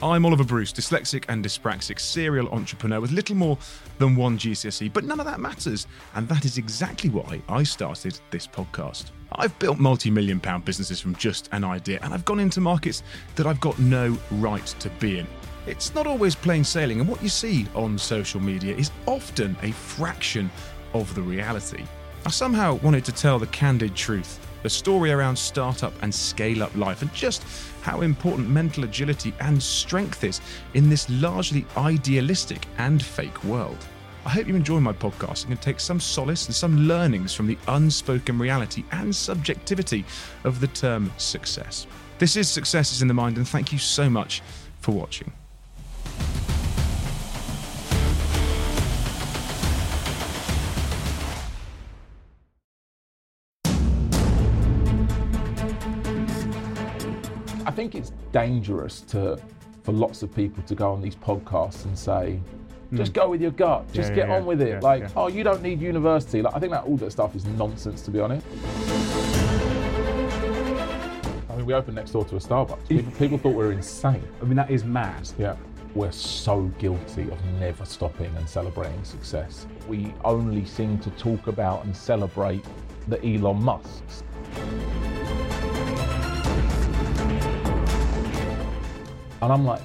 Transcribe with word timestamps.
I'm 0.00 0.24
Oliver 0.24 0.44
Bruce, 0.44 0.72
dyslexic 0.72 1.24
and 1.28 1.44
dyspraxic 1.44 1.98
serial 1.98 2.48
entrepreneur 2.50 3.00
with 3.00 3.10
little 3.10 3.34
more 3.34 3.58
than 3.98 4.14
one 4.14 4.38
GCSE, 4.38 4.92
but 4.92 5.02
none 5.02 5.18
of 5.18 5.26
that 5.26 5.40
matters. 5.40 5.88
And 6.14 6.28
that 6.28 6.44
is 6.44 6.56
exactly 6.56 7.10
why 7.10 7.42
I 7.48 7.64
started 7.64 8.20
this 8.30 8.46
podcast. 8.46 9.06
I've 9.32 9.58
built 9.58 9.80
multi 9.80 10.08
million 10.08 10.38
pound 10.38 10.64
businesses 10.64 11.00
from 11.00 11.16
just 11.16 11.48
an 11.50 11.64
idea, 11.64 11.98
and 12.02 12.14
I've 12.14 12.24
gone 12.24 12.38
into 12.38 12.60
markets 12.60 13.02
that 13.34 13.48
I've 13.48 13.60
got 13.60 13.76
no 13.80 14.16
right 14.30 14.66
to 14.78 14.88
be 15.00 15.18
in. 15.18 15.26
It's 15.66 15.92
not 15.96 16.06
always 16.06 16.36
plain 16.36 16.62
sailing, 16.62 17.00
and 17.00 17.08
what 17.08 17.20
you 17.20 17.28
see 17.28 17.66
on 17.74 17.98
social 17.98 18.40
media 18.40 18.76
is 18.76 18.92
often 19.06 19.56
a 19.62 19.72
fraction 19.72 20.48
of 20.94 21.12
the 21.16 21.22
reality. 21.22 21.84
I 22.24 22.30
somehow 22.30 22.74
wanted 22.84 23.04
to 23.06 23.12
tell 23.12 23.40
the 23.40 23.48
candid 23.48 23.96
truth, 23.96 24.38
the 24.62 24.70
story 24.70 25.10
around 25.10 25.34
startup 25.34 25.92
and 26.02 26.14
scale 26.14 26.62
up 26.62 26.74
life, 26.76 27.02
and 27.02 27.12
just 27.12 27.42
how 27.82 28.00
important 28.02 28.48
mental 28.48 28.84
agility 28.84 29.32
and 29.40 29.62
strength 29.62 30.24
is 30.24 30.40
in 30.74 30.88
this 30.88 31.08
largely 31.08 31.64
idealistic 31.76 32.66
and 32.78 33.02
fake 33.02 33.44
world. 33.44 33.78
I 34.24 34.30
hope 34.30 34.46
you 34.46 34.56
enjoy 34.56 34.80
my 34.80 34.92
podcast 34.92 35.44
and 35.44 35.54
can 35.54 35.56
take 35.56 35.80
some 35.80 36.00
solace 36.00 36.46
and 36.46 36.54
some 36.54 36.86
learnings 36.86 37.32
from 37.32 37.46
the 37.46 37.56
unspoken 37.68 38.38
reality 38.38 38.84
and 38.92 39.14
subjectivity 39.14 40.04
of 40.44 40.60
the 40.60 40.66
term 40.66 41.10
success. 41.16 41.86
This 42.18 42.36
is 42.36 42.48
Success 42.48 42.92
is 42.92 43.00
in 43.00 43.08
the 43.08 43.14
Mind, 43.14 43.36
and 43.36 43.48
thank 43.48 43.72
you 43.72 43.78
so 43.78 44.10
much 44.10 44.42
for 44.80 44.92
watching. 44.92 45.32
Think 57.78 57.94
it's 57.94 58.10
dangerous 58.32 59.02
to 59.02 59.40
for 59.84 59.92
lots 59.92 60.24
of 60.24 60.34
people 60.34 60.60
to 60.64 60.74
go 60.74 60.90
on 60.90 61.00
these 61.00 61.14
podcasts 61.14 61.84
and 61.84 61.96
say, 61.96 62.40
just 62.92 63.12
hmm. 63.12 63.20
go 63.20 63.28
with 63.28 63.40
your 63.40 63.52
gut, 63.52 63.86
just. 63.92 64.08
Yeah, 64.08 64.16
get 64.16 64.28
yeah, 64.28 64.36
on 64.36 64.46
with 64.46 64.60
it. 64.60 64.68
yeah, 64.68 64.80
like, 64.80 65.02
yeah. 65.02 65.10
oh, 65.14 65.28
you 65.28 65.44
don't 65.44 65.62
need 65.62 65.80
university. 65.80 66.42
Like, 66.42 66.56
I 66.56 66.58
think 66.58 66.72
that 66.72 66.82
all 66.82 66.96
that 66.96 67.12
stuff 67.12 67.36
is 67.36 67.44
nonsense, 67.44 68.02
to 68.02 68.10
be 68.10 68.18
honest. 68.18 68.44
I 71.48 71.56
mean, 71.56 71.66
we 71.66 71.72
opened 71.72 71.94
next 71.94 72.10
door 72.10 72.24
to 72.24 72.34
a 72.34 72.40
Starbucks. 72.40 72.88
People, 72.88 73.12
people 73.12 73.38
thought 73.38 73.50
we 73.50 73.64
were 73.64 73.70
insane. 73.70 74.26
I 74.42 74.44
mean, 74.44 74.56
that 74.56 74.72
is 74.72 74.82
mad. 74.84 75.30
Yeah. 75.38 75.54
We're 75.94 76.10
so 76.10 76.62
guilty 76.80 77.30
of 77.30 77.44
never 77.60 77.84
stopping 77.84 78.34
and 78.36 78.48
celebrating 78.48 79.04
success. 79.04 79.68
We 79.86 80.12
only 80.24 80.64
seem 80.64 80.98
to 80.98 81.10
talk 81.10 81.46
about 81.46 81.84
and 81.84 81.96
celebrate 81.96 82.64
the 83.06 83.24
Elon 83.24 83.62
Musks. 83.62 84.24
And 89.40 89.52
I'm 89.52 89.64
like, 89.64 89.80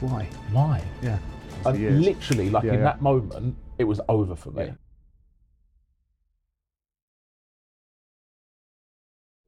Why? 0.00 0.28
why? 0.50 0.82
Yeah. 1.02 1.18
And 1.64 2.00
literally, 2.04 2.50
like 2.50 2.64
Yeah, 2.64 2.72
in 2.72 2.78
yeah. 2.80 2.84
that 2.84 3.02
moment, 3.02 3.56
it 3.78 3.84
was 3.84 4.00
over 4.08 4.34
for 4.34 4.50
me. 4.50 4.72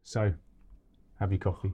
So, 0.05 0.33
have 1.19 1.33
your 1.33 1.39
coffee 1.39 1.73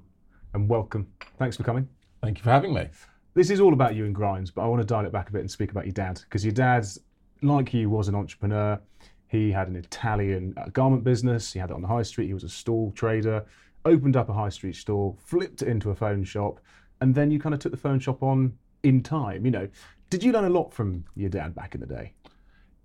and 0.54 0.68
welcome. 0.68 1.06
Thanks 1.38 1.56
for 1.56 1.62
coming. 1.64 1.88
Thank 2.22 2.38
you 2.38 2.44
for 2.44 2.50
having 2.50 2.72
me. 2.72 2.88
This 3.34 3.50
is 3.50 3.60
all 3.60 3.72
about 3.72 3.94
you 3.94 4.04
and 4.06 4.14
Grind's, 4.14 4.50
but 4.50 4.62
I 4.62 4.66
want 4.66 4.80
to 4.80 4.86
dial 4.86 5.04
it 5.04 5.12
back 5.12 5.28
a 5.28 5.32
bit 5.32 5.40
and 5.40 5.50
speak 5.50 5.70
about 5.70 5.84
your 5.84 5.92
dad 5.92 6.20
because 6.22 6.44
your 6.44 6.52
dad's, 6.54 6.98
like 7.42 7.72
you, 7.74 7.90
was 7.90 8.08
an 8.08 8.14
entrepreneur. 8.14 8.80
He 9.28 9.50
had 9.50 9.68
an 9.68 9.76
Italian 9.76 10.54
uh, 10.56 10.66
garment 10.72 11.04
business. 11.04 11.52
He 11.52 11.58
had 11.58 11.70
it 11.70 11.74
on 11.74 11.82
the 11.82 11.88
high 11.88 12.02
street. 12.02 12.26
He 12.26 12.34
was 12.34 12.44
a 12.44 12.48
stall 12.48 12.92
trader. 12.92 13.44
Opened 13.84 14.16
up 14.16 14.28
a 14.28 14.32
high 14.32 14.50
street 14.50 14.76
store, 14.76 15.14
flipped 15.18 15.62
it 15.62 15.68
into 15.68 15.90
a 15.90 15.94
phone 15.94 16.22
shop, 16.24 16.60
and 17.02 17.16
then 17.16 17.32
you 17.32 17.40
kind 17.40 17.52
of 17.52 17.60
took 17.60 17.72
the 17.72 17.78
phone 17.78 17.98
shop 17.98 18.22
on 18.22 18.56
in 18.84 19.02
time. 19.02 19.44
You 19.44 19.50
know, 19.50 19.68
did 20.08 20.22
you 20.22 20.30
learn 20.32 20.44
a 20.44 20.50
lot 20.50 20.72
from 20.72 21.04
your 21.16 21.30
dad 21.30 21.52
back 21.52 21.74
in 21.74 21.80
the 21.80 21.86
day? 21.86 22.14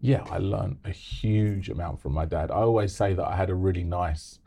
Yeah, 0.01 0.23
I 0.31 0.39
learned 0.39 0.79
a 0.85 0.91
huge 0.91 1.69
amount 1.69 2.01
from 2.01 2.13
my 2.13 2.25
dad. 2.25 2.49
I 2.49 2.55
always 2.55 2.93
say 2.95 3.13
that 3.13 3.25
I 3.25 3.35
had 3.35 3.51
a 3.51 3.55
really 3.55 3.83
nice 3.83 4.39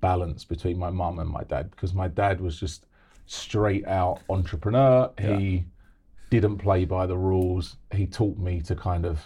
balance 0.00 0.44
between 0.44 0.78
my 0.78 0.90
mum 0.90 1.20
and 1.20 1.30
my 1.30 1.44
dad 1.44 1.70
because 1.70 1.94
my 1.94 2.08
dad 2.08 2.40
was 2.40 2.58
just 2.58 2.86
straight 3.26 3.86
out 3.86 4.20
entrepreneur. 4.28 5.10
He 5.18 5.64
didn't 6.30 6.58
play 6.58 6.84
by 6.84 7.06
the 7.06 7.16
rules. 7.16 7.76
He 7.92 8.06
taught 8.06 8.36
me 8.36 8.60
to 8.62 8.74
kind 8.74 9.06
of 9.06 9.24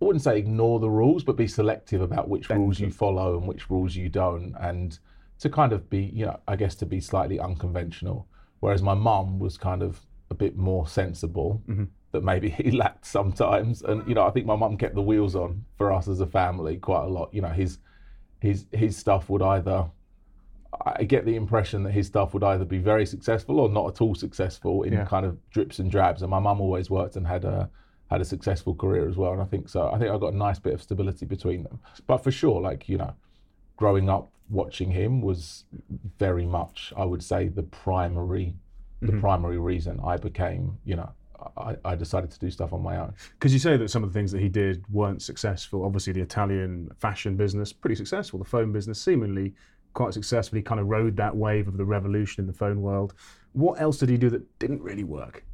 I 0.00 0.04
wouldn't 0.04 0.24
say 0.24 0.36
ignore 0.36 0.78
the 0.78 0.90
rules, 0.90 1.24
but 1.24 1.36
be 1.36 1.46
selective 1.46 2.02
about 2.02 2.28
which 2.28 2.50
rules 2.50 2.78
you 2.80 2.90
follow 2.90 3.38
and 3.38 3.46
which 3.46 3.70
rules 3.70 3.94
you 3.94 4.08
don't, 4.08 4.54
and 4.60 4.98
to 5.38 5.48
kind 5.48 5.72
of 5.72 5.88
be, 5.88 6.02
you 6.12 6.26
know, 6.26 6.40
I 6.48 6.56
guess 6.56 6.74
to 6.76 6.86
be 6.86 7.00
slightly 7.00 7.38
unconventional. 7.38 8.26
Whereas 8.62 8.80
my 8.80 8.94
mum 8.94 9.40
was 9.40 9.58
kind 9.58 9.82
of 9.82 10.00
a 10.30 10.34
bit 10.34 10.56
more 10.56 10.86
sensible 10.86 11.60
mm-hmm. 11.68 11.86
that 12.12 12.22
maybe 12.22 12.48
he 12.62 12.70
lacked 12.70 13.04
sometimes. 13.04 13.82
And 13.82 14.06
you 14.06 14.14
know, 14.14 14.24
I 14.24 14.30
think 14.30 14.46
my 14.46 14.54
mum 14.54 14.76
kept 14.76 14.94
the 14.94 15.02
wheels 15.02 15.34
on 15.34 15.64
for 15.76 15.92
us 15.92 16.06
as 16.06 16.20
a 16.20 16.28
family 16.28 16.76
quite 16.76 17.02
a 17.02 17.08
lot. 17.08 17.34
You 17.34 17.42
know, 17.42 17.48
his 17.48 17.78
his 18.38 18.66
his 18.70 18.96
stuff 18.96 19.28
would 19.30 19.42
either 19.42 19.90
I 20.86 21.02
get 21.02 21.24
the 21.24 21.34
impression 21.34 21.82
that 21.82 21.90
his 21.90 22.06
stuff 22.06 22.34
would 22.34 22.44
either 22.44 22.64
be 22.64 22.78
very 22.78 23.04
successful 23.04 23.58
or 23.58 23.68
not 23.68 23.88
at 23.88 24.00
all 24.00 24.14
successful 24.14 24.84
in 24.84 24.92
Yeah. 24.92 25.06
kind 25.06 25.26
of 25.26 25.36
drips 25.50 25.80
and 25.80 25.90
drabs. 25.90 26.22
And 26.22 26.30
my 26.30 26.38
mum 26.38 26.60
always 26.60 26.88
worked 26.88 27.16
and 27.16 27.26
had 27.26 27.44
a 27.44 27.68
had 28.12 28.20
a 28.20 28.24
successful 28.24 28.76
career 28.76 29.08
as 29.08 29.16
well. 29.16 29.32
And 29.32 29.42
I 29.42 29.46
think 29.46 29.68
so. 29.68 29.90
I 29.90 29.98
think 29.98 30.12
I 30.12 30.18
got 30.18 30.34
a 30.34 30.36
nice 30.36 30.60
bit 30.60 30.74
of 30.74 30.82
stability 30.82 31.26
between 31.26 31.64
them. 31.64 31.80
But 32.06 32.18
for 32.18 32.30
sure, 32.30 32.60
like 32.60 32.88
you 32.88 32.98
know, 32.98 33.12
growing 33.76 34.08
up 34.08 34.30
watching 34.52 34.90
him 34.90 35.20
was 35.22 35.64
very 36.18 36.46
much, 36.46 36.92
I 36.96 37.04
would 37.04 37.22
say, 37.22 37.48
the 37.48 37.62
primary 37.64 38.54
the 39.00 39.18
primary 39.18 39.58
reason 39.58 39.98
I 40.04 40.16
became, 40.16 40.78
you 40.84 40.94
know, 40.94 41.10
I, 41.56 41.74
I 41.84 41.96
decided 41.96 42.30
to 42.30 42.38
do 42.38 42.48
stuff 42.52 42.72
on 42.72 42.84
my 42.84 42.98
own. 42.98 43.14
Because 43.32 43.52
you 43.52 43.58
say 43.58 43.76
that 43.76 43.90
some 43.90 44.04
of 44.04 44.12
the 44.12 44.16
things 44.16 44.30
that 44.30 44.40
he 44.40 44.48
did 44.48 44.84
weren't 44.92 45.22
successful. 45.22 45.84
Obviously, 45.84 46.12
the 46.12 46.20
Italian 46.20 46.88
fashion 47.00 47.36
business, 47.36 47.72
pretty 47.72 47.96
successful. 47.96 48.38
The 48.38 48.44
phone 48.44 48.70
business, 48.70 49.02
seemingly 49.02 49.54
quite 49.92 50.14
successful. 50.14 50.54
He 50.56 50.62
kind 50.62 50.80
of 50.80 50.86
rode 50.86 51.16
that 51.16 51.34
wave 51.36 51.66
of 51.66 51.76
the 51.76 51.84
revolution 51.84 52.42
in 52.42 52.46
the 52.46 52.52
phone 52.52 52.80
world. 52.80 53.14
What 53.54 53.80
else 53.80 53.98
did 53.98 54.08
he 54.08 54.16
do 54.16 54.30
that 54.30 54.58
didn't 54.60 54.82
really 54.82 55.04
work? 55.04 55.44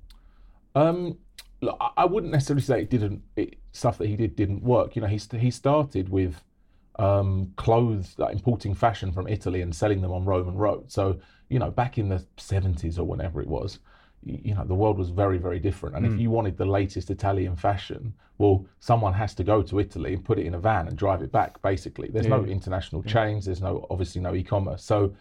Um, 0.74 1.16
look, 1.62 1.78
I- 1.80 1.92
I 1.96 2.04
wouldn't 2.04 2.32
necessarily 2.32 2.60
say 2.62 2.82
it 2.82 2.90
didn't. 2.90 3.22
It, 3.36 3.56
stuff 3.72 3.96
that 3.96 4.08
he 4.08 4.16
did 4.16 4.36
didn't 4.36 4.62
work. 4.62 4.94
You 4.94 5.00
know, 5.00 5.08
he 5.08 5.20
he 5.38 5.50
started 5.50 6.10
with 6.10 6.42
um, 6.98 7.52
clothes, 7.56 8.14
like 8.18 8.32
importing 8.34 8.74
fashion 8.74 9.12
from 9.12 9.28
Italy 9.28 9.62
and 9.62 9.74
selling 9.74 10.00
them 10.00 10.12
on 10.12 10.24
Roman 10.24 10.56
road. 10.56 10.90
So 10.90 11.18
you 11.48 11.58
know, 11.58 11.70
back 11.70 11.96
in 11.98 12.08
the 12.08 12.24
seventies 12.36 12.98
or 12.98 13.06
whenever 13.06 13.40
it 13.40 13.48
was, 13.48 13.78
you 14.22 14.54
know, 14.54 14.64
the 14.64 14.74
world 14.74 14.98
was 14.98 15.10
very 15.10 15.38
very 15.38 15.58
different. 15.58 15.96
And 15.96 16.04
if 16.04 16.18
you 16.20 16.30
wanted 16.30 16.56
the 16.56 16.66
latest 16.66 17.10
Italian 17.10 17.56
fashion, 17.56 18.12
well, 18.38 18.66
someone 18.80 19.14
has 19.14 19.34
to 19.36 19.44
go 19.44 19.62
to 19.62 19.78
Italy 19.80 20.14
and 20.14 20.24
put 20.24 20.38
it 20.38 20.46
in 20.46 20.54
a 20.54 20.58
van 20.58 20.88
and 20.88 20.96
drive 20.96 21.22
it 21.22 21.32
back. 21.32 21.62
Basically, 21.62 22.08
there's 22.08 22.26
no 22.26 22.44
Yeah. 22.44 22.52
international 22.52 23.02
chains. 23.02 23.44
There's 23.46 23.62
no 23.62 23.86
obviously 23.90 24.20
no 24.20 24.34
e-commerce. 24.34 24.82
So. 24.84 25.14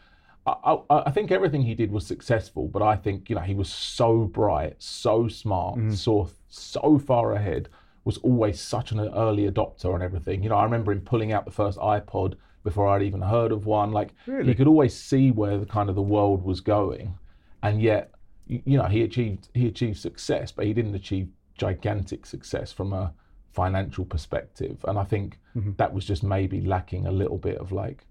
I, 0.45 0.77
I, 0.89 1.03
I 1.07 1.11
think 1.11 1.29
everything 1.29 1.63
he 1.63 1.75
did 1.75 1.91
was 1.91 2.05
successful, 2.07 2.69
but 2.69 2.81
I 2.81 2.95
think 2.95 3.29
you 3.29 3.35
know 3.35 3.41
he 3.41 3.53
was 3.53 3.69
so 3.69 4.23
bright, 4.23 4.75
so 4.79 5.27
smart, 5.27 5.77
saw 5.91 6.27
so 6.47 6.97
far 6.99 7.33
ahead, 7.33 7.67
was 8.07 8.17
always 8.19 8.59
such 8.59 8.91
an 8.91 8.99
early 8.99 9.49
adopter 9.51 9.93
on 9.93 10.01
everything. 10.01 10.41
You 10.41 10.49
know, 10.49 10.55
I 10.55 10.63
remember 10.63 10.91
him 10.93 11.01
pulling 11.01 11.31
out 11.33 11.45
the 11.45 11.51
first 11.51 11.77
iPod 11.77 12.35
before 12.63 12.87
I'd 12.87 13.03
even 13.03 13.21
heard 13.21 13.51
of 13.51 13.65
one. 13.65 13.91
Like 13.91 14.09
Really? 14.25 14.45
he 14.47 14.55
could 14.55 14.67
always 14.67 14.95
see 14.95 15.29
where 15.31 15.57
the 15.57 15.65
kind 15.65 15.89
of 15.89 15.95
the 15.95 16.01
world 16.01 16.41
was 16.43 16.59
going, 16.61 17.17
and 17.61 17.81
yet 17.81 18.11
you 18.47 18.77
know 18.77 18.85
he 18.85 19.03
achieved 19.03 19.49
he 19.53 19.67
achieved 19.67 19.97
success, 19.99 20.51
but 20.51 20.65
he 20.65 20.73
didn't 20.73 20.95
achieve 20.95 21.27
gigantic 21.57 22.25
success 22.25 22.71
from 22.71 22.93
a 22.93 23.13
financial 23.51 24.05
perspective. 24.05 24.77
And 24.87 24.97
I 24.97 25.03
think 25.03 25.37
that 25.77 25.91
was 25.93 26.05
just 26.05 26.23
maybe 26.23 26.61
lacking 26.61 27.07
a 27.07 27.11
little 27.11 27.37
bit 27.37 27.57
of 27.57 27.71
like 27.71 28.05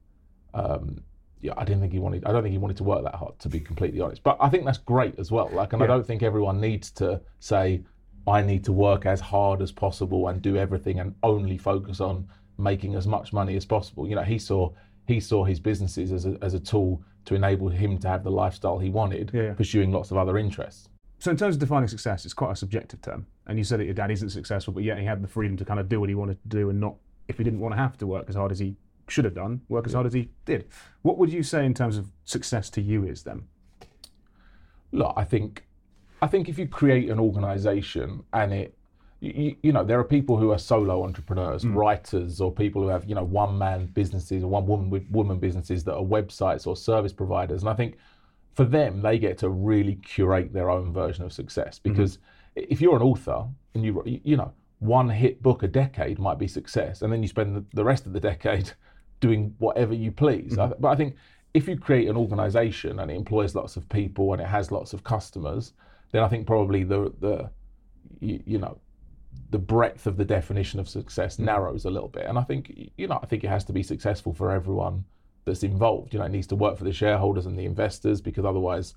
um, 0.52 1.02
yeah, 1.40 1.52
I 1.56 1.64
didn't 1.64 1.80
think 1.80 1.92
he 1.92 1.98
wanted. 1.98 2.24
I 2.24 2.32
don't 2.32 2.42
think 2.42 2.52
he 2.52 2.58
wanted 2.58 2.76
to 2.78 2.84
work 2.84 3.02
that 3.04 3.14
hard, 3.14 3.38
to 3.40 3.48
be 3.48 3.60
completely 3.60 4.00
honest. 4.00 4.22
But 4.22 4.36
I 4.40 4.48
think 4.48 4.64
that's 4.64 4.78
great 4.78 5.18
as 5.18 5.30
well. 5.30 5.48
Like, 5.52 5.72
and 5.74 5.82
I 5.82 5.86
don't 5.86 6.06
think 6.06 6.22
everyone 6.22 6.60
needs 6.60 6.90
to 6.92 7.20
say, 7.40 7.82
"I 8.26 8.42
need 8.42 8.64
to 8.64 8.72
work 8.72 9.06
as 9.06 9.20
hard 9.20 9.62
as 9.62 9.72
possible 9.72 10.28
and 10.28 10.42
do 10.42 10.56
everything 10.56 11.00
and 11.00 11.14
only 11.22 11.58
focus 11.58 12.00
on 12.00 12.28
making 12.58 12.94
as 12.94 13.06
much 13.06 13.32
money 13.32 13.56
as 13.56 13.64
possible." 13.64 14.06
You 14.08 14.16
know, 14.16 14.22
he 14.22 14.38
saw 14.38 14.72
he 15.06 15.20
saw 15.20 15.44
his 15.44 15.60
businesses 15.60 16.10
as 16.10 16.26
a, 16.26 16.36
as 16.42 16.54
a 16.54 16.60
tool 16.60 17.02
to 17.26 17.34
enable 17.34 17.68
him 17.68 17.98
to 17.98 18.08
have 18.08 18.24
the 18.24 18.30
lifestyle 18.30 18.78
he 18.78 18.90
wanted, 18.90 19.30
Yeah. 19.32 19.54
pursuing 19.54 19.92
lots 19.92 20.10
of 20.10 20.16
other 20.16 20.36
interests. 20.38 20.88
So, 21.18 21.30
in 21.30 21.36
terms 21.36 21.56
of 21.56 21.60
defining 21.60 21.88
success, 21.88 22.24
it's 22.24 22.34
quite 22.34 22.52
a 22.52 22.56
subjective 22.56 23.00
term. 23.02 23.26
And 23.46 23.56
you 23.56 23.64
said 23.64 23.80
that 23.80 23.84
your 23.84 23.94
dad 23.94 24.10
isn't 24.10 24.30
successful, 24.30 24.74
but 24.74 24.82
yet 24.82 24.98
he 24.98 25.04
had 25.04 25.22
the 25.22 25.28
freedom 25.28 25.56
to 25.58 25.64
kind 25.64 25.80
of 25.80 25.88
do 25.88 26.00
what 26.00 26.08
he 26.08 26.14
wanted 26.14 26.42
to 26.42 26.48
do 26.48 26.70
and 26.70 26.80
not, 26.80 26.96
if 27.28 27.38
he 27.38 27.44
didn't 27.44 27.60
want 27.60 27.72
to 27.72 27.78
have 27.78 27.96
to 27.98 28.06
work 28.06 28.28
as 28.28 28.34
hard 28.34 28.52
as 28.52 28.58
he 28.58 28.76
should 29.08 29.24
have 29.24 29.34
done, 29.34 29.60
work 29.68 29.86
as 29.86 29.92
hard 29.92 30.06
as 30.06 30.12
he 30.12 30.28
did. 30.44 30.66
What 31.02 31.18
would 31.18 31.32
you 31.32 31.42
say 31.42 31.64
in 31.64 31.72
terms 31.74 31.96
of 31.96 32.10
success 32.24 32.68
to 32.70 32.80
you 32.82 33.04
is 33.04 33.22
then? 33.22 33.44
look, 34.92 35.12
I 35.16 35.24
think, 35.24 35.66
I 36.22 36.26
think 36.26 36.48
if 36.48 36.58
you 36.58 36.66
create 36.66 37.10
an 37.10 37.20
organisation 37.20 38.22
and 38.32 38.52
it, 38.52 38.74
you, 39.20 39.56
you 39.62 39.72
know, 39.72 39.84
there 39.84 39.98
are 39.98 40.04
people 40.04 40.36
who 40.36 40.50
are 40.50 40.58
solo 40.58 41.04
entrepreneurs, 41.04 41.64
mm. 41.64 41.74
writers, 41.74 42.40
or 42.40 42.52
people 42.52 42.82
who 42.82 42.88
have 42.88 43.04
you 43.08 43.14
know 43.14 43.24
one 43.24 43.56
man 43.58 43.86
businesses 43.86 44.42
or 44.42 44.48
one 44.48 44.66
woman 44.66 44.90
with 44.90 45.08
woman 45.10 45.38
businesses 45.38 45.84
that 45.84 45.94
are 45.94 46.04
websites 46.04 46.66
or 46.66 46.76
service 46.76 47.12
providers, 47.12 47.62
and 47.62 47.70
I 47.70 47.74
think 47.74 47.96
for 48.54 48.64
them, 48.64 49.02
they 49.02 49.18
get 49.18 49.38
to 49.38 49.50
really 49.50 49.96
curate 49.96 50.52
their 50.52 50.70
own 50.70 50.92
version 50.92 51.24
of 51.24 51.32
success 51.32 51.78
mm-hmm. 51.78 51.92
because 51.92 52.18
if 52.54 52.80
you're 52.80 52.96
an 52.96 53.02
author 53.02 53.46
and 53.74 53.84
you 53.84 54.02
you 54.24 54.36
know 54.36 54.52
one 54.78 55.08
hit 55.08 55.42
book 55.42 55.62
a 55.62 55.68
decade 55.68 56.18
might 56.18 56.38
be 56.38 56.46
success, 56.48 57.02
and 57.02 57.12
then 57.12 57.22
you 57.22 57.28
spend 57.28 57.56
the, 57.56 57.64
the 57.74 57.84
rest 57.84 58.06
of 58.06 58.12
the 58.12 58.20
decade 58.20 58.72
doing 59.20 59.54
whatever 59.58 59.94
you 59.94 60.12
please. 60.12 60.58
I, 60.58 60.66
mm-hmm. 60.66 60.80
but 60.80 60.88
I 60.88 60.96
think 60.96 61.16
if 61.54 61.66
you 61.66 61.78
create 61.78 62.08
an 62.08 62.16
organization 62.16 63.00
and 63.00 63.10
it 63.10 63.14
employs 63.14 63.54
lots 63.54 63.76
of 63.76 63.88
people 63.88 64.34
and 64.34 64.42
it 64.42 64.46
has 64.46 64.70
lots 64.70 64.92
of 64.92 65.02
customers, 65.04 65.72
then 66.12 66.22
I 66.22 66.28
think 66.28 66.46
probably 66.46 66.84
the 66.84 67.12
the 67.20 67.50
you, 68.20 68.42
you 68.46 68.58
know 68.58 68.78
the 69.50 69.58
breadth 69.58 70.06
of 70.06 70.16
the 70.16 70.24
definition 70.24 70.80
of 70.80 70.88
success 70.88 71.34
mm-hmm. 71.34 71.46
narrows 71.46 71.84
a 71.84 71.90
little 71.90 72.08
bit. 72.08 72.26
And 72.26 72.38
I 72.38 72.42
think 72.42 72.90
you 72.96 73.06
know 73.06 73.18
I 73.22 73.26
think 73.26 73.44
it 73.44 73.48
has 73.48 73.64
to 73.64 73.72
be 73.72 73.82
successful 73.82 74.32
for 74.32 74.50
everyone 74.50 75.04
that's 75.44 75.62
involved. 75.62 76.12
You 76.12 76.18
know, 76.18 76.26
it 76.26 76.32
needs 76.32 76.48
to 76.48 76.56
work 76.56 76.76
for 76.76 76.84
the 76.84 76.92
shareholders 76.92 77.46
and 77.46 77.58
the 77.58 77.64
investors 77.64 78.20
because 78.20 78.44
otherwise 78.44 78.94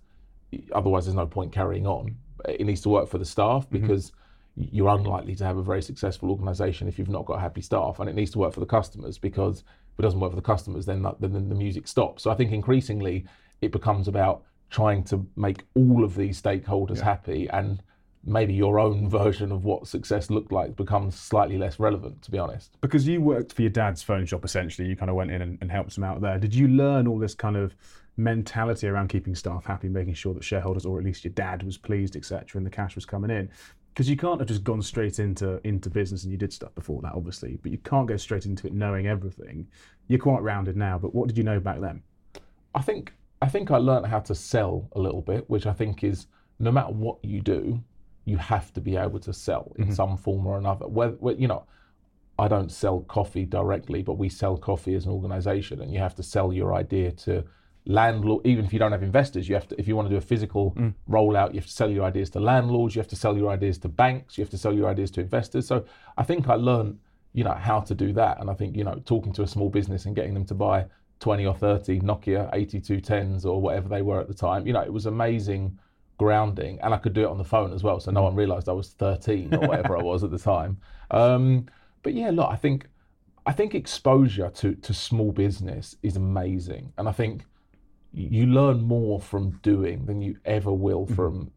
otherwise 0.74 1.06
there's 1.06 1.16
no 1.16 1.28
point 1.28 1.52
carrying 1.52 1.86
on. 1.86 2.16
It 2.48 2.66
needs 2.66 2.82
to 2.82 2.90
work 2.90 3.10
for 3.10 3.18
the 3.18 3.26
staff 3.26 3.66
mm-hmm. 3.66 3.82
because 3.82 4.12
you're 4.56 4.90
unlikely 4.90 5.36
to 5.36 5.46
have 5.46 5.58
a 5.58 5.64
very 5.64 5.82
successful 5.82 6.30
organization 6.30 6.88
if 6.88 7.00
you've 7.00 7.10
not 7.10 7.26
got 7.26 7.40
happy 7.40 7.62
staff 7.62 8.00
and 8.00 8.10
it 8.10 8.16
needs 8.16 8.32
to 8.32 8.40
work 8.40 8.54
for 8.54 8.60
the 8.60 8.66
customers 8.66 9.18
because 9.18 9.60
if 9.94 10.00
it 10.00 10.02
doesn't 10.02 10.20
work 10.20 10.32
for 10.32 10.36
the 10.36 10.42
customers 10.42 10.86
then, 10.86 11.02
that- 11.02 11.20
then 11.22 11.48
the 11.48 11.56
music 11.56 11.88
stops 11.88 12.24
so 12.24 12.32
i 12.32 12.36
think 12.36 12.52
increasingly 12.52 13.26
it 13.62 13.72
becomes 13.72 14.08
about 14.08 14.44
trying 14.69 15.04
to 15.06 15.25
make 15.36 15.63
all 15.75 16.04
of 16.04 16.16
these 16.16 16.42
stakeholders 16.42 17.00
happy 17.00 17.50
and 17.50 17.81
maybe 18.24 18.54
your 18.54 18.80
own 18.80 19.10
version 19.19 19.51
of 19.51 19.63
what 19.63 19.88
success 19.88 20.30
looked 20.30 20.51
like 20.51 20.75
becomes 20.75 21.19
slightly 21.19 21.57
less 21.57 21.80
relevant 21.80 22.21
to 22.21 22.31
be 22.31 22.38
honest 22.38 22.80
Because 22.81 23.07
you 23.07 23.21
worked 23.21 23.54
for 23.54 23.62
your 23.62 23.71
dad's 23.71 24.04
phone 24.04 24.25
shop 24.25 24.45
essentially, 24.45 24.88
you 24.88 24.95
kind 24.95 25.10
of 25.10 25.16
went 25.16 25.31
in 25.31 25.42
and, 25.42 25.57
and 25.62 25.71
helped 25.71 25.98
him 25.98 26.04
out 26.04 26.21
there. 26.21 26.38
Did 26.38 26.54
you 26.54 26.68
learn 26.68 27.07
all 27.07 27.18
this 27.18 27.33
kind 27.33 27.56
of 27.56 27.75
mentality 28.19 28.88
around 28.88 29.07
keeping 29.07 29.33
staff 29.33 29.66
happy, 29.66 29.88
making 29.88 30.13
sure 30.13 30.33
that 30.33 30.44
shareholders, 30.44 30.86
or 30.86 31.00
at 31.00 31.06
least 31.06 31.24
your 31.24 31.33
dad, 31.33 31.63
was 31.63 31.77
pleased, 31.77 32.15
etc., 32.15 32.60
and 32.60 32.65
the 32.65 32.69
cash 32.69 32.95
was 32.95 33.06
coming 33.06 33.31
in? 33.31 33.50
Because 33.94 34.10
you 34.10 34.18
can't 34.18 34.39
have 34.39 34.48
just 34.48 34.63
gone 34.63 34.81
straight 34.81 35.19
into 35.19 35.60
into 35.68 35.89
business 35.89 36.24
and 36.24 36.31
you 36.31 36.38
did 36.38 36.54
stuff 36.54 36.74
before 36.75 37.01
that, 37.01 37.13
obviously, 37.13 37.57
but 37.62 37.72
you 37.72 37.80
can't 37.80 38.07
go 38.07 38.18
straight 38.18 38.45
into 38.45 38.68
it 38.68 38.74
knowing 38.74 39.07
everything. 39.07 39.68
You're 40.07 40.19
quite 40.19 40.44
rounded 40.44 40.77
now, 40.77 41.00
but 41.00 41.15
what 41.15 41.27
did 41.27 41.38
you 41.38 41.44
know 41.44 41.60
back 41.60 41.80
then? 41.80 42.04
I 42.75 42.81
think 42.81 43.13
I 43.41 43.47
think 43.47 43.71
I 43.71 43.77
learned 43.77 44.07
how 44.07 44.19
to 44.19 44.36
sell 44.36 44.89
a 44.94 45.00
little 45.00 45.21
bit, 45.21 45.50
which 45.50 45.65
I 45.65 45.74
think 45.74 46.03
is 46.03 46.27
no 46.59 46.71
matter 46.71 46.91
what 46.91 47.18
you 47.24 47.41
do, 47.41 47.81
you 48.25 48.38
have 48.38 48.74
to 48.74 48.81
be 48.81 48.97
able 48.97 49.19
to 49.19 49.33
sell 49.33 49.71
in 49.77 49.86
mm-hmm. 49.86 49.94
some 49.94 50.18
form 50.18 50.45
or 50.45 50.57
another. 50.57 50.88
Whether, 50.88 51.15
whether- 51.15 51.39
you 51.39 51.47
know, 51.47 51.65
I 52.38 52.47
don't 52.47 52.71
sell 52.71 53.01
coffee 53.01 53.45
directly, 53.45 54.01
but 54.01 54.13
we 54.13 54.30
sell 54.30 54.56
coffee 54.56 54.95
as 54.95 55.06
an 55.06 55.12
organization, 55.12 55.81
and 55.81 55.94
you 55.94 56.00
have 56.00 56.15
to 56.15 56.24
sell 56.24 56.53
your 56.53 56.74
idea 56.74 57.12
to 57.12 57.44
landlord. 57.86 58.45
Even 58.45 58.63
if 58.63 58.71
you 58.71 58.80
don't 58.80 58.94
have 58.94 59.03
investors, 59.03 59.50
you 59.50 59.56
have 59.56 59.68
to. 59.68 59.80
If 59.80 59.89
you 59.89 59.95
want 59.97 60.07
to 60.07 60.13
do 60.13 60.18
a 60.18 60.21
physical 60.21 60.71
mm. 60.71 60.94
rollout, 61.09 61.50
you 61.53 61.59
have 61.59 61.68
to 61.68 61.71
sell 61.74 61.89
your 61.89 62.06
ideas 62.06 62.30
to 62.31 62.39
landlords. 62.39 62.95
You 62.95 63.01
have 63.01 63.09
to 63.09 63.18
sell 63.18 63.38
your 63.38 63.50
ideas 63.50 63.77
to 63.80 63.89
banks. 63.89 64.38
You 64.38 64.44
have 64.45 64.51
to 64.51 64.57
sell 64.57 64.74
your 64.74 64.88
ideas 64.88 65.12
to 65.12 65.21
investors. 65.21 65.68
So 65.68 65.83
I 66.18 66.24
think 66.24 66.47
I 66.47 66.56
learned, 66.56 67.00
you 67.33 67.44
know, 67.44 67.53
how 67.53 67.81
to 67.81 67.94
do 67.94 68.13
that, 68.13 68.39
and 68.39 68.50
I 68.50 68.53
think 68.53 68.77
you 68.77 68.86
know, 68.86 69.01
talking 69.06 69.33
to 69.33 69.44
a 69.44 69.47
small 69.47 69.69
business 69.69 70.06
and 70.06 70.15
getting 70.15 70.33
them 70.33 70.45
to 70.45 70.53
buy 70.53 70.86
20 71.19 71.45
or 71.45 71.54
30 71.56 72.00
Nokia 72.01 72.54
8210s 72.54 73.45
or 73.45 73.62
whatever 73.62 73.89
they 73.89 74.01
were 74.01 74.19
at 74.19 74.27
the 74.27 74.33
time. 74.33 74.66
You 74.66 74.74
know, 74.74 74.81
it 74.81 74.94
was 74.94 75.06
amazing 75.06 75.77
grounding, 76.18 76.80
and 76.81 76.94
I 76.94 76.98
could 76.98 77.13
do 77.13 77.21
it 77.21 77.27
on 77.27 77.38
the 77.38 77.44
phone 77.44 77.74
as 77.74 77.81
well, 77.81 78.00
so 78.00 78.12
no 78.12 78.21
one 78.21 78.36
realised 78.36 78.69
I 78.69 78.74
was 78.74 78.89
13 78.89 79.54
or 79.56 79.68
whatever 79.68 79.98
I 79.98 80.04
was 80.04 80.24
at 80.24 80.31
the 80.31 80.38
time. 80.38 80.77
Um, 81.12 81.66
but 82.04 82.13
yeah, 82.13 82.30
look, 82.30 82.50
I 82.50 82.56
think 82.56 82.88
I 83.45 83.51
think 83.51 83.74
exposure 83.74 84.51
to 84.56 84.75
to 84.75 84.94
small 84.94 85.31
business 85.31 85.95
is 86.04 86.16
amazing, 86.16 86.94
and 86.98 87.10
I 87.10 87.12
think 87.12 87.45
you 88.12 88.48
learn 88.48 88.81
more 88.81 89.19
from 89.19 89.51
doing 89.62 90.06
than 90.06 90.22
you 90.22 90.38
ever 90.45 90.72
will 90.72 91.06
from. 91.06 91.51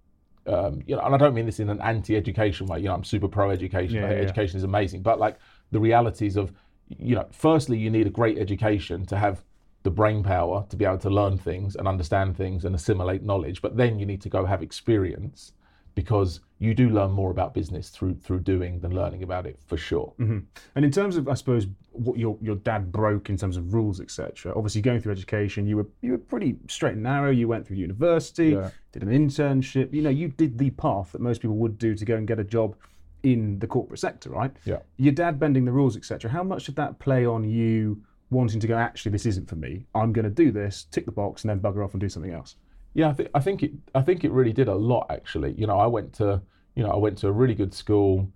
Um, 0.45 0.83
you 0.87 0.97
know, 0.97 1.03
and 1.03 1.15
I 1.15 1.19
don't 1.19 1.35
mean 1.35 1.47
this 1.47 1.61
in 1.61 1.71
an 1.71 1.81
anti-education 1.81 2.67
way. 2.67 2.81
You 2.81 2.87
know, 2.87 2.95
I'm 2.95 3.05
super 3.05 3.29
pro-education. 3.29 3.97
Yeah, 3.97 4.11
yeah. 4.11 4.17
education 4.17 4.57
is 4.57 4.65
amazing, 4.65 5.03
but 5.03 5.21
like 5.21 5.39
the 5.71 5.79
realities 5.79 6.37
of, 6.37 6.53
you 6.89 7.15
know, 7.15 7.29
firstly, 7.31 7.79
you 7.79 7.91
need 7.91 8.09
a 8.09 8.11
great 8.11 8.39
education 8.39 9.07
to 9.07 9.17
have 9.17 9.45
the 9.83 9.91
brain 9.91 10.23
power 10.23 10.65
to 10.69 10.77
be 10.77 10.85
able 10.85 10.99
to 10.99 11.11
learn 11.11 11.37
things 11.39 11.77
and 11.77 11.89
understand 11.89 12.37
things 12.37 12.65
and 12.65 12.75
assimilate 12.75 13.23
knowledge. 13.23 13.63
But 13.63 13.77
then 13.77 13.99
you 13.99 14.07
need 14.07 14.23
to 14.23 14.29
go 14.29 14.45
have 14.45 14.63
experience 14.63 15.53
because 15.95 16.41
you 16.59 16.73
do 16.75 16.89
learn 16.89 17.11
more 17.11 17.31
about 17.31 17.53
business 17.53 17.91
through 17.91 18.15
through 18.15 18.41
doing 18.41 18.81
than 18.81 18.95
learning 18.95 19.23
about 19.23 19.47
it 19.47 19.59
for 19.67 19.77
sure. 19.77 20.13
Mm-hmm. 20.19 20.39
And 20.75 20.85
in 20.85 20.91
terms 20.91 21.17
of, 21.17 21.29
I 21.29 21.35
suppose, 21.35 21.67
what 21.91 22.19
your 22.19 22.39
your 22.41 22.57
dad 22.57 22.91
broke 22.91 23.29
in 23.29 23.37
terms 23.37 23.57
of 23.57 23.75
rules, 23.75 24.01
etc. 24.01 24.53
Obviously, 24.57 24.81
going 24.81 25.01
through 25.01 25.13
education, 25.13 25.67
you 25.67 25.77
were 25.77 25.87
you 26.01 26.13
were 26.13 26.19
pretty 26.19 26.57
straight 26.69 26.95
and 26.95 27.03
narrow. 27.03 27.31
You 27.31 27.49
went 27.49 27.67
through 27.67 27.77
university, 27.77 28.51
Yeah. 28.51 28.71
did 28.93 29.03
an 29.03 29.11
internship. 29.11 29.93
You 29.93 30.03
know, 30.03 30.11
you 30.11 30.29
did 30.29 30.57
the 30.57 30.71
path 30.71 31.13
that 31.13 31.21
most 31.21 31.43
people 31.43 31.57
would 31.57 31.79
do 31.79 31.95
to 31.95 32.05
go 32.05 32.17
and 32.17 32.27
get 32.27 32.39
a 32.39 32.45
job 32.45 32.77
in 33.23 33.59
the 33.59 33.67
corporate 33.67 34.01
sector, 34.01 34.31
right? 34.31 34.53
Yeah. 34.65 34.79
Your 34.97 35.13
dad 35.13 35.39
bending 35.39 35.65
the 35.65 35.73
rules, 35.73 35.97
etc. 35.97 36.31
How 36.31 36.43
much 36.43 36.67
did 36.67 36.77
that 36.77 36.99
play 36.99 37.27
on 37.27 37.45
you 37.45 38.03
wanting 38.33 38.61
to 38.61 38.67
go? 38.67 38.77
Actually, 38.77 39.13
this 39.13 39.27
isn't 39.27 39.49
for 39.49 39.57
me. 39.57 39.85
I'm 39.95 40.13
going 40.13 40.25
to 40.25 40.31
do 40.31 40.51
this, 40.51 40.87
tick 40.91 41.07
the 41.07 41.13
box, 41.13 41.43
and 41.43 41.51
then 41.51 41.61
bugger 41.61 41.85
off 41.85 41.93
and 41.95 42.01
do 42.01 42.09
something 42.09 42.33
else. 42.33 42.57
Yeah, 42.95 43.09
I 43.09 43.13
think 43.13 43.29
I 43.35 43.41
think 43.41 43.63
it 43.63 43.73
I 43.95 44.03
think 44.03 44.25
it 44.25 44.33
really 44.33 44.53
did 44.53 44.69
a 44.69 44.75
lot 44.75 45.07
actually. 45.11 45.53
You 45.53 45.67
know, 45.67 45.79
I 45.79 45.87
went 45.87 46.13
to 46.15 46.43
you 46.75 46.83
know 46.83 46.91
I 46.91 46.97
went 46.97 47.17
to 47.19 47.29
a 47.29 47.33
really 47.33 47.55
good 47.55 47.73
school, 47.73 48.29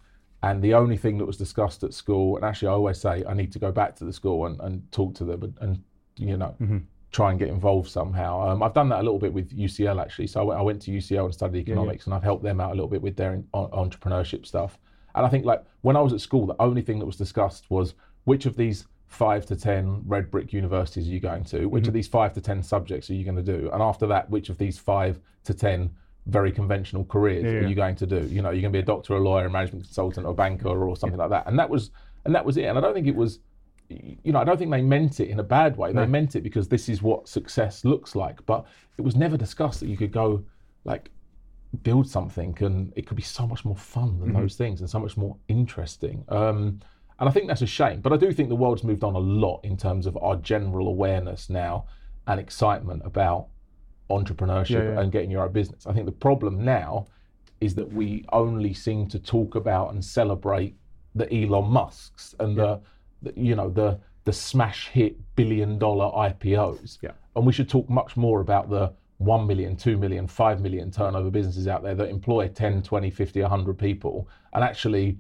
and 0.42 0.62
the 0.62 0.74
only 0.74 0.96
thing 0.96 1.18
that 1.18 1.26
was 1.26 1.36
discussed 1.36 1.82
at 1.84 1.92
school, 1.92 2.36
and 2.36 2.44
actually 2.44 2.68
I 2.68 2.72
always 2.72 3.00
say 3.00 3.24
I 3.28 3.34
need 3.34 3.52
to 3.52 3.58
go 3.58 3.72
back 3.72 3.96
to 3.96 4.04
the 4.04 4.12
school 4.12 4.46
and, 4.46 4.58
and 4.60 4.90
talk 4.92 5.14
to 5.16 5.24
them 5.24 5.42
and, 5.42 5.58
and 5.60 5.82
you 6.16 6.36
know 6.36 6.54
try 7.12 7.30
and 7.30 7.38
get 7.38 7.48
involved 7.48 7.90
somehow. 7.90 8.48
Um, 8.48 8.62
I've 8.62 8.74
done 8.74 8.88
that 8.90 9.00
a 9.00 9.02
little 9.02 9.18
bit 9.18 9.32
with 9.32 9.56
UCL 9.56 10.02
actually. 10.02 10.26
So 10.26 10.40
I 10.40 10.44
went, 10.44 10.60
I 10.60 10.62
went 10.62 10.82
to 10.82 10.90
UCL 10.90 11.24
and 11.26 11.34
studied 11.34 11.60
economics, 11.60 12.04
and 12.06 12.14
I've 12.14 12.22
helped 12.22 12.42
them 12.42 12.60
out 12.60 12.72
a 12.72 12.74
little 12.74 12.88
bit 12.88 13.00
with 13.02 13.16
their 13.16 13.32
en- 13.32 13.46
entrepreneurship 13.54 14.44
stuff. 14.46 14.78
And 15.14 15.24
I 15.24 15.28
think 15.28 15.44
like 15.46 15.64
when 15.82 15.96
I 15.96 16.00
was 16.00 16.12
at 16.12 16.20
school, 16.20 16.46
the 16.46 16.56
only 16.60 16.82
thing 16.82 16.98
that 16.98 17.06
was 17.06 17.16
discussed 17.16 17.70
was 17.70 17.94
which 18.24 18.44
of 18.44 18.56
these 18.56 18.86
five 19.08 19.46
to 19.46 19.56
ten 19.56 20.02
red 20.06 20.30
brick 20.30 20.52
universities 20.52 21.08
are 21.08 21.10
you 21.10 21.20
going 21.20 21.44
to? 21.44 21.66
Which 21.66 21.86
of 21.86 21.94
these 21.94 22.08
five 22.08 22.32
to 22.34 22.40
ten 22.40 22.62
subjects 22.62 23.08
are 23.10 23.14
you 23.14 23.24
going 23.24 23.36
to 23.36 23.42
do? 23.42 23.70
And 23.72 23.82
after 23.82 24.06
that, 24.08 24.28
which 24.30 24.48
of 24.48 24.58
these 24.58 24.78
five 24.78 25.20
to 25.44 25.54
ten 25.54 25.90
very 26.26 26.50
conventional 26.50 27.04
careers 27.04 27.44
Yeah, 27.44 27.60
are 27.60 27.66
you 27.66 27.76
going 27.76 27.94
to 27.96 28.06
do? 28.06 28.26
You 28.26 28.42
know, 28.42 28.50
you're 28.50 28.62
going 28.62 28.72
to 28.72 28.78
be 28.78 28.80
a 28.80 28.82
doctor, 28.82 29.14
a 29.14 29.20
lawyer, 29.20 29.46
a 29.46 29.50
management 29.50 29.84
consultant, 29.84 30.26
or 30.26 30.30
a 30.30 30.34
banker, 30.34 30.68
or 30.68 30.96
something 30.96 31.18
like 31.18 31.30
that. 31.30 31.46
And 31.46 31.58
that 31.58 31.70
was 31.70 31.90
and 32.24 32.34
that 32.34 32.44
was 32.44 32.56
it. 32.56 32.64
And 32.64 32.76
I 32.76 32.80
don't 32.80 32.94
think 32.94 33.06
it 33.06 33.14
was. 33.14 33.40
You 33.88 34.32
know, 34.32 34.40
I 34.40 34.44
don't 34.44 34.58
think 34.58 34.72
they 34.72 34.82
meant 34.82 35.20
it 35.20 35.28
in 35.28 35.38
a 35.38 35.44
bad 35.44 35.76
way. 35.76 35.92
They 35.92 36.06
meant 36.06 36.34
it 36.34 36.42
because 36.42 36.66
this 36.66 36.88
is 36.88 37.02
what 37.02 37.28
success 37.28 37.84
looks 37.84 38.16
like. 38.16 38.44
But 38.44 38.66
it 38.98 39.02
was 39.02 39.14
never 39.14 39.36
discussed 39.36 39.78
that 39.78 39.86
you 39.86 39.96
could 39.96 40.10
go, 40.10 40.44
like, 40.84 41.12
build 41.84 42.08
something 42.08 42.56
and 42.60 42.92
it 42.96 43.06
could 43.06 43.16
be 43.16 43.22
so 43.22 43.46
much 43.46 43.64
more 43.64 43.76
fun 43.76 44.18
than 44.18 44.32
those 44.32 44.56
things 44.56 44.80
and 44.80 44.90
so 44.90 44.98
much 44.98 45.16
more 45.16 45.36
interesting. 45.46 46.24
Um, 46.28 46.80
and 47.18 47.28
I 47.28 47.32
think 47.32 47.48
that's 47.48 47.62
a 47.62 47.66
shame. 47.66 48.00
But 48.00 48.12
I 48.12 48.16
do 48.16 48.32
think 48.32 48.48
the 48.48 48.56
world's 48.56 48.84
moved 48.84 49.04
on 49.04 49.14
a 49.14 49.18
lot 49.18 49.60
in 49.64 49.76
terms 49.76 50.06
of 50.06 50.16
our 50.18 50.36
general 50.36 50.88
awareness 50.88 51.48
now 51.48 51.86
and 52.26 52.38
excitement 52.38 53.02
about 53.04 53.46
entrepreneurship 54.10 54.70
Yeah, 54.70 54.82
yeah. 54.94 55.00
and 55.00 55.10
getting 55.10 55.30
your 55.30 55.42
own 55.44 55.52
business. 55.52 55.86
I 55.86 55.92
think 55.92 56.06
the 56.06 56.12
problem 56.12 56.64
now 56.64 57.06
is 57.60 57.74
that 57.76 57.90
we 57.92 58.24
only 58.32 58.74
seem 58.74 59.08
to 59.08 59.18
talk 59.18 59.54
about 59.54 59.92
and 59.92 60.04
celebrate 60.04 60.76
the 61.14 61.32
Elon 61.32 61.70
Musks 61.70 62.34
and 62.38 62.56
the, 62.56 62.80
the 63.22 63.32
you 63.36 63.54
know 63.56 63.70
the 63.70 63.98
the 64.24 64.32
smash 64.32 64.88
hit 64.88 65.16
billion 65.36 65.78
dollar 65.78 66.10
IPOs. 66.30 66.98
Yeah. 67.00 67.12
And 67.34 67.46
we 67.46 67.52
should 67.52 67.68
talk 67.68 67.88
much 67.88 68.16
more 68.16 68.40
about 68.40 68.68
the 68.68 68.92
1 69.18 69.46
million, 69.46 69.76
2 69.76 69.96
million, 69.96 70.26
5 70.26 70.60
million 70.60 70.90
turnover 70.90 71.30
businesses 71.30 71.68
out 71.68 71.82
there 71.82 71.94
that 71.94 72.08
employ 72.08 72.48
10, 72.48 72.82
20, 72.82 73.10
50, 73.10 73.40
100 73.40 73.78
people 73.78 74.28
and 74.52 74.62
actually 74.64 75.16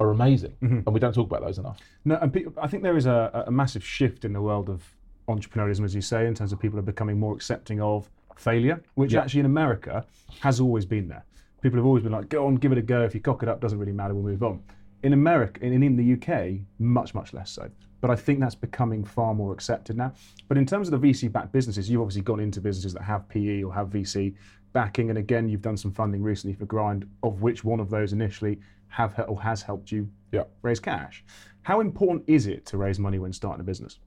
are 0.00 0.10
amazing. 0.10 0.54
Mm-hmm. 0.62 0.80
And 0.86 0.94
we 0.94 1.00
don't 1.00 1.12
talk 1.12 1.26
about 1.26 1.42
those 1.42 1.58
enough. 1.58 1.78
No, 2.04 2.18
and 2.20 2.32
pe- 2.32 2.44
I 2.60 2.68
think 2.68 2.82
there 2.82 2.96
is 2.96 3.06
a, 3.06 3.44
a 3.46 3.50
massive 3.50 3.84
shift 3.84 4.24
in 4.24 4.32
the 4.32 4.40
world 4.40 4.68
of 4.68 4.84
entrepreneurialism, 5.28 5.84
as 5.84 5.94
you 5.94 6.00
say, 6.00 6.26
in 6.26 6.34
terms 6.34 6.52
of 6.52 6.60
people 6.60 6.78
are 6.78 6.82
becoming 6.82 7.18
more 7.18 7.34
accepting 7.34 7.80
of 7.80 8.10
failure, 8.36 8.82
which 8.94 9.14
actually 9.14 9.40
in 9.40 9.46
America 9.46 10.04
has 10.40 10.60
always 10.60 10.84
been 10.86 11.08
there. 11.08 11.24
People 11.60 11.78
have 11.78 11.86
always 11.86 12.02
been 12.02 12.12
like, 12.12 12.28
go 12.28 12.46
on, 12.46 12.54
give 12.54 12.72
it 12.72 12.78
a 12.78 12.82
go. 12.82 13.02
If 13.02 13.14
you 13.14 13.20
cock 13.20 13.42
it 13.42 13.48
up, 13.48 13.60
doesn't 13.60 13.78
really 13.78 13.92
matter, 13.92 14.14
we'll 14.14 14.22
move 14.22 14.42
on. 14.42 14.62
In 15.02 15.12
America, 15.12 15.64
in, 15.64 15.82
in 15.82 15.96
the 15.96 16.12
UK, 16.14 16.60
much, 16.78 17.14
much 17.14 17.32
less 17.34 17.50
so. 17.50 17.68
But 18.00 18.10
I 18.10 18.16
think 18.16 18.38
that's 18.38 18.54
becoming 18.54 19.04
far 19.04 19.34
more 19.34 19.52
accepted 19.52 19.96
now. 19.96 20.12
But 20.46 20.56
in 20.56 20.66
terms 20.66 20.88
of 20.88 21.00
the 21.00 21.08
VC 21.08 21.30
backed 21.30 21.52
businesses, 21.52 21.90
you've 21.90 22.00
obviously 22.00 22.22
gone 22.22 22.38
into 22.38 22.60
businesses 22.60 22.92
that 22.94 23.02
have 23.02 23.28
PE 23.28 23.64
or 23.64 23.74
have 23.74 23.88
VC 23.88 24.34
backing. 24.72 25.10
And 25.10 25.18
again, 25.18 25.48
you've 25.48 25.62
done 25.62 25.76
some 25.76 25.90
funding 25.90 26.22
recently 26.22 26.54
for 26.54 26.64
Grind, 26.64 27.08
of 27.24 27.42
which 27.42 27.64
one 27.64 27.80
of 27.80 27.90
those 27.90 28.12
initially 28.12 28.60
have 28.88 29.18
or 29.28 29.42
has 29.42 29.62
helped 29.62 29.92
you 29.92 30.08
Yeah. 30.32 30.44
raise 30.62 30.80
cash. 30.80 31.24
How 31.62 31.80
important 31.80 32.24
is 32.26 32.46
it 32.46 32.64
to 32.66 32.76
raise 32.76 32.98
money 32.98 33.18
when 33.18 33.32
starting 33.32 33.60
a 33.60 33.64
business? 33.64 33.98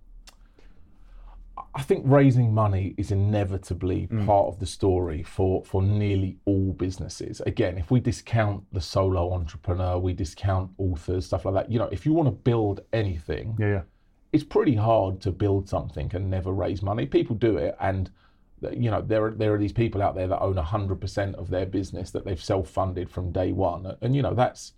I 1.75 1.83
think 1.83 2.03
raising 2.07 2.53
money 2.53 2.95
is 2.97 3.11
inevitably 3.11 4.07
mm. 4.07 4.25
part 4.25 4.47
of 4.47 4.59
the 4.59 4.65
story 4.65 5.21
for, 5.23 5.63
for 5.63 5.81
nearly 5.81 6.37
all 6.45 6.73
businesses. 6.73 7.39
Again, 7.41 7.77
if 7.77 7.91
we 7.91 7.99
discount 7.99 8.63
the 8.73 8.81
solo 8.81 9.33
entrepreneur, 9.33 9.97
we 9.97 10.13
discount 10.13 10.71
authors, 10.77 11.25
stuff 11.27 11.45
like 11.45 11.53
that. 11.53 11.71
You 11.71 11.79
know, 11.79 11.89
if 11.91 12.05
you 12.05 12.13
want 12.13 12.27
to 12.27 12.31
build 12.31 12.81
anything, 12.93 13.55
Yeah, 13.59 13.67
yeah. 13.67 13.81
it's 14.33 14.43
pretty 14.43 14.75
hard 14.75 15.21
to 15.21 15.31
build 15.31 15.69
something 15.69 16.09
and 16.13 16.29
never 16.29 16.51
raise 16.51 16.81
money. 16.81 17.05
People 17.05 17.35
do 17.35 17.57
it, 17.57 17.75
and 17.79 18.09
you 18.71 18.91
know, 18.91 19.01
there 19.01 19.25
are 19.25 19.31
there 19.31 19.53
are 19.53 19.57
these 19.57 19.73
people 19.73 20.01
out 20.01 20.15
there 20.15 20.27
that 20.27 20.39
own 20.39 20.57
hundred 20.57 21.01
percent 21.01 21.35
of 21.35 21.49
their 21.49 21.65
business 21.65 22.11
that 22.11 22.25
they've 22.25 22.41
self-funded 22.41 23.09
from 23.09 23.31
day 23.31 23.51
one, 23.51 23.95
and 24.01 24.15
you 24.15 24.21
know 24.21 24.33
that's 24.33 24.73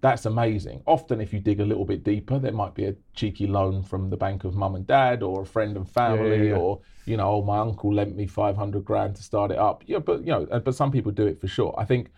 that's 0.00 0.26
amazing. 0.26 0.82
Often, 0.86 1.20
if 1.20 1.32
you 1.32 1.40
dig 1.40 1.60
a 1.60 1.64
little 1.64 1.84
bit 1.84 2.04
deeper, 2.04 2.38
there 2.38 2.52
might 2.52 2.74
be 2.74 2.84
a 2.84 2.94
cheeky 3.14 3.48
loan 3.48 3.82
from 3.82 4.10
the 4.10 4.16
bank 4.16 4.44
of 4.44 4.54
mum 4.54 4.76
and 4.76 4.86
dad, 4.86 5.22
or 5.22 5.42
a 5.42 5.46
friend 5.46 5.76
and 5.76 5.88
family, 5.90 6.30
Yeah, 6.30 6.42
yeah, 6.42 6.50
yeah. 6.50 6.56
or 6.56 6.80
you 7.04 7.16
know, 7.16 7.28
oh, 7.28 7.42
my 7.42 7.58
uncle 7.58 7.92
lent 7.92 8.14
me 8.14 8.26
five 8.26 8.56
hundred 8.56 8.84
grand 8.84 9.16
to 9.16 9.22
start 9.22 9.50
it 9.50 9.58
up. 9.58 9.82
Yeah, 9.86 9.98
but 9.98 10.20
you 10.20 10.32
know, 10.32 10.46
uh, 10.50 10.60
but 10.60 10.74
some 10.74 10.92
people 10.92 11.10
do 11.10 11.26
it 11.26 11.40
for 11.40 11.48
sure. 11.48 11.74
I 11.78 11.84
think. 11.84 12.10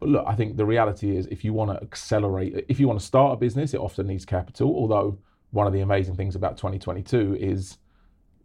But 0.00 0.10
look, 0.10 0.24
I 0.28 0.36
think 0.36 0.56
the 0.56 0.64
reality 0.64 1.16
is 1.16 1.26
if 1.26 1.44
you 1.44 1.52
want 1.52 1.72
to 1.72 1.82
accelerate, 1.82 2.64
if 2.68 2.78
you 2.78 2.86
want 2.86 3.00
to 3.00 3.04
start 3.04 3.32
a 3.32 3.36
business, 3.36 3.74
it 3.74 3.80
often 3.80 4.06
needs 4.06 4.24
capital. 4.24 4.68
Although 4.68 5.18
one 5.50 5.66
of 5.66 5.72
the 5.72 5.80
amazing 5.80 6.14
things 6.14 6.36
about 6.36 6.56
2022 6.56 7.36
is 7.40 7.78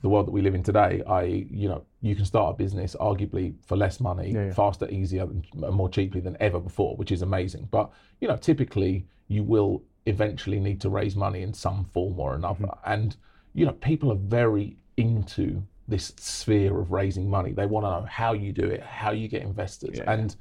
the 0.03 0.09
world 0.09 0.27
that 0.27 0.31
we 0.31 0.41
live 0.41 0.53
in 0.53 0.61
today. 0.61 1.01
I, 1.07 1.23
you 1.49 1.67
know, 1.69 1.83
you 2.01 2.15
can 2.15 2.25
start 2.25 2.53
a 2.53 2.57
business 2.57 2.95
arguably 2.99 3.55
for 3.65 3.75
less 3.77 3.99
money, 3.99 4.31
Yeah, 4.31 4.45
yeah. 4.47 4.53
faster, 4.53 4.87
easier, 4.89 5.23
and 5.23 5.43
more 5.71 5.89
cheaply 5.89 6.21
than 6.21 6.37
ever 6.39 6.59
before, 6.59 6.95
which 6.97 7.11
is 7.11 7.21
amazing. 7.23 7.67
But 7.71 7.89
you 8.21 8.27
know, 8.27 8.35
typically 8.37 9.07
you 9.29 9.43
will 9.43 9.81
eventually 10.05 10.59
need 10.59 10.79
to 10.81 10.89
raise 10.89 11.15
money 11.15 11.41
in 11.41 11.53
some 11.53 11.85
form 11.85 12.19
or 12.19 12.35
another, 12.35 12.65
Mm-hmm. 12.65 12.91
and 12.93 13.15
you 13.55 13.65
know, 13.65 13.71
people 13.73 14.11
are 14.11 14.21
very 14.41 14.77
into 14.97 15.63
this 15.87 16.13
sphere 16.17 16.79
of 16.79 16.91
raising 16.91 17.29
money. 17.29 17.51
They 17.53 17.65
want 17.65 17.85
to 17.85 17.89
know 17.91 18.05
how 18.09 18.33
you 18.33 18.51
do 18.51 18.65
it, 18.69 18.81
how 18.83 19.11
you 19.11 19.27
get 19.27 19.41
investors, 19.41 19.97
Yeah. 19.97 20.11
and 20.11 20.35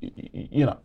you 0.00 0.66
know 0.66 0.78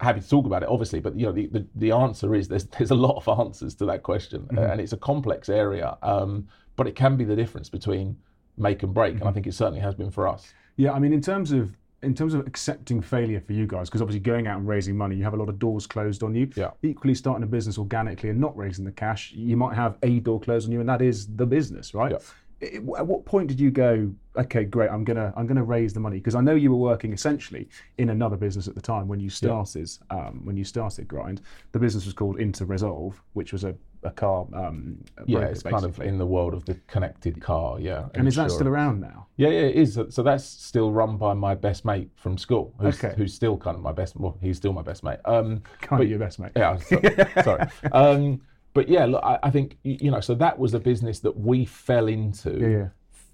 happy 0.00 0.20
to 0.20 0.28
talk 0.28 0.44
about 0.44 0.62
it 0.62 0.68
obviously 0.68 1.00
but 1.00 1.18
you 1.18 1.24
know 1.24 1.32
the, 1.32 1.46
the, 1.46 1.66
the 1.76 1.90
answer 1.90 2.34
is 2.34 2.48
there's 2.48 2.64
there's 2.76 2.90
a 2.90 2.94
lot 2.94 3.16
of 3.16 3.26
answers 3.40 3.74
to 3.74 3.86
that 3.86 4.02
question 4.02 4.42
Mm-hmm. 4.42 4.58
and 4.58 4.80
it's 4.80 4.92
a 4.92 4.98
complex 4.98 5.48
area 5.48 5.96
um, 6.02 6.46
but 6.76 6.86
it 6.86 6.94
can 6.94 7.16
be 7.16 7.24
the 7.24 7.36
difference 7.36 7.68
between 7.68 8.16
make 8.58 8.82
and 8.82 8.94
break 8.94 9.14
Mm-hmm. 9.14 9.22
and 9.22 9.28
i 9.30 9.32
think 9.32 9.46
it 9.46 9.54
certainly 9.54 9.80
has 9.80 9.94
been 9.94 10.10
for 10.10 10.26
us 10.28 10.52
Yeah, 10.76 10.92
I 10.92 10.98
mean, 10.98 11.12
in 11.12 11.20
terms 11.20 11.52
of 11.52 11.76
in 12.02 12.14
terms 12.14 12.34
of 12.34 12.46
accepting 12.46 13.00
failure 13.00 13.40
for 13.40 13.54
you 13.54 13.66
guys, 13.66 13.88
because 13.88 14.02
obviously 14.02 14.20
going 14.20 14.46
out 14.46 14.58
and 14.58 14.68
raising 14.68 14.96
money, 14.96 15.16
you 15.16 15.24
have 15.24 15.32
a 15.32 15.36
lot 15.38 15.48
of 15.48 15.58
doors 15.58 15.86
closed 15.86 16.22
on 16.22 16.34
you. 16.34 16.46
Yeah. 16.54 16.70
Equally, 16.82 17.14
starting 17.14 17.42
a 17.42 17.46
business 17.46 17.78
organically 17.78 18.28
and 18.28 18.38
not 18.38 18.54
raising 18.54 18.84
the 18.84 18.92
cash, 18.92 19.32
you 19.32 19.56
might 19.56 19.74
have 19.74 19.96
a 20.02 20.20
door 20.20 20.38
closed 20.38 20.68
on 20.68 20.72
you, 20.72 20.80
and 20.80 20.88
that 20.90 21.00
is 21.00 21.26
the 21.36 21.46
business, 21.46 21.94
right? 21.94 22.12
Yeah. 22.12 22.18
I- 22.62 23.00
At 23.00 23.06
what 23.06 23.24
point 23.24 23.48
did 23.48 23.58
you 23.58 23.70
go? 23.70 24.12
Okay, 24.36 24.64
great. 24.64 24.90
I'm 24.90 25.04
gonna 25.04 25.32
I'm 25.36 25.46
gonna 25.46 25.64
raise 25.64 25.92
the 25.94 26.00
money 26.00 26.18
because 26.18 26.34
I 26.34 26.42
know 26.42 26.54
you 26.54 26.70
were 26.70 26.76
working 26.92 27.12
essentially 27.14 27.68
in 27.96 28.10
another 28.10 28.36
business 28.36 28.68
at 28.68 28.74
the 28.74 28.82
time 28.82 29.08
when 29.08 29.18
you 29.18 29.30
started 29.30 29.88
um, 30.10 30.42
when 30.44 30.56
you 30.58 30.64
started 30.64 31.08
Grind. 31.08 31.40
The 31.72 31.78
business 31.78 32.04
was 32.04 32.14
called 32.14 32.36
Interresolve, 32.38 33.14
which 33.32 33.52
was 33.54 33.64
a, 33.64 33.74
a 34.06 34.10
car. 34.10 34.46
Um, 34.54 34.98
yeah 35.26 35.38
broker, 35.38 35.52
it's 35.52 35.62
kind 35.62 35.84
of 35.84 36.00
in 36.00 36.18
the 36.18 36.26
world 36.26 36.54
of 36.54 36.64
the 36.64 36.74
connected 36.86 37.40
car 37.40 37.78
yeah 37.80 38.06
And 38.14 38.26
is 38.28 38.36
that 38.36 38.50
still 38.50 38.68
around 38.68 39.00
now? 39.00 39.26
yeah 39.36 39.48
yeah 39.48 39.60
it 39.60 39.76
is 39.76 39.94
So- 40.10 40.22
that's 40.22 40.44
still 40.44 40.90
run 40.92 41.16
by 41.16 41.34
my 41.34 41.54
best 41.54 41.84
mate 41.84 42.10
from 42.16 42.38
school 42.38 42.74
who's, 42.80 43.02
Okay. 43.02 43.14
who's 43.16 43.34
still 43.34 43.56
kind 43.56 43.76
of 43.76 43.82
my 43.82 43.92
best 43.92 44.16
well 44.16 44.36
he's 44.40 44.56
still 44.56 44.72
my 44.72 44.82
best 44.82 45.02
mate 45.04 45.18
um 45.24 45.62
Can't 45.80 46.00
be 46.00 46.08
your 46.08 46.18
best 46.18 46.38
mate. 46.38 46.52
Yeah, 46.56 46.76
so- 46.78 47.00
sorry. 47.42 47.66
Um, 47.92 48.40
but 48.74 48.88
yeah, 48.88 49.06
look, 49.06 49.24
I, 49.24 49.38
I 49.42 49.50
think 49.50 49.78
you 49.84 50.10
know. 50.10 50.20
So 50.20 50.34
that 50.34 50.58
was 50.58 50.74
a 50.74 50.78
business 50.80 51.20
that 51.20 51.34
we 51.34 51.64
fell 51.64 52.08
into 52.08 52.50
Yeah, 52.60 52.68
yeah. 52.68 52.88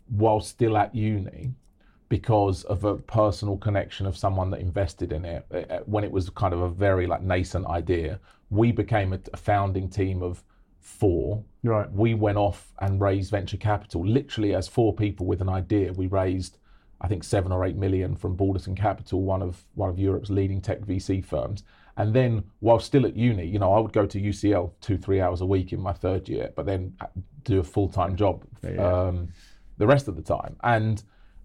while 0.09 0.41
still 0.41 0.77
at 0.77 0.95
uni 0.95 1.53
because 2.09 2.63
of 2.65 2.85
a 2.85 2.95
personal 2.97 3.57
connection 3.57 4.07
of 4.07 4.17
someone 4.17 4.51
that 4.51 4.61
invested 4.61 5.13
in 5.13 5.25
it 5.25 5.45
uh, 5.53 5.79
when 5.87 6.05
it 6.05 6.13
was 6.13 6.29
kind 6.31 6.53
of 6.55 6.61
a 6.61 6.69
very 6.69 7.07
like 7.07 7.23
nascent 7.23 7.67
idea. 7.67 8.21
We 8.51 8.71
became 8.71 9.13
a 9.15 9.37
founding 9.37 9.89
team 9.89 10.23
of 10.23 10.45
four. 10.83 11.43
Right. 11.63 11.91
We 11.91 12.13
went 12.15 12.37
off 12.37 12.73
and 12.81 13.01
raised 13.01 13.31
venture 13.31 13.57
capital. 13.57 14.05
Literally, 14.05 14.55
as 14.55 14.69
four 14.69 14.93
people 14.95 15.27
with 15.27 15.41
an 15.41 15.49
idea, 15.49 15.93
we 15.93 16.09
raised, 16.09 16.59
I 17.01 17.09
think, 17.09 17.23
seven 17.25 17.53
or 17.53 17.65
eight 17.65 17.77
million 17.77 18.17
from 18.17 18.37
Balderton 18.37 18.77
Capital, 18.77 19.23
one 19.23 19.43
of 19.43 19.63
one 19.75 19.89
of 19.89 19.99
Europe's 19.99 20.29
leading 20.29 20.61
tech 20.61 20.81
VC 20.81 21.25
firms. 21.25 21.63
And 21.97 22.13
then, 22.13 22.45
while 22.61 22.81
still 22.81 23.07
at 23.07 23.15
uni, 23.17 23.47
you 23.47 23.59
know, 23.59 23.73
I 23.73 23.79
would 23.79 23.93
go 23.93 24.07
to 24.07 24.21
UCL 24.21 24.73
two, 24.81 24.97
three 24.99 25.21
hours 25.21 25.41
a 25.41 25.47
week 25.47 25.73
in 25.73 25.81
my 25.81 25.93
third 25.93 26.29
year, 26.29 26.51
but 26.57 26.67
then 26.67 26.97
do 27.45 27.61
a 27.61 27.65
full 27.65 27.89
time 27.89 28.17
job 28.17 28.45
Yeah. 28.65 28.83
um, 29.09 29.29
the 29.79 29.87
rest 29.87 30.09
of 30.09 30.17
the 30.17 30.23
time. 30.23 30.57
And 30.65 31.03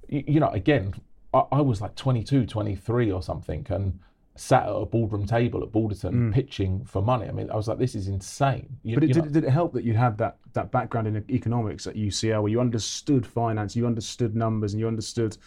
you 0.10 0.39
know, 0.39 0.50
again, 0.50 0.94
I, 1.34 1.44
I 1.51 1.62
was 1.62 1.82
like 1.82 1.96
22, 1.96 2.46
23 2.46 3.12
or 3.12 3.22
something, 3.22 3.67
and 3.70 4.00
sat 4.39 4.63
at 4.63 4.70
a 4.70 4.86
boardroom 4.86 5.25
table 5.25 5.63
at 5.63 5.70
Balderton 5.70 6.12
mm. 6.13 6.34
pitching 6.34 6.84
for 6.86 7.01
money. 7.01 7.27
I 7.27 7.32
mean, 7.32 7.50
I 7.50 7.56
was 7.56 7.67
like, 7.67 7.77
this 7.79 7.96
is 7.96 8.08
insane. 8.08 8.77
You- 8.84 8.96
But 8.96 9.03
it, 9.03 9.13
did, 9.13 9.34
did 9.34 9.44
it 9.44 9.50
help 9.50 9.74
that 9.74 9.84
you 9.84 9.94
had 9.94 10.17
that, 10.20 10.38
that 10.53 10.72
background 10.72 11.08
in 11.08 11.24
economics 11.29 11.88
at 11.88 11.96
UCL 11.96 12.41
where 12.44 12.51
you 12.51 12.62
understood 12.62 13.25
finance, 13.25 13.75
you 13.75 13.86
understood 13.88 14.36
numbers, 14.36 14.74
and 14.74 14.79
you 14.79 14.88
understood 14.88 15.38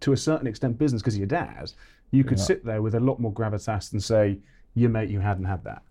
to 0.00 0.12
a 0.12 0.16
certain 0.16 0.46
extent 0.46 0.78
business 0.78 1.00
because 1.02 1.16
your 1.16 1.26
dad? 1.26 1.72
You 2.10 2.24
could 2.24 2.40
sit 2.40 2.64
there 2.64 2.82
with 2.82 2.96
a 2.96 3.00
lot 3.00 3.20
more 3.20 3.32
gravitas 3.32 3.92
and 3.92 4.02
say 4.02 4.40
your 4.74 4.90
mate 4.90 5.10
you 5.10 5.20
hadn't 5.20 5.44
had 5.44 5.62
that. 5.64 5.82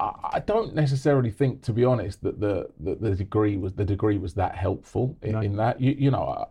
I 0.00 0.42
don't 0.44 0.74
necessarily 0.74 1.30
think, 1.30 1.62
to 1.62 1.72
be 1.72 1.84
honest, 1.84 2.20
that 2.24 2.40
the, 2.40 2.68
the, 2.80 2.96
the 2.96 3.10
degree 3.14 3.56
was 3.56 3.72
the 3.74 3.84
degree 3.84 4.18
was 4.18 4.34
that 4.34 4.56
helpful 4.56 5.16
in, 5.22 5.32
No. 5.32 5.40
in 5.40 5.56
that. 5.56 5.80
You, 5.80 5.92
you 5.96 6.10
know, 6.10 6.48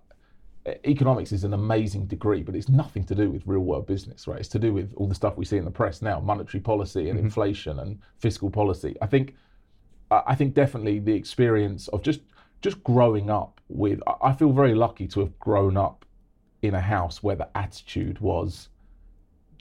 economics 0.65 1.31
is 1.31 1.43
an 1.43 1.53
amazing 1.53 2.05
degree, 2.05 2.41
but 2.41 2.55
it's 2.55 2.69
nothing 2.69 3.03
to 3.05 3.15
do 3.15 3.29
with 3.29 3.43
real 3.45 3.61
world 3.61 3.85
business, 3.85 4.27
right? 4.27 4.39
It's 4.39 4.49
to 4.49 4.59
do 4.59 4.73
with 4.73 4.93
all 4.95 5.07
the 5.07 5.15
stuff 5.15 5.37
we 5.37 5.45
see 5.45 5.57
in 5.57 5.65
the 5.65 5.71
press 5.71 6.01
now, 6.01 6.19
monetary 6.19 6.61
policy 6.61 7.09
and 7.09 7.17
mm-hmm. 7.17 7.27
inflation 7.27 7.79
and 7.79 7.99
fiscal 8.19 8.49
policy. 8.49 8.95
I 9.01 9.07
think, 9.07 9.35
I 10.09 10.35
think 10.35 10.53
definitely 10.53 10.99
the 10.99 11.13
experience 11.13 11.87
of 11.89 12.01
just 12.01 12.21
just 12.61 12.81
growing 12.83 13.29
up 13.29 13.59
with. 13.67 13.99
I- 14.07 14.29
I 14.29 14.33
feel 14.33 14.53
very 14.53 14.73
lucky 14.73 15.07
to 15.09 15.19
have 15.19 15.37
grown 15.39 15.75
up 15.75 16.05
in 16.61 16.73
a 16.73 16.81
house 16.81 17.21
where 17.21 17.35
the 17.35 17.49
attitude 17.57 18.19
was 18.19 18.69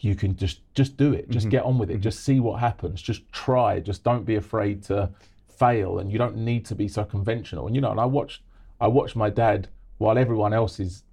you 0.03 0.17
can 0.17 0.37
just 0.37 0.61
just 0.75 0.97
do 0.97 1.13
it. 1.13 1.31
Just 1.31 1.45
mm-hmm. 1.45 1.51
get 1.51 1.65
on 1.65 1.79
with 1.79 1.91
it. 1.91 1.95
Mm-hmm. 1.95 2.03
Just 2.03 2.25
see 2.25 2.41
what 2.41 2.61
happens. 2.61 3.01
Just 3.01 3.31
try. 3.33 3.81
Just 3.81 4.03
don't 4.03 4.25
be 4.25 4.35
afraid 4.35 4.83
to 4.85 5.11
fail 5.49 6.01
and 6.01 6.11
you 6.11 6.19
don't 6.19 6.37
need 6.37 6.65
to 6.67 6.75
be 6.75 6.89
so 6.89 7.05
conventional. 7.05 7.67
And 7.67 7.75
you 7.75 7.81
know 7.81 7.93
and 7.93 8.01
i 8.01 8.05
watched 8.05 8.43
i 8.81 8.89
watched 8.89 9.15
my 9.15 9.31
dad 9.31 9.69
while 10.03 10.19
everyone 10.19 10.53
else's 10.53 11.05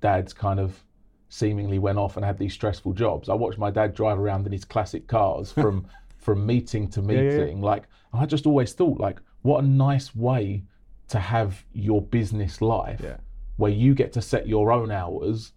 dads 0.00 0.32
kind 0.32 0.60
of 0.60 0.82
seemingly 1.28 1.78
went 1.78 1.98
off 1.98 2.16
and 2.16 2.24
had 2.24 2.38
these 2.38 2.52
stressful 2.52 2.92
jobs 2.92 3.28
i 3.28 3.34
watched 3.34 3.58
my 3.58 3.70
dad 3.70 3.94
drive 3.94 4.18
around 4.18 4.46
in 4.46 4.52
his 4.52 4.64
classic 4.64 5.06
cars 5.06 5.52
from 5.52 5.86
from 6.18 6.46
meeting 6.46 6.88
to 6.88 7.00
yeah, 7.02 7.12
yeah. 7.12 7.38
meeting 7.38 7.60
like 7.60 7.84
i 8.12 8.24
just 8.24 8.46
always 8.46 8.72
thought 8.72 8.98
like 9.00 9.18
what 9.42 9.62
a 9.62 9.66
nice 9.66 10.14
way 10.14 10.62
to 11.08 11.18
have 11.18 11.64
your 11.72 12.00
business 12.02 12.60
life 12.60 13.00
Yeah. 13.02 13.16
where 13.56 13.72
you 13.72 13.94
get 13.94 14.12
to 14.14 14.22
set 14.22 14.48
your 14.48 14.72
own 14.72 14.90
hours 14.90 15.52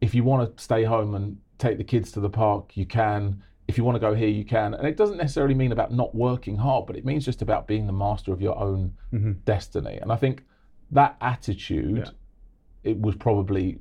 if 0.00 0.14
you 0.14 0.22
want 0.22 0.56
to 0.56 0.62
stay 0.62 0.84
home 0.84 1.14
and 1.14 1.38
take 1.58 1.78
the 1.78 1.84
kids 1.84 2.12
to 2.12 2.20
the 2.20 2.30
park, 2.30 2.76
you 2.76 2.86
can. 2.86 3.42
If 3.68 3.78
you 3.78 3.84
want 3.84 3.96
to 3.96 4.00
go 4.00 4.14
here, 4.14 4.28
you 4.28 4.44
can. 4.44 4.74
And 4.74 4.86
it 4.86 4.96
doesn't 4.96 5.16
necessarily 5.16 5.54
mean 5.54 5.72
about 5.72 5.92
not 5.92 6.14
working 6.14 6.56
hard, 6.58 6.86
but 6.86 6.96
it 6.96 7.04
means 7.04 7.24
just 7.24 7.40
about 7.40 7.66
being 7.66 7.86
the 7.86 7.92
master 7.92 8.32
of 8.32 8.42
your 8.42 8.58
own 8.58 8.94
mm-hmm. 9.12 9.32
destiny. 9.44 9.98
And 10.00 10.12
I 10.12 10.16
think 10.16 10.44
that 10.90 11.16
attitude, 11.20 11.96
Yeah. 12.06 12.12
It 12.84 13.00
was 13.00 13.16
probably 13.16 13.78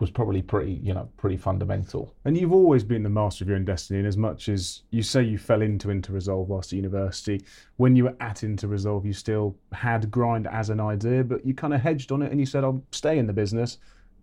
was 0.00 0.10
probably 0.10 0.40
pretty, 0.40 0.80
you 0.82 0.94
know, 0.94 1.08
pretty 1.18 1.36
fundamental. 1.36 2.14
And 2.24 2.36
you've 2.36 2.54
always 2.54 2.82
been 2.82 3.02
the 3.02 3.10
master 3.10 3.44
of 3.44 3.48
your 3.48 3.58
own 3.58 3.66
destiny, 3.66 4.00
in 4.00 4.06
as 4.06 4.16
much 4.16 4.48
as 4.48 4.82
you 4.90 5.02
say 5.02 5.22
you 5.22 5.36
fell 5.36 5.60
into 5.60 5.88
Interresolve 5.88 6.46
whilst 6.46 6.72
at 6.72 6.76
university. 6.76 7.44
When 7.76 7.94
you 7.94 8.04
were 8.04 8.16
at 8.18 8.36
Interresolve, 8.36 9.04
you 9.04 9.12
still 9.12 9.54
had 9.72 10.10
grind 10.10 10.46
as 10.46 10.70
an 10.70 10.80
idea, 10.80 11.22
but 11.22 11.44
you 11.44 11.52
kind 11.52 11.74
of 11.74 11.82
hedged 11.82 12.12
on 12.12 12.22
it 12.22 12.30
and 12.30 12.40
you 12.40 12.46
said, 12.46 12.64
I'll 12.64 12.82
stay 12.92 13.18
in 13.18 13.26
the 13.26 13.34
business, 13.34 13.76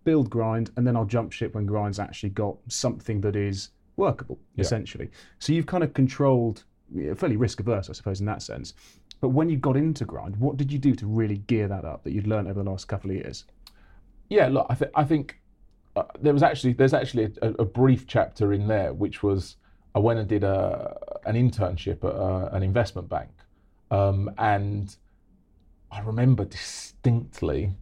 build 0.03 0.31
grind, 0.31 0.71
and 0.77 0.87
then 0.87 0.95
I'll 0.95 1.05
jump 1.05 1.31
ship 1.31 1.53
when 1.53 1.67
grind's 1.67 1.99
actually 1.99 2.29
got 2.29 2.57
something 2.67 3.21
that 3.21 3.35
is 3.35 3.69
workable, 3.97 4.39
essentially. 4.57 5.11
So 5.37 5.53
you've 5.53 5.67
kind 5.67 5.83
of 5.83 5.93
controlled, 5.93 6.63
fairly 7.15 7.37
risk 7.37 7.59
averse, 7.59 7.89
I 7.89 7.93
suppose, 7.93 8.19
in 8.19 8.25
that 8.25 8.41
sense. 8.41 8.73
But 9.21 9.29
when 9.29 9.49
you 9.49 9.57
got 9.57 9.77
into 9.77 10.05
grind, 10.05 10.35
what 10.37 10.57
did 10.57 10.71
you 10.71 10.79
do 10.79 10.95
to 10.95 11.05
really 11.05 11.37
gear 11.37 11.67
that 11.67 11.85
up 11.85 12.03
that 12.03 12.13
you'd 12.13 12.27
learned 12.27 12.47
over 12.47 12.63
the 12.63 12.69
last 12.69 12.87
couple 12.87 13.11
of 13.11 13.15
years? 13.15 13.45
Yeah, 14.29 14.47
look, 14.47 14.67
I, 14.69 14.75
th- 14.75 14.91
I 14.95 15.03
think 15.03 15.39
uh, 15.95 16.03
there 16.21 16.33
was 16.33 16.43
actually 16.43 16.73
there's 16.73 16.93
actually 16.93 17.33
a, 17.41 17.49
a 17.59 17.65
brief 17.65 18.07
chapter 18.07 18.53
in 18.53 18.67
there 18.67 18.93
which 18.93 19.23
was 19.23 19.55
I 19.95 19.99
went 19.99 20.19
and 20.19 20.27
did 20.27 20.43
a 20.43 20.97
an 21.25 21.35
internship 21.35 22.03
at 22.03 22.13
uh 22.15 22.49
an 22.55 22.63
investment 22.63 23.09
bank, 23.09 23.29
um, 23.91 24.29
and 24.37 24.95
I 25.91 26.01
remember 26.01 26.45
distinctly 26.45 27.73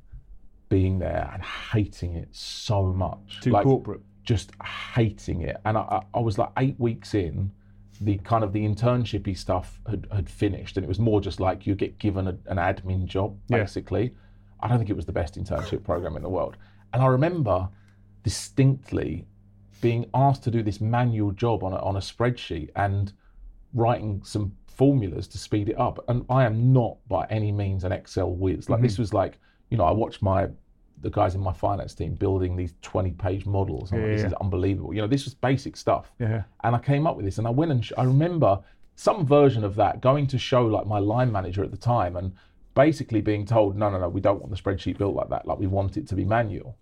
being 0.70 1.00
there 1.00 1.30
and 1.34 1.44
hating 1.44 2.16
it 2.16 2.30
so 2.32 2.86
much. 2.86 3.40
Too 3.42 3.52
Like, 3.52 3.64
corporate. 3.64 4.02
just 4.24 4.52
hating 4.96 5.42
it. 5.42 5.58
And 5.66 5.78
I, 5.78 6.04
I, 6.14 6.20
was 6.20 6.38
like 6.38 6.50
eight 6.58 6.80
weeks 6.80 7.14
in, 7.14 7.52
the 8.02 8.18
kind 8.20 8.44
of 8.44 8.52
the 8.52 8.66
internshipy 8.68 9.38
stuff 9.38 9.80
had, 9.90 10.08
had 10.12 10.30
finished, 10.30 10.78
and 10.78 10.84
it 10.84 10.88
was 10.88 11.00
more 11.00 11.22
just 11.22 11.40
like 11.40 11.66
you 11.68 11.75
get 11.75 11.98
given 12.00 12.28
a, 12.28 12.38
an 12.48 12.58
admin 12.58 13.06
job, 13.06 13.38
Yeah. 13.48 13.58
I 14.59 14.67
don't 14.67 14.77
think 14.77 14.89
it 14.89 14.95
was 14.95 15.05
the 15.05 15.12
best 15.12 15.35
internship 15.35 15.83
program 15.83 16.15
in 16.15 16.24
the 16.24 16.29
world. 16.29 16.57
And 16.93 17.01
I 17.03 17.07
remember 17.07 17.69
distinctly 18.24 19.27
being 19.81 20.05
asked 20.13 20.43
to 20.43 20.51
do 20.51 20.63
this 20.63 20.81
manual 20.81 21.31
job 21.31 21.63
on 21.63 21.74
a, 21.74 21.77
on 21.77 21.97
a 21.97 22.00
spreadsheet 22.00 22.69
and 22.75 23.13
writing 23.74 24.21
some 24.24 24.55
formulas 24.67 25.27
to 25.27 25.38
speed 25.38 25.69
it 25.69 25.77
up. 25.77 26.03
And 26.07 26.25
I 26.29 26.45
am 26.45 26.74
not 26.74 26.97
by 27.07 27.25
any 27.29 27.51
means 27.51 27.83
an 27.83 27.91
Excel 27.91 28.31
whiz. 28.31 28.69
Like 28.69 28.81
this 28.81 28.93
mm-hmm. 28.93 29.03
was 29.03 29.13
like, 29.13 29.38
you 29.69 29.77
know, 29.77 29.85
I 29.85 29.91
watched 29.91 30.21
my 30.21 30.47
the 31.01 31.09
guys 31.09 31.35
in 31.35 31.41
my 31.41 31.53
finance 31.53 31.93
team 31.93 32.15
building 32.15 32.55
these 32.55 32.74
20 32.81 33.12
page 33.12 33.45
models. 33.45 33.91
I'm 33.91 34.01
like, 34.01 34.12
this 34.12 34.21
yeah. 34.21 34.27
is 34.27 34.33
unbelievable. 34.41 34.93
You 34.93 35.01
know, 35.01 35.07
this 35.07 35.25
was 35.25 35.33
basic 35.33 35.75
stuff. 35.75 36.12
Yeah. 36.19 36.43
And 36.63 36.75
I 36.75 36.79
came 36.79 37.05
up 37.05 37.15
with 37.15 37.25
this 37.25 37.38
and 37.38 37.45
I 37.45 37.51
went 37.51 37.71
and 37.71 37.83
sh- 37.85 37.91
I 37.97 38.03
remember 38.03 38.59
some 38.95 39.25
version 39.25 39.63
of 39.63 39.75
that 39.75 40.01
going 40.01 40.25
to 40.27 40.38
show 40.38 40.65
like 40.65 40.88
my 40.88 41.00
line 41.00 41.31
manager 41.31 41.63
at 41.63 41.71
the 41.71 41.77
time 41.77 42.15
and 42.15 42.33
basically 42.75 43.22
being 43.22 43.46
told, 43.46 43.75
no, 43.75 43.89
no, 43.89 43.98
no, 44.00 44.10
we 44.10 44.22
don't 44.22 44.39
want 44.39 44.51
the 44.55 44.62
spreadsheet 44.62 44.98
built 44.98 45.15
like 45.15 45.29
that. 45.29 45.48
Like 45.48 45.58
we 45.58 45.67
want 45.67 45.98
it 45.98 46.08
to 46.10 46.15
be 46.15 46.25
manual. 46.25 46.77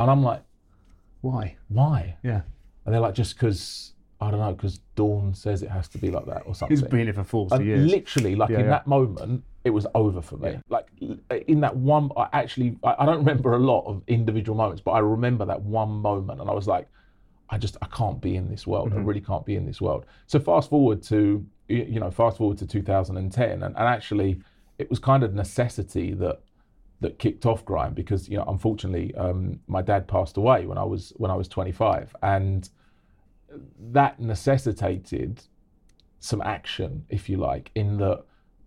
And 0.00 0.10
I'm 0.10 0.22
like, 0.22 0.42
Why? 1.20 1.56
why? 1.68 2.16
Yeah. 2.22 2.40
And 2.84 2.92
they're 2.92 3.00
like, 3.00 3.14
just 3.14 3.34
because, 3.34 3.92
I 4.20 4.30
don't 4.30 4.40
know, 4.40 4.52
because 4.52 4.80
Dawn 4.96 5.34
says 5.34 5.62
it 5.62 5.70
has 5.70 5.88
to 5.88 5.98
be 5.98 6.10
like 6.10 6.26
that 6.26 6.42
or 6.46 6.54
something. 6.54 6.76
He's 6.76 6.86
been 6.86 7.04
here 7.04 7.12
for 7.14 7.24
40 7.24 7.54
And 7.54 7.64
years. 7.64 7.90
literally, 7.90 8.34
like 8.34 8.50
Yeah, 8.50 8.58
in 8.58 8.64
yeah. 8.64 8.70
that 8.70 8.86
moment, 8.86 9.44
it 9.64 9.70
was 9.70 9.86
over 9.94 10.20
for 10.20 10.36
me. 10.36 10.50
Yeah. 10.50 10.60
Like 10.68 10.88
in 11.46 11.60
that 11.60 11.76
one, 11.76 12.10
I 12.16 12.28
actually, 12.32 12.76
I, 12.82 13.06
don't 13.06 13.18
remember 13.18 13.54
a 13.54 13.58
lot 13.58 13.84
of 13.86 14.02
individual 14.06 14.56
moments, 14.56 14.82
but 14.82 14.92
I 14.92 14.98
remember 14.98 15.44
that 15.46 15.62
one 15.62 15.90
moment, 15.90 16.40
and 16.40 16.50
I 16.50 16.52
was 16.52 16.66
like, 16.66 16.88
I 17.50 17.58
just, 17.58 17.76
I 17.80 17.86
can't 17.86 18.20
be 18.20 18.36
in 18.36 18.48
this 18.50 18.66
world. 18.66 18.90
Mm-hmm. 18.90 18.98
I 18.98 19.02
really 19.02 19.20
can't 19.20 19.44
be 19.46 19.56
in 19.56 19.64
this 19.66 19.80
world. 19.80 20.06
So 20.26 20.38
fast 20.40 20.68
forward 20.70 21.02
to, 21.04 21.44
you 21.68 22.00
know, 22.00 22.10
fast 22.10 22.38
forward 22.38 22.58
to 22.58 22.66
2010, 22.66 23.50
and, 23.50 23.62
and 23.62 23.76
actually, 23.76 24.40
it 24.78 24.90
was 24.90 24.98
kind 24.98 25.22
of 25.22 25.34
necessity 25.34 26.12
that 26.14 26.40
that 27.00 27.18
kicked 27.18 27.44
off 27.44 27.64
Grind 27.64 27.94
because 27.94 28.28
you 28.28 28.36
know, 28.36 28.44
unfortunately, 28.48 29.14
um, 29.14 29.60
my 29.66 29.82
dad 29.82 30.08
passed 30.08 30.36
away 30.36 30.66
when 30.66 30.78
I 30.78 30.84
was 30.84 31.12
when 31.16 31.30
I 31.30 31.34
was 31.34 31.48
25, 31.48 32.14
and 32.22 32.68
that 33.92 34.20
necessitated 34.20 35.42
some 36.18 36.40
action, 36.42 37.04
if 37.10 37.28
you 37.28 37.36
like, 37.36 37.70
in 37.74 37.98
that 37.98 38.24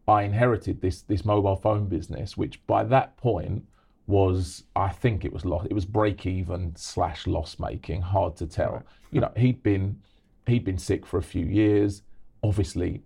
I 0.08 0.24
inherited 0.24 0.82
this 0.82 1.02
this 1.02 1.26
mobile 1.26 1.56
phone 1.56 1.88
business, 1.88 2.38
which 2.38 2.66
by 2.68 2.84
that 2.86 3.18
point 3.18 3.66
was 4.06 4.64
I 4.76 4.90
think 4.90 5.26
it 5.26 5.34
was 5.34 5.44
lost 5.44 5.68
it 5.70 5.74
was 5.74 5.86
break 5.86 6.26
even 6.26 6.76
slash 6.76 7.28
loss 7.28 7.60
making, 7.60 8.02
hard 8.02 8.36
to 8.38 8.48
tell. 8.48 8.84
You 9.12 9.22
know, 9.22 9.32
he'd 9.36 9.64
been 9.64 10.02
he'd 10.46 10.64
been 10.64 10.78
sick 10.78 11.06
for 11.06 11.18
a 11.18 11.24
few 11.24 11.46
years, 11.46 12.04
obviously 12.44 13.02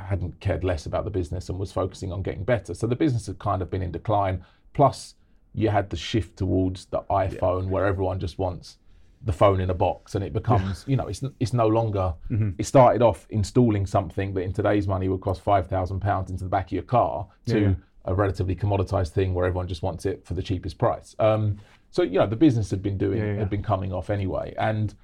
hadn't 0.00 0.40
cared 0.40 0.64
less 0.64 0.86
about 0.86 1.04
the 1.04 1.10
business 1.10 1.48
and 1.48 1.58
was 1.58 1.72
focusing 1.72 2.12
on 2.12 2.22
getting 2.22 2.44
better. 2.44 2.74
So 2.74 2.86
the 2.86 2.96
business 2.96 3.26
had 3.26 3.38
kind 3.38 3.62
of 3.62 3.70
been 3.70 3.82
in 3.82 3.90
decline. 3.92 4.44
Plus 4.74 5.14
you 5.54 5.68
had 5.68 5.90
the 5.90 5.96
shift 5.96 6.36
towards 6.36 6.86
the 6.86 7.00
iPhone 7.10 7.68
where 7.68 7.86
everyone 7.86 8.20
just 8.20 8.38
wants 8.38 8.78
the 9.24 9.32
phone 9.32 9.60
in 9.60 9.68
a 9.68 9.74
box 9.74 10.14
and 10.14 10.24
it 10.24 10.32
becomes 10.32 10.82
you 10.88 10.96
know 10.96 11.06
it's 11.06 11.22
it's 11.40 11.52
no 11.52 11.66
longer 11.66 12.14
it 12.58 12.64
started 12.64 13.02
off 13.02 13.26
installing 13.28 13.84
something 13.84 14.32
that 14.32 14.40
in 14.40 14.50
today's 14.50 14.88
money 14.88 15.08
would 15.10 15.20
cost 15.20 15.42
5000 15.42 16.00
pounds 16.00 16.30
into 16.30 16.42
the 16.44 16.48
back 16.48 16.66
of 16.68 16.72
your 16.72 16.84
car 16.84 17.26
to 17.46 17.60
Yeah. 17.60 17.74
a 18.06 18.14
relatively 18.14 18.56
commoditized 18.56 19.10
thing 19.10 19.34
where 19.34 19.44
everyone 19.44 19.68
just 19.68 19.82
wants 19.82 20.06
it 20.06 20.24
for 20.24 20.32
the 20.32 20.42
cheapest 20.42 20.78
price 20.78 21.14
um, 21.18 21.58
so 21.90 22.00
you 22.02 22.18
know 22.18 22.26
the 22.26 22.34
business 22.36 22.70
had 22.70 22.80
been 22.82 22.96
doing 22.96 23.18
Yeah, 23.18 23.32
yeah. 23.34 23.38
had 23.40 23.50
been 23.50 23.62
coming 23.62 23.92
off 23.92 24.08
anyway 24.08 24.54
and 24.56 24.94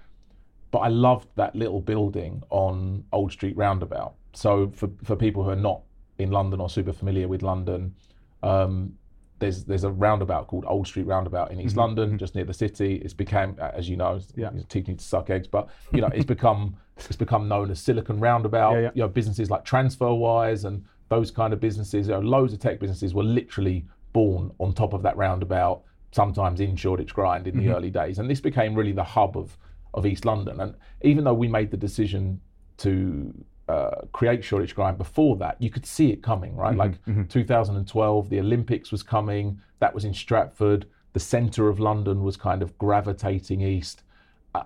but 0.71 0.79
I 0.79 0.89
loved 0.89 1.29
that 1.37 1.55
little 1.55 1.81
building 1.83 2.43
on 2.51 3.05
Old 3.13 3.33
Street 3.33 3.57
Roundabout. 3.57 4.15
So 4.37 4.71
for 4.75 4.91
for 5.03 5.17
people 5.17 5.43
who 5.43 5.51
are 5.51 5.57
not 5.57 5.81
in 6.19 6.31
London 6.31 6.61
or 6.61 6.69
super 6.69 6.93
familiar 6.93 7.27
with 7.27 7.43
London, 7.43 7.95
um, 8.43 8.95
there's 9.39 9.65
there's 9.65 9.85
a 9.85 9.91
roundabout 9.91 10.47
called 10.47 10.65
Old 10.67 10.87
Street 10.87 11.07
Roundabout 11.07 11.51
in 11.51 11.61
East 11.61 11.71
mm-hmm. 11.71 11.81
London, 11.81 12.09
mm-hmm. 12.11 12.19
just 12.19 12.35
near 12.35 12.45
the 12.45 12.55
city. 12.55 12.97
It's 12.97 13.15
became, 13.15 13.57
as 13.59 13.89
you 13.89 13.97
know, 13.97 14.21
Yeah. 14.35 14.51
teeth 14.69 14.87
to 14.87 14.99
suck 14.99 15.31
eggs, 15.31 15.47
but 15.47 15.69
you 15.93 16.01
know 16.01 16.09
it's 16.09 16.27
become 16.27 16.77
it's 16.97 17.17
become 17.17 17.49
known 17.49 17.71
as 17.71 17.81
Silicon 17.81 18.21
Roundabout. 18.21 18.73
Yeah, 18.73 18.81
yeah. 18.81 18.91
You 18.95 19.03
know 19.03 19.09
businesses 19.09 19.51
like 19.51 19.65
TransferWise 19.65 20.65
and 20.65 20.85
those 21.09 21.31
kind 21.31 21.53
of 21.53 21.61
businesses. 21.61 22.09
You 22.09 22.15
know, 22.15 22.21
loads 22.21 22.53
of 22.53 22.59
tech 22.59 22.79
businesses 22.79 23.15
were 23.15 23.25
literally 23.25 23.87
born 24.13 24.51
on 24.59 24.73
top 24.73 24.93
of 24.93 25.03
that 25.03 25.17
roundabout. 25.17 25.83
Sometimes 26.13 26.61
in 26.61 26.77
Shoreditch 26.77 27.13
Grind 27.15 27.47
in 27.47 27.57
the 27.57 27.65
mm-hmm. 27.65 27.73
early 27.73 27.91
days, 27.91 28.19
and 28.19 28.31
this 28.31 28.41
became 28.41 28.75
really 28.75 28.93
the 28.93 29.05
hub 29.05 29.37
of 29.37 29.57
of 29.95 30.05
East 30.05 30.25
London. 30.27 30.61
And 30.61 30.75
even 31.03 31.25
though 31.25 31.35
we 31.35 31.49
made 31.49 31.71
the 31.71 31.77
decision 31.77 32.41
to 32.79 33.33
uh, 33.69 34.03
create 34.13 34.45
Shoreditch 34.45 34.75
Grind 34.75 34.97
before 34.99 35.37
that, 35.39 35.61
you 35.61 35.71
could 35.71 35.85
see 35.87 36.13
it 36.13 36.23
coming, 36.23 36.55
right? 36.57 36.77
Like 36.77 36.95
2012, 37.29 38.29
the 38.29 38.39
Olympics 38.41 38.93
was 38.93 39.03
coming. 39.03 39.61
That 39.81 39.95
was 39.95 40.05
in 40.05 40.15
Stratford. 40.15 40.87
The 41.13 41.21
centre 41.21 41.69
of 41.69 41.81
London 41.81 42.23
was 42.23 42.37
kind 42.37 42.63
of 42.63 42.77
gravitating 42.79 43.63
east, 43.63 44.03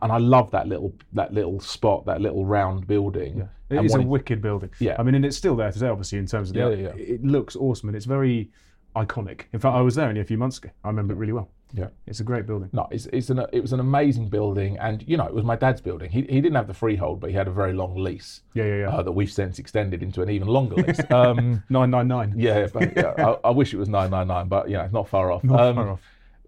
and 0.03 0.13
I 0.13 0.19
love 0.19 0.51
that 0.51 0.67
little 0.67 0.93
that 1.13 1.33
little 1.33 1.61
spot, 1.61 2.07
that 2.07 2.21
little 2.21 2.45
round 2.45 2.87
building. 2.87 3.49
It 3.71 3.77
And 3.77 3.87
is 3.87 3.95
a 3.95 4.03
wicked 4.03 4.43
building. 4.43 4.71
Yeah. 4.81 4.97
I 4.99 5.05
mean, 5.05 5.15
and 5.15 5.25
it's 5.25 5.37
still 5.37 5.55
there 5.55 5.71
today, 5.71 5.87
obviously, 5.89 6.19
in 6.19 6.27
terms 6.27 6.51
of 6.51 6.55
the. 6.55 6.61
Yeah, 6.61 6.69
yeah, 6.71 6.93
yeah. 6.97 7.15
It 7.15 7.25
looks 7.25 7.55
awesome 7.55 7.89
and 7.89 7.97
it's 7.97 8.05
very 8.07 8.51
iconic. 8.97 9.43
In 9.53 9.61
fact, 9.61 9.77
I 9.77 9.81
was 9.81 9.95
there 9.95 10.09
only 10.09 10.21
a 10.21 10.25
few 10.25 10.39
months 10.39 10.59
ago. 10.59 10.71
I 10.85 10.89
remember 10.89 11.15
it 11.15 11.19
really 11.19 11.33
well. 11.33 11.49
Yeah. 11.73 11.89
It's 12.07 12.21
a 12.21 12.25
great 12.25 12.47
building. 12.47 12.69
No, 12.73 12.89
it's, 12.91 13.07
it's 13.07 13.31
an, 13.31 13.45
it 13.53 13.61
was 13.61 13.73
an 13.73 13.81
amazing 13.81 14.29
building, 14.29 14.77
and 14.79 15.05
you 15.07 15.17
know 15.17 15.27
it 15.27 15.35
was 15.35 15.45
my 15.45 15.57
dad's 15.57 15.81
building. 15.81 16.11
He, 16.11 16.23
he 16.23 16.41
didn't 16.41 16.55
have 16.57 16.67
the 16.67 16.75
freehold, 16.75 17.21
but 17.21 17.31
he 17.31 17.37
had 17.37 17.49
a 17.49 17.53
very 17.53 17.73
long 17.73 17.95
lease 17.97 18.43
Yeah, 18.55 18.65
yeah, 18.65 18.77
yeah. 18.81 18.89
uh, 18.91 19.03
that 19.03 19.13
we've 19.13 19.31
since 19.31 19.59
extended 19.59 20.03
into 20.03 20.23
an 20.23 20.31
even 20.31 20.49
longer 20.49 20.77
lease. 20.83 21.01
Um, 21.11 21.63
999. 21.69 22.35
Yeah, 22.39 22.67
but 22.73 22.97
yeah, 22.97 23.15
I, 23.45 23.49
I 23.49 23.51
wish 23.51 23.73
it 23.73 23.77
was 23.79 23.89
nine 23.89 24.11
nine 24.11 24.27
nine, 24.29 24.49
but 24.49 24.69
you 24.69 24.77
know, 24.77 24.83
it's 24.83 24.93
not 24.93 25.09
far 25.09 25.31
off. 25.31 25.45
Not 25.45 25.61
Um, 25.61 25.75
far 25.77 25.89
off. 25.91 26.01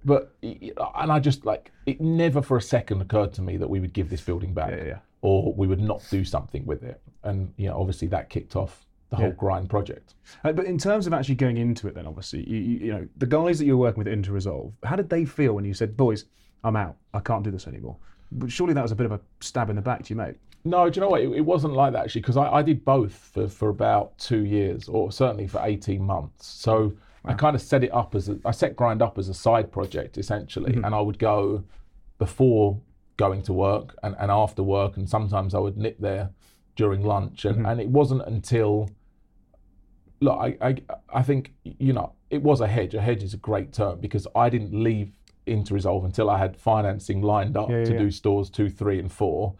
But 0.04 0.34
and 0.42 1.12
I 1.12 1.20
just 1.20 1.46
like 1.46 1.70
it 1.86 2.00
never 2.00 2.42
for 2.42 2.56
a 2.56 2.62
second 2.62 3.00
occurred 3.00 3.32
to 3.34 3.42
me 3.42 3.56
that 3.58 3.70
we 3.70 3.78
would 3.78 3.92
give 3.92 4.10
this 4.10 4.20
building 4.20 4.52
back, 4.52 4.70
yeah, 4.72 4.84
yeah. 4.84 4.98
or 5.20 5.52
we 5.54 5.68
would 5.68 5.80
not 5.80 6.02
do 6.10 6.24
something 6.24 6.66
with 6.66 6.82
it. 6.82 7.00
And 7.22 7.52
you 7.56 7.68
know, 7.68 7.78
obviously 7.78 8.08
that 8.08 8.28
kicked 8.28 8.56
off 8.56 8.84
the 9.12 9.16
whole 9.18 9.26
Yeah. 9.28 9.32
grind 9.34 9.70
project. 9.70 10.14
Uh, 10.42 10.52
but 10.52 10.64
in 10.66 10.78
terms 10.78 11.06
of 11.06 11.12
actually 11.12 11.36
going 11.36 11.58
into 11.58 11.86
it, 11.86 11.94
then 11.94 12.06
obviously, 12.06 12.48
you, 12.48 12.56
you, 12.58 12.78
you 12.86 12.92
know, 12.92 13.06
the 13.18 13.26
guys 13.26 13.58
that 13.60 13.66
you're 13.66 13.76
working 13.76 14.02
with 14.02 14.12
Interresolve, 14.12 14.72
how 14.82 14.96
did 14.96 15.08
they 15.08 15.24
feel 15.24 15.52
when 15.52 15.64
you 15.64 15.74
said, 15.74 15.96
"Boys, 15.96 16.24
I'm 16.64 16.74
out. 16.76 16.96
I 17.14 17.20
can't 17.20 17.44
do 17.44 17.50
this 17.50 17.68
anymore"? 17.68 17.96
But 18.32 18.50
surely 18.50 18.72
that 18.74 18.82
was 18.82 18.90
a 18.92 18.96
bit 18.96 19.06
of 19.06 19.12
a 19.12 19.20
stab 19.40 19.70
in 19.70 19.76
the 19.76 19.82
back 19.82 20.02
to 20.04 20.10
you, 20.10 20.16
mate. 20.16 20.36
No, 20.64 20.88
do 20.88 20.98
you 20.98 21.00
know 21.02 21.10
what? 21.10 21.20
It, 21.20 21.30
it 21.32 21.40
wasn't 21.42 21.74
like 21.74 21.92
that 21.92 22.04
actually, 22.04 22.22
because 22.22 22.36
I, 22.36 22.48
I 22.48 22.62
did 22.62 22.84
both 22.84 23.12
for, 23.12 23.48
for 23.48 23.68
about 23.68 24.16
two 24.18 24.44
years, 24.44 24.88
or 24.88 25.12
certainly 25.12 25.46
for 25.46 25.60
eighteen 25.62 26.02
months. 26.02 26.46
So 26.46 26.92
I 27.24 27.34
kind 27.34 27.54
of 27.54 27.62
set 27.62 27.84
it 27.84 27.92
up 27.92 28.14
as 28.14 28.28
a, 28.30 28.38
I 28.44 28.50
set 28.52 28.74
grind 28.76 29.02
up 29.02 29.18
as 29.18 29.28
a 29.28 29.34
side 29.34 29.70
project 29.70 30.16
essentially, 30.18 30.74
and 30.74 30.94
I 30.94 31.00
would 31.00 31.18
go 31.18 31.62
before 32.18 32.80
going 33.18 33.42
to 33.42 33.52
work 33.52 33.94
and, 34.02 34.16
and 34.18 34.30
after 34.30 34.62
work, 34.62 34.96
and 34.96 35.08
sometimes 35.08 35.54
I 35.54 35.58
would 35.58 35.76
nip 35.76 35.96
there 36.00 36.30
during 36.74 37.02
lunch, 37.04 37.44
and, 37.44 37.66
and 37.66 37.78
it 37.80 37.88
wasn't 37.88 38.22
until 38.26 38.88
look, 40.22 40.38
I, 40.38 40.56
I 40.60 40.76
I 41.12 41.22
think 41.22 41.52
you 41.64 41.92
know 41.92 42.12
it 42.30 42.42
was 42.42 42.60
a 42.60 42.66
hedge. 42.66 42.94
A 42.94 43.00
hedge 43.00 43.22
is 43.22 43.34
a 43.34 43.38
great 43.38 43.72
term 43.72 44.00
because 44.00 44.26
I 44.34 44.48
didn't 44.48 44.72
leave 44.72 45.12
Interresolve 45.46 46.04
until 46.04 46.30
I 46.30 46.38
had 46.38 46.56
financing 46.56 47.20
lined 47.20 47.56
up 47.56 47.68
Yeah, 47.68 47.78
yeah, 47.78 47.84
to 47.84 47.92
yeah. 47.92 47.98
do 47.98 48.10
stores 48.10 48.48
two, 48.48 48.70
three, 48.70 48.98
and 48.98 49.10
four. 49.10 49.54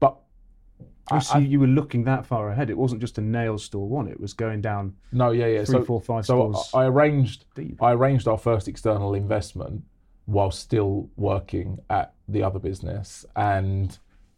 But 0.00 0.16
Oh, 1.10 1.20
so 1.20 1.38
you 1.38 1.60
were 1.60 1.68
looking 1.68 2.02
that 2.04 2.26
far 2.26 2.50
ahead. 2.50 2.68
It 2.68 2.76
wasn't 2.76 3.00
just 3.00 3.18
a 3.18 3.20
nail 3.20 3.58
store 3.58 3.88
one. 3.88 4.08
It 4.08 4.18
was 4.18 4.32
going 4.32 4.60
down 4.60 4.94
no, 5.12 5.30
yeah, 5.30 5.46
yeah. 5.46 5.64
three, 5.64 5.74
so 5.80 5.84
four, 5.84 6.00
five 6.00 6.26
so 6.26 6.52
stores. 6.52 6.70
I 6.74 6.86
arranged 6.86 7.44
deep. 7.54 7.80
I 7.82 7.92
arranged 7.92 8.26
our 8.26 8.38
first 8.38 8.66
external 8.66 9.14
investment 9.14 9.84
while 10.24 10.50
still 10.50 11.08
working 11.16 11.78
at 11.90 12.14
the 12.26 12.42
other 12.42 12.58
business 12.58 13.24
and 13.36 13.96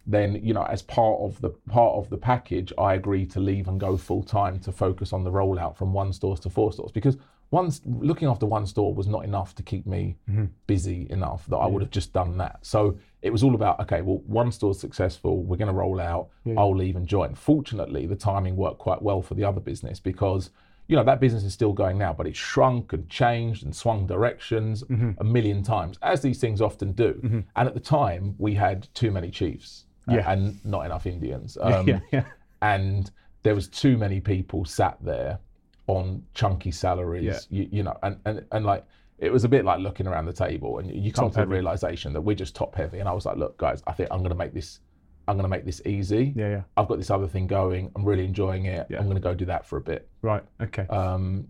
then 0.09 0.41
you 0.43 0.53
know 0.55 0.63
as 0.65 0.83
part 0.83 1.21
of 1.21 1.41
the 1.41 1.51
part 1.69 1.95
of 1.97 2.09
the 2.11 2.17
package 2.17 2.73
I 2.79 2.95
agreed 2.95 3.31
to 3.33 3.41
leave 3.41 3.69
and 3.69 3.79
go 3.79 3.97
full 3.97 4.23
time 4.25 4.59
to 4.61 4.73
focus 4.73 5.13
on 5.13 5.23
the 5.23 5.31
rollout 5.31 5.77
from 5.77 5.93
one 5.93 6.13
stores 6.13 6.41
to 6.41 6.51
four 6.51 6.73
stores 6.73 6.91
because 6.93 7.17
once 7.51 7.81
looking 7.87 8.29
after 8.29 8.45
one 8.47 8.67
store 8.67 8.93
was 8.95 9.07
not 9.07 9.25
enough 9.25 9.55
to 9.55 9.63
keep 9.63 9.87
me 9.87 10.17
Mm-hmm. 10.31 10.47
busy 10.67 11.07
enough 11.11 11.47
that 11.47 11.57
I 11.57 11.67
would 11.67 11.81
have 11.83 11.91
just 11.91 12.13
done 12.13 12.37
that. 12.39 12.59
So 12.63 12.99
it 13.23 13.31
was 13.31 13.43
all 13.43 13.55
about 13.55 13.81
okay, 13.81 14.01
well 14.03 14.23
one 14.27 14.51
store's 14.53 14.79
successful, 14.81 15.43
we're 15.43 15.57
going 15.57 15.69
to 15.75 15.81
roll 15.85 16.01
out, 16.01 16.29
I'll 16.59 16.77
leave 16.77 16.97
and 16.97 17.07
join. 17.07 17.35
Fortunately, 17.35 18.05
the 18.07 18.17
timing 18.17 18.57
worked 18.57 18.79
quite 18.79 19.01
well 19.03 19.23
for 19.23 19.35
the 19.35 19.45
other 19.45 19.61
business 19.61 19.99
because 20.01 20.51
you 20.89 20.97
know 20.97 21.05
that 21.05 21.21
business 21.21 21.45
is 21.45 21.53
still 21.53 21.73
going 21.75 21.97
now, 21.99 22.13
but 22.15 22.27
it's 22.27 22.39
shrunk 22.39 22.93
and 22.95 23.09
changed 23.11 23.63
and 23.65 23.75
swung 23.77 24.07
directions 24.07 24.83
Mm-hmm. 24.85 25.11
a 25.19 25.25
million 25.25 25.63
times, 25.63 25.99
as 26.03 26.21
these 26.23 26.39
things 26.41 26.61
often 26.63 26.93
do. 26.93 27.45
And 27.57 27.69
at 27.69 27.75
the 27.75 27.81
time, 27.81 28.35
we 28.39 28.55
had 28.55 28.89
too 28.95 29.11
many 29.11 29.31
chiefs 29.31 29.85
Yeah. 30.15 30.31
and 30.33 30.65
not 30.65 30.87
enough 30.87 31.07
Indians. 31.07 31.57
Um, 31.63 31.87
yeah, 31.89 32.01
yeah. 32.13 32.25
and 32.63 33.11
there 33.43 33.55
was 33.55 33.69
too 33.69 33.97
many 33.97 34.21
people 34.21 34.65
sat 34.65 34.97
there 35.03 35.39
on 35.87 36.23
chunky 36.35 36.71
salaries 36.71 37.25
Yeah. 37.25 37.39
you, 37.63 37.69
you 37.73 37.83
know 37.83 37.97
and, 38.03 38.19
and 38.27 38.45
and 38.53 38.65
like 38.67 38.85
it 39.19 39.33
was 39.33 39.45
a 39.45 39.49
bit 39.49 39.65
like 39.65 39.81
looking 39.81 40.07
around 40.07 40.27
the 40.27 40.33
table 40.33 40.79
and 40.79 40.91
you 40.91 41.13
come 41.13 41.27
Top 41.27 41.33
to 41.33 41.39
heavy. 41.41 41.49
the 41.49 41.55
realization 41.55 42.13
that 42.13 42.21
we're 42.21 42.37
just 42.37 42.55
top 42.55 42.75
heavy 42.75 42.99
and 42.99 43.09
i 43.09 43.13
was 43.13 43.25
like 43.25 43.37
look 43.39 43.57
guys 43.57 43.83
i 43.87 43.93
think 43.93 44.09
i'm 44.13 44.19
going 44.19 44.29
to 44.31 44.37
make 44.37 44.53
this 44.53 44.81
i'm 45.29 45.37
going 45.37 45.45
to 45.45 45.49
make 45.49 45.65
this 45.65 45.81
easy 45.87 46.35
Yeah, 46.37 46.49
yeah. 46.51 46.63
i've 46.77 46.89
got 46.89 46.99
this 46.99 47.11
other 47.11 47.27
thing 47.27 47.47
going 47.47 47.91
i'm 47.97 48.05
really 48.05 48.25
enjoying 48.25 48.67
it 48.67 48.87
Yeah. 48.91 48.99
i'm 48.99 49.05
going 49.05 49.17
to 49.17 49.23
go 49.23 49.35
do 49.35 49.47
that 49.47 49.65
for 49.65 49.79
a 49.79 49.81
bit 49.81 50.09
Right. 50.21 50.43
Okay. 50.61 50.87
um 50.89 51.49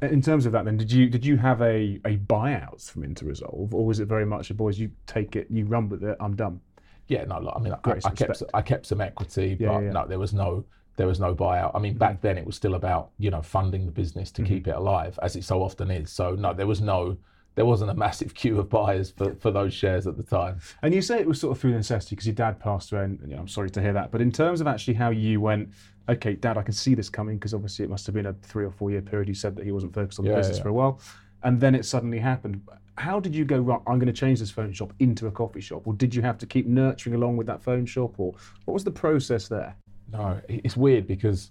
In 0.00 0.20
terms 0.20 0.46
of 0.46 0.52
that, 0.52 0.64
then, 0.64 0.76
did 0.76 0.90
you 0.90 1.08
did 1.08 1.24
you 1.24 1.36
have 1.36 1.62
a 1.62 2.00
a 2.04 2.16
buyout 2.16 2.90
from 2.90 3.02
Interresolve, 3.04 3.72
or 3.72 3.86
was 3.86 4.00
it 4.00 4.06
very 4.08 4.26
much 4.26 4.50
a 4.50 4.54
boys? 4.54 4.76
You 4.76 4.90
take 5.06 5.36
it, 5.36 5.46
you 5.48 5.64
run 5.64 5.88
with 5.88 6.02
it. 6.02 6.16
I'm 6.18 6.34
done. 6.34 6.60
Yeah 7.08 7.24
no 7.24 7.38
look, 7.40 7.54
i 7.56 7.60
mean 7.60 7.72
I, 7.72 7.90
I 8.04 8.10
kept 8.10 8.42
i 8.54 8.62
kept 8.62 8.86
some 8.86 9.00
equity 9.00 9.56
Yeah, 9.58 9.68
but 9.68 9.80
yeah. 9.84 9.90
no 9.92 10.06
there 10.06 10.18
was 10.18 10.32
no 10.32 10.64
there 10.96 11.06
was 11.06 11.18
no 11.20 11.34
buyout 11.34 11.72
i 11.74 11.78
mean 11.78 11.94
back 11.94 12.20
then 12.20 12.36
it 12.38 12.46
was 12.46 12.56
still 12.56 12.74
about 12.74 13.10
you 13.18 13.30
know 13.30 13.42
funding 13.42 13.86
the 13.86 13.92
business 13.92 14.30
to 14.32 14.42
Mm-hmm. 14.42 14.52
keep 14.54 14.68
it 14.68 14.74
alive 14.74 15.18
as 15.22 15.36
it 15.36 15.44
so 15.44 15.62
often 15.62 15.90
is 15.90 16.10
so 16.12 16.34
no 16.34 16.52
there 16.54 16.66
was 16.66 16.80
no 16.80 17.16
there 17.54 17.66
wasn't 17.66 17.90
a 17.90 17.94
massive 17.94 18.32
queue 18.40 18.58
of 18.58 18.70
buyers 18.70 19.10
for, 19.10 19.34
for 19.34 19.50
those 19.50 19.74
shares 19.74 20.06
at 20.06 20.16
the 20.16 20.22
time. 20.22 20.58
And 20.80 20.94
you 20.94 21.02
say 21.02 21.18
it 21.20 21.26
was 21.26 21.38
sort 21.38 21.54
of 21.54 21.60
through 21.60 21.72
necessity 21.72 22.14
because 22.16 22.26
your 22.26 22.34
dad 22.34 22.58
passed 22.58 22.90
away, 22.92 23.04
and 23.04 23.20
you 23.26 23.34
know, 23.34 23.42
I'm 23.42 23.48
sorry 23.48 23.68
to 23.72 23.82
hear 23.82 23.92
that. 23.92 24.10
But 24.10 24.22
in 24.22 24.32
terms 24.32 24.62
of 24.62 24.66
actually 24.66 24.94
how 24.94 25.10
you 25.10 25.38
went, 25.38 25.68
okay, 26.08 26.32
Dad, 26.32 26.56
I 26.56 26.62
can 26.62 26.72
see 26.72 26.94
this 26.94 27.10
coming 27.10 27.36
because 27.36 27.52
obviously 27.52 27.84
it 27.84 27.90
must 27.90 28.06
have 28.06 28.14
been 28.14 28.24
a 28.24 28.32
three 28.32 28.64
or 28.64 28.70
four 28.70 28.90
year 28.90 29.02
period. 29.02 29.28
You 29.28 29.34
said 29.34 29.54
that 29.56 29.66
he 29.66 29.70
wasn't 29.70 29.92
focused 29.92 30.18
on 30.18 30.24
the 30.24 30.30
Yeah, 30.30 30.38
business 30.38 30.56
yeah. 30.56 30.62
for 30.62 30.70
a 30.70 30.72
while, 30.72 30.98
and 31.42 31.60
then 31.60 31.74
it 31.74 31.84
suddenly 31.84 32.18
happened. 32.20 32.62
How 32.98 33.20
did 33.20 33.34
you 33.34 33.44
go? 33.44 33.58
Right, 33.60 33.80
I'm 33.86 33.98
going 33.98 34.06
to 34.06 34.12
change 34.12 34.38
this 34.40 34.50
phone 34.50 34.72
shop 34.72 34.92
into 34.98 35.26
a 35.26 35.30
coffee 35.30 35.60
shop, 35.60 35.86
or 35.86 35.94
did 35.94 36.14
you 36.14 36.22
have 36.22 36.38
to 36.38 36.46
keep 36.46 36.66
nurturing 36.66 37.14
along 37.14 37.36
with 37.36 37.46
that 37.46 37.62
phone 37.62 37.86
shop, 37.86 38.18
or 38.18 38.34
what 38.64 38.74
was 38.74 38.84
the 38.84 38.90
process 38.90 39.48
there? 39.48 39.74
No, 40.12 40.40
it's 40.48 40.76
weird 40.76 41.06
because 41.06 41.50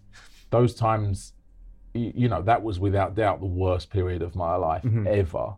those 0.52 0.76
times, 0.76 1.34
you 1.94 2.30
know, 2.30 2.42
that 2.44 2.62
was 2.62 2.80
without 2.80 3.16
doubt 3.16 3.40
the 3.40 3.46
worst 3.48 3.90
period 3.90 4.22
of 4.22 4.36
my 4.36 4.56
life 4.56 4.86
ever. 5.08 5.56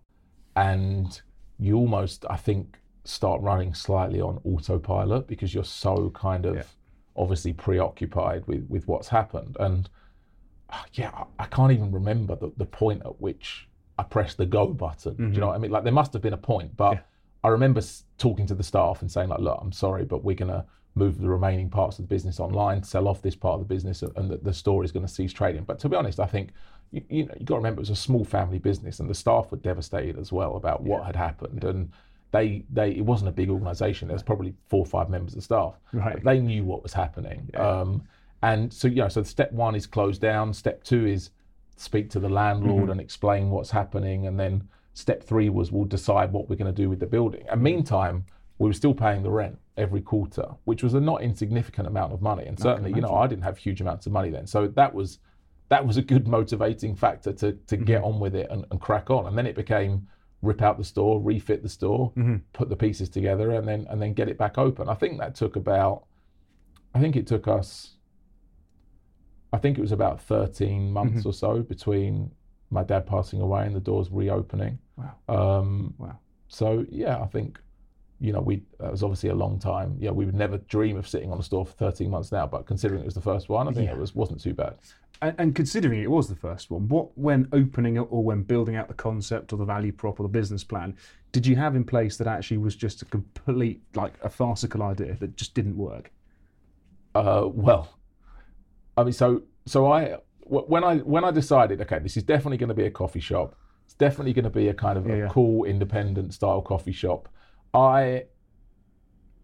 And 0.56 1.20
you 1.60 1.76
almost, 1.78 2.26
I 2.30 2.38
think, 2.38 2.78
start 3.04 3.42
running 3.42 3.74
slightly 3.74 4.22
on 4.22 4.40
autopilot 4.46 5.28
because 5.28 5.54
you're 5.54 5.64
so 5.66 6.12
kind 6.12 6.46
of 6.46 6.56
Yeah. 6.56 6.64
obviously 7.18 7.52
preoccupied 7.54 8.48
with, 8.48 8.66
with 8.70 8.88
what's 8.88 9.10
happened. 9.10 9.58
And 9.60 9.90
uh, 10.70 10.84
yeah, 10.94 11.12
I, 11.14 11.44
I 11.44 11.46
can't 11.48 11.72
even 11.72 11.92
remember 11.92 12.36
the, 12.36 12.52
the 12.56 12.66
point 12.66 13.02
at 13.06 13.20
which 13.20 13.68
I 13.98 14.04
pressed 14.04 14.38
the 14.38 14.46
go 14.46 14.68
button. 14.68 15.16
Do 15.16 15.24
you 15.24 15.40
know 15.40 15.48
what 15.48 15.56
I 15.56 15.60
mean? 15.60 15.72
Like 15.72 15.84
there 15.84 15.94
must 15.94 16.14
have 16.14 16.22
been 16.22 16.34
a 16.34 16.38
point, 16.38 16.76
but 16.76 16.94
Yeah. 16.94 17.00
I 17.44 17.50
remember 17.50 17.82
talking 18.18 18.46
to 18.48 18.56
the 18.56 18.64
staff 18.64 19.02
and 19.02 19.12
saying 19.12 19.30
like, 19.30 19.40
look, 19.40 19.60
I'm 19.62 19.72
sorry, 19.72 20.06
but 20.06 20.24
we're 20.24 20.36
gonna 20.36 20.66
move 20.96 21.20
the 21.20 21.28
remaining 21.30 21.70
parts 21.70 21.98
of 22.00 22.06
the 22.06 22.08
business 22.10 22.40
online, 22.40 22.84
sell 22.84 23.08
off 23.08 23.22
this 23.22 23.36
part 23.36 23.56
of 23.56 23.68
the 23.68 23.74
business, 23.74 24.02
and- 24.04 24.30
the, 24.32 24.38
the 24.38 24.54
store 24.54 24.84
is 24.84 24.92
going 24.92 25.06
to 25.06 25.12
cease 25.12 25.34
trading. 25.34 25.64
But 25.64 25.80
to 25.80 25.90
be 25.90 25.96
honest, 25.96 26.20
I 26.20 26.28
think 26.28 26.52
you, 26.92 27.02
you 27.10 27.26
know 27.26 27.34
you 27.40 27.46
got 27.46 27.56
to 27.56 27.60
remember 27.60 27.80
it 27.80 27.82
was 27.82 27.90
a 27.90 27.96
small 27.96 28.24
family 28.24 28.60
business, 28.60 29.00
and 29.00 29.10
the 29.10 29.16
staff 29.16 29.50
were 29.52 29.58
devastated 29.58 30.18
as 30.20 30.32
well 30.32 30.56
about 30.56 30.84
what 30.84 31.04
had 31.06 31.16
happened. 31.16 31.64
And 31.64 31.92
they 32.32 32.64
they 32.72 32.92
it 32.92 33.06
wasn't 33.06 33.30
a 33.30 33.32
big 33.32 33.50
organisation. 33.50 34.08
There 34.08 34.16
was 34.16 34.24
probably 34.24 34.54
four 34.70 34.82
or 34.82 34.86
five 34.86 35.10
members 35.10 35.36
of 35.36 35.44
staff. 35.44 35.74
Right. 35.92 36.24
They 36.24 36.40
knew 36.40 36.64
what 36.64 36.82
was 36.84 36.94
happening. 36.94 37.50
Um, 37.56 38.04
and 38.42 38.72
so 38.72 38.88
you 38.88 38.96
know, 38.98 39.08
so 39.10 39.24
step 39.24 39.52
one 39.52 39.76
is 39.76 39.86
close 39.88 40.18
down. 40.18 40.54
Step 40.54 40.84
two 40.84 41.06
is 41.08 41.32
speak 41.76 42.10
to 42.12 42.20
the 42.20 42.30
landlord 42.30 42.90
and 42.90 43.02
explain 43.02 43.50
what's 43.50 43.72
happening, 43.72 44.28
and 44.28 44.40
then 44.40 44.68
step 44.94 45.24
three 45.24 45.50
was 45.50 45.72
we'll 45.72 45.86
decide 45.86 46.32
what 46.32 46.50
we're 46.50 46.56
going 46.56 46.74
to 46.74 46.82
do 46.82 46.90
with 46.90 47.00
the 47.00 47.06
building. 47.06 47.46
And 47.50 47.62
meantime, 47.62 48.26
we 48.60 48.70
were 48.70 48.74
still 48.74 48.94
paying 48.94 49.24
the 49.24 49.32
rent 49.32 49.58
every 49.78 50.02
quarter, 50.02 50.48
which 50.66 50.84
was 50.84 50.94
a 50.94 51.00
not 51.00 51.22
insignificant 51.24 51.88
amount 51.88 52.14
of 52.14 52.22
money. 52.22 52.46
And 52.46 52.60
certainly, 52.60 52.92
you 52.92 53.02
know, 53.02 53.16
I 53.16 53.28
didn't 53.28 53.44
have 53.44 53.58
huge 53.58 53.82
amounts 53.82 54.06
of 54.06 54.12
money 54.12 54.30
then, 54.30 54.46
so 54.48 54.68
that 54.68 54.94
was 54.94 55.20
that 55.70 55.86
was 55.88 55.98
a 55.98 56.02
good 56.02 56.28
motivating 56.28 56.96
factor 56.96 57.34
to 57.34 57.54
to 57.54 57.78
get 57.78 58.04
on 58.04 58.20
with 58.20 58.36
it 58.36 58.48
and, 58.52 58.66
and 58.70 58.80
crack 58.80 59.10
on. 59.10 59.26
And 59.26 59.38
then 59.38 59.48
it 59.48 59.56
became 59.56 60.08
rip 60.44 60.62
out 60.62 60.78
the 60.78 60.84
store, 60.84 61.22
refit 61.22 61.64
the 61.64 61.70
store, 61.70 62.12
put 62.52 62.70
the 62.70 62.76
pieces 62.76 63.10
together, 63.10 63.52
and 63.52 63.68
then 63.68 63.88
and 63.90 64.00
then 64.02 64.14
get 64.14 64.30
it 64.30 64.38
back 64.38 64.58
open. 64.58 64.90
I 64.90 64.94
think 64.94 65.20
that 65.20 65.34
took 65.36 65.56
about, 65.56 66.06
I 66.94 67.00
think 67.00 67.16
it 67.16 67.26
took 67.26 67.48
us, 67.48 67.96
I 69.54 69.58
think 69.58 69.78
it 69.78 69.82
was 69.82 69.92
about 69.94 70.20
thirteen 70.22 70.92
months 70.92 71.26
or 71.26 71.34
so 71.34 71.62
between 71.62 72.32
my 72.72 72.84
dad 72.84 73.06
passing 73.06 73.40
away 73.40 73.66
and 73.68 73.76
the 73.76 73.80
doors 73.80 74.10
reopening. 74.12 74.80
Wow. 74.98 75.60
Um, 75.60 75.94
Wow. 76.00 76.18
so 76.48 76.86
yeah, 76.90 77.22
I 77.22 77.28
think, 77.28 77.60
you 78.20 78.34
know, 78.34 78.42
we 78.42 78.64
that 78.80 78.92
was 78.92 79.04
obviously 79.04 79.30
a 79.30 79.36
long 79.36 79.60
time. 79.60 79.96
Yeah, 80.00 80.10
we 80.12 80.26
would 80.26 80.34
never 80.34 80.58
dream 80.58 80.98
of 80.98 81.08
sitting 81.08 81.32
on 81.32 81.38
a 81.40 81.44
store 81.44 81.66
for 81.68 81.74
13 81.74 82.10
months 82.10 82.32
now, 82.32 82.48
but 82.48 82.66
considering 82.66 83.02
it 83.02 83.06
was 83.06 83.14
the 83.14 83.22
first 83.22 83.48
one, 83.48 83.68
I 83.68 83.72
think 83.72 83.90
it 83.90 83.98
was 83.98 84.16
wasn't 84.16 84.42
too 84.42 84.54
bad. 84.56 84.76
And, 85.22 85.36
and 85.38 85.56
considering 85.56 86.02
it 86.02 86.10
was 86.10 86.28
the 86.28 86.36
first 86.36 86.72
one, 86.72 86.88
what 86.90 87.16
when 87.18 87.48
opening 87.54 87.96
it 87.98 88.08
or 88.10 88.24
when 88.24 88.42
building 88.42 88.76
out 88.76 88.88
the 88.88 88.94
concept 88.96 89.54
or 89.54 89.58
the 89.58 89.66
value 89.66 89.92
prop 89.92 90.20
or 90.20 90.24
the 90.24 90.30
business 90.30 90.64
plan, 90.64 90.98
did 91.32 91.46
you 91.46 91.56
have 91.56 91.76
in 91.76 91.84
place 91.84 92.18
that 92.18 92.28
actually 92.28 92.58
was 92.58 92.76
just 92.76 93.04
a 93.04 93.06
complete 93.06 93.82
like 93.94 94.14
a 94.24 94.30
farcical 94.30 94.82
idea 94.82 95.16
that 95.20 95.38
just 95.38 95.54
didn't 95.54 95.78
work? 95.78 96.12
Uh, 97.16 97.48
well, 97.54 97.88
I 98.98 99.04
mean, 99.04 99.14
so 99.14 99.44
so 99.66 99.92
I 99.92 100.18
when 100.42 100.84
I 100.84 100.98
when 100.98 101.24
I 101.24 101.32
decided, 101.32 101.82
okay, 101.82 102.00
this 102.00 102.18
is 102.18 102.24
definitely 102.24 102.58
going 102.58 102.70
to 102.70 102.76
be 102.76 102.86
a 102.86 102.92
coffee 102.92 103.20
shop. 103.20 103.56
It's 103.86 103.96
definitely 103.96 104.34
going 104.34 104.44
to 104.46 104.50
be 104.50 104.68
a 104.70 104.74
kind 104.74 104.98
of 104.98 105.06
a 105.10 105.18
yeah. 105.18 105.28
cool, 105.30 105.66
independent 105.66 106.34
style 106.34 106.62
coffee 106.62 106.92
shop. 106.94 107.28
I 107.74 108.26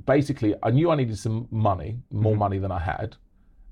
basically 0.05 0.55
I 0.63 0.71
knew 0.71 0.89
I 0.91 0.95
needed 0.95 1.17
some 1.17 1.47
money, 1.51 1.99
more 2.11 2.31
Mm-hmm. 2.33 2.39
money 2.39 2.59
than 2.59 2.71
I 2.71 2.79
had, 2.79 3.15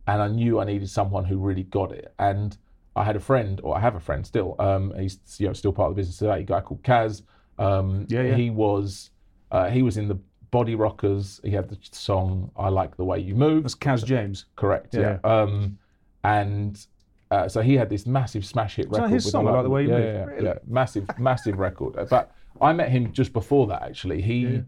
and 0.08 0.22
I 0.22 0.28
knew 0.28 0.60
I 0.60 0.66
needed 0.66 0.90
someone 0.90 1.26
who 1.26 1.38
really 1.38 1.64
got 1.64 1.92
it. 1.92 2.14
And 2.20 2.58
I 2.96 3.04
had 3.04 3.16
a 3.16 3.20
friend, 3.20 3.60
or 3.64 3.78
I 3.78 3.80
have 3.80 3.96
a 3.96 4.00
friend 4.00 4.26
still. 4.26 4.56
Um, 4.60 4.94
he's 4.98 5.20
you 5.40 5.48
know 5.48 5.54
still 5.54 5.74
part 5.74 5.90
of 5.90 5.96
the 5.96 6.00
business 6.02 6.18
today. 6.18 6.40
A 6.40 6.44
guy 6.44 6.62
called 6.62 6.84
Kaz. 6.84 7.22
Um, 7.60 8.06
Yeah, 8.10 8.24
yeah. 8.24 8.36
He 8.36 8.50
was 8.50 9.12
uh, 9.52 9.70
he 9.70 9.82
was 9.82 9.98
in 9.98 10.08
the 10.08 10.20
Bodyrockers. 10.66 11.44
He 11.46 11.52
had 11.52 11.70
the 11.70 11.78
song 11.92 12.52
"I 12.56 12.70
Like 12.70 12.98
the 12.98 13.06
Way 13.06 13.20
You 13.20 13.36
Move." 13.36 13.64
That's 13.64 13.76
Kaz 13.76 14.04
James. 14.06 14.46
Correct. 14.56 14.94
Yeah. 14.94 15.20
Yeah. 15.24 15.30
Um, 15.32 15.78
and 16.24 16.86
uh, 17.32 17.48
so 17.48 17.62
he 17.62 17.76
had 17.76 17.90
this 17.90 18.06
massive 18.06 18.46
smash 18.46 18.76
hit 18.76 18.90
record. 18.90 19.10
his 19.12 19.26
with 19.26 19.32
song, 19.32 19.48
I 19.48 19.52
Like 19.52 19.64
the 19.64 19.70
Way 19.70 19.84
You 19.84 19.90
yeah, 19.90 19.96
Move? 19.98 20.06
Yeah, 20.06 20.14
yeah, 20.20 20.26
Really? 20.26 20.46
yeah. 20.46 20.54
massive, 20.68 21.06
massive 21.20 21.60
record. 21.60 21.98
Uh, 21.98 22.06
But 22.06 22.32
I 22.62 22.74
met 22.74 22.90
him 22.90 23.12
just 23.14 23.34
before 23.34 23.68
that. 23.68 23.82
Actually, 23.84 24.22
he 24.22 24.64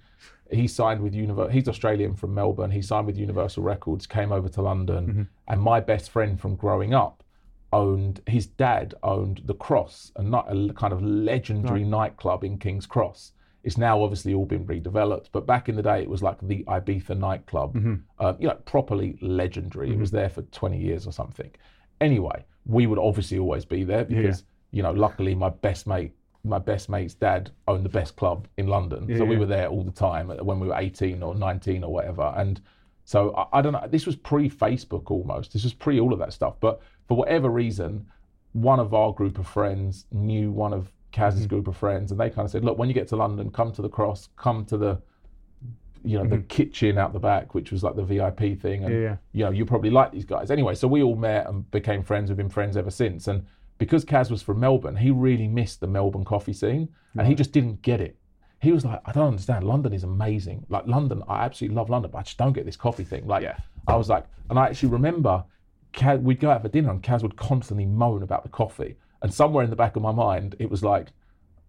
he 0.51 0.67
signed 0.67 1.01
with 1.01 1.13
Universal. 1.13 1.51
He's 1.51 1.67
Australian 1.67 2.15
from 2.15 2.33
Melbourne. 2.33 2.71
He 2.71 2.81
signed 2.81 3.05
with 3.07 3.17
Universal 3.17 3.63
Records. 3.63 4.05
Came 4.07 4.31
over 4.31 4.49
to 4.49 4.61
London, 4.61 5.07
Mm-hmm. 5.07 5.21
and 5.47 5.61
my 5.61 5.79
best 5.79 6.09
friend 6.11 6.39
from 6.39 6.55
growing 6.55 6.93
up 6.93 7.23
owned. 7.71 8.21
His 8.27 8.47
dad 8.47 8.95
owned 9.03 9.41
the 9.45 9.53
Cross, 9.53 10.11
a, 10.15 10.23
a 10.23 10.73
kind 10.73 10.91
of 10.93 11.01
legendary 11.03 11.83
nightclub 11.83 12.43
in 12.43 12.57
King's 12.57 12.85
Cross. 12.87 13.33
It's 13.63 13.77
now 13.77 14.01
obviously 14.01 14.33
all 14.33 14.45
been 14.45 14.65
redeveloped, 14.65 15.27
but 15.31 15.45
back 15.45 15.67
in 15.69 15.75
the 15.75 15.81
day, 15.81 16.01
it 16.01 16.09
was 16.09 16.23
like 16.23 16.37
the 16.41 16.63
Ibiza 16.63 17.17
nightclub, 17.17 17.75
Mm-hmm. 17.75 17.95
uh, 18.19 18.33
you 18.39 18.47
know, 18.47 18.55
properly 18.65 19.17
legendary. 19.21 19.91
It 19.91 19.97
was 19.99 20.11
there 20.11 20.29
for 20.29 20.41
20 20.43 20.77
years 20.77 21.05
or 21.05 21.11
something. 21.11 21.51
Anyway, 22.01 22.45
we 22.65 22.87
would 22.87 22.99
obviously 22.99 23.37
always 23.39 23.65
be 23.65 23.83
there 23.83 24.05
because, 24.05 24.43
you 24.71 24.81
know, 24.83 24.91
luckily 24.91 25.35
my 25.35 25.49
best 25.49 25.85
mate, 25.87 26.13
my 26.45 26.59
best 26.59 26.87
mate's 26.89 27.13
dad 27.13 27.51
owned 27.67 27.83
the 27.83 27.89
best 27.89 28.15
club 28.15 28.47
in 28.57 28.67
London. 28.67 29.05
so 29.17 29.25
we 29.25 29.33
yeah. 29.35 29.39
were 29.39 29.45
there 29.45 29.67
all 29.67 29.83
the 29.83 29.91
time 29.91 30.29
when 30.29 30.59
we 30.61 30.67
were 30.67 30.75
18 30.77 31.21
or 31.21 31.35
19 31.35 31.83
or 31.83 31.91
whatever. 31.91 32.33
And 32.37 32.61
so 33.03 33.35
I, 33.35 33.59
I 33.59 33.61
don't 33.61 33.73
know, 33.73 33.85
this 33.89 34.05
was 34.05 34.15
pre 34.15 34.49
Facebook 34.49 35.11
almost. 35.11 35.51
This 35.51 35.63
was 35.65 35.73
pre 35.73 35.99
all 35.99 36.13
of 36.13 36.19
that 36.19 36.31
stuff. 36.31 36.55
But 36.61 36.79
for 37.09 37.17
whatever 37.17 37.49
reason, 37.49 38.05
one 38.53 38.79
of 38.79 38.93
our 38.93 39.11
group 39.11 39.37
of 39.37 39.47
friends 39.47 40.05
knew 40.11 40.49
one 40.51 40.71
of 40.73 40.91
Kaz's 41.11 41.39
mm-hmm. 41.39 41.47
group 41.47 41.67
of 41.67 41.77
friends, 41.77 42.11
and 42.11 42.19
they 42.19 42.29
kind 42.29 42.45
of 42.45 42.51
said, 42.51 42.63
"Look, 42.63 42.77
when 42.77 42.87
you 42.87 42.93
get 42.93 43.07
to 43.09 43.15
London, 43.15 43.49
come 43.51 43.71
to 43.73 43.81
the 43.81 43.89
cross, 43.89 44.29
come 44.37 44.65
to 44.65 44.77
the, 44.77 45.01
you 46.03 46.17
know, 46.17 46.25
the 46.25 46.37
mm-hmm. 46.37 46.47
kitchen 46.47 46.97
out 46.97 47.13
the 47.13 47.19
back, 47.19 47.53
which 47.55 47.71
was 47.71 47.83
like 47.83 47.95
the 47.95 48.03
VIP 48.03 48.59
thing, 48.59 48.83
and 48.83 48.93
Yeah, 48.93 48.99
yeah. 48.99 49.15
you 49.33 49.43
know, 49.45 49.51
you 49.51 49.65
probably 49.65 49.89
like 49.89 50.11
these 50.11 50.25
guys 50.25 50.51
anyway." 50.51 50.75
So 50.75 50.87
we 50.87 51.01
all 51.01 51.15
met 51.15 51.47
and 51.47 51.69
became 51.71 52.03
friends. 52.03 52.29
We've 52.29 52.37
been 52.37 52.49
friends 52.49 52.77
ever 52.77 52.91
since, 52.91 53.27
and 53.27 53.45
because 53.77 54.05
Kaz 54.05 54.29
was 54.29 54.41
from 54.41 54.59
Melbourne, 54.59 54.95
he 54.95 55.11
really 55.11 55.47
missed 55.47 55.79
the 55.79 55.87
Melbourne 55.87 56.25
coffee 56.25 56.53
scene, 56.53 56.89
and 57.17 57.27
he 57.27 57.35
just 57.35 57.51
didn't 57.51 57.81
get 57.81 58.01
it. 58.01 58.17
He 58.61 58.71
was 58.71 58.85
like, 58.85 59.01
"I 59.05 59.11
don't 59.11 59.27
understand. 59.27 59.63
London 59.63 59.93
is 59.93 60.03
amazing. 60.03 60.65
Like 60.69 60.85
London, 60.85 61.23
I 61.27 61.45
absolutely 61.45 61.75
love 61.75 61.89
London, 61.89 62.11
but 62.11 62.19
I 62.19 62.21
just 62.23 62.37
don't 62.37 62.53
get 62.53 62.65
this 62.65 62.77
coffee 62.77 63.03
thing." 63.05 63.25
Like, 63.25 63.43
Yeah. 63.43 63.57
I 63.87 63.95
was 63.95 64.09
like, 64.09 64.25
and 64.49 64.59
I 64.59 64.67
actually 64.67 64.89
remember 64.89 65.43
Kaz, 65.93 66.21
we'd 66.21 66.39
go 66.39 66.51
out 66.51 66.61
for 66.61 66.69
dinner 66.69 66.91
and 66.91 67.01
Kaz 67.01 67.21
would 67.23 67.35
constantly 67.35 67.85
moan 67.85 68.23
about 68.23 68.43
the 68.43 68.49
coffee. 68.49 68.95
And 69.21 69.33
somewhere 69.33 69.63
in 69.63 69.69
the 69.69 69.75
back 69.75 69.95
of 69.95 70.01
my 70.01 70.11
mind, 70.11 70.55
it 70.59 70.69
was 70.69 70.83
like, 70.83 71.07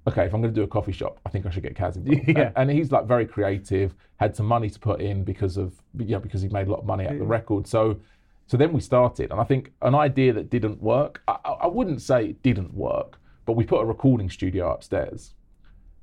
okay, 0.07 0.25
if 0.25 0.35
I'm 0.35 0.41
going 0.41 0.55
to 0.55 0.59
do 0.59 0.65
a 0.65 0.69
coffee 0.69 0.93
shop, 0.93 1.19
I 1.27 1.31
think 1.31 1.47
I 1.47 1.51
should 1.51 1.63
get 1.63 1.75
Kaz 1.75 1.97
involved. 1.97 2.29
Yeah. 2.29 2.53
And, 2.57 2.71
he's 2.71 2.93
like 2.93 3.07
very 3.07 3.27
creative, 3.27 3.95
had 4.17 4.35
some 4.37 4.47
money 4.47 4.71
to 4.71 4.79
put 4.79 5.01
in 5.01 5.25
because 5.25 5.57
of, 5.57 5.75
you 5.99 6.13
know, 6.13 6.21
because 6.21 6.43
he 6.43 6.49
made 6.49 6.69
a 6.69 6.71
lot 6.71 6.81
of 6.81 6.87
money 6.87 7.07
out 7.07 7.13
of 7.13 7.19
the 7.19 7.25
record. 7.25 7.67
So, 7.67 7.99
so 8.47 8.57
then 8.57 8.73
we 8.73 8.81
started. 8.81 9.31
And 9.31 9.41
I 9.41 9.45
think 9.45 9.73
an 9.83 9.95
idea 9.95 10.33
that 10.33 10.51
didn't 10.51 10.83
work, 10.83 11.23
I, 11.29 11.37
I 11.63 11.67
wouldn't 11.67 12.03
say 12.03 12.27
it 12.27 12.43
didn't 12.43 12.73
work, 12.75 13.19
but 13.47 13.55
we 13.55 13.65
put 13.65 13.81
a 13.81 13.85
recording 13.85 14.31
studio 14.31 14.73
upstairs. 14.73 15.35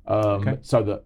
Um, 0.06 0.46
Okay. 0.46 0.58
So 0.62 0.82
that 0.82 1.04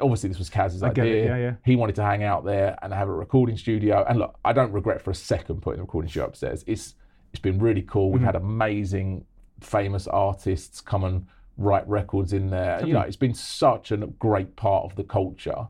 obviously 0.00 0.28
this 0.28 0.38
was 0.38 0.50
Kaz's 0.50 0.80
get 0.80 0.98
it, 0.98 1.00
idea. 1.00 1.24
yeah, 1.24 1.36
yeah. 1.36 1.54
He 1.64 1.76
wanted 1.76 1.94
to 1.96 2.02
hang 2.02 2.22
out 2.22 2.44
there 2.44 2.76
and 2.82 2.92
have 2.92 3.08
a 3.08 3.12
recording 3.12 3.56
studio. 3.56 4.04
And 4.08 4.18
look, 4.18 4.38
I 4.44 4.52
don't 4.52 4.72
regret 4.72 5.02
for 5.02 5.10
a 5.10 5.14
second 5.14 5.62
putting 5.62 5.78
the 5.78 5.84
recording 5.84 6.10
studio 6.10 6.26
upstairs. 6.26 6.64
It's 6.66 6.94
it's 7.32 7.40
been 7.40 7.58
really 7.58 7.82
cool. 7.82 8.08
Mm-hmm. 8.08 8.18
We've 8.18 8.26
had 8.26 8.36
amazing, 8.36 9.24
famous 9.62 10.06
artists 10.08 10.80
come 10.80 11.04
and 11.04 11.26
write 11.58 11.86
records 11.88 12.32
in 12.32 12.50
there. 12.50 12.84
You 12.86 12.92
know, 12.94 13.00
it's 13.00 13.16
been 13.16 13.34
such 13.34 13.92
a 13.92 13.96
great 13.96 14.56
part 14.56 14.84
of 14.84 14.96
the 14.96 15.04
culture. 15.04 15.68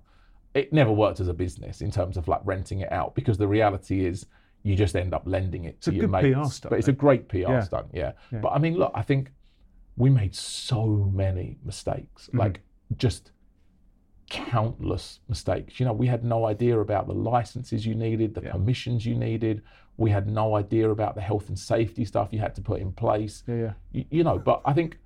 It 0.54 0.72
never 0.72 0.92
worked 0.92 1.20
as 1.20 1.28
a 1.28 1.34
business 1.34 1.80
in 1.80 1.90
terms 1.90 2.16
of 2.16 2.28
like 2.28 2.40
renting 2.44 2.80
it 2.80 2.92
out 2.92 3.14
because 3.14 3.38
the 3.38 3.48
reality 3.48 4.04
is 4.04 4.26
you 4.62 4.76
just 4.76 4.94
end 4.94 5.12
up 5.12 5.22
lending 5.24 5.64
it 5.64 5.80
to 5.82 5.90
a 5.90 5.94
your 5.94 6.06
good 6.06 6.20
PR 6.20 6.38
mates. 6.38 6.54
stunt, 6.54 6.70
but 6.70 6.78
it's 6.78 6.88
a 6.88 6.92
great 6.92 7.28
PR 7.28 7.38
Yeah. 7.38 7.60
stunt, 7.62 7.86
yeah. 7.92 8.12
But 8.30 8.50
I 8.50 8.58
mean, 8.58 8.74
look, 8.76 8.92
I 8.94 9.02
think 9.02 9.32
we 9.96 10.08
made 10.08 10.34
so 10.34 10.86
many 11.12 11.58
mistakes, 11.64 12.28
Mm-hmm. 12.28 12.38
like 12.38 12.60
just 12.96 13.32
countless 14.32 15.20
mistakes. 15.28 15.78
You 15.78 15.86
know, 15.86 15.92
we 15.92 16.06
had 16.06 16.24
no 16.24 16.46
idea 16.46 16.78
about 16.80 17.06
the 17.06 17.12
licenses 17.12 17.84
you 17.84 17.94
needed, 17.94 18.34
the 18.34 18.40
permissions 18.40 19.04
you 19.04 19.14
needed. 19.14 19.62
We 19.98 20.10
had 20.10 20.26
no 20.26 20.56
idea 20.56 20.90
about 20.90 21.14
the 21.14 21.20
health 21.20 21.48
and 21.48 21.58
safety 21.58 22.04
stuff 22.04 22.28
you 22.32 22.38
had 22.40 22.54
to 22.54 22.62
put 22.62 22.80
in 22.80 22.92
place. 22.92 23.44
Yeah, 23.46 23.54
yeah. 23.54 23.72
You, 23.92 24.04
you 24.10 24.24
know, 24.24 24.38
but 24.38 24.62
I 24.64 24.72
think 24.72 24.98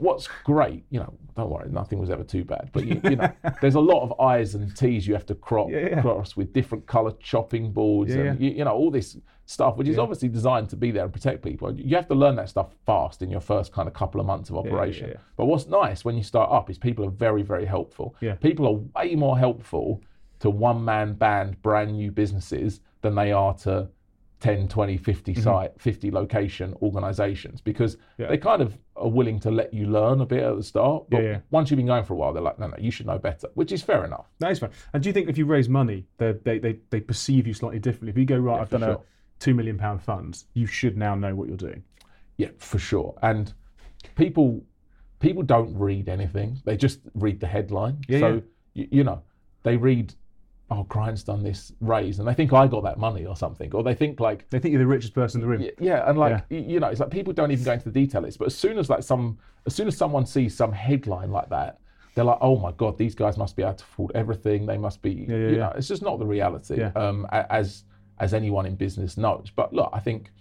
what's 0.00 0.28
great, 0.44 0.84
you 0.90 0.98
know, 0.98 1.12
don't 1.36 1.50
worry, 1.50 1.68
nothing 1.70 1.98
was 1.98 2.10
ever 2.10 2.24
too 2.24 2.44
bad. 2.44 2.70
But 2.72 2.86
you, 2.86 3.00
you 3.04 3.16
know, 3.16 3.30
there's 3.60 3.74
a 3.74 3.80
lot 3.80 4.02
of 4.02 4.18
I's 4.20 4.54
and 4.54 4.74
T's 4.76 5.06
you 5.06 5.14
have 5.14 5.26
to 5.26 5.34
crop, 5.34 5.68
Yeah, 5.70 5.88
yeah. 5.90 6.00
cross 6.00 6.36
with 6.36 6.52
different 6.52 6.86
color 6.86 7.12
chopping 7.20 7.72
boards 7.72 8.14
Yeah, 8.14 8.22
and 8.22 8.40
You, 8.40 8.50
you 8.50 8.64
know 8.64 8.72
all 8.72 8.90
this 8.90 9.16
stuff, 9.46 9.76
which 9.76 9.88
is 9.88 9.98
obviously 9.98 10.28
designed 10.28 10.68
to 10.70 10.76
be 10.76 10.90
there 10.90 11.04
and 11.04 11.12
protect 11.12 11.42
people. 11.42 11.74
You 11.74 11.96
have 11.96 12.08
to 12.08 12.14
learn 12.14 12.36
that 12.36 12.48
stuff 12.48 12.68
fast 12.86 13.20
in 13.20 13.30
your 13.30 13.40
first 13.40 13.72
kind 13.72 13.88
of 13.88 13.94
couple 13.94 14.20
of 14.20 14.26
months 14.26 14.48
of 14.48 14.56
operation. 14.56 15.10
But 15.36 15.46
what's 15.46 15.66
nice 15.66 16.04
when 16.04 16.16
you 16.16 16.22
start 16.22 16.50
up 16.50 16.70
is 16.70 16.78
people 16.78 17.04
are 17.04 17.10
very, 17.10 17.42
very 17.42 17.66
helpful. 17.66 18.14
Yeah. 18.20 18.34
People 18.36 18.66
are 18.68 19.02
way 19.02 19.16
more 19.16 19.36
helpful 19.38 20.02
to 20.38 20.50
one 20.50 20.84
man 20.84 21.14
band 21.14 21.60
brand 21.62 21.92
new 21.92 22.10
businesses 22.10 22.80
than 23.02 23.14
they 23.14 23.32
are 23.32 23.54
to 23.54 23.88
10, 24.40 24.68
20, 24.68 24.96
50 24.96 25.34
site, 25.34 25.72
50 25.78 26.10
location 26.10 26.74
organizations 26.82 27.60
because 27.60 27.96
Mm-hmm. 27.96 28.22
Yeah. 28.22 28.28
they 28.28 28.38
kind 28.38 28.62
of 28.62 28.76
are 28.96 29.08
willing 29.08 29.38
to 29.40 29.50
let 29.50 29.72
you 29.72 29.86
learn 29.86 30.20
a 30.20 30.26
bit 30.26 30.42
at 30.42 30.56
the 30.56 30.62
start. 30.62 31.08
But 31.10 31.22
Yeah, 31.22 31.30
yeah. 31.30 31.38
once 31.50 31.70
you've 31.70 31.76
been 31.78 31.86
going 31.86 32.04
for 32.04 32.14
a 32.14 32.16
while, 32.16 32.32
they're 32.32 32.42
like, 32.42 32.58
no, 32.58 32.66
no, 32.66 32.76
you 32.78 32.90
should 32.90 33.06
know 33.06 33.18
better, 33.18 33.48
which 33.54 33.72
is 33.72 33.82
fair 33.82 34.04
enough. 34.04 34.26
That 34.38 34.50
is 34.52 34.58
fine. 34.58 34.70
And 34.92 35.02
do 35.02 35.08
you 35.08 35.12
think 35.12 35.28
if 35.28 35.38
you 35.38 35.46
raise 35.46 35.68
money, 35.68 36.06
they 36.18 36.32
they 36.32 36.58
they, 36.58 36.78
they 36.90 37.00
perceive 37.00 37.46
you 37.46 37.54
slightly 37.54 37.78
differently? 37.78 38.10
If 38.10 38.18
you 38.18 38.24
go 38.26 38.38
right, 38.38 38.60
I've 38.60 38.70
done 38.70 38.82
a 38.82 38.98
two 39.38 39.54
million 39.54 39.78
pound 39.78 40.02
fund, 40.02 40.42
you 40.54 40.66
should 40.66 40.96
now 40.96 41.14
know 41.14 41.34
what 41.34 41.48
you're 41.48 41.56
doing. 41.56 41.82
Yeah, 42.36 42.48
for 42.58 42.78
sure. 42.78 43.14
And 43.22 43.52
people 44.16 44.62
people 45.18 45.42
don't 45.42 45.74
read 45.76 46.08
anything. 46.08 46.58
They 46.64 46.76
just 46.76 47.00
read 47.14 47.40
the 47.40 47.46
headline. 47.46 47.98
So 48.08 48.42
you 48.74 49.04
know, 49.04 49.22
they 49.64 49.76
read, 49.76 50.14
oh, 50.72 50.84
Grind's 50.84 51.24
done 51.24 51.42
this 51.42 51.72
raise, 51.80 52.18
and 52.20 52.28
they 52.28 52.34
think 52.34 52.52
I 52.52 52.66
got 52.68 52.84
that 52.84 52.98
money 52.98 53.26
or 53.26 53.34
something, 53.36 53.74
or 53.74 53.82
they 53.82 53.94
think 53.94 54.20
like, 54.20 54.48
They 54.50 54.58
think 54.60 54.72
you're 54.72 54.78
the 54.80 54.86
richest 54.86 55.14
person 55.14 55.40
in 55.40 55.46
the 55.46 55.50
room. 55.50 55.62
y- 55.62 55.72
yeah, 55.80 56.08
and 56.08 56.18
like 56.18 56.44
y- 56.50 56.56
you 56.58 56.78
know, 56.80 56.88
it's 56.88 57.00
like 57.00 57.10
people 57.10 57.32
don't 57.32 57.50
even 57.50 57.64
go 57.64 57.72
into 57.72 57.86
the 57.90 58.00
detail 58.00 58.20
list. 58.22 58.38
But 58.38 58.46
as 58.46 58.54
soon 58.56 58.78
as 58.78 58.88
like 58.88 59.02
some, 59.02 59.38
as 59.66 59.74
soon 59.74 59.88
as 59.88 59.96
someone 59.96 60.24
sees 60.26 60.56
some 60.56 60.72
headline 60.72 61.30
like 61.32 61.48
that. 61.50 61.78
They're 62.16 62.24
like, 62.24 62.38
oh 62.40 62.56
my 62.58 62.72
god, 62.72 62.98
these 62.98 63.14
guys 63.14 63.38
must 63.38 63.54
be 63.56 63.62
able 63.62 63.74
to 63.74 63.84
afford 63.84 64.10
everything. 64.16 64.66
They 64.66 64.76
must 64.76 65.00
be, 65.00 65.26
yeah, 65.28 65.36
you 65.36 65.48
yeah. 65.50 65.56
know, 65.58 65.72
it's 65.76 65.86
just 65.86 66.02
not 66.02 66.18
the 66.18 66.26
reality, 66.26 66.76
Yeah. 66.78 66.90
um, 66.96 67.24
as 67.30 67.84
as 68.18 68.34
anyone 68.34 68.66
in 68.66 68.74
business 68.74 69.16
knows. 69.16 69.46
But 69.54 69.72
look, 69.72 69.90
I 69.92 70.00
think, 70.00 70.32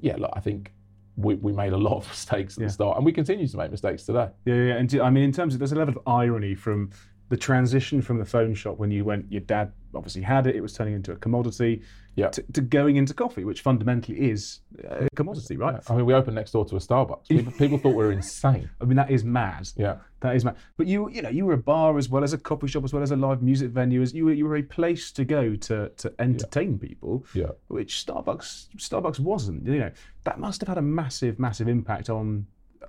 yeah, 0.00 0.16
look, 0.16 0.30
I 0.34 0.40
think 0.40 0.72
we, 1.16 1.34
we 1.34 1.52
made 1.52 1.74
a 1.74 1.76
lot 1.76 1.98
of 1.98 2.08
mistakes 2.14 2.56
at 2.56 2.62
Yeah. 2.62 2.66
the 2.68 2.72
start, 2.72 2.96
and 2.96 3.04
we 3.04 3.12
continue 3.12 3.46
to 3.46 3.56
make 3.58 3.70
mistakes 3.70 4.04
today. 4.04 4.28
Yeah, 4.46 4.54
yeah. 4.54 4.74
And 4.76 4.94
I 5.00 5.10
mean, 5.10 5.24
in 5.24 5.32
terms 5.32 5.52
of 5.54 5.58
there's 5.60 5.72
a 5.72 5.76
level 5.76 5.94
of 5.96 6.02
irony 6.08 6.54
from 6.54 6.90
the 7.34 7.40
transition 7.50 8.00
from 8.00 8.16
the 8.18 8.24
phone 8.34 8.54
shop 8.54 8.78
when 8.78 8.90
you 8.92 9.04
went, 9.04 9.22
your 9.32 9.40
dad 9.40 9.72
obviously 9.94 10.22
had 10.22 10.46
it, 10.46 10.54
it 10.54 10.60
was 10.60 10.72
turning 10.72 10.94
into 10.94 11.10
a 11.12 11.16
commodity, 11.16 11.82
Yeah. 12.16 12.28
to, 12.28 12.42
to 12.52 12.60
going 12.60 12.94
into 12.96 13.12
coffee, 13.14 13.44
which 13.44 13.60
fundamentally 13.60 14.16
is 14.30 14.60
a 14.84 15.08
commodity, 15.16 15.56
right? 15.56 15.80
I 15.90 15.96
mean, 15.96 16.06
we 16.06 16.14
opened 16.14 16.36
next 16.36 16.52
door 16.52 16.64
to 16.66 16.76
a 16.76 16.78
Starbucks. 16.78 17.26
People, 17.28 17.52
people 17.62 17.78
thought 17.78 17.96
we 18.00 18.04
were 18.04 18.12
insane. 18.12 18.70
I 18.80 18.84
mean, 18.84 18.96
that 19.02 19.10
is 19.10 19.24
mad. 19.24 19.68
Yeah, 19.76 19.96
That 20.20 20.36
is 20.36 20.44
mad. 20.44 20.56
But 20.76 20.86
you, 20.86 21.10
you 21.10 21.22
know, 21.22 21.28
you 21.28 21.44
were 21.46 21.54
a 21.54 21.58
bar 21.72 21.98
as 21.98 22.08
well 22.08 22.22
as 22.22 22.32
a 22.32 22.38
coffee 22.38 22.68
shop, 22.68 22.84
as 22.84 22.92
well 22.92 23.02
as 23.02 23.10
a 23.10 23.16
live 23.16 23.42
music 23.42 23.70
venue. 23.70 24.00
As 24.00 24.14
you 24.14 24.26
were, 24.26 24.32
you 24.32 24.46
were 24.46 24.56
a 24.56 24.62
place 24.62 25.10
to 25.18 25.24
go 25.24 25.56
to 25.56 25.88
to 26.02 26.12
entertain 26.20 26.78
people. 26.78 27.24
yeah. 27.34 27.50
which 27.68 28.04
Starbucks 28.06 28.68
Starbucks 28.76 29.18
wasn't. 29.18 29.66
You 29.66 29.78
know, 29.80 29.90
that 30.24 30.38
must 30.38 30.60
have 30.60 30.68
had 30.68 30.78
a 30.78 30.82
massive, 31.00 31.38
massive 31.40 31.66
impact 31.68 32.10
on 32.10 32.46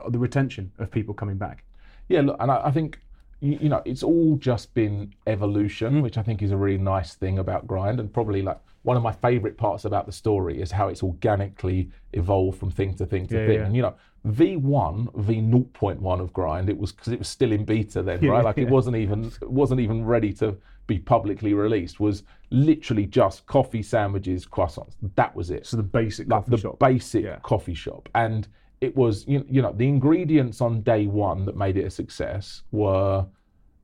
the 0.09 0.19
retention 0.19 0.71
of 0.79 0.91
people 0.91 1.13
coming 1.15 1.37
back. 1.37 1.63
Yeah, 2.09 2.21
look, 2.21 2.37
and 2.39 2.51
I, 2.51 2.67
I 2.67 2.71
think 2.71 2.99
you, 3.39 3.57
you 3.61 3.69
know 3.69 3.81
it's 3.85 4.03
all 4.03 4.35
just 4.37 4.73
been 4.73 5.13
evolution, 5.27 5.95
hmm. 5.95 6.01
which 6.01 6.17
I 6.17 6.23
think 6.23 6.41
is 6.41 6.51
a 6.51 6.57
really 6.57 6.77
nice 6.77 7.15
thing 7.15 7.39
about 7.39 7.67
grind, 7.67 7.99
and 7.99 8.11
probably 8.13 8.41
like 8.41 8.59
one 8.83 8.97
of 8.97 9.03
my 9.03 9.11
favourite 9.11 9.57
parts 9.57 9.85
about 9.85 10.05
the 10.05 10.11
story 10.11 10.61
is 10.61 10.71
how 10.71 10.87
it's 10.89 11.01
organically 11.01 11.89
evolved 12.13 12.59
from 12.59 12.69
thing 12.69 12.93
to 12.95 13.05
thing 13.05 13.25
to 13.27 13.35
Yeah, 13.39 13.47
thing. 13.47 13.55
yeah. 13.59 13.65
And 13.65 13.75
you 13.75 13.81
know, 13.81 13.95
V1, 14.27 15.15
V 15.15 15.35
0.1 15.41 16.19
of 16.21 16.33
grind, 16.33 16.69
it 16.69 16.77
was 16.77 16.91
because 16.91 17.11
it 17.13 17.19
was 17.19 17.27
still 17.27 17.51
in 17.51 17.65
beta 17.65 18.01
then, 18.03 18.21
Yeah, 18.21 18.31
right? 18.33 18.45
Like 18.45 18.57
it 18.57 18.69
wasn't 18.69 18.95
even 18.97 19.25
it 19.41 19.49
wasn't 19.49 19.79
even 19.81 20.05
ready 20.05 20.31
to 20.33 20.55
be 20.87 20.99
publicly 20.99 21.53
released. 21.55 21.99
Was 21.99 22.23
literally 22.51 23.07
just 23.07 23.45
coffee, 23.47 23.81
sandwiches, 23.81 24.45
croissants. 24.45 24.93
That 25.15 25.35
was 25.35 25.49
it 25.49 25.65
So 25.65 25.77
the 25.77 25.83
basic 25.83 26.27
like 26.27 26.41
coffee 26.45 26.51
the 26.51 26.57
shop. 26.57 26.79
basic 26.79 27.41
coffee 27.43 27.73
shop 27.73 28.07
and 28.13 28.47
it 28.85 28.95
was 28.95 29.27
you, 29.27 29.39
you 29.55 29.61
know 29.61 29.73
the 29.81 29.87
ingredients 29.95 30.61
on 30.61 30.81
day 30.81 31.07
one 31.07 31.39
that 31.45 31.55
made 31.57 31.75
it 31.77 31.85
a 31.85 31.89
success 31.89 32.63
were 32.71 33.25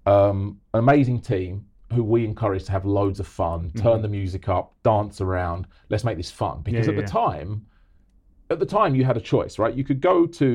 um, 0.05 0.59
an 0.73 0.79
amazing 0.79 1.19
team 1.21 1.65
who 1.93 2.03
we 2.03 2.23
encouraged 2.23 2.65
to 2.67 2.71
have 2.71 2.85
loads 2.85 3.19
of 3.19 3.27
fun 3.27 3.71
turn 3.75 4.01
the 4.01 4.07
music 4.07 4.47
up 4.47 4.73
dance 4.83 5.19
around 5.21 5.67
let's 5.89 6.03
make 6.03 6.17
this 6.17 6.31
fun 6.31 6.61
because 6.63 6.87
Mm-hmm. 6.87 6.97
Yeah, 6.97 7.01
at 7.01 7.05
the 7.05 7.11
yeah, 7.13 7.27
time 7.29 7.65
at 8.49 8.59
the 8.59 8.65
time 8.65 8.95
you 8.95 9.03
had 9.03 9.17
a 9.17 9.21
choice 9.21 9.59
right 9.59 9.75
you 9.75 9.83
could 9.83 10.01
go 10.01 10.25
to 10.41 10.49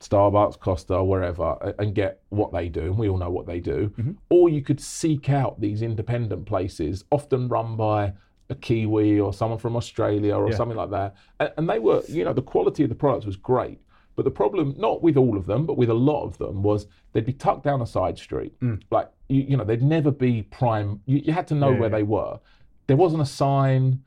starbucks 0.00 0.58
costa 0.58 1.02
wherever 1.04 1.74
and 1.78 1.94
get 1.94 2.22
what 2.30 2.52
they 2.52 2.68
do 2.68 2.82
and 2.90 2.98
we 2.98 3.08
all 3.08 3.18
know 3.18 3.30
what 3.30 3.46
they 3.46 3.60
do 3.60 3.78
Mm-hmm. 3.96 4.12
or 4.30 4.48
you 4.48 4.62
could 4.62 4.80
seek 4.80 5.30
out 5.30 5.60
these 5.60 5.80
independent 5.82 6.44
places 6.46 7.04
often 7.12 7.48
run 7.48 7.76
by 7.76 8.12
a 8.52 8.54
kiwi 8.56 9.18
or 9.18 9.32
someone 9.32 9.58
from 9.58 9.74
australia 9.76 10.34
or 10.36 10.48
Yeah. 10.50 10.56
something 10.56 10.76
like 10.76 10.90
that. 10.90 11.14
And, 11.40 11.50
and 11.56 11.68
they 11.70 11.78
were 11.78 12.02
you 12.08 12.24
know 12.24 12.32
the 12.32 12.42
quality 12.54 12.82
of 12.84 12.88
the 12.88 12.94
product 13.04 13.26
was 13.26 13.36
great. 13.36 13.78
But 14.14 14.24
the 14.26 14.30
problem 14.42 14.74
not 14.78 15.02
with 15.02 15.16
all 15.16 15.36
of 15.36 15.46
them 15.46 15.66
but 15.66 15.76
with 15.76 15.88
a 15.90 15.94
lot 16.10 16.22
of 16.24 16.38
them 16.38 16.62
was 16.62 16.86
they'd 17.12 17.24
be 17.26 17.32
tucked 17.32 17.64
down 17.64 17.80
a 17.82 17.86
side 17.86 18.16
street. 18.18 18.52
Like 18.90 19.08
you, 19.28 19.42
you 19.50 19.56
know 19.56 19.64
they'd 19.64 19.82
never 19.82 20.10
be 20.10 20.42
prime. 20.42 21.00
You, 21.06 21.18
you 21.26 21.32
had 21.32 21.46
to 21.48 21.54
know 21.54 21.70
Mm. 21.70 21.74
Yeah, 21.74 21.80
where 21.80 21.90
yeah. 21.90 21.96
they 21.96 22.02
were. 22.02 22.38
There 22.88 22.96
wasn't 23.04 23.22
a 23.22 23.26
sign. 23.44 24.02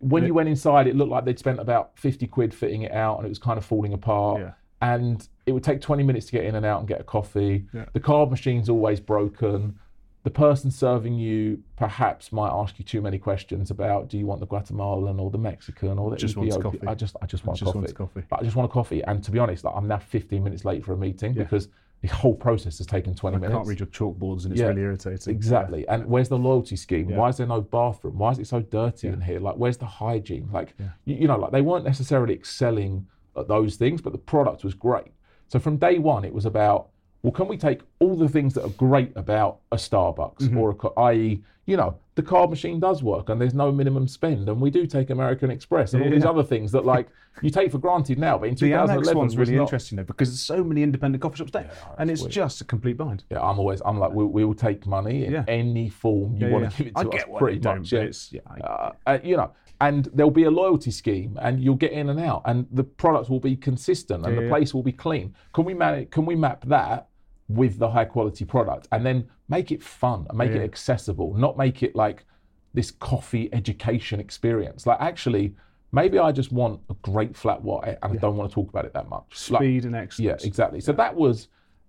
When 0.00 0.24
you 0.26 0.34
went 0.34 0.48
inside 0.48 0.86
it 0.86 0.96
looked 0.96 1.10
like 1.10 1.24
they'd 1.24 1.38
spent 1.38 1.60
about 1.60 1.98
50 1.98 2.26
quid 2.26 2.52
fitting 2.52 2.82
it 2.82 2.92
out 2.92 3.16
and 3.18 3.26
it 3.26 3.28
was 3.30 3.38
kind 3.38 3.56
of 3.58 3.64
falling 3.64 3.92
apart. 3.94 4.54
And 4.82 5.26
it 5.46 5.52
would 5.52 5.64
take 5.64 5.80
20 5.80 6.02
minutes 6.02 6.26
to 6.26 6.32
get 6.32 6.44
in 6.44 6.56
and 6.56 6.66
out 6.66 6.80
and 6.80 6.88
get 6.88 7.00
a 7.00 7.04
coffee. 7.04 7.64
The 7.94 8.00
card 8.00 8.30
machine's 8.30 8.68
always 8.68 9.00
broken 9.00 9.78
the 10.24 10.30
person 10.30 10.70
serving 10.70 11.14
you 11.14 11.62
perhaps 11.76 12.32
might 12.32 12.50
ask 12.50 12.78
you 12.78 12.84
too 12.84 13.00
many 13.02 13.18
questions 13.18 13.70
about 13.70 14.08
do 14.08 14.18
you 14.18 14.26
want 14.26 14.40
the 14.40 14.46
Guatemalan 14.46 15.20
or 15.20 15.30
the 15.30 15.38
Mexican 15.38 15.98
or 15.98 16.10
the 16.10 16.16
Just 16.16 16.36
wants 16.36 16.56
coffee. 16.56 16.80
I 16.86 16.94
just 16.94 17.14
I 17.22 17.26
just 17.26 17.44
want 17.46 17.58
just 17.58 17.72
coffee. 17.72 17.92
coffee. 17.92 18.22
But 18.28 18.40
I 18.40 18.42
just 18.42 18.56
want 18.56 18.68
a 18.70 18.72
coffee. 18.72 19.02
And 19.04 19.22
to 19.22 19.30
be 19.30 19.38
honest, 19.38 19.64
like, 19.64 19.74
I'm 19.76 19.86
now 19.86 19.98
15 19.98 20.42
minutes 20.42 20.64
late 20.64 20.82
for 20.84 20.94
a 20.94 20.96
meeting 20.96 21.34
Yeah. 21.34 21.42
because 21.44 21.68
the 22.00 22.08
whole 22.08 22.34
process 22.34 22.78
has 22.78 22.86
taken 22.86 23.14
20 23.14 23.36
I 23.36 23.38
minutes. 23.38 23.54
I 23.54 23.56
can't 23.58 23.68
read 23.68 23.78
your 23.80 23.86
chalkboards 23.88 24.44
and 24.44 24.52
it's 24.52 24.60
Yeah, 24.60 24.68
really 24.68 24.82
irritating. 24.82 25.34
Exactly. 25.34 25.86
And 25.88 26.06
where's 26.06 26.28
the 26.30 26.38
loyalty 26.38 26.76
scheme? 26.76 27.10
Yeah. 27.10 27.16
Why 27.18 27.28
is 27.28 27.36
there 27.36 27.46
no 27.46 27.60
bathroom? 27.60 28.18
Why 28.18 28.30
is 28.32 28.38
it 28.38 28.46
so 28.46 28.60
dirty 28.60 29.08
in 29.08 29.20
here? 29.20 29.40
Like, 29.40 29.56
where's 29.56 29.76
the 29.76 29.86
hygiene? 29.86 30.48
Like, 30.52 30.74
you, 31.04 31.16
you 31.16 31.28
know, 31.28 31.36
like 31.38 31.52
they 31.52 31.62
weren't 31.62 31.84
necessarily 31.84 32.32
excelling 32.34 33.06
at 33.36 33.46
those 33.48 33.76
things, 33.76 34.00
but 34.00 34.12
the 34.12 34.18
product 34.18 34.64
was 34.64 34.72
great. 34.72 35.12
So 35.48 35.58
from 35.58 35.76
day 35.76 35.98
one, 35.98 36.24
it 36.24 36.32
was 36.32 36.46
about, 36.46 36.88
well, 37.24 37.32
can 37.32 37.48
we 37.48 37.56
take 37.56 37.80
all 38.00 38.14
the 38.16 38.28
things 38.28 38.52
that 38.54 38.64
are 38.64 38.68
great 38.70 39.10
about 39.16 39.58
a 39.72 39.76
Starbucks 39.76 40.42
Mm-hmm. 40.42 40.58
or 40.58 40.76
a, 40.96 41.00
i.e., 41.00 41.42
you 41.66 41.78
know, 41.78 41.96
the 42.16 42.22
card 42.22 42.50
machine 42.50 42.78
does 42.78 43.02
work 43.02 43.30
and 43.30 43.40
there's 43.40 43.54
no 43.54 43.72
minimum 43.72 44.06
spend, 44.06 44.50
and 44.50 44.60
we 44.60 44.68
do 44.70 44.86
take 44.86 45.08
American 45.08 45.50
Express 45.50 45.94
and 45.94 46.02
all 46.02 46.08
Yeah, 46.10 46.14
these 46.16 46.26
other 46.26 46.42
things 46.42 46.70
that 46.72 46.84
like 46.84 47.08
you 47.42 47.48
take 47.48 47.72
for 47.72 47.78
granted 47.78 48.18
now, 48.18 48.36
but 48.36 48.50
in 48.50 48.54
The 48.54 48.60
2011 48.68 48.90
Annex 49.04 49.14
one's 49.16 49.36
really 49.38 49.56
not- 49.56 49.62
interesting 49.62 49.96
though 49.96 50.04
because 50.04 50.28
there's 50.28 50.40
so 50.42 50.62
many 50.62 50.82
independent 50.82 51.22
coffee 51.22 51.38
shops 51.38 51.52
there, 51.52 51.70
and 51.98 52.10
it's 52.10 52.22
just 52.26 52.60
a 52.60 52.64
complete 52.64 52.98
bind. 52.98 53.24
Yeah, 53.30 53.40
I'm 53.40 53.58
always, 53.58 53.80
I'm 53.86 53.98
like, 53.98 54.12
we, 54.12 54.24
we 54.26 54.44
will 54.44 54.54
take 54.54 54.86
money 54.86 55.24
in 55.24 55.32
Yeah. 55.32 55.44
any 55.48 55.88
form 55.88 56.36
you 56.36 56.46
Yeah, 56.48 56.52
want 56.52 56.64
yeah. 56.64 56.68
to 56.70 56.76
give 56.76 56.86
it 56.88 56.94
to 56.96 57.10
I 57.10 57.16
us, 57.16 57.24
pretty 57.38 57.58
much. 57.60 57.90
Yeah. 57.92 58.00
it's- 58.00 58.30
yeah, 58.30 58.40
I- 58.46 58.60
uh, 58.60 58.92
uh, 59.06 59.18
you 59.24 59.38
know, 59.38 59.50
and 59.80 60.04
there'll 60.12 60.30
be 60.30 60.44
a 60.44 60.50
loyalty 60.50 60.90
scheme, 60.90 61.38
and 61.40 61.60
you'll 61.64 61.74
get 61.76 61.92
in 61.92 62.10
and 62.10 62.20
out, 62.20 62.42
and 62.44 62.66
the 62.70 62.84
products 62.84 63.30
will 63.30 63.40
be 63.40 63.56
consistent, 63.56 64.24
and 64.26 64.34
Yeah, 64.34 64.40
the 64.40 64.46
yeah. 64.46 64.52
place 64.52 64.74
will 64.74 64.82
be 64.84 64.92
clean. 64.92 65.34
Can 65.54 65.64
we? 65.64 65.74
Can 66.10 66.26
we 66.26 66.36
map 66.36 66.62
that 66.66 67.08
with 67.54 67.78
the 67.78 67.90
high 67.90 68.04
quality 68.04 68.44
product, 68.44 68.88
and 68.92 69.04
then 69.04 69.28
make 69.48 69.70
it 69.72 69.82
fun 69.82 70.26
and 70.28 70.38
make 70.38 70.50
Yeah. 70.50 70.58
it 70.58 70.64
accessible, 70.64 71.34
not 71.34 71.56
make 71.56 71.82
it 71.82 71.94
like 71.96 72.24
this 72.72 72.90
coffee 72.90 73.48
education 73.52 74.20
experience? 74.20 74.86
Like, 74.86 75.00
actually. 75.00 75.54
Maybe 75.92 76.18
I 76.18 76.32
just 76.32 76.50
want 76.50 76.80
a 76.90 76.94
great 77.02 77.36
flat 77.36 77.62
white, 77.62 77.98
and 78.02 78.12
I 78.14 78.16
don't 78.16 78.36
want 78.36 78.50
to 78.50 78.54
talk 78.56 78.68
about 78.68 78.84
it 78.84 78.92
that 78.94 79.08
much. 79.08 79.48
Like, 79.48 79.60
Speed 79.60 79.84
and 79.84 79.94
yeah, 80.18 80.36
exactly. 80.42 80.80
So 80.80 80.90
that 80.92 81.14
was 81.14 81.46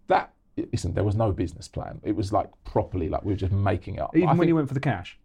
that. 0.09 0.31
Listen, 0.71 0.93
there 0.93 1.03
was 1.03 1.15
no 1.15 1.31
business 1.31 1.67
plan. 1.67 1.99
It 2.03 2.15
was 2.15 2.31
like 2.31 2.47
properly, 2.65 3.09
like 3.09 3.23
we 3.25 3.31
were 3.33 3.35
just 3.37 3.51
making 3.51 3.95
it 3.95 4.01
up. 4.01 4.15
Even 4.15 4.29
I 4.29 4.31
when 4.33 4.37
think- 4.41 4.47
you 4.49 4.55
went 4.57 4.67
for 4.67 4.75
the 4.75 4.79
cash, 4.79 5.17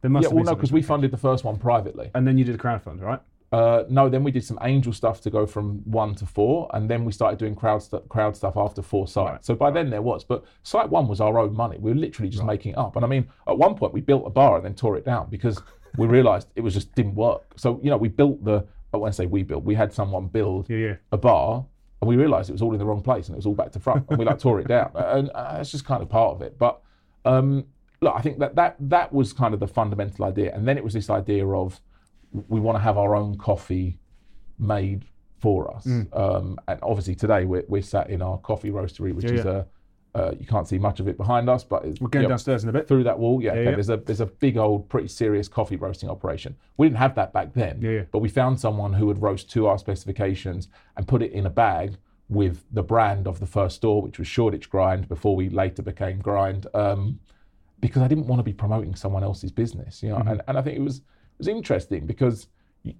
there 0.00 0.10
must 0.10 0.28
yeah, 0.30 0.34
well, 0.34 0.44
no, 0.44 0.54
because 0.54 0.72
we 0.72 0.80
funded 0.80 1.10
the 1.10 1.18
first 1.18 1.44
one 1.44 1.58
privately. 1.58 2.10
and 2.14 2.26
then 2.26 2.38
you 2.38 2.44
did 2.44 2.54
a 2.54 2.58
crowdfund, 2.58 3.02
right? 3.02 3.20
Uh, 3.52 3.84
no, 3.90 4.08
then 4.08 4.24
we 4.24 4.30
did 4.30 4.42
some 4.42 4.58
angel 4.62 4.94
stuff 4.94 5.20
to 5.20 5.28
go 5.28 5.44
from 5.46 5.78
one 5.84 6.14
to 6.14 6.24
four, 6.24 6.70
and 6.72 6.88
then 6.88 7.04
we 7.04 7.12
started 7.12 7.38
doing 7.38 7.54
crowd 7.54 7.82
stuff, 7.82 8.02
crowd 8.08 8.34
stuff 8.34 8.56
after 8.56 8.80
four 8.80 9.06
sites. 9.06 9.30
Right, 9.30 9.44
So 9.44 9.54
by 9.54 9.70
then 9.70 9.90
there 9.90 10.00
was, 10.00 10.24
but 10.24 10.42
site 10.62 10.88
one 10.88 11.06
was 11.06 11.20
our 11.20 11.38
own 11.38 11.54
money. 11.54 11.76
We 11.78 11.92
were 11.92 11.98
literally 11.98 12.30
just 12.30 12.44
making 12.44 12.72
it 12.72 12.78
up. 12.78 12.96
And 12.96 13.04
I 13.04 13.08
mean, 13.08 13.28
at 13.46 13.58
one 13.58 13.74
point 13.74 13.92
we 13.92 14.00
built 14.00 14.26
a 14.26 14.30
bar 14.30 14.56
and 14.56 14.64
then 14.64 14.74
tore 14.74 14.96
it 14.96 15.04
down 15.04 15.28
because 15.28 15.60
we 15.98 16.06
realised 16.06 16.48
it 16.56 16.62
was 16.62 16.72
just 16.72 16.94
didn't 16.94 17.14
work. 17.14 17.52
So 17.56 17.78
you 17.82 17.90
know, 17.90 17.98
we 17.98 18.08
built 18.08 18.42
the. 18.42 18.64
I 18.94 18.96
won't 18.96 19.14
say 19.14 19.26
we 19.26 19.42
built. 19.42 19.64
We 19.64 19.74
had 19.74 19.92
someone 19.92 20.28
build 20.28 20.68
Yeah, 20.70 20.76
yeah. 20.76 20.94
a 21.12 21.18
bar, 21.18 21.64
and 22.00 22.08
we 22.08 22.16
realised 22.16 22.48
it 22.48 22.52
was 22.54 22.62
all 22.62 22.72
in 22.72 22.78
the 22.78 22.84
wrong 22.86 23.02
place 23.02 23.28
and 23.28 23.34
it 23.34 23.38
was 23.38 23.46
all 23.46 23.54
back 23.54 23.72
to 23.72 23.80
front, 23.80 24.06
and 24.08 24.18
we 24.18 24.24
like 24.24 24.38
tore 24.38 24.60
it 24.60 24.68
down, 24.68 24.92
and 24.94 25.28
uh, 25.30 25.56
that's 25.58 25.70
just 25.70 25.84
kind 25.84 26.02
of 26.02 26.08
part 26.08 26.34
of 26.36 26.42
it. 26.42 26.58
But 26.58 26.80
um, 27.26 27.64
look, 28.00 28.14
I 28.16 28.22
think 28.22 28.38
that 28.38 28.54
that 28.56 28.76
that 28.80 29.12
was 29.12 29.34
kind 29.34 29.52
of 29.52 29.60
the 29.60 29.68
fundamental 29.68 30.24
idea, 30.24 30.54
and 30.54 30.66
then 30.66 30.78
it 30.78 30.84
was 30.84 30.94
this 30.94 31.10
idea 31.10 31.46
of 31.46 31.80
we 32.48 32.60
want 32.60 32.76
to 32.76 32.82
have 32.82 32.96
our 32.98 33.14
own 33.14 33.36
coffee 33.36 33.98
made 34.58 35.04
for 35.38 35.74
us. 35.74 35.84
Mm. 35.86 36.16
Um, 36.18 36.58
and 36.68 36.78
obviously 36.82 37.14
today 37.14 37.44
we're, 37.44 37.64
we're 37.68 37.82
sat 37.82 38.10
in 38.10 38.22
our 38.22 38.38
coffee 38.38 38.70
roastery, 38.70 39.12
which 39.12 39.24
Yeah, 39.26 39.38
is 39.38 39.44
a 39.44 39.66
uh, 40.14 40.30
you 40.38 40.44
can't 40.46 40.68
see 40.68 40.78
much 40.78 41.00
of 41.00 41.08
it 41.08 41.16
behind 41.16 41.48
us, 41.48 41.64
but 41.64 41.86
it's 41.86 41.98
We're 41.98 42.08
going 42.08 42.24
yeah, 42.24 42.28
downstairs 42.28 42.64
in 42.64 42.68
a 42.68 42.72
bit. 42.72 42.86
through 42.86 43.04
that 43.04 43.18
wall. 43.18 43.42
Yeah, 43.42 43.54
Yeah, 43.54 43.60
okay, 43.60 43.70
yeah. 43.70 43.74
there's 43.76 43.88
a 43.88 43.96
there's 43.96 44.20
a 44.20 44.26
big 44.26 44.58
old, 44.58 44.88
pretty 44.90 45.08
serious 45.08 45.48
coffee 45.48 45.76
roasting 45.76 46.10
operation. 46.10 46.54
We 46.76 46.86
didn't 46.86 46.98
have 46.98 47.14
that 47.14 47.32
back 47.32 47.54
then, 47.54 47.80
Yeah, 47.80 47.90
yeah. 47.90 48.02
but 48.12 48.18
we 48.18 48.28
found 48.28 48.60
someone 48.60 48.92
who 48.92 49.06
would 49.06 49.22
roast 49.22 49.50
to 49.52 49.66
our 49.68 49.78
specifications 49.78 50.68
and 50.98 51.08
put 51.08 51.22
it 51.22 51.32
in 51.32 51.46
a 51.46 51.50
bag 51.50 51.96
with 52.28 52.62
the 52.70 52.82
brand 52.82 53.26
of 53.26 53.40
the 53.40 53.46
first 53.46 53.76
store, 53.76 54.02
which 54.02 54.18
was 54.18 54.28
Shoreditch 54.28 54.68
Grind, 54.68 55.08
before 55.08 55.34
we 55.34 55.48
later 55.48 55.82
became 55.82 56.18
Grind. 56.18 56.66
Um, 56.74 57.18
because 57.80 58.02
I 58.02 58.06
didn't 58.08 58.26
want 58.26 58.38
to 58.38 58.44
be 58.44 58.52
promoting 58.52 58.94
someone 58.94 59.24
else's 59.24 59.50
business, 59.50 60.02
you 60.02 60.10
know. 60.10 60.16
Mm-hmm. 60.16 60.28
And, 60.28 60.42
and 60.46 60.58
I 60.58 60.62
think 60.62 60.76
it 60.76 60.82
was 60.82 61.00
was 61.42 61.48
interesting 61.48 62.06
because 62.06 62.48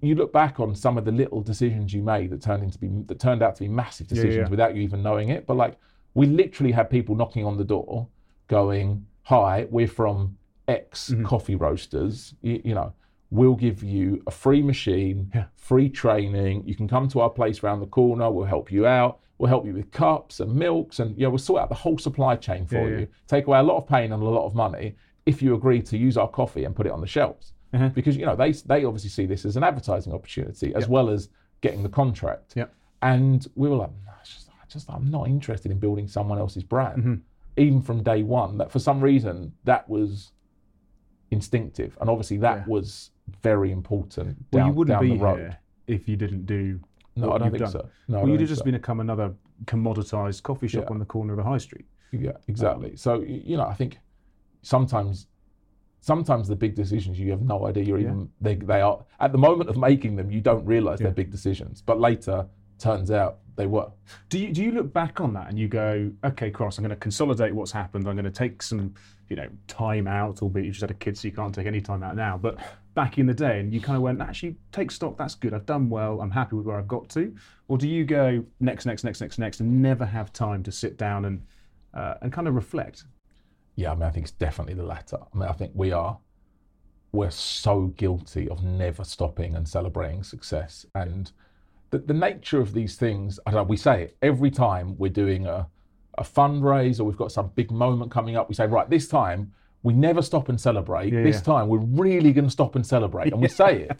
you, 0.01 0.15
look 0.15 0.31
back 0.31 0.59
on 0.59 0.73
some 0.75 0.97
of 0.97 1.03
the 1.05 1.11
little 1.11 1.41
decisions 1.41 1.93
you 1.93 2.01
made 2.01 2.29
that 2.31 2.41
turned 2.41 2.63
into 2.63 2.77
be 2.77 2.87
that 3.07 3.19
turned 3.19 3.41
out 3.43 3.55
to 3.57 3.63
be 3.63 3.67
massive 3.67 4.07
decisions 4.07 4.45
yeah. 4.45 4.49
without 4.49 4.75
you 4.75 4.81
even 4.81 5.03
knowing 5.03 5.29
it. 5.29 5.45
But 5.45 5.57
like 5.57 5.77
we 6.13 6.25
literally 6.27 6.71
had 6.71 6.89
people 6.89 7.15
knocking 7.15 7.45
on 7.45 7.57
the 7.57 7.63
door, 7.65 8.07
going, 8.47 9.05
"Hi, 9.23 9.67
we're 9.69 9.87
from 9.87 10.37
X 10.67 11.09
Mm-hmm. 11.09 11.25
Coffee 11.25 11.55
Roasters. 11.55 12.35
You, 12.41 12.61
you 12.63 12.75
know." 12.75 12.93
We'll 13.41 13.55
give 13.55 13.81
you 13.83 14.21
a 14.27 14.31
free 14.31 14.61
machine, 14.61 15.31
Yeah. 15.33 15.45
free 15.55 15.89
training. 15.89 16.67
You 16.67 16.75
can 16.75 16.87
come 16.87 17.07
to 17.07 17.19
our 17.21 17.31
place 17.31 17.63
around 17.63 17.79
the 17.79 17.87
corner. 17.87 18.29
We'll 18.29 18.45
help 18.45 18.71
you 18.71 18.85
out. 18.85 19.21
We'll 19.39 19.49
help 19.49 19.65
you 19.65 19.73
with 19.73 19.89
cups 19.89 20.39
and 20.39 20.53
milks, 20.53 20.99
and 20.99 21.17
you 21.17 21.23
know, 21.23 21.31
we'll 21.31 21.39
sort 21.39 21.59
out 21.63 21.69
the 21.69 21.73
whole 21.83 21.97
supply 21.97 22.35
chain 22.35 22.67
for 22.67 22.75
Yeah, 22.75 22.87
yeah. 22.89 22.99
you 22.99 23.07
take 23.25 23.47
away 23.47 23.57
a 23.57 23.63
lot 23.63 23.77
of 23.77 23.87
pain 23.87 24.11
and 24.13 24.21
a 24.21 24.25
lot 24.39 24.45
of 24.45 24.53
money 24.53 24.95
if 25.25 25.41
you 25.41 25.55
agree 25.55 25.81
to 25.81 25.97
use 25.97 26.15
our 26.15 26.27
coffee 26.27 26.63
and 26.65 26.75
put 26.75 26.85
it 26.85 26.91
on 26.91 27.01
the 27.01 27.07
shelves. 27.07 27.52
Uh-huh. 27.73 27.89
Because 27.89 28.15
you 28.15 28.25
know 28.25 28.35
they 28.35 28.51
they 28.51 28.85
obviously 28.85 29.09
see 29.09 29.25
this 29.25 29.45
as 29.45 29.55
an 29.57 29.63
advertising 29.63 30.13
opportunity 30.13 30.73
as 30.75 30.87
well 30.87 31.09
as 31.09 31.29
getting 31.61 31.81
the 31.83 31.89
contract. 31.89 32.53
Yep. 32.55 32.73
And 33.01 33.47
we 33.55 33.67
were 33.69 33.75
like, 33.77 33.89
"No, 34.05 34.11
just, 34.23 34.49
I 34.49 34.65
just 34.67 34.89
I'm 34.89 35.09
not 35.09 35.27
interested 35.27 35.71
in 35.71 35.79
building 35.79 36.07
someone 36.07 36.37
else's 36.39 36.63
brand, 36.63 36.97
Mm-hmm. 36.99 37.13
even 37.57 37.81
from 37.81 38.03
day 38.03 38.23
one. 38.23 38.57
That 38.59 38.71
for 38.71 38.79
some 38.79 39.01
reason 39.01 39.53
that 39.63 39.87
was 39.89 40.31
instinctive, 41.31 41.97
and 41.99 42.09
obviously 42.09 42.37
that 42.37 42.57
Yeah. 42.59 42.65
was 42.67 43.11
very 43.41 43.71
important. 43.71 44.37
Well, 44.51 44.59
down, 44.63 44.67
you 44.67 44.73
wouldn't 44.73 44.99
be 45.01 45.09
the 45.09 45.23
road. 45.23 45.39
here 45.39 45.57
if 45.87 46.07
you 46.07 46.15
didn't 46.15 46.45
do. 46.45 46.79
No, 47.15 47.31
I 47.31 47.37
don't 47.37 47.51
think 47.51 47.63
done. 47.63 47.71
so. 47.71 47.89
No, 48.07 48.19
well, 48.19 48.29
you'd 48.29 48.39
have 48.39 48.49
just 48.49 48.63
so. 48.63 48.71
become 48.71 48.99
another 48.99 49.33
commoditized 49.65 50.43
coffee 50.43 50.67
shop 50.67 50.85
Yeah. 50.85 50.91
on 50.93 50.99
the 50.99 51.05
corner 51.05 51.33
of 51.33 51.39
a 51.39 51.43
high 51.43 51.57
street. 51.57 51.85
Yeah, 52.11 52.31
exactly. 52.47 52.95
So 52.95 53.21
you 53.21 53.57
know, 53.57 53.65
I 53.65 53.73
think 53.73 53.99
sometimes, 54.61 55.27
sometimes 56.03 56.49
the 56.49 56.55
big 56.55 56.75
decisions 56.75 57.17
you 57.17 57.31
have 57.31 57.41
no 57.41 57.65
idea 57.65 57.83
you're 57.83 57.97
Yeah. 57.97 58.07
even 58.09 58.29
they 58.41 58.55
they 58.55 58.81
are 58.81 58.97
at 59.21 59.31
the 59.31 59.37
moment 59.37 59.69
of 59.69 59.77
making 59.77 60.17
them 60.17 60.29
you 60.29 60.41
don't 60.41 60.65
realize 60.65 60.99
Yeah. 60.99 61.05
they're 61.05 61.13
big 61.23 61.31
decisions, 61.31 61.81
but 61.81 61.97
later 61.99 62.45
turns 62.77 63.09
out 63.09 63.39
they 63.55 63.67
were. 63.67 63.89
Do 64.29 64.37
you 64.39 64.51
do 64.51 64.61
you 64.63 64.71
look 64.71 64.91
back 64.91 65.21
on 65.21 65.31
that 65.33 65.47
and 65.49 65.57
you 65.57 65.67
go, 65.69 66.11
okay, 66.25 66.49
Cross, 66.51 66.77
I'm 66.77 66.83
going 66.83 66.89
to 66.89 66.95
consolidate 67.09 67.53
what's 67.55 67.71
happened. 67.71 68.07
I'm 68.07 68.15
going 68.15 68.25
to 68.25 68.31
take 68.45 68.61
some, 68.63 68.95
you 69.29 69.35
know, 69.37 69.47
time 69.67 70.07
out. 70.07 70.41
Albeit 70.41 70.65
you 70.65 70.71
just 70.71 70.81
had 70.81 70.89
a 70.91 70.95
kid, 70.95 71.15
so 71.17 71.27
you 71.27 71.33
can't 71.33 71.53
take 71.55 71.67
any 71.67 71.79
time 71.79 72.01
out 72.03 72.15
now. 72.15 72.35
But 72.37 72.57
back 72.95 73.19
in 73.19 73.25
the 73.27 73.33
day, 73.33 73.59
and 73.59 73.71
you 73.73 73.79
kind 73.79 73.95
of 73.95 74.01
went, 74.01 74.19
actually, 74.21 74.55
take 74.71 74.89
stock. 74.91 75.17
That's 75.17 75.35
good. 75.35 75.53
I've 75.53 75.67
done 75.67 75.87
well. 75.87 76.19
I'm 76.19 76.31
happy 76.31 76.55
with 76.55 76.65
where 76.65 76.77
I've 76.79 76.87
got 76.87 77.07
to. 77.09 77.33
Or 77.67 77.77
do 77.77 77.87
you 77.87 78.03
go 78.05 78.43
next, 78.59 78.85
next, 78.87 79.03
next, 79.03 79.21
next, 79.21 79.37
next, 79.37 79.59
and 79.61 79.81
never 79.83 80.05
have 80.05 80.33
time 80.33 80.63
to 80.63 80.71
sit 80.71 80.97
down 80.97 81.25
and 81.25 81.45
uh, 81.93 82.15
and 82.23 82.33
kind 82.33 82.47
of 82.47 82.55
reflect? 82.55 83.03
Yeah, 83.75 83.91
I 83.91 83.95
mean, 83.95 84.03
I 84.03 84.09
think 84.09 84.25
it's 84.25 84.31
definitely 84.31 84.75
the 84.75 84.83
latter. 84.83 85.17
I 85.33 85.37
mean, 85.37 85.49
I 85.49 85.53
think 85.53 85.71
we 85.73 85.91
are 85.91 86.17
we're 87.13 87.31
so 87.31 87.93
guilty 87.95 88.49
of 88.49 88.63
never 88.63 89.03
stopping 89.03 89.55
and 89.55 89.67
celebrating 89.67 90.23
success. 90.23 90.85
And 90.95 91.31
the, 91.91 91.99
the 91.99 92.13
nature 92.13 92.59
of 92.59 92.73
these 92.73 92.95
things, 92.95 93.39
I 93.45 93.51
don't 93.51 93.59
know, 93.59 93.63
we 93.63 93.77
say 93.77 94.03
it 94.03 94.17
every 94.21 94.49
time 94.49 94.97
we're 94.97 95.11
doing 95.11 95.45
a, 95.45 95.67
a 96.17 96.23
fundraise 96.23 96.99
or 96.99 97.03
we've 97.03 97.17
got 97.17 97.31
some 97.31 97.51
big 97.53 97.69
moment 97.71 98.11
coming 98.11 98.35
up, 98.35 98.49
we 98.49 98.55
say, 98.55 98.65
right, 98.65 98.89
this 98.89 99.07
time 99.07 99.53
we 99.83 99.93
never 99.93 100.21
stop 100.23 100.49
and 100.49 100.59
celebrate. 100.59 101.13
Yeah, 101.13 101.21
this 101.21 101.35
yeah. 101.37 101.41
time 101.41 101.67
we're 101.67 101.77
really 101.79 102.33
going 102.33 102.45
to 102.45 102.51
stop 102.51 102.75
and 102.75 102.85
celebrate. 102.85 103.31
And 103.31 103.41
we 103.41 103.47
say 103.63 103.81
it, 103.81 103.97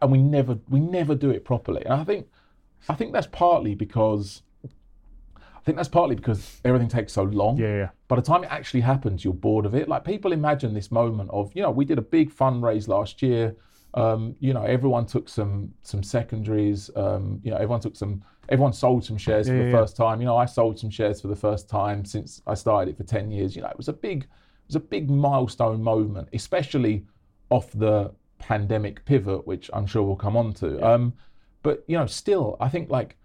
and 0.00 0.10
we 0.10 0.22
never 0.22 0.58
we 0.68 0.80
never 0.80 1.14
do 1.14 1.30
it 1.30 1.44
properly. 1.44 1.84
And 1.84 1.94
I 1.94 2.04
think 2.04 2.28
I 2.88 2.94
think 2.94 3.12
that's 3.12 3.26
partly 3.26 3.74
because 3.74 4.42
think 5.68 5.76
that's 5.76 5.88
partly 5.88 6.16
because 6.16 6.62
everything 6.64 6.88
takes 6.88 7.12
so 7.12 7.24
long 7.24 7.58
Yeah, 7.58 7.76
yeah. 7.76 7.88
by 8.08 8.16
the 8.16 8.22
time 8.22 8.42
it 8.42 8.50
actually 8.50 8.80
happens, 8.80 9.22
you're 9.22 9.34
bored 9.34 9.66
of 9.66 9.74
it. 9.74 9.86
Like 9.86 10.02
people 10.02 10.32
imagine 10.32 10.72
this 10.72 10.90
moment 10.90 11.28
of, 11.30 11.52
you 11.54 11.60
know, 11.60 11.70
we 11.70 11.84
did 11.84 11.98
a 11.98 12.02
big 12.02 12.34
fundraise 12.34 12.88
last 12.88 13.20
year. 13.20 13.54
Um, 13.92 14.34
you 14.40 14.54
know, 14.54 14.62
everyone 14.62 15.04
took 15.04 15.28
some 15.28 15.74
some 15.82 16.02
secondaries. 16.02 16.90
Um, 16.96 17.40
you 17.44 17.50
know, 17.50 17.58
everyone 17.58 17.80
took 17.80 17.96
some. 17.96 18.22
Everyone 18.48 18.72
sold 18.72 19.04
some 19.04 19.18
shares 19.18 19.46
for 19.46 19.58
the 19.58 19.64
yeah, 19.64 19.70
first 19.70 19.94
time. 19.94 20.20
You 20.22 20.26
know, 20.26 20.38
I 20.38 20.46
sold 20.46 20.78
some 20.78 20.88
shares 20.88 21.20
for 21.20 21.28
the 21.28 21.36
first 21.36 21.68
time 21.68 22.02
since 22.06 22.40
I 22.46 22.54
started 22.54 22.92
it 22.92 22.96
for 22.96 23.04
ten 23.04 23.30
years. 23.30 23.54
You 23.54 23.60
know, 23.60 23.68
it 23.68 23.76
was 23.76 23.88
a 23.88 23.92
big, 23.92 24.22
it 24.22 24.68
was 24.68 24.76
a 24.76 24.80
big 24.80 25.10
milestone 25.10 25.82
moment, 25.82 26.28
especially 26.32 27.04
off 27.50 27.70
the 27.72 28.10
pandemic 28.38 29.04
pivot, 29.04 29.46
which 29.46 29.68
I'm 29.74 29.86
sure 29.86 30.02
we'll 30.02 30.16
come 30.16 30.36
on 30.36 30.54
to. 30.54 30.82
Um, 30.82 31.12
but 31.62 31.84
you 31.88 31.98
know, 31.98 32.06
still, 32.06 32.56
I 32.58 32.70
think 32.70 32.88
like 32.88 33.17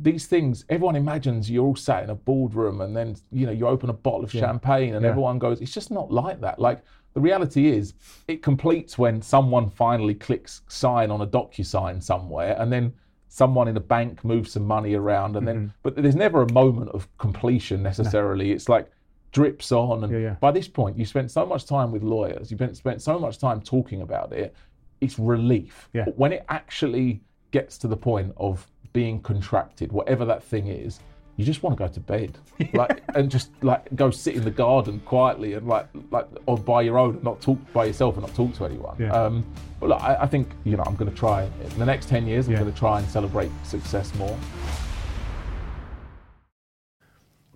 these 0.00 0.26
things, 0.26 0.64
everyone 0.68 0.96
imagines 0.96 1.50
you're 1.50 1.64
all 1.66 1.76
sat 1.76 2.04
in 2.04 2.10
a 2.10 2.14
boardroom 2.14 2.80
and 2.82 2.96
then, 2.96 3.16
you 3.32 3.46
know, 3.46 3.52
you 3.52 3.66
open 3.66 3.90
a 3.90 3.94
bottle 3.94 4.22
of 4.22 4.30
champagne 4.30 4.94
and 4.94 5.02
Yeah. 5.02 5.10
everyone 5.10 5.38
goes, 5.38 5.60
it's 5.60 5.72
just 5.74 5.90
not 5.90 6.12
like 6.12 6.40
that. 6.40 6.58
Like 6.60 6.82
the 7.14 7.20
reality 7.20 7.68
is 7.68 7.94
it 8.28 8.42
completes 8.42 8.96
when 8.96 9.20
someone 9.20 9.68
finally 9.68 10.14
clicks 10.14 10.62
sign 10.68 11.10
on 11.10 11.20
a 11.22 11.26
DocuSign 11.26 12.00
somewhere 12.02 12.54
and 12.60 12.72
then 12.72 12.92
someone 13.28 13.66
in 13.68 13.76
a 13.76 13.80
bank 13.80 14.24
moves 14.24 14.52
some 14.52 14.64
money 14.66 14.94
around 14.94 15.36
and 15.36 15.46
Mm-hmm. 15.46 15.58
then, 15.58 15.72
but 15.82 15.96
there's 15.96 16.16
never 16.16 16.42
a 16.42 16.52
moment 16.52 16.90
of 16.90 17.08
completion 17.18 17.82
necessarily. 17.82 18.52
It's 18.52 18.68
like 18.68 18.90
drips 19.32 19.72
on. 19.72 20.04
And 20.04 20.12
Yeah, 20.12 20.18
yeah. 20.20 20.36
by 20.40 20.52
this 20.52 20.68
point, 20.68 20.96
you 20.96 21.04
spent 21.04 21.30
so 21.30 21.44
much 21.44 21.66
time 21.66 21.90
with 21.90 22.02
lawyers, 22.02 22.50
you've 22.50 22.76
spent 22.76 23.02
so 23.02 23.18
much 23.18 23.38
time 23.38 23.60
talking 23.60 24.02
about 24.02 24.32
it. 24.32 24.54
It's 25.00 25.18
relief. 25.18 25.88
Yeah. 25.92 26.04
When 26.16 26.32
it 26.32 26.44
actually 26.48 27.20
gets 27.50 27.78
to 27.78 27.88
the 27.88 27.96
point 27.96 28.32
of 28.36 28.66
being 28.92 29.20
contracted, 29.20 29.92
whatever 29.92 30.24
that 30.24 30.42
thing 30.42 30.66
is, 30.68 31.00
you 31.36 31.44
just 31.44 31.62
want 31.62 31.76
to 31.76 31.84
go 31.84 31.88
to 31.88 32.00
bed, 32.00 32.36
like, 32.72 33.02
and 33.14 33.30
just 33.30 33.50
like 33.62 33.94
go 33.94 34.10
sit 34.10 34.34
in 34.34 34.42
the 34.42 34.50
garden 34.50 35.00
quietly 35.04 35.54
and 35.54 35.68
like, 35.68 35.86
like, 36.10 36.26
or 36.46 36.58
by 36.58 36.82
your 36.82 36.98
own, 36.98 37.14
and 37.14 37.22
not 37.22 37.40
talk 37.40 37.58
by 37.72 37.84
yourself 37.84 38.16
and 38.16 38.26
not 38.26 38.34
talk 38.34 38.52
to 38.54 38.64
anyone. 38.64 38.96
Yeah. 38.98 39.12
Um, 39.12 39.44
but 39.78 39.90
look, 39.90 40.02
I, 40.02 40.16
I 40.22 40.26
think 40.26 40.48
you 40.64 40.76
know 40.76 40.82
I'm 40.84 40.96
going 40.96 41.10
to 41.10 41.16
try 41.16 41.44
in 41.44 41.78
the 41.78 41.86
next 41.86 42.08
ten 42.08 42.26
years. 42.26 42.46
I'm 42.46 42.54
Yeah. 42.54 42.60
going 42.60 42.72
to 42.72 42.78
try 42.78 42.98
and 42.98 43.08
celebrate 43.08 43.50
success 43.62 44.12
more. 44.16 44.36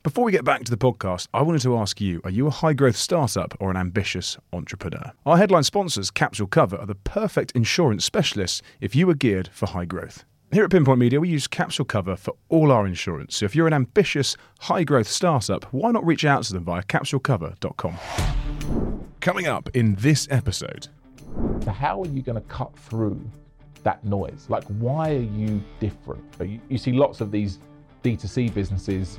Before 0.04 0.24
we 0.24 0.32
get 0.32 0.44
back 0.44 0.64
to 0.64 0.70
the 0.70 0.76
podcast, 0.76 1.28
I 1.32 1.42
wanted 1.42 1.62
to 1.62 1.76
ask 1.78 2.00
you 2.00 2.20
are 2.24 2.30
you 2.30 2.48
a 2.48 2.50
high 2.50 2.72
growth 2.72 2.96
startup 2.96 3.54
or 3.60 3.70
an 3.70 3.76
ambitious 3.76 4.36
entrepreneur? 4.52 5.12
Our 5.24 5.36
headline 5.38 5.62
sponsors, 5.62 6.10
Capsule 6.10 6.48
Cover, 6.48 6.76
are 6.76 6.86
the 6.86 6.96
perfect 6.96 7.52
insurance 7.52 8.04
specialists 8.04 8.62
if 8.80 8.96
you 8.96 9.08
are 9.10 9.14
geared 9.14 9.48
for 9.52 9.66
high 9.66 9.84
growth. 9.84 10.24
Here 10.52 10.64
at 10.64 10.70
Pinpoint 10.70 10.98
Media, 10.98 11.18
we 11.18 11.30
use 11.30 11.46
Capsule 11.46 11.86
Cover 11.86 12.14
for 12.14 12.34
all 12.50 12.70
our 12.70 12.86
insurance. 12.86 13.36
So 13.36 13.46
if 13.46 13.56
you're 13.56 13.66
an 13.66 13.72
ambitious, 13.72 14.36
high 14.60 14.84
growth 14.84 15.08
startup, 15.08 15.64
why 15.72 15.90
not 15.92 16.04
reach 16.04 16.26
out 16.26 16.42
to 16.44 16.52
them 16.52 16.62
via 16.64 16.82
capsulecover.com? 16.82 17.96
Coming 19.20 19.46
up 19.46 19.70
in 19.72 19.94
this 19.94 20.28
episode, 20.30 20.88
So 21.64 21.70
how 21.70 22.02
are 22.02 22.06
you 22.06 22.20
going 22.20 22.34
to 22.34 22.46
cut 22.48 22.76
through 22.76 23.18
that 23.82 24.04
noise? 24.04 24.44
Like, 24.50 24.64
why 24.64 25.12
are 25.12 25.20
you 25.20 25.64
different? 25.80 26.22
You, 26.38 26.60
you 26.68 26.76
see 26.76 26.92
lots 26.92 27.22
of 27.22 27.30
these 27.32 27.58
D2C 28.04 28.52
businesses 28.52 29.18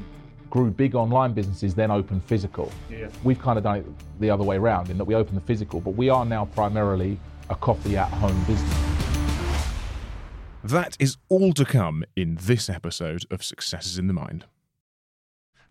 grew 0.51 0.69
big 0.69 0.93
online 0.93 1.33
businesses, 1.33 1.73
then 1.73 1.89
opened 1.89 2.23
physical. 2.25 2.71
Yeah. 2.91 3.07
We've 3.23 3.41
kind 3.41 3.57
of 3.57 3.63
done 3.63 3.77
it 3.77 3.85
the 4.19 4.29
other 4.29 4.43
way 4.43 4.57
around 4.57 4.91
in 4.91 4.99
that 4.99 5.05
we 5.05 5.15
open 5.15 5.33
the 5.33 5.41
physical, 5.41 5.81
but 5.81 5.95
we 5.95 6.09
are 6.09 6.25
now 6.25 6.45
primarily 6.45 7.17
a 7.49 7.55
coffee 7.55 7.97
at 7.97 8.09
home 8.09 8.39
business. 8.43 9.12
That 10.63 10.95
is 10.99 11.17
all 11.29 11.53
to 11.53 11.65
come 11.65 12.03
in 12.15 12.37
this 12.41 12.69
episode 12.69 13.25
of 13.29 13.43
Successes 13.43 13.97
in 13.97 14.07
the 14.07 14.13
Mind. 14.13 14.45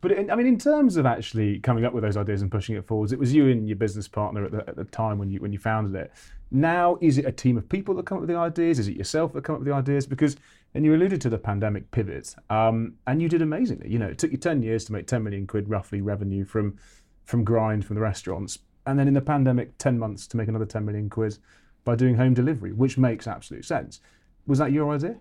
But 0.03 0.13
in, 0.13 0.31
I 0.31 0.35
mean, 0.35 0.47
in 0.47 0.59
terms 0.59 0.97
of 0.97 1.07
actually 1.07 1.61
coming 1.61 1.85
up 1.85 1.95
with 1.95 2.03
those 2.03 2.17
ideas 2.17 2.43
and 2.43 2.51
pushing 2.51 2.75
it 2.75 2.87
forwards, 2.87 3.13
it 3.13 3.19
was 3.19 3.33
you 3.33 3.49
and 3.49 3.69
your 3.69 3.77
business 3.77 4.09
partner 4.09 4.45
at 4.45 4.51
the, 4.51 4.69
at 4.69 4.77
the 4.77 4.85
time 4.85 5.17
when 5.17 5.31
you 5.31 5.41
when 5.41 5.53
you 5.53 5.59
founded 5.59 5.95
it. 5.95 6.13
Now, 6.51 6.99
is 7.01 7.19
it 7.19 7.25
a 7.25 7.33
team 7.33 7.57
of 7.57 7.69
people 7.69 7.95
that 7.95 8.05
come 8.05 8.19
up 8.19 8.23
with 8.23 8.29
the 8.29 8.37
ideas? 8.37 8.79
Is 8.81 8.89
it 8.89 8.97
yourself 8.97 9.33
that 9.33 9.45
come 9.45 9.55
up 9.55 9.61
with 9.61 9.69
the 9.69 9.75
ideas? 9.75 10.07
Because, 10.07 10.37
and 10.75 10.85
you 10.85 10.95
alluded 10.95 11.21
to 11.23 11.31
the 11.31 11.39
pandemic 11.39 11.91
pivot, 11.93 12.35
um, 12.51 12.95
and 13.07 13.23
you 13.23 13.29
did 13.29 13.43
amazingly. 13.43 13.89
You 13.89 14.01
know, 14.01 14.09
it 14.09 14.19
took 14.19 14.33
you 14.33 14.39
ten 14.39 14.61
years 14.61 14.85
to 14.87 14.93
make 14.93 15.07
ten 15.07 15.23
million 15.23 15.47
quid 15.47 15.71
roughly 15.71 16.03
revenue 16.03 16.45
from 16.45 16.77
from 17.25 17.45
grind 17.45 17.87
from 17.87 17.95
the 17.95 18.03
restaurants, 18.03 18.59
and 18.87 18.99
then 18.99 19.07
in 19.07 19.15
the 19.15 19.21
pandemic, 19.21 19.79
ten 19.79 19.99
months 19.99 20.27
to 20.27 20.37
make 20.37 20.49
another 20.49 20.67
ten 20.67 20.85
million 20.85 21.09
quid 21.09 21.39
by 21.85 21.95
doing 21.95 22.17
home 22.17 22.35
delivery, 22.35 22.73
which 22.73 22.99
makes 22.99 23.29
absolute 23.29 23.65
sense. 23.65 24.01
Was 24.47 24.59
that 24.59 24.73
your 24.73 24.93
idea? 24.93 25.17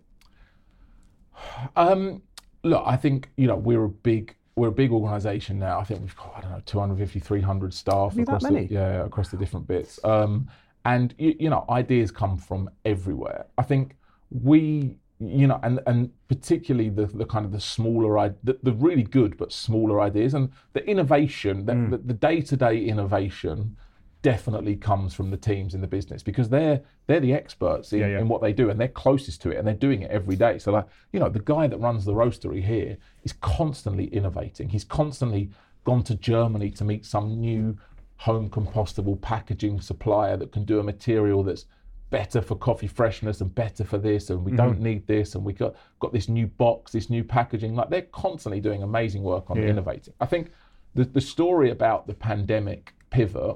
Um, 1.76 2.22
look, 2.64 2.84
I 2.86 2.98
think 2.98 3.30
you 3.38 3.48
know 3.48 3.56
we're 3.56 3.86
a 3.86 3.90
big 3.90 4.36
we're 4.56 4.70
a 4.70 4.72
big 4.72 4.92
organisation 4.92 5.60
now. 5.60 5.80
I 5.80 5.84
think 5.84 6.02
we've 6.02 6.16
got 6.16 6.34
I 6.38 6.42
don't 6.42 6.52
know 6.52 6.62
250, 6.66 7.20
300 7.20 7.74
staff 7.74 8.18
across 8.18 8.44
many? 8.44 8.68
the 8.68 8.74
yeah 8.74 9.06
across 9.06 9.30
the 9.30 9.38
different 9.38 9.68
bits. 9.68 10.00
Um, 10.04 10.50
and 10.86 11.14
you, 11.18 11.36
you 11.40 11.50
know 11.50 11.66
ideas 11.70 12.12
come 12.12 12.38
from 12.38 12.70
everywhere. 12.86 13.46
I 13.58 13.64
think 13.64 13.96
we 14.30 14.98
you 15.22 15.46
know, 15.46 15.60
and 15.62 15.80
and 15.86 16.10
particularly 16.28 16.90
the 16.90 17.06
the 17.06 17.26
kind 17.26 17.46
of 17.46 17.52
the 17.52 17.60
smaller, 17.60 18.36
the, 18.44 18.58
the 18.64 18.74
really 18.74 19.04
good 19.04 19.38
but 19.38 19.52
smaller 19.54 20.02
ideas, 20.02 20.34
and 20.34 20.50
the 20.74 20.84
innovation, 20.86 21.66
the, 21.66 21.76
the, 21.92 21.98
the 21.98 22.14
day-to-day 22.14 22.84
innovation, 22.84 23.78
definitely 24.22 24.76
comes 24.76 25.14
from 25.14 25.32
the 25.32 25.38
teams 25.38 25.74
in 25.74 25.82
the 25.82 25.88
business 25.88 26.22
because 26.22 26.50
they're 26.50 26.82
they're 27.08 27.20
the 27.20 27.34
experts 27.34 27.92
in, 27.92 28.00
Yeah, 28.00 28.08
yeah. 28.08 28.20
in 28.20 28.28
what 28.28 28.42
they 28.42 28.54
do 28.54 28.70
and 28.70 28.80
they're 28.80 28.88
closest 28.88 29.42
to 29.44 29.52
it 29.52 29.58
and 29.58 29.68
they're 29.68 29.74
doing 29.74 30.04
it 30.04 30.12
every 30.12 30.36
day. 30.36 30.60
So 30.60 30.72
like, 30.72 30.86
you 31.12 31.20
know, 31.20 31.30
the 31.30 31.40
guy 31.40 31.68
that 31.68 31.78
runs 31.78 32.06
the 32.06 32.14
roastery 32.14 32.64
here 32.64 32.98
is 33.24 33.34
constantly 33.34 34.06
innovating. 34.06 34.70
He's 34.70 34.84
constantly 34.84 35.50
gone 35.84 36.04
to 36.04 36.16
Germany 36.16 36.70
to 36.72 36.84
meet 36.84 37.06
some 37.06 37.40
new 37.40 37.78
home 38.18 38.50
compostable 38.50 39.20
packaging 39.20 39.82
supplier 39.82 40.38
that 40.38 40.52
can 40.52 40.64
do 40.64 40.80
a 40.80 40.84
material 40.84 41.42
that's 41.44 41.66
better 42.12 42.42
for 42.42 42.56
coffee 42.56 42.88
freshness 42.88 43.42
and 43.42 43.56
better 43.56 43.84
for 43.84 43.98
this 43.98 44.30
and 44.30 44.46
we 44.46 44.52
don't 44.52 44.74
mm-hmm. 44.76 44.84
need 44.84 45.08
this 45.08 45.34
and 45.34 45.44
we 45.44 45.54
got 45.54 45.74
got 46.02 46.12
this 46.12 46.28
new 46.28 46.46
box 46.46 46.92
this 46.92 47.10
new 47.10 47.24
packaging 47.24 47.74
like 47.74 47.90
they're 47.90 48.02
constantly 48.12 48.60
doing 48.60 48.84
amazing 48.84 49.24
work 49.24 49.50
on 49.50 49.56
Yeah. 49.56 49.70
innovating 49.70 50.14
i 50.20 50.26
think 50.26 50.52
the, 50.94 51.06
the 51.06 51.22
story 51.22 51.72
about 51.72 52.08
the 52.08 52.14
pandemic 52.14 52.94
pivot 53.12 53.56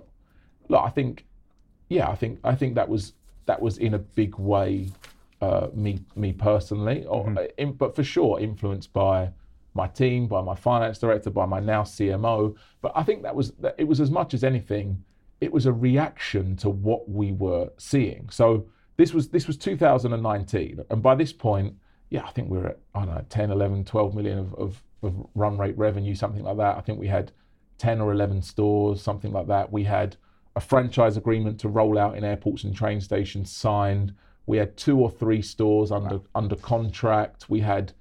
look 0.70 0.84
i 0.84 0.90
think 0.90 1.26
yeah 1.90 2.10
i 2.10 2.16
think 2.16 2.40
i 2.44 2.56
think 2.56 2.76
that 2.76 2.88
was 2.88 3.14
that 3.46 3.62
was 3.62 3.78
in 3.78 3.94
a 3.94 4.00
big 4.00 4.36
way 4.36 4.90
uh, 5.42 5.68
me 5.74 6.00
me 6.16 6.32
personally. 6.32 7.06
Or 7.06 7.30
uh, 7.38 7.46
in, 7.58 7.74
but 7.74 7.96
for 7.96 8.04
sure 8.04 8.40
influenced 8.40 8.94
by 8.94 9.32
my 9.74 9.88
team 9.88 10.28
by 10.28 10.42
my 10.42 10.56
finance 10.56 10.98
director 10.98 11.30
by 11.30 11.46
my 11.46 11.60
now 11.60 11.84
cmo 11.84 12.56
but 12.82 12.94
i 12.96 13.04
think 13.04 13.22
that 13.24 13.36
was 13.36 13.52
that 13.60 13.76
it 13.78 13.84
was 13.84 14.00
as 14.00 14.10
much 14.10 14.34
as 14.34 14.44
anything 14.44 15.04
it 15.42 15.52
was 15.52 15.66
a 15.66 15.74
reaction 15.74 16.56
to 16.56 16.70
what 16.70 17.10
we 17.10 17.32
were 17.34 17.70
seeing. 17.78 18.30
So 18.30 18.66
this 18.98 19.14
was 19.14 19.30
this 19.30 19.48
was 19.48 19.58
2019 19.58 20.80
and 20.90 21.04
by 21.04 21.16
this 21.16 21.34
point 21.34 21.76
yeah 22.10 22.24
i 22.24 22.32
think 22.32 22.50
we 22.50 22.58
we're 22.58 22.68
at 22.68 22.80
i 22.94 23.00
don't 23.04 23.14
know 23.14 23.26
10 23.28 23.52
11 23.52 23.84
12 23.84 24.16
million 24.16 24.40
of, 24.40 24.54
of, 24.54 24.82
of 25.04 25.28
run 25.36 25.58
rate 25.58 25.78
revenue 25.78 26.16
something 26.16 26.44
like 26.44 26.56
that. 26.58 26.78
I 26.78 26.82
think 26.82 26.98
we 26.98 27.08
had 27.08 27.34
10 27.78 28.00
or 28.00 28.14
11 28.14 28.42
stores 28.42 29.02
something 29.02 29.34
like 29.34 29.48
that. 29.48 29.72
We 29.72 29.84
had 29.84 30.16
a 30.56 30.62
franchise 30.62 31.18
agreement 31.18 31.60
to 31.60 31.70
roll 31.70 31.98
out 31.98 32.18
in 32.18 32.24
airports 32.24 32.64
and 32.64 32.76
train 32.76 33.02
stations 33.02 33.52
signed. 33.52 34.14
We 34.46 34.58
had 34.58 34.78
two 34.78 35.00
or 35.00 35.10
three 35.10 35.42
stores 35.42 35.92
under 35.92 36.22
under 36.34 36.56
contract. 36.56 37.50
We 37.50 37.60
had 37.60 37.94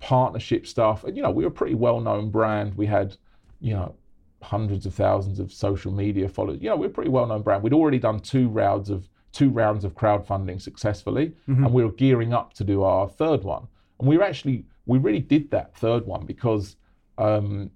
partnership 0.00 0.66
stuff. 0.66 1.04
And 1.04 1.16
you 1.16 1.22
know 1.22 1.30
we 1.30 1.44
were 1.44 1.48
a 1.48 1.52
pretty 1.52 1.74
well 1.74 2.00
known 2.00 2.30
brand. 2.30 2.74
We 2.74 2.86
had 2.86 3.16
you 3.60 3.74
know 3.74 3.94
hundreds 4.42 4.84
of 4.84 4.92
thousands 4.94 5.38
of 5.40 5.52
social 5.52 5.92
media 5.92 6.28
followers. 6.28 6.60
You 6.60 6.68
know 6.68 6.76
we're 6.76 6.86
a 6.88 6.90
pretty 6.98 7.10
well 7.10 7.26
known 7.26 7.42
brand. 7.42 7.62
We'd 7.62 7.72
already 7.72 7.98
done 7.98 8.20
two 8.20 8.48
rounds 8.48 8.90
of 8.90 9.08
two 9.32 9.50
rounds 9.50 9.84
of 9.84 9.94
crowdfunding 9.94 10.62
successfully 10.62 11.32
and 11.64 11.72
we 11.74 11.82
were 11.82 11.90
gearing 11.90 12.32
up 12.32 12.54
to 12.54 12.62
do 12.62 12.84
our 12.84 13.08
third 13.08 13.42
one. 13.42 13.66
And 13.98 14.08
we 14.08 14.16
were 14.16 14.22
actually 14.22 14.64
we 14.86 14.98
really 14.98 15.20
did 15.20 15.50
that 15.50 15.74
third 15.74 16.06
one 16.06 16.26
because 16.26 16.76
um, 17.18 17.70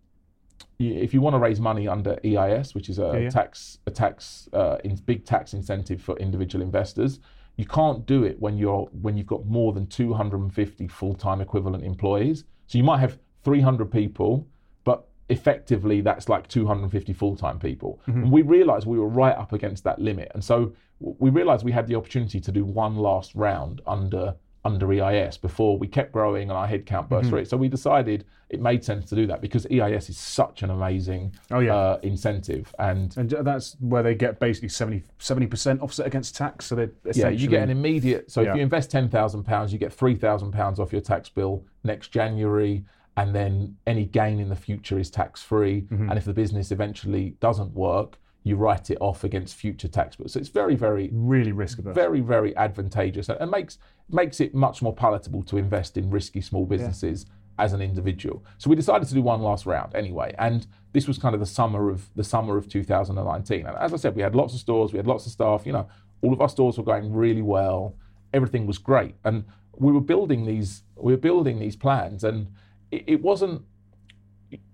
if 0.79 1.13
you 1.13 1.21
want 1.21 1.35
to 1.35 1.39
raise 1.39 1.61
money 1.61 1.89
under 1.89 2.19
EIS, 2.25 2.75
which 2.75 2.89
is 2.89 2.99
a 2.99 3.11
Yeah, 3.15 3.19
yeah. 3.19 3.31
tax 3.31 3.79
a 3.87 3.91
tax 3.91 4.49
uh, 4.53 4.79
in, 4.85 4.97
big 4.97 5.25
tax 5.25 5.55
incentive 5.55 6.01
for 6.01 6.17
individual 6.19 6.63
investors, 6.63 7.21
you 7.57 7.65
can't 7.67 8.07
do 8.07 8.23
it 8.23 8.41
when 8.41 8.57
you're 8.57 8.89
when 9.03 9.17
you've 9.17 9.27
got 9.27 9.45
more 9.47 9.73
than 9.73 9.87
250 9.87 10.87
full-time 10.89 11.41
equivalent 11.41 11.85
employees. 11.85 12.45
So 12.67 12.79
you 12.79 12.85
might 12.85 12.99
have 13.01 13.19
300 13.43 13.91
people, 13.91 14.47
but 14.85 15.09
effectively 15.31 16.01
that's 16.01 16.29
like 16.29 16.47
250 16.49 17.13
full-time 17.13 17.59
people. 17.59 18.01
And 18.23 18.31
we 18.31 18.43
realized 18.43 18.87
we 18.87 18.99
were 18.99 19.09
right 19.09 19.37
up 19.37 19.53
against 19.53 19.83
that 19.85 19.99
limit, 20.01 20.31
and 20.35 20.45
so 20.45 20.73
we 21.01 21.31
realized 21.31 21.65
we 21.65 21.73
had 21.73 21.87
the 21.89 21.97
opportunity 21.97 22.41
to 22.41 22.53
do 22.53 22.65
one 22.65 22.97
last 22.97 23.35
round 23.35 23.81
under 23.87 24.35
under 24.65 24.93
EIS 24.93 25.39
before 25.39 25.79
we 25.79 25.87
kept 25.87 26.13
growing 26.13 26.51
and 26.51 26.53
our 26.59 26.67
headcount 26.69 27.09
burst 27.09 27.29
through 27.29 27.39
it. 27.39 27.49
So 27.49 27.57
we 27.57 27.69
decided 27.69 28.25
it 28.51 28.61
made 28.61 28.85
sense 28.85 29.09
to 29.11 29.15
do 29.15 29.27
that 29.29 29.41
because 29.41 29.67
EIS 29.71 30.11
is 30.11 30.19
such 30.19 30.63
an 30.63 30.71
amazing 30.71 31.35
Oh, 31.51 31.61
yeah. 31.61 31.75
uh, 31.75 31.99
incentive. 32.03 32.75
And 32.79 33.17
And 33.17 33.31
that's 33.31 33.77
where 33.81 34.03
they 34.03 34.15
get 34.15 34.41
basically 34.41 34.69
70 34.69 35.47
percent 35.47 35.81
offset 35.81 36.07
against 36.07 36.37
tax. 36.37 36.67
So 36.67 36.75
they 36.75 36.89
yeah, 37.15 37.29
you 37.29 37.49
get 37.49 37.63
an 37.63 37.71
immediate. 37.71 38.31
So 38.31 38.41
Yeah. 38.43 38.51
if 38.51 38.57
you 38.57 38.63
invest 38.63 38.91
ten 38.91 39.09
thousand 39.09 39.45
pounds, 39.45 39.73
you 39.73 39.79
get 39.79 39.93
three 39.93 40.15
thousand 40.17 40.53
pounds 40.53 40.81
off 40.81 40.93
your 40.93 41.01
tax 41.03 41.29
bill 41.29 41.65
next 41.85 42.09
January, 42.09 42.85
and 43.17 43.35
then 43.35 43.77
any 43.87 44.05
gain 44.07 44.41
in 44.41 44.49
the 44.49 44.57
future 44.57 44.99
is 44.99 45.11
tax 45.11 45.43
free. 45.43 45.83
Mm-hmm. 45.83 46.09
And 46.11 46.19
if 46.19 46.25
the 46.25 46.33
business 46.35 46.71
eventually 46.73 47.37
doesn't 47.41 47.73
work, 47.75 48.19
you 48.49 48.57
write 48.57 48.91
it 48.91 48.99
off 49.01 49.25
against 49.25 49.55
future 49.55 49.89
tax 49.89 50.17
bills. 50.17 50.33
So 50.33 50.41
it's 50.41 50.49
very, 50.49 50.75
very 50.75 51.11
really 51.13 51.53
risk 51.53 51.79
averse. 51.79 51.95
very 51.95 52.21
very 52.21 52.57
advantageous 52.57 53.29
and 53.29 53.51
makes 53.51 53.79
makes 54.09 54.41
it 54.41 54.55
much 54.55 54.83
more 54.83 54.95
palatable 54.95 55.43
to 55.45 55.59
invest 55.59 55.97
in 55.97 56.11
risky 56.11 56.41
small 56.41 56.65
businesses 56.65 57.27
as 57.59 57.73
an 57.73 57.83
individual. 57.83 58.45
So 58.59 58.71
we 58.71 58.77
decided 58.77 59.07
to 59.09 59.15
do 59.15 59.23
one 59.23 59.43
last 59.43 59.67
round 59.67 59.95
anyway 59.95 60.35
and 60.39 60.67
this 60.93 61.07
was 61.07 61.19
kind 61.19 61.35
of 61.35 61.41
the 61.41 61.47
summer 61.47 61.91
of 61.91 62.09
the 62.17 62.25
summer 62.25 62.57
of 62.57 62.69
2019 62.69 63.67
and 63.67 63.77
as 63.77 63.93
i 63.93 63.97
said 63.97 64.17
we 64.17 64.23
had 64.23 64.35
lots 64.35 64.55
of 64.55 64.61
stores 64.61 64.93
we 64.93 64.97
had 64.97 65.07
lots 65.07 65.27
of 65.27 65.33
staff 65.33 65.67
you 65.67 65.73
know 65.73 65.87
all 66.23 66.33
of 66.33 66.41
our 66.41 66.49
stores 66.49 66.79
were 66.79 66.85
going 66.85 67.13
really 67.13 67.43
well. 67.43 67.95
Everything 68.33 68.67
was 68.67 68.79
great. 68.79 69.15
And 69.25 69.45
we 69.77 69.93
were 69.93 70.01
building 70.01 70.45
these 70.45 70.83
we 70.97 71.13
were 71.13 71.19
building 71.19 71.61
these 71.61 71.77
plans 71.77 72.25
and 72.25 72.49
it, 72.91 73.05
it 73.07 73.23
wasn't 73.23 73.63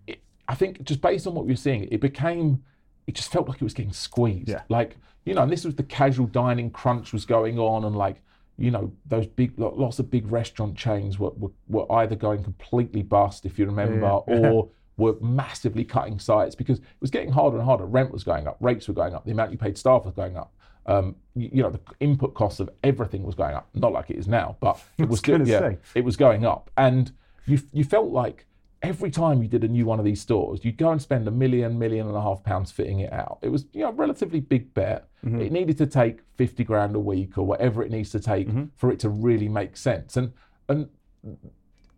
it, 0.07 0.21
I 0.49 0.55
think 0.55 0.83
just 0.85 1.01
based 1.01 1.27
on 1.27 1.35
what 1.35 1.45
we 1.45 1.53
were 1.53 1.57
seeing, 1.57 1.89
it 1.91 2.01
became, 2.01 2.63
it 3.07 3.15
just 3.15 3.31
felt 3.31 3.49
like 3.49 3.57
it 3.61 3.65
was 3.65 3.75
getting 3.75 3.93
squeezed. 3.93 4.49
Yeah. 4.49 4.63
Like, 4.69 4.97
you 5.25 5.35
know, 5.35 5.43
and 5.43 5.53
this 5.53 5.65
was 5.65 5.75
the 5.75 5.83
casual 5.83 6.27
dining 6.27 6.71
crunch 6.71 7.13
was 7.13 7.25
going 7.25 7.59
on, 7.59 7.85
and 7.85 7.97
like, 7.97 8.23
you 8.57 8.71
know, 8.71 8.93
those 9.07 9.27
big, 9.27 9.53
lots 9.59 9.99
of 9.99 10.11
big 10.11 10.31
restaurant 10.31 10.77
chains 10.77 11.19
were, 11.19 11.31
were, 11.31 11.51
were 11.69 11.93
either 11.93 12.15
going 12.15 12.43
completely 12.45 13.03
bust, 13.03 13.45
if 13.47 13.59
you 13.59 13.67
remember, 13.67 14.21
Yeah. 14.29 14.49
or 14.51 14.69
were 14.97 15.17
massively 15.21 15.85
cutting 15.85 16.21
sites 16.21 16.55
because 16.55 16.79
it 16.79 16.85
was 17.01 17.11
getting 17.11 17.33
harder 17.33 17.57
and 17.57 17.65
harder. 17.67 17.85
Rent 17.85 18.13
was 18.13 18.23
going 18.23 18.47
up, 18.47 18.57
rates 18.61 18.87
were 18.87 18.95
going 18.95 19.13
up, 19.15 19.25
the 19.25 19.33
amount 19.33 19.51
you 19.51 19.59
paid 19.59 19.77
staff 19.77 20.05
was 20.05 20.15
going 20.15 20.37
up. 20.37 20.53
Um, 20.87 21.17
you, 21.35 21.49
you 21.55 21.63
know, 21.63 21.71
the 21.71 21.81
input 21.99 22.35
costs 22.35 22.61
of 22.61 22.71
everything 22.85 23.25
was 23.25 23.35
going 23.35 23.55
up. 23.57 23.69
Not 23.75 23.93
like 23.93 24.11
it 24.11 24.17
is 24.19 24.29
now, 24.29 24.57
but 24.61 24.81
it 24.99 25.09
was 25.09 25.19
still, 25.19 25.47
yeah, 25.49 25.59
say. 25.61 25.79
it 25.97 26.05
was 26.05 26.17
going 26.17 26.45
up, 26.47 26.71
and 26.77 27.11
you 27.47 27.59
you 27.73 27.83
felt 27.85 28.11
like 28.11 28.47
every 28.85 29.11
time 29.11 29.43
you 29.43 29.49
did 29.49 29.65
a 29.65 29.69
new 29.69 29.87
one 29.87 29.99
of 29.99 30.05
these 30.05 30.21
stores, 30.21 30.65
you'd 30.65 30.77
go 30.77 30.91
and 30.91 31.01
spend 31.01 31.27
a 31.27 31.31
million, 31.31 31.79
million 31.79 32.07
and 32.07 32.17
a 32.17 32.21
half 32.21 32.45
pounds 32.45 32.71
fitting 32.71 33.01
it 33.01 33.13
out. 33.13 33.39
It 33.43 33.49
was 33.49 33.67
you 33.73 33.81
know 33.81 33.89
a 33.89 33.93
relatively 33.93 34.41
big 34.41 34.75
bet. 34.75 35.09
Mm-hmm. 35.25 35.41
It 35.41 35.53
needed 35.53 35.79
to 35.79 35.87
take 35.87 36.21
fifty 36.37 36.65
grand 36.65 36.95
a 36.95 37.01
week 37.01 37.39
or 37.39 37.45
whatever 37.45 37.83
it 37.83 37.91
needs 37.91 38.11
to 38.11 38.21
take 38.21 38.49
mm-hmm. 38.49 38.65
for 38.77 38.93
it 38.93 39.01
to 39.01 39.09
really 39.09 39.49
make 39.49 39.77
sense. 39.77 40.17
And 40.17 40.33
and 40.69 40.89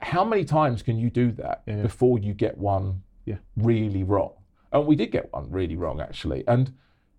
how 0.00 0.24
many 0.24 0.44
times 0.44 0.82
can 0.82 0.98
you 0.98 1.10
do 1.10 1.32
that 1.32 1.62
Yeah. 1.66 1.82
before 1.82 2.18
you 2.18 2.32
get 2.34 2.56
one 2.56 3.02
Yeah. 3.24 3.38
really 3.56 4.04
wrong? 4.04 4.32
And 4.72 4.86
we 4.86 4.96
did 4.96 5.10
get 5.10 5.32
one 5.32 5.50
really 5.50 5.76
wrong 5.76 6.00
actually. 6.00 6.44
And 6.46 6.72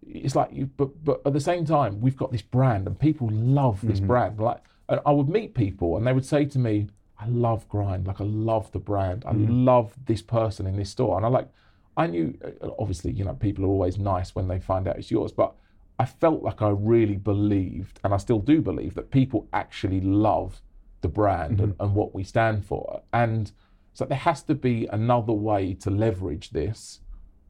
it's 0.08 0.36
like 0.36 0.54
you 0.54 0.68
but 0.68 1.04
but 1.04 1.22
at 1.26 1.34
the 1.34 1.42
same 1.42 1.66
time 1.66 2.00
we've 2.00 2.16
got 2.16 2.32
this 2.32 2.42
brand 2.42 2.88
and 2.88 2.98
people 2.98 3.30
love 3.32 3.82
this 3.82 3.98
mm-hmm. 3.98 4.08
brand. 4.08 4.40
Like 4.40 4.62
and 4.90 5.02
I 5.06 5.12
would 5.12 5.28
meet 5.28 5.54
people 5.54 5.98
and 5.98 6.08
they 6.08 6.14
would 6.14 6.26
say 6.26 6.46
to 6.46 6.60
me, 6.60 6.88
I 7.20 7.28
love 7.28 7.68
grind, 7.68 8.08
like 8.08 8.22
I 8.22 8.26
love 8.26 8.72
the 8.72 8.80
brand. 8.80 9.24
I 9.26 9.32
love 9.32 9.94
this 10.06 10.22
person 10.22 10.68
in 10.68 10.76
this 10.76 10.90
store. 10.90 11.18
And 11.18 11.26
I 11.26 11.30
like 11.30 11.50
I 11.98 12.06
knew 12.08 12.38
uh, 12.44 12.70
obviously, 12.78 13.12
you 13.12 13.26
know, 13.26 13.34
people 13.34 13.66
are 13.66 13.70
always 13.70 13.98
nice 13.98 14.36
when 14.36 14.48
they 14.48 14.60
find 14.60 14.88
out 14.88 14.98
it's 14.98 15.10
yours, 15.10 15.32
but 15.32 15.56
I 16.00 16.06
felt 16.06 16.44
like 16.44 16.62
I 16.62 16.70
really 16.70 17.16
believed, 17.18 18.00
and 18.04 18.14
I 18.14 18.18
still 18.18 18.40
do 18.40 18.62
believe, 18.62 18.94
that 18.94 19.10
people 19.10 19.48
actually 19.52 20.00
love 20.00 20.62
the 21.02 21.08
brand 21.08 21.60
and, 21.60 21.76
and 21.80 21.96
what 21.96 22.14
we 22.14 22.24
stand 22.24 22.66
for. 22.66 23.02
And 23.12 23.52
so 23.94 24.06
there 24.06 24.18
has 24.20 24.44
to 24.44 24.54
be 24.54 24.88
another 24.92 25.34
way 25.34 25.74
to 25.74 25.90
leverage 25.90 26.52
this 26.52 27.00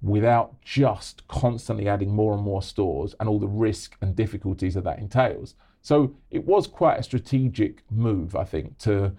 without 0.02 0.62
just 0.62 1.28
constantly 1.28 1.90
adding 1.90 2.12
more 2.14 2.34
and 2.34 2.44
more 2.44 2.62
stores 2.62 3.16
and 3.20 3.28
all 3.28 3.40
the 3.40 3.48
risk 3.48 3.98
and 4.02 4.16
difficulties 4.16 4.76
that 4.76 4.86
that 4.86 5.00
entails. 5.00 5.56
So 5.82 6.16
it 6.32 6.46
was 6.46 6.68
quite 6.68 7.00
a 7.00 7.04
strategic 7.04 7.84
move, 7.92 8.36
I 8.36 8.46
think, 8.46 8.78
to 8.80 9.14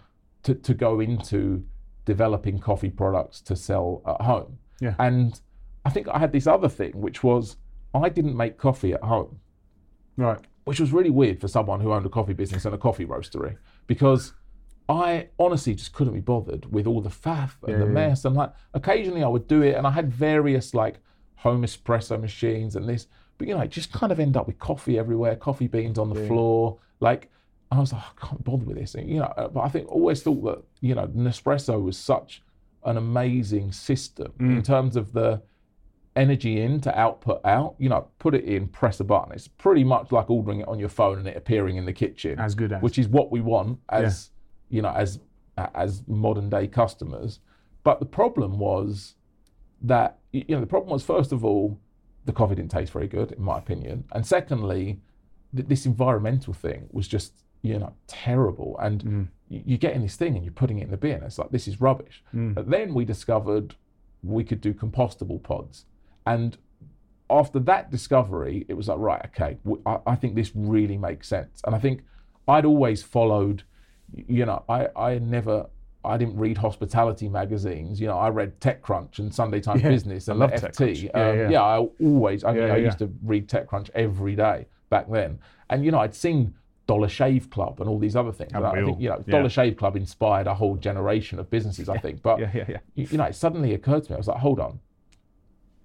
to, 0.49 0.55
to 0.55 0.74
go 0.74 1.01
into 1.01 1.64
developing 2.05 2.59
coffee 2.59 2.90
products 2.90 3.40
to 3.42 3.55
sell 3.57 4.03
at 4.07 4.20
home. 4.24 4.59
Yeah. 4.80 4.94
And 4.99 5.38
I 5.84 5.90
think 5.90 6.09
I 6.09 6.18
had 6.18 6.32
this 6.32 6.46
other 6.46 6.68
thing, 6.68 6.92
which 7.01 7.22
was 7.22 7.57
I 7.94 8.09
didn't 8.09 8.36
make 8.36 8.59
coffee 8.59 8.92
at 8.92 9.03
home 9.03 9.40
Right. 10.16 10.38
which 10.64 10.80
was 10.80 10.92
really 10.92 11.11
weird 11.11 11.40
for 11.40 11.49
someone 11.49 11.80
who 11.80 11.92
owned 11.92 12.05
a 12.07 12.09
coffee 12.09 12.32
business 12.32 12.64
and 12.64 12.74
a 12.74 12.78
coffee 12.78 13.07
roastery 13.07 13.57
because 13.86 14.32
I 14.88 15.28
honestly 15.38 15.74
just 15.74 15.92
couldn't 15.92 16.14
be 16.14 16.20
bothered 16.20 16.70
with 16.72 16.86
all 16.86 17.01
the 17.01 17.09
faff 17.11 17.53
and 17.62 17.72
Yeah, 17.72 17.78
the 17.78 17.84
yeah. 17.84 17.90
mess. 17.92 18.24
And 18.24 18.34
like 18.34 18.53
occasionally 18.74 19.22
I 19.22 19.28
would 19.28 19.46
do 19.46 19.62
it 19.62 19.74
and 19.76 19.86
I 19.86 19.90
had 19.90 20.11
various 20.12 20.74
like 20.74 20.96
home 21.36 21.62
espresso 21.62 22.20
machines 22.20 22.74
and 22.76 22.88
this, 22.88 23.07
but 23.36 23.46
you 23.49 23.55
know, 23.55 23.61
it 23.61 23.70
just 23.70 23.92
kind 23.92 24.11
of 24.12 24.18
end 24.18 24.36
up 24.36 24.46
with 24.49 24.59
coffee 24.59 24.99
everywhere, 24.99 25.36
coffee 25.36 25.68
beans 25.68 25.99
on 25.99 26.09
the 26.09 26.26
floor. 26.26 26.78
Like 27.01 27.30
I 27.71 27.79
was 27.81 27.93
like, 27.93 28.03
I 28.03 28.27
can't 28.27 28.43
bother 28.45 28.64
with 28.64 28.77
this. 28.79 28.95
You 28.99 29.21
know, 29.21 29.51
but 29.53 29.61
I 29.61 29.69
think 29.69 29.91
always 29.91 30.23
thought 30.23 30.43
that, 30.45 30.62
you 30.81 30.95
know, 30.95 31.07
Nespresso 31.09 31.83
was 31.83 31.99
such 31.99 32.43
an 32.85 32.97
amazing 32.97 33.73
system 33.73 34.33
Mm. 34.39 34.57
in 34.57 34.62
terms 34.62 34.97
of 34.97 35.12
the 35.12 35.43
energy 36.16 36.61
in 36.62 36.81
to 36.81 36.99
output 36.99 37.41
out. 37.45 37.75
You 37.79 37.89
know, 37.91 38.09
put 38.19 38.35
it 38.35 38.45
in, 38.45 38.69
press 38.69 39.01
a 39.01 39.05
button. 39.05 39.33
It's 39.33 39.49
pretty 39.49 39.85
much 39.85 40.11
like 40.12 40.31
ordering 40.31 40.61
it 40.61 40.69
on 40.69 40.79
your 40.79 40.89
phone 40.89 41.19
and 41.19 41.29
it 41.29 41.37
appearing 41.37 41.77
in 41.77 41.85
the 41.85 41.93
kitchen, 41.93 42.39
As 42.39 42.55
good 42.55 42.73
as. 42.73 42.83
which 42.83 42.99
is 42.99 43.09
what 43.09 43.31
we 43.31 43.41
want 43.41 43.79
as 43.91 44.31
you 44.71 44.83
know, 44.83 44.91
as 44.95 45.21
as 45.75 46.03
modern 46.07 46.49
day 46.49 46.66
customers. 46.69 47.41
But 47.85 48.01
the 48.01 48.07
problem 48.07 48.59
was 48.59 49.14
that 49.83 50.19
you 50.33 50.45
know 50.49 50.61
the 50.61 50.66
problem 50.66 50.91
was 50.93 51.05
first 51.05 51.33
of 51.33 51.45
all 51.45 51.79
the 52.25 52.33
coffee 52.33 52.55
didn't 52.55 52.71
taste 52.71 52.93
very 52.93 53.09
good 53.09 53.33
in 53.33 53.43
my 53.43 53.59
opinion, 53.59 54.05
and 54.12 54.27
secondly, 54.27 55.01
th- 55.55 55.69
this 55.69 55.87
environmental 55.87 56.53
thing 56.53 56.89
was 56.93 57.07
just 57.09 57.45
you 57.63 57.79
know 57.79 57.93
terrible. 58.07 58.77
And 58.81 59.05
Mm. 59.05 59.29
you're 59.49 59.79
getting 59.79 60.03
this 60.03 60.17
thing 60.17 60.37
and 60.37 60.45
you're 60.45 60.53
putting 60.53 60.79
it 60.79 60.85
in 60.85 60.91
the 60.91 60.97
bin. 60.97 61.23
It's 61.23 61.39
like 61.39 61.51
this 61.51 61.67
is 61.69 61.81
rubbish. 61.81 62.23
Mm. 62.35 62.55
But 62.55 62.69
then 62.71 62.95
we 62.95 63.05
discovered 63.05 63.75
we 64.23 64.45
could 64.45 64.61
do 64.61 64.75
compostable 64.75 65.43
pods, 65.43 65.87
and 66.27 66.57
after 67.31 67.59
that 67.61 67.91
discovery, 67.91 68.65
it 68.69 68.75
was 68.75 68.89
like 68.89 68.99
right, 68.99 69.23
okay, 69.27 69.59
w- 69.65 69.83
I, 69.87 69.99
I 70.07 70.15
think 70.17 70.35
this 70.35 70.53
really 70.55 70.97
makes 70.97 71.29
sense. 71.29 71.61
And 71.67 71.75
I 71.75 71.79
think 71.79 72.03
I'd 72.47 72.65
always 72.65 73.03
followed, 73.03 73.63
you 74.15 74.47
know, 74.47 74.65
I 74.69 74.89
I 74.97 75.19
never. 75.19 75.67
I 76.05 76.17
didn't 76.17 76.39
read 76.39 76.57
hospitality 76.57 77.29
magazines. 77.29 78.01
You 78.01 78.07
know, 78.07 78.17
I 78.19 78.29
read 78.31 78.61
TechCrunch 78.61 79.19
and 79.19 79.35
Sunday 79.35 79.61
Times 79.61 79.83
Yeah, 79.83 79.89
Business 79.91 80.29
I 80.29 80.33
and 80.33 80.41
TechCrunch. 80.43 80.77
FT. 80.77 81.03
Yeah, 81.13 81.45
Um, 81.45 81.51
yeah. 81.51 81.61
I 81.63 81.79
always. 81.79 82.45
I, 82.45 82.53
mean, 82.53 82.63
Yeah, 82.63 82.73
I 82.73 82.77
yeah. 82.77 82.85
used 82.87 82.99
to 83.01 83.13
read 83.23 83.49
TechCrunch 83.49 83.91
every 83.95 84.37
day 84.37 84.67
back 84.91 85.11
then, 85.11 85.41
and 85.69 85.85
you 85.85 85.91
know, 85.91 85.99
I'd 85.99 86.15
seen 86.15 86.55
Dollar 86.89 87.09
Shave 87.09 87.51
Club 87.51 87.80
and 87.80 87.89
all 87.89 87.99
these 88.01 88.16
other 88.16 88.32
things. 88.32 88.51
I 88.55 88.61
think 88.86 89.01
you 89.01 89.11
know, 89.11 89.22
Yeah. 89.26 89.32
Dollar 89.32 89.49
Shave 89.51 89.76
Club 89.76 89.95
inspired 89.95 90.47
a 90.49 90.55
whole 90.55 90.74
generation 90.76 91.39
of 91.39 91.49
businesses. 91.51 91.89
I 91.89 91.99
think, 91.99 92.22
but 92.22 92.41
Yeah, 92.41 92.51
yeah, 92.55 92.64
yeah. 92.68 92.78
you, 92.97 93.07
you 93.11 93.18
know, 93.18 93.24
it 93.24 93.34
suddenly 93.36 93.74
occurred 93.74 94.05
to 94.05 94.11
me. 94.12 94.14
I 94.14 94.18
was 94.18 94.26
like, 94.26 94.39
hold 94.39 94.59
on, 94.59 94.80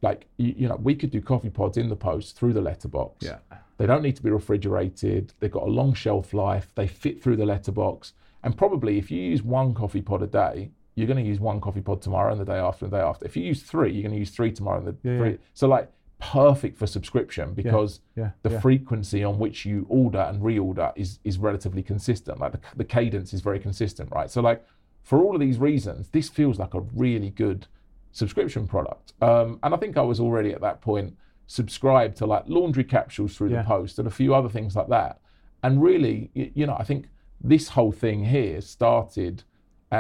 like 0.02 0.28
you, 0.38 0.54
you 0.58 0.68
know, 0.68 0.78
we 0.82 0.96
could 0.96 1.12
do 1.12 1.22
coffee 1.22 1.50
pods 1.50 1.78
in 1.78 1.90
the 1.90 1.96
post 1.96 2.38
through 2.38 2.54
the 2.54 2.62
letterbox. 2.62 3.26
Yeah. 3.26 3.38
They 3.78 3.86
don't 3.86 4.02
need 4.02 4.16
to 4.16 4.24
be 4.24 4.30
refrigerated. 4.30 5.34
They've 5.40 5.52
got 5.52 5.64
a 5.64 5.70
long 5.70 5.94
shelf 5.94 6.34
life. 6.34 6.72
They 6.76 6.88
fit 6.88 7.22
through 7.22 7.36
the 7.38 7.46
letterbox. 7.46 8.14
And 8.44 8.58
probably 8.58 8.98
if 8.98 9.12
you 9.12 9.20
use 9.22 9.44
one 9.44 9.74
coffee 9.74 10.02
pod 10.02 10.22
a 10.24 10.28
day, 10.28 10.72
you're 10.96 11.08
going 11.08 11.22
to 11.22 11.28
use 11.28 11.40
one 11.40 11.60
coffee 11.60 11.82
pod 11.82 12.02
tomorrow 12.02 12.32
and 12.32 12.40
the 12.40 12.46
day 12.46 12.60
after 12.60 12.86
and 12.86 12.94
the 12.94 12.98
day 12.98 13.04
after. 13.04 13.26
If 13.26 13.36
you 13.36 13.44
use 13.44 13.64
three, 13.64 13.92
you're 13.92 14.04
going 14.04 14.14
to 14.14 14.20
use 14.20 14.30
three 14.30 14.52
tomorrow 14.52 14.78
and 14.80 14.88
the 14.88 14.96
Yeah, 15.10 15.18
three. 15.18 15.38
So 15.54 15.68
like 15.68 15.90
perfect 16.32 16.78
for 16.78 16.88
subscription 16.88 17.54
because 17.54 18.00
yeah, 18.16 18.32
the 18.44 18.52
yeah. 18.52 18.60
frequency 18.60 19.24
on 19.24 19.38
which 19.40 19.66
you 19.66 19.86
order 19.90 20.20
and 20.20 20.42
reorder 20.42 20.92
is 20.96 21.20
is 21.24 21.38
relatively 21.38 21.84
consistent. 21.84 22.40
Like 22.40 22.54
the, 22.54 22.60
the 22.78 22.86
cadence 22.86 23.34
is 23.34 23.42
very 23.42 23.60
consistent, 23.60 24.10
right? 24.12 24.30
So 24.32 24.42
like 24.42 24.66
for 25.04 25.20
all 25.24 25.34
of 25.36 25.42
these 25.42 25.58
reasons, 25.58 26.08
this 26.10 26.30
feels 26.30 26.58
like 26.60 26.74
a 26.74 26.80
really 26.96 27.30
good 27.30 27.68
subscription 28.14 28.68
product. 28.68 29.14
Um, 29.22 29.60
and 29.64 29.74
I 29.74 29.78
think 29.78 29.98
I 29.98 30.02
was 30.02 30.20
already 30.20 30.52
at 30.54 30.62
that 30.62 30.80
point 30.82 31.16
subscribed 31.48 32.16
to 32.18 32.26
like 32.26 32.44
laundry 32.48 32.84
capsules 32.86 33.36
through 33.36 33.50
Yeah. 33.50 33.62
the 33.64 33.68
post 33.68 34.00
and 34.00 34.08
a 34.08 34.12
few 34.12 34.34
other 34.34 34.50
things 34.50 34.76
like 34.76 34.88
that. 34.90 35.20
And 35.62 35.82
really, 35.84 36.32
y- 36.36 36.52
you 36.56 36.66
know, 36.66 36.76
I 36.80 36.84
think 36.84 37.08
this 37.42 37.70
whole 37.70 37.92
thing 37.92 38.24
here 38.26 38.62
started, 38.62 39.44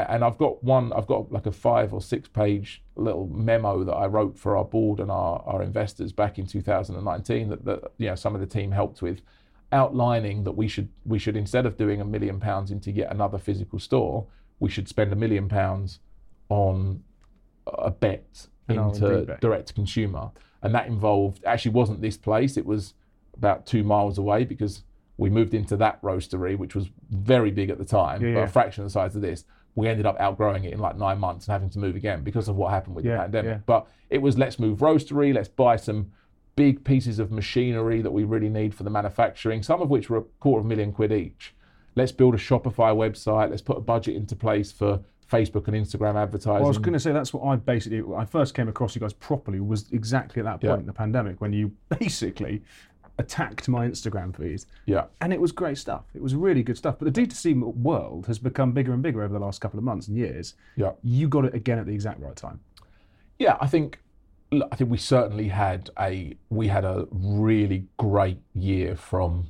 and 0.09 0.23
I've 0.23 0.37
got 0.37 0.63
one, 0.63 0.91
I've 0.93 1.07
got 1.07 1.31
like 1.31 1.45
a 1.45 1.51
five 1.51 1.93
or 1.93 2.01
six 2.01 2.27
page 2.27 2.81
little 2.95 3.27
memo 3.27 3.83
that 3.83 3.93
I 3.93 4.05
wrote 4.07 4.37
for 4.37 4.57
our 4.57 4.65
board 4.65 4.99
and 4.99 5.11
our, 5.11 5.41
our 5.45 5.61
investors 5.61 6.11
back 6.11 6.39
in 6.39 6.45
2019 6.47 7.49
that, 7.49 7.65
that 7.65 7.91
you 7.97 8.07
know 8.07 8.15
some 8.15 8.33
of 8.35 8.41
the 8.41 8.47
team 8.47 8.71
helped 8.71 9.01
with, 9.01 9.21
outlining 9.71 10.43
that 10.43 10.53
we 10.53 10.67
should 10.67 10.89
we 11.05 11.19
should 11.19 11.35
instead 11.35 11.65
of 11.65 11.77
doing 11.77 11.99
a 12.01 12.05
million 12.05 12.39
pounds 12.39 12.71
into 12.71 12.91
yet 12.91 13.11
another 13.11 13.37
physical 13.37 13.79
store, 13.79 14.25
we 14.59 14.69
should 14.69 14.87
spend 14.87 15.11
a 15.11 15.15
million 15.15 15.47
pounds 15.49 15.99
on 16.49 17.03
a 17.67 17.91
bet 17.91 18.47
An 18.67 18.77
into 18.79 19.23
bet. 19.25 19.41
direct 19.41 19.67
to 19.67 19.73
consumer, 19.73 20.31
and 20.61 20.73
that 20.75 20.87
involved 20.87 21.43
actually 21.45 21.71
wasn't 21.71 22.01
this 22.01 22.17
place. 22.17 22.57
It 22.57 22.65
was 22.65 22.93
about 23.35 23.65
two 23.65 23.83
miles 23.83 24.17
away 24.17 24.43
because 24.45 24.83
we 25.17 25.29
moved 25.29 25.53
into 25.53 25.77
that 25.77 26.01
roastery, 26.01 26.57
which 26.57 26.75
was 26.75 26.89
very 27.09 27.51
big 27.51 27.69
at 27.69 27.77
the 27.77 27.85
time, 27.85 28.21
Yeah, 28.23 28.33
but 28.33 28.43
a 28.43 28.47
fraction 28.47 28.83
of 28.83 28.87
the 28.87 28.91
size 28.91 29.15
of 29.15 29.21
this. 29.21 29.45
We 29.75 29.87
ended 29.87 30.05
up 30.05 30.17
outgrowing 30.19 30.63
it 30.65 30.73
in 30.73 30.79
like 30.79 30.97
nine 30.97 31.19
months 31.19 31.47
and 31.47 31.53
having 31.53 31.69
to 31.71 31.79
move 31.79 31.95
again 31.95 32.23
because 32.23 32.47
of 32.47 32.55
what 32.55 32.71
happened 32.71 32.95
with 32.95 33.05
Yeah, 33.05 33.13
the 33.13 33.19
pandemic. 33.23 33.49
yeah. 33.51 33.57
But 33.65 33.87
it 34.09 34.21
was 34.21 34.37
let's 34.37 34.59
move 34.59 34.79
roastery, 34.79 35.33
let's 35.33 35.47
buy 35.49 35.75
some 35.77 36.11
big 36.55 36.83
pieces 36.83 37.17
of 37.17 37.31
machinery 37.31 38.01
that 38.01 38.11
we 38.11 38.23
really 38.23 38.49
need 38.49 38.75
for 38.75 38.83
the 38.83 38.89
manufacturing, 38.91 39.63
some 39.63 39.81
of 39.81 39.89
which 39.89 40.09
were 40.09 40.17
a 40.17 40.21
quarter 40.39 40.59
of 40.59 40.65
a 40.65 40.69
million 40.69 40.91
quid 40.91 41.11
each. 41.11 41.55
Let's 41.95 42.11
build 42.11 42.35
a 42.35 42.37
Shopify 42.37 42.93
website. 42.95 43.49
Let's 43.49 43.61
put 43.63 43.77
a 43.77 43.81
budget 43.81 44.15
into 44.15 44.35
place 44.35 44.71
for 44.71 44.99
Facebook 45.31 45.67
and 45.67 45.75
Instagram 45.75 46.15
advertising. 46.15 46.53
Well, 46.53 46.65
I 46.65 46.67
was 46.67 46.77
going 46.77 46.93
to 46.93 46.99
say 46.99 47.11
that's 47.11 47.33
what 47.33 47.43
I 47.43 47.55
basically. 47.55 48.03
I 48.15 48.25
first 48.25 48.53
came 48.53 48.67
across 48.67 48.93
you 48.93 49.01
guys 49.01 49.13
properly 49.13 49.59
was 49.59 49.91
exactly 49.91 50.39
at 50.41 50.45
that 50.45 50.61
point 50.61 50.63
Yeah. 50.63 50.79
in 50.81 50.85
the 50.85 50.93
pandemic 50.93 51.41
when 51.41 51.53
you 51.53 51.71
basically 51.99 52.61
attacked 53.19 53.67
my 53.67 53.87
Instagram 53.87 54.35
feed, 54.35 54.63
yeah, 54.85 55.05
and 55.21 55.31
it 55.33 55.39
was 55.39 55.51
great 55.51 55.77
stuff. 55.77 56.05
It 56.13 56.21
was 56.21 56.35
really 56.35 56.63
good 56.63 56.77
stuff. 56.77 56.95
But 56.99 57.13
the 57.13 57.21
D2C 57.21 57.75
world 57.75 58.27
has 58.27 58.39
become 58.39 58.71
bigger 58.71 58.93
and 58.93 59.01
bigger 59.01 59.23
over 59.23 59.33
the 59.33 59.39
last 59.39 59.61
couple 59.61 59.77
of 59.77 59.83
months 59.83 60.07
and 60.07 60.17
years. 60.17 60.55
yeah. 60.75 60.91
You 61.03 61.27
got 61.27 61.45
it 61.45 61.53
again 61.53 61.79
at 61.79 61.85
the 61.85 61.93
exact 61.93 62.19
right 62.19 62.35
time. 62.35 62.59
Yeah, 63.39 63.57
I 63.59 63.67
think 63.67 63.99
I 64.71 64.75
think 64.75 64.89
we 64.89 64.97
certainly 64.97 65.47
had 65.47 65.89
a 65.99 66.35
we 66.49 66.67
had 66.67 66.85
a 66.85 67.07
really 67.11 67.85
great 67.97 68.39
year 68.53 68.95
from 68.95 69.47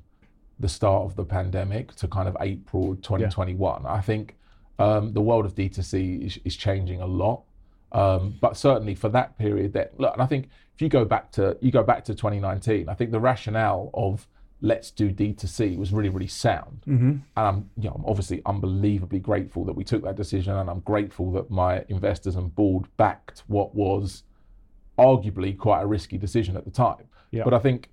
the 0.60 0.70
start 0.70 1.04
of 1.04 1.16
the 1.16 1.26
pandemic 1.26 1.94
to 1.96 2.08
kind 2.08 2.28
of 2.28 2.38
April 2.40 2.96
2021. 2.96 3.86
I 3.86 4.00
think 4.02 4.36
um, 4.80 5.14
the 5.14 5.22
world 5.22 5.46
of 5.46 5.56
D2C 5.56 6.26
is, 6.26 6.40
is 6.46 6.56
changing 6.56 7.02
a 7.02 7.06
lot. 7.06 7.44
Um, 7.92 8.36
but 8.42 8.58
certainly 8.58 8.96
for 8.96 9.10
that 9.10 9.38
period 9.38 9.74
that 9.74 10.00
look, 10.00 10.14
and 10.14 10.22
I 10.22 10.26
think 10.26 10.50
if 10.76 10.82
you 10.82 10.90
go 10.90 11.06
back 11.06 11.32
to 11.34 11.58
you 11.62 11.72
go 11.72 11.84
back 11.84 12.04
to 12.06 12.16
2019, 12.16 12.90
I 12.90 12.94
think 12.94 13.12
the 13.12 13.20
rationale 13.20 13.92
of 13.94 14.28
let's 14.64 14.92
do 14.92 15.12
D2C 15.12 15.78
was 15.78 15.92
really, 15.92 16.08
really 16.08 16.26
sound. 16.26 16.84
Mm-hmm. 16.88 17.10
And 17.10 17.22
I'm, 17.36 17.70
you 17.78 17.90
know, 17.90 17.96
I'm 17.96 18.06
obviously 18.06 18.42
unbelievably 18.46 19.20
grateful 19.20 19.66
that 19.66 19.74
we 19.74 19.84
took 19.84 20.04
that 20.04 20.16
decision, 20.16 20.56
and 20.56 20.70
I'm 20.70 20.80
grateful 20.80 21.32
that 21.34 21.52
my 21.52 21.84
investors 21.90 22.38
and 22.38 22.54
board 22.56 22.86
backed 22.98 23.44
what 23.48 23.76
was 23.76 24.24
arguably 24.98 25.56
quite 25.58 25.82
a 25.82 25.86
risky 25.86 26.18
decision 26.18 26.56
at 26.56 26.64
the 26.64 26.72
time. 26.72 27.06
Yeah. 27.32 27.44
But 27.44 27.54
I 27.54 27.60
think, 27.60 27.90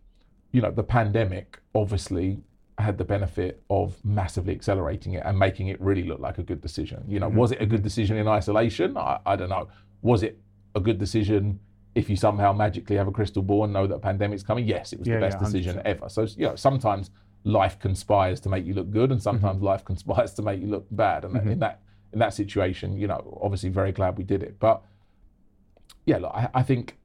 you 0.53 0.63
know, 0.63 0.71
the 0.71 0.85
pandemic 0.85 1.59
obviously 1.75 2.39
had 2.79 2.99
the 2.99 3.05
benefit 3.05 3.63
of 3.69 3.97
massively 4.05 4.55
accelerating 4.55 5.15
it 5.15 5.23
and 5.27 5.39
making 5.39 5.69
it 5.69 5.81
really 5.81 6.05
look 6.05 6.21
like 6.21 6.39
a 6.39 6.43
good 6.43 6.61
decision. 6.61 7.03
You 7.09 7.19
know, 7.19 7.29
was 7.29 7.53
it 7.53 7.61
a 7.61 7.67
good 7.67 7.83
decision 7.83 8.17
in 8.17 8.29
isolation? 8.29 8.97
I, 8.97 9.19
I 9.27 9.37
don't 9.37 9.51
know. 9.51 9.69
Was 10.03 10.23
it 10.23 10.39
a 10.75 10.81
good 10.81 10.99
decision 10.99 11.59
if 11.95 12.09
you 12.09 12.17
somehow 12.17 12.53
magically 12.53 12.97
have 12.97 13.09
a 13.09 13.13
crystal 13.13 13.43
ball 13.43 13.65
and 13.65 13.73
know 13.73 13.87
that 13.87 13.97
a 13.97 13.99
pandemic's 13.99 14.43
coming? 14.43 14.67
Yes, 14.67 14.93
it 14.93 14.99
was 14.99 15.09
Yeah, 15.09 15.17
the 15.17 15.21
best 15.21 15.39
yeah, 15.39 15.45
decision 15.45 15.83
ever. 15.85 16.09
So, 16.09 16.23
you 16.23 16.47
know, 16.47 16.57
sometimes 16.57 17.11
life 17.45 17.79
conspires 17.79 18.41
to 18.41 18.49
make 18.49 18.65
you 18.65 18.75
look 18.75 18.91
good 18.91 19.11
and 19.11 19.23
sometimes 19.23 19.57
Mm-hmm. 19.57 19.65
life 19.67 19.85
conspires 19.93 20.35
to 20.35 20.43
make 20.43 20.61
you 20.61 20.69
look 20.69 20.87
bad. 20.91 21.25
And 21.25 21.37
in 21.51 21.59
that 21.61 21.81
in 22.13 22.19
that 22.19 22.35
situation, 22.35 22.97
you 22.99 23.07
know, 23.07 23.39
obviously 23.43 23.71
very 23.71 23.93
glad 23.93 24.19
we 24.19 24.25
did 24.25 24.43
it. 24.43 24.59
But 24.59 24.83
yeah, 26.07 26.19
look, 26.19 26.33
I, 26.35 26.49
I 26.55 26.63
think 26.63 26.97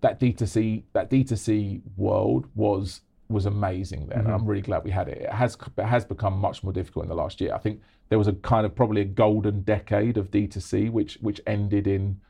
that 0.00 0.18
D2C 0.20 0.84
that 0.92 1.10
D2C 1.10 1.82
world 1.96 2.46
was 2.54 3.02
was 3.28 3.46
amazing 3.46 4.06
then. 4.08 4.18
Mm-hmm. 4.18 4.26
And 4.26 4.34
I'm 4.34 4.46
really 4.46 4.62
glad 4.62 4.84
we 4.84 4.90
had 4.90 5.08
it. 5.08 5.18
It 5.22 5.30
has 5.30 5.56
it 5.78 5.84
has 5.84 6.04
become 6.04 6.34
much 6.38 6.62
more 6.62 6.72
difficult 6.72 7.04
in 7.04 7.08
the 7.08 7.14
last 7.14 7.40
year. 7.40 7.54
I 7.54 7.58
think 7.58 7.80
there 8.08 8.18
was 8.18 8.28
a 8.28 8.32
kind 8.34 8.66
of 8.66 8.74
probably 8.74 9.00
a 9.02 9.06
golden 9.06 9.62
decade 9.62 10.16
of 10.16 10.30
D2C 10.30 10.90
which 10.90 11.18
which 11.20 11.40
ended 11.46 11.86
in 11.86 12.20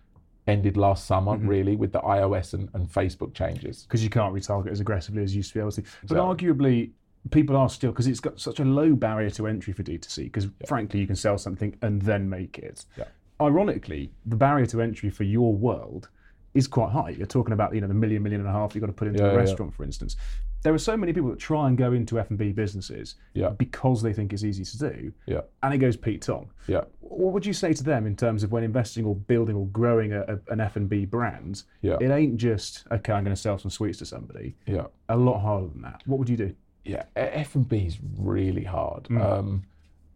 ended 0.46 0.76
last 0.76 1.06
summer 1.06 1.32
Mm-hmm. 1.36 1.46
really 1.48 1.76
with 1.76 1.92
the 1.92 2.00
iOS 2.00 2.54
and, 2.54 2.68
and 2.74 2.88
Facebook 2.88 3.34
changes. 3.34 3.82
because 3.84 4.02
you 4.02 4.10
can't 4.10 4.34
retarget 4.34 4.70
as 4.70 4.80
aggressively 4.80 5.22
as 5.22 5.34
you 5.34 5.38
used 5.38 5.50
to 5.50 5.54
be 5.54 5.60
able 5.60 5.72
to. 5.72 5.82
But 5.82 6.16
Exactly. 6.16 6.48
arguably, 6.48 6.90
people 7.30 7.56
are 7.56 7.68
still 7.68 7.92
because 7.92 8.06
it's 8.08 8.20
got 8.20 8.40
such 8.40 8.58
a 8.58 8.64
low 8.64 8.94
barrier 8.94 9.30
to 9.30 9.46
entry 9.46 9.72
for 9.72 9.82
D2C. 9.84 10.24
Because 10.24 10.48
frankly, 10.66 10.98
you 11.00 11.06
can 11.06 11.16
sell 11.16 11.38
something 11.38 11.76
and 11.82 12.02
then 12.02 12.28
make 12.28 12.58
it. 12.58 12.84
Yeah. 12.96 13.04
Ironically, 13.40 14.10
the 14.26 14.36
barrier 14.36 14.66
to 14.66 14.80
entry 14.82 15.10
for 15.10 15.24
your 15.24 15.52
world 15.54 16.08
is 16.54 16.66
quite 16.68 16.90
high. 16.90 17.10
You're 17.10 17.26
talking 17.26 17.52
about 17.54 17.74
you 17.74 17.80
know 17.80 17.88
the 17.88 17.94
million, 17.94 18.22
million 18.22 18.40
and 18.40 18.48
a 18.48 18.52
half 18.52 18.74
you've 18.74 18.82
got 18.82 18.88
to 18.88 18.92
put 18.92 19.08
into 19.08 19.22
Yeah, 19.22 19.30
a 19.30 19.32
yeah. 19.32 19.38
restaurant, 19.38 19.72
for 19.74 19.84
instance. 19.84 20.16
There 20.62 20.72
are 20.72 20.78
so 20.78 20.96
many 20.96 21.12
people 21.12 21.30
that 21.30 21.38
try 21.38 21.66
and 21.68 21.76
go 21.76 21.92
into 21.92 22.18
F 22.20 22.30
and 22.30 22.38
B 22.38 22.52
businesses 22.52 23.16
Yeah. 23.34 23.50
because 23.50 24.02
they 24.02 24.12
think 24.12 24.32
it's 24.32 24.44
easy 24.44 24.64
to 24.64 24.78
do, 24.78 25.12
Yeah. 25.26 25.40
and 25.62 25.74
it 25.74 25.78
goes 25.78 25.96
Pete 25.96 26.22
Tong. 26.22 26.50
Yeah. 26.66 26.82
What 27.00 27.32
would 27.32 27.44
you 27.44 27.52
say 27.52 27.72
to 27.72 27.82
them 27.84 28.06
in 28.06 28.16
terms 28.16 28.42
of 28.42 28.52
when 28.52 28.62
investing 28.64 29.04
or 29.04 29.14
building 29.14 29.56
or 29.56 29.66
growing 29.66 30.12
a, 30.12 30.20
a, 30.22 30.38
an 30.52 30.60
F 30.60 30.76
and 30.76 30.88
B 30.88 31.04
brand? 31.04 31.64
Yeah. 31.82 31.96
It 32.00 32.10
ain't 32.10 32.36
just 32.36 32.84
okay. 32.92 33.12
I'm 33.12 33.24
going 33.24 33.34
to 33.34 33.40
sell 33.40 33.58
some 33.58 33.70
sweets 33.70 33.98
to 33.98 34.06
somebody. 34.06 34.54
Yeah. 34.66 34.86
A 35.08 35.16
lot 35.16 35.40
harder 35.40 35.66
than 35.68 35.82
that. 35.82 36.02
What 36.06 36.18
would 36.18 36.28
you 36.28 36.36
do? 36.36 36.54
yeah, 36.84 37.04
F 37.14 37.54
and 37.54 37.68
B 37.68 37.78
is 37.86 37.98
really 38.18 38.64
hard. 38.64 39.04
Mm. 39.04 39.22
Um, 39.22 39.62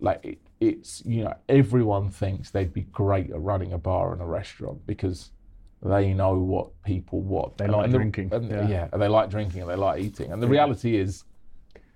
like 0.01 0.25
it, 0.25 0.39
it's 0.61 1.01
you 1.07 1.23
know 1.25 1.33
everyone 1.49 2.11
thinks 2.11 2.51
they'd 2.51 2.73
be 2.73 2.83
great 2.83 3.31
at 3.31 3.41
running 3.41 3.73
a 3.73 3.79
bar 3.79 4.13
and 4.13 4.21
a 4.21 4.25
restaurant 4.27 4.85
because 4.87 5.31
they 5.89 6.13
know 6.15 6.35
what 6.39 6.69
people 6.85 7.21
want. 7.21 7.57
They 7.59 7.67
like 7.67 7.91
drinking, 7.91 8.31
and- 8.33 8.49
yeah. 8.51 8.69
yeah. 8.69 8.89
and 8.93 9.01
they 9.01 9.09
like 9.09 9.31
drinking 9.31 9.63
and 9.63 9.71
they 9.71 9.77
like 9.77 10.01
eating. 10.03 10.33
And 10.33 10.43
the 10.43 10.49
reality 10.49 10.97
is, 10.97 11.25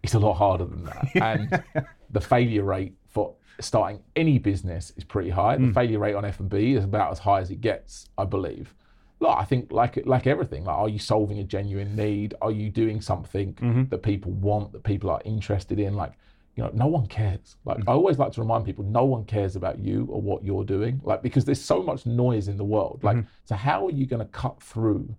it's 0.02 0.14
a 0.14 0.18
lot 0.18 0.34
harder 0.34 0.64
than 0.64 0.84
that. 0.84 1.08
And 1.14 1.62
the 2.10 2.20
failure 2.20 2.64
rate 2.64 2.94
for 3.08 3.34
starting 3.60 4.00
any 4.16 4.38
business 4.38 4.92
is 4.96 5.04
pretty 5.04 5.30
high. 5.30 5.56
Mm. 5.56 5.68
The 5.68 5.74
failure 5.74 5.98
rate 5.98 6.14
on 6.14 6.24
F 6.24 6.40
and 6.40 6.48
B 6.48 6.74
is 6.74 6.84
about 6.84 7.12
as 7.12 7.18
high 7.18 7.40
as 7.40 7.50
it 7.50 7.60
gets, 7.60 8.08
I 8.16 8.24
believe. 8.24 8.74
Look, 9.20 9.36
I 9.36 9.44
think 9.44 9.70
like 9.70 10.00
like 10.06 10.26
everything, 10.26 10.64
like 10.64 10.76
are 10.76 10.88
you 10.88 10.98
solving 10.98 11.38
a 11.40 11.44
genuine 11.44 11.94
need? 11.94 12.34
Are 12.40 12.50
you 12.50 12.70
doing 12.70 13.00
something 13.02 13.52
Mm-hmm. 13.54 13.84
that 13.90 14.02
people 14.02 14.32
want, 14.32 14.72
that 14.72 14.82
people 14.82 15.10
are 15.10 15.20
interested 15.26 15.78
in? 15.78 15.94
Like, 15.94 16.12
you 16.56 16.62
know, 16.62 16.70
no 16.74 16.86
one 16.86 17.06
cares. 17.06 17.56
Like 17.64 17.78
mm. 17.78 17.84
I 17.88 17.92
always 17.92 18.18
like 18.18 18.32
to 18.32 18.40
remind 18.40 18.64
people, 18.64 18.84
no 18.84 19.04
one 19.04 19.24
cares 19.24 19.56
about 19.56 19.78
you 19.78 20.06
or 20.10 20.20
what 20.20 20.44
you're 20.44 20.64
doing. 20.64 21.00
Like 21.04 21.22
because 21.22 21.44
there's 21.44 21.60
so 21.60 21.82
much 21.82 22.06
noise 22.06 22.48
in 22.48 22.56
the 22.56 22.64
world. 22.64 23.00
Like, 23.02 23.16
mm-hmm. 23.16 23.28
so 23.44 23.54
how 23.54 23.86
are 23.86 23.90
you 23.90 24.06
going 24.06 24.20
to 24.20 24.32
cut 24.32 24.62
through 24.62 25.14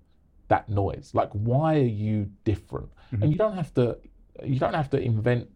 that 0.49 0.69
noise? 0.69 1.11
Like, 1.13 1.29
why 1.31 1.75
are 1.75 1.93
you 2.05 2.29
different? 2.43 2.89
And 3.11 3.21
mm-hmm. 3.21 3.31
you 3.31 3.37
don't 3.37 3.55
have 3.55 3.73
to, 3.75 3.97
you 4.43 4.59
don't 4.59 4.73
have 4.73 4.89
to 4.91 4.99
invent, 4.99 5.49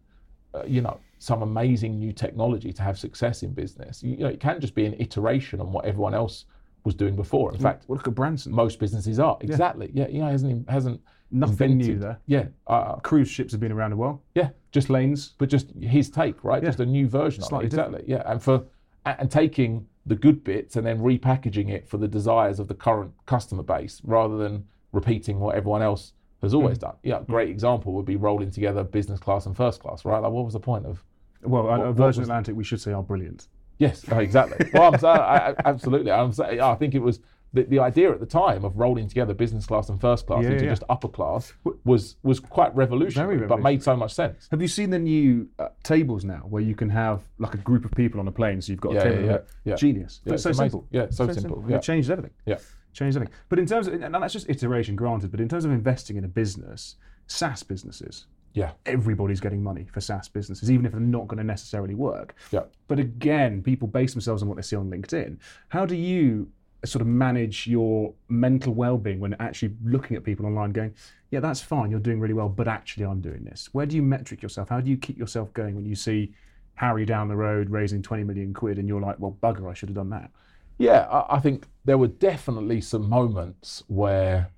uh, 0.54 0.64
you 0.66 0.80
know, 0.80 0.98
some 1.18 1.42
amazing 1.42 1.98
new 1.98 2.12
technology 2.12 2.72
to 2.72 2.82
have 2.82 2.98
success 2.98 3.42
in 3.42 3.52
business. 3.52 4.02
You, 4.02 4.12
you 4.12 4.24
know, 4.24 4.28
it 4.28 4.40
can 4.40 4.60
just 4.60 4.74
be 4.74 4.86
an 4.86 4.94
iteration 4.98 5.60
on 5.60 5.72
what 5.72 5.84
everyone 5.84 6.14
else 6.14 6.46
was 6.84 6.94
doing 6.94 7.16
before. 7.16 7.52
In 7.52 7.60
fact, 7.60 7.84
Well, 7.86 7.96
look 7.96 8.08
at 8.08 8.14
Branson. 8.14 8.52
most 8.52 8.78
businesses 8.78 9.18
are 9.18 9.36
exactly. 9.40 9.90
Yeah, 9.92 10.08
you 10.08 10.20
know, 10.20 10.28
hasn't 10.28 10.68
hasn't 10.70 11.00
Nothing 11.30 11.78
new 11.78 11.98
there. 11.98 12.18
Yeah, 12.26 12.46
uh, 12.66 12.96
Cruise 12.96 13.28
ships 13.28 13.52
have 13.52 13.60
been 13.60 13.72
around 13.72 13.92
a 13.92 13.96
while. 13.96 14.22
yeah, 14.34 14.50
Just 14.72 14.88
lanes. 14.90 15.34
but 15.38 15.48
just 15.48 15.70
his 15.80 16.08
take, 16.10 16.42
right? 16.44 16.62
Just 16.62 16.80
a 16.80 16.86
new 16.86 17.08
version. 17.08 17.42
Slightly 17.42 17.66
Exactly. 17.66 18.04
Yeah, 18.06 18.22
and 18.26 18.42
for 18.42 18.64
and 19.04 19.30
taking 19.30 19.86
the 20.06 20.14
good 20.16 20.42
bits 20.44 20.76
and 20.76 20.86
then 20.86 20.98
repackaging 21.00 21.68
it 21.70 21.88
for 21.88 21.96
the 21.96 22.08
desires 22.08 22.58
of 22.60 22.68
the 22.68 22.74
current 22.74 23.12
customer 23.26 23.62
base 23.62 24.00
rather 24.04 24.36
than 24.36 24.64
repeating 24.92 25.38
what 25.40 25.54
everyone 25.56 25.82
else 25.82 26.12
has 26.42 26.52
Mm. 26.52 26.56
always 26.56 26.78
done. 26.78 26.94
Yeah, 27.02 27.20
great 27.26 27.48
example 27.48 27.92
would 27.94 28.04
be 28.04 28.16
rolling 28.16 28.50
together 28.50 28.82
business 28.84 29.18
class 29.20 29.46
and 29.46 29.56
first 29.56 29.80
class, 29.80 30.04
right? 30.04 30.18
Like, 30.18 30.30
what 30.32 30.44
was 30.44 30.54
the 30.54 30.60
point 30.60 30.86
of? 30.86 31.04
Well, 31.42 31.68
uh, 31.68 31.78
what 31.78 31.94
Virgin 31.96 32.20
was- 32.22 32.28
Atlantic, 32.28 32.56
we 32.56 32.64
should 32.64 32.80
say, 32.80 32.92
are 32.92 33.02
brilliant. 33.02 33.48
Yes, 33.78 34.04
oh, 34.10 34.18
exactly. 34.18 34.70
Well, 34.72 34.94
I'm 34.94 35.04
I, 35.04 35.50
I- 35.50 35.54
absolutely. 35.64 36.10
I'm 36.10 36.32
saying, 36.32 36.60
I 36.60 36.74
think 36.76 36.94
it 36.94 37.00
was 37.02 37.20
the, 37.52 37.62
the 37.64 37.78
idea 37.78 38.10
at 38.12 38.20
the 38.20 38.26
time 38.26 38.64
of 38.64 38.76
rolling 38.76 39.08
together 39.08 39.32
business 39.34 39.66
class 39.66 39.88
and 39.88 40.00
first 40.00 40.26
class 40.26 40.42
Yeah, 40.44 40.50
into 40.50 40.64
yeah. 40.64 40.70
just 40.72 40.82
upper 40.88 41.08
class 41.08 41.52
was 41.84 42.16
was 42.22 42.40
quite 42.40 42.74
revolutionary, 42.76 43.36
Very 43.36 43.48
but 43.48 43.60
made 43.60 43.82
so 43.82 43.96
much 43.96 44.12
sense. 44.14 44.48
Have 44.50 44.60
you 44.60 44.68
seen 44.68 44.90
the 44.90 44.98
new 44.98 45.48
uh, 45.58 45.68
tables 45.82 46.24
now 46.24 46.44
where 46.48 46.62
you 46.62 46.74
can 46.74 46.90
have 46.90 47.22
like 47.38 47.54
a 47.54 47.58
group 47.58 47.84
of 47.84 47.92
people 47.92 48.20
on 48.20 48.28
a 48.28 48.32
plane? 48.32 48.60
So 48.60 48.72
you've 48.72 48.80
got 48.80 48.92
Yeah, 48.94 49.00
a 49.00 49.04
table. 49.10 49.24
yeah, 49.24 49.38
yeah. 49.64 49.74
Genius. 49.76 50.20
Yeah, 50.24 50.30
but 50.30 50.34
it's 50.34 50.42
so 50.42 50.48
amazing. 50.50 50.64
simple. 50.70 50.88
Yeah, 50.90 51.06
so 51.10 51.32
simple, 51.32 51.60
And 51.60 51.70
yeah. 51.70 51.76
It 51.76 51.82
changed 51.82 52.10
everything. 52.10 52.32
Yeah. 52.46 52.58
Changed 52.92 53.16
everything. 53.16 53.34
But 53.48 53.58
in 53.58 53.66
terms 53.66 53.86
of, 53.86 53.94
and 54.02 54.14
that's 54.14 54.32
just 54.32 54.48
iteration 54.50 54.96
granted, 54.96 55.30
but 55.30 55.40
in 55.40 55.48
terms 55.48 55.64
of 55.64 55.70
investing 55.70 56.16
in 56.16 56.24
a 56.24 56.28
business, 56.28 56.96
SaaS 57.26 57.62
businesses, 57.62 58.26
Yeah, 58.54 58.72
everybody's 58.86 59.40
getting 59.40 59.62
money 59.62 59.86
for 59.92 60.00
SaaS 60.00 60.28
businesses, 60.28 60.70
even 60.70 60.86
if 60.86 60.92
they're 60.92 61.00
not 61.00 61.28
going 61.28 61.36
to 61.38 61.44
necessarily 61.44 61.94
work. 61.94 62.34
yeah. 62.50 62.62
But 62.88 62.98
again, 62.98 63.62
people 63.62 63.86
base 63.88 64.12
themselves 64.12 64.42
on 64.42 64.48
what 64.48 64.56
they 64.56 64.62
see 64.62 64.76
on 64.76 64.90
LinkedIn. 64.90 65.38
How 65.68 65.84
do 65.86 65.94
you 65.94 66.48
sort 66.86 67.02
of 67.02 67.06
manage 67.08 67.66
your 67.66 68.14
mental 68.28 68.74
well-being 68.74 69.20
when 69.20 69.34
actually 69.40 69.74
looking 69.84 70.16
at 70.16 70.24
people 70.24 70.46
online 70.46 70.70
going, 70.70 70.94
yeah, 71.30 71.40
that's 71.40 71.60
fine, 71.60 71.90
you're 71.90 72.00
doing 72.00 72.20
really 72.20 72.34
well, 72.34 72.48
but 72.48 72.68
actually 72.68 73.04
I'm 73.04 73.20
doing 73.20 73.44
this? 73.44 73.68
Where 73.72 73.86
do 73.86 73.96
you 73.96 74.02
metric 74.02 74.42
yourself? 74.42 74.68
How 74.68 74.80
do 74.80 74.90
you 74.90 74.96
keep 74.96 75.18
yourself 75.18 75.52
going 75.52 75.74
when 75.74 75.84
you 75.84 75.94
see 75.94 76.32
Harry 76.74 77.04
down 77.04 77.28
the 77.28 77.36
road 77.36 77.70
raising 77.70 78.02
20 78.02 78.24
million 78.24 78.54
quid 78.54 78.78
and 78.78 78.86
you're 78.86 79.00
like, 79.00 79.16
well, 79.18 79.36
bugger, 79.42 79.70
I 79.70 79.74
should 79.74 79.88
have 79.88 79.96
done 79.96 80.10
that? 80.10 80.30
Yeah, 80.78 81.00
I, 81.10 81.36
I 81.36 81.40
think 81.40 81.66
there 81.84 81.98
were 81.98 82.08
definitely 82.08 82.80
some 82.80 83.08
moments 83.08 83.82
where, 83.88 84.50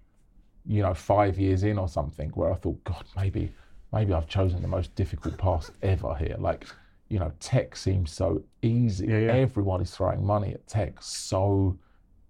you 0.67 0.83
know, 0.83 0.95
five 0.95 1.39
years 1.39 1.63
in 1.63 1.79
or 1.79 1.89
something, 1.89 2.31
where 2.31 2.53
I 2.53 2.57
thought, 2.57 2.83
God, 2.85 3.05
maybe, 3.17 3.53
maybe 3.93 4.13
I've 4.13 4.29
chosen 4.29 4.61
the 4.61 4.69
most 4.69 4.95
difficult 4.95 5.39
path 5.39 5.71
ever 5.83 6.15
here. 6.17 6.37
Like, 6.39 6.67
you 7.09 7.19
know, 7.19 7.33
tech 7.41 7.77
seems 7.77 8.13
so 8.13 8.43
easy. 8.63 9.07
Yeah, 9.07 9.19
yeah. 9.19 9.33
Everyone 9.33 9.81
is 9.81 9.95
throwing 9.95 10.25
money 10.25 10.53
at 10.53 10.67
tech 10.67 11.01
so 11.01 11.79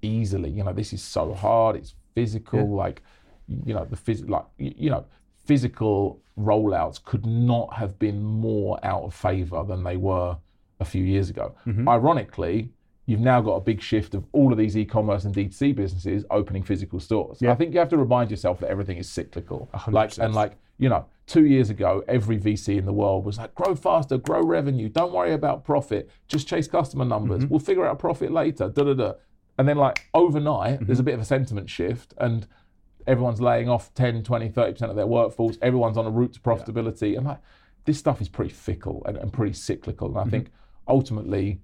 easily. 0.02 0.50
You 0.50 0.64
know, 0.64 0.72
this 0.72 0.92
is 0.92 1.02
so 1.02 1.32
hard. 1.34 1.76
It's 1.76 1.94
physical. 2.14 2.68
Like, 2.74 3.02
you 3.64 3.74
know, 3.74 3.84
the 3.84 3.96
phys- 3.96 4.28
like, 4.28 4.44
you 4.58 4.90
know, 4.90 5.04
physical 5.44 6.20
rollouts 6.38 7.02
could 7.02 7.26
not 7.26 7.72
have 7.74 7.98
been 7.98 8.22
more 8.22 8.78
out 8.84 9.02
of 9.02 9.14
favor 9.14 9.64
than 9.64 9.82
they 9.82 9.96
were 9.96 10.36
a 10.80 10.84
few 10.84 11.02
years 11.04 11.30
ago. 11.30 11.54
Ironically, 11.88 12.70
you've 13.06 13.20
now 13.20 13.40
got 13.40 13.54
a 13.54 13.60
big 13.60 13.80
shift 13.80 14.14
of 14.14 14.24
all 14.32 14.52
of 14.52 14.58
these 14.58 14.76
e-commerce 14.76 15.24
and 15.24 15.34
D2C 15.34 15.74
businesses 15.74 16.24
opening 16.30 16.62
physical 16.62 17.00
stores. 17.00 17.38
I 17.52 17.54
think 17.54 17.72
you 17.72 17.78
have 17.80 17.88
to 17.88 17.96
remind 17.96 18.30
yourself 18.30 18.60
that 18.60 18.68
everything 18.70 18.98
is 18.98 19.08
cyclical. 19.10 19.68
Like 19.94 20.10
and 20.26 20.34
like, 20.34 20.52
you 20.78 20.88
know, 20.88 21.06
two 21.26 21.46
years 21.46 21.70
ago, 21.70 22.04
every 22.06 22.38
VC 22.38 22.76
in 22.78 22.84
the 22.84 22.92
world 22.92 23.24
was 23.24 23.38
like, 23.38 23.54
grow 23.54 23.74
faster, 23.74 24.18
grow 24.18 24.42
revenue, 24.42 24.88
don't 24.88 25.12
worry 25.12 25.32
about 25.32 25.64
profit, 25.64 26.08
just 26.28 26.46
chase 26.46 26.68
customer 26.68 27.04
numbers. 27.04 27.44
We'll 27.46 27.58
figure 27.60 27.86
out 27.86 27.98
profit 27.98 28.30
later. 28.30 28.68
Da 28.68 28.84
da 28.84 28.94
da. 28.94 29.12
And 29.58 29.68
then 29.68 29.76
like 29.76 30.06
overnight, 30.14 30.86
there's 30.86 31.00
a 31.00 31.02
bit 31.02 31.14
of 31.14 31.20
a 31.20 31.24
sentiment 31.24 31.68
shift 31.68 32.14
and 32.18 32.46
everyone's 33.06 33.40
laying 33.40 33.68
off 33.68 33.92
10, 33.94 34.22
20, 34.22 34.50
30% 34.50 34.82
of 34.82 34.96
their 34.96 35.06
workforce. 35.06 35.58
Everyone's 35.62 35.96
on 35.98 36.06
a 36.06 36.10
route 36.10 36.34
to 36.34 36.40
profitability. 36.40 37.16
And 37.16 37.26
like 37.26 37.38
this 37.84 37.98
stuff 37.98 38.20
is 38.20 38.28
pretty 38.28 38.52
fickle 38.52 39.02
and, 39.06 39.16
and 39.16 39.32
pretty 39.32 39.54
cyclical. 39.54 40.08
And 40.08 40.18
I 40.18 40.30
think 40.30 40.50
ultimately 40.86 41.60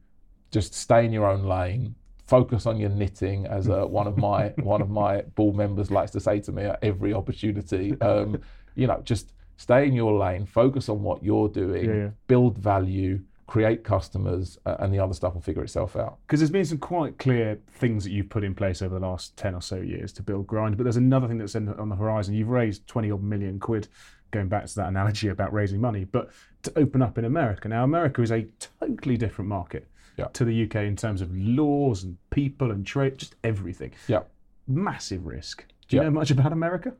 just 0.50 0.74
stay 0.74 1.04
in 1.04 1.12
your 1.12 1.26
own 1.26 1.44
lane, 1.44 1.94
focus 2.26 2.66
on 2.66 2.78
your 2.78 2.90
knitting, 2.90 3.46
as 3.46 3.68
uh, 3.68 3.84
one 3.84 4.06
of 4.06 4.16
my 4.16 4.48
one 4.62 4.80
of 4.80 4.90
my 4.90 5.22
board 5.34 5.54
members 5.56 5.90
likes 5.90 6.10
to 6.12 6.20
say 6.20 6.40
to 6.40 6.52
me 6.52 6.64
at 6.64 6.78
every 6.82 7.12
opportunity. 7.12 8.00
Um, 8.00 8.40
you 8.74 8.86
know, 8.86 9.00
just 9.04 9.32
stay 9.56 9.86
in 9.86 9.94
your 9.94 10.18
lane, 10.18 10.46
focus 10.46 10.88
on 10.88 11.02
what 11.02 11.22
you're 11.22 11.48
doing, 11.48 11.84
Yeah, 11.84 11.94
yeah. 11.94 12.08
build 12.26 12.58
value, 12.58 13.20
create 13.46 13.84
customers, 13.84 14.58
uh, 14.64 14.76
and 14.78 14.92
the 14.92 14.98
other 14.98 15.12
stuff 15.14 15.34
will 15.34 15.40
figure 15.40 15.62
itself 15.62 15.96
out. 15.96 16.16
Because 16.26 16.40
there's 16.40 16.50
been 16.50 16.64
some 16.64 16.78
quite 16.78 17.18
clear 17.18 17.58
things 17.72 18.02
that 18.04 18.10
you've 18.10 18.28
put 18.30 18.42
in 18.44 18.54
place 18.54 18.80
over 18.82 18.98
the 18.98 19.06
last 19.06 19.36
10 19.36 19.54
or 19.54 19.60
so 19.60 19.76
years 19.76 20.12
to 20.14 20.22
build 20.22 20.46
grind, 20.46 20.76
but 20.76 20.84
there's 20.84 20.96
another 20.96 21.28
thing 21.28 21.38
that's 21.38 21.54
in, 21.54 21.68
on 21.68 21.88
the 21.88 21.96
horizon. 21.96 22.34
You've 22.34 22.48
raised 22.48 22.86
20 22.86 23.10
odd 23.10 23.22
million 23.22 23.58
quid, 23.60 23.88
going 24.30 24.48
back 24.48 24.66
to 24.66 24.74
that 24.76 24.88
analogy 24.88 25.28
about 25.28 25.52
raising 25.52 25.80
money, 25.80 26.04
but 26.04 26.30
to 26.62 26.72
open 26.78 27.02
up 27.02 27.18
in 27.18 27.24
America. 27.26 27.68
Now, 27.68 27.84
America 27.84 28.22
is 28.22 28.32
a 28.32 28.46
totally 28.80 29.16
different 29.18 29.48
market 29.48 29.86
Yeah. 30.16 30.26
to 30.32 30.44
the 30.44 30.62
UK 30.64 30.76
in 30.86 30.96
terms 30.96 31.20
of 31.20 31.30
laws 31.36 32.02
and 32.04 32.16
people 32.30 32.70
and 32.70 32.86
trade, 32.86 33.18
just 33.18 33.34
everything. 33.44 33.92
Yeah. 34.08 34.22
Massive 34.66 35.26
risk. 35.26 35.66
Do 35.88 35.96
you 35.96 36.02
Yeah. 36.02 36.08
know 36.08 36.14
much 36.14 36.30
about 36.30 36.52
America? 36.52 36.94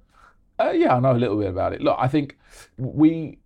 Uh, 0.61 0.72
yeah, 0.74 0.95
I 0.95 1.01
know 1.01 1.12
a 1.12 1.16
little 1.16 1.38
bit 1.38 1.49
about 1.49 1.72
it. 1.72 1.80
Look, 1.80 1.97
I 1.99 2.07
think 2.07 2.36
we, 2.76 3.38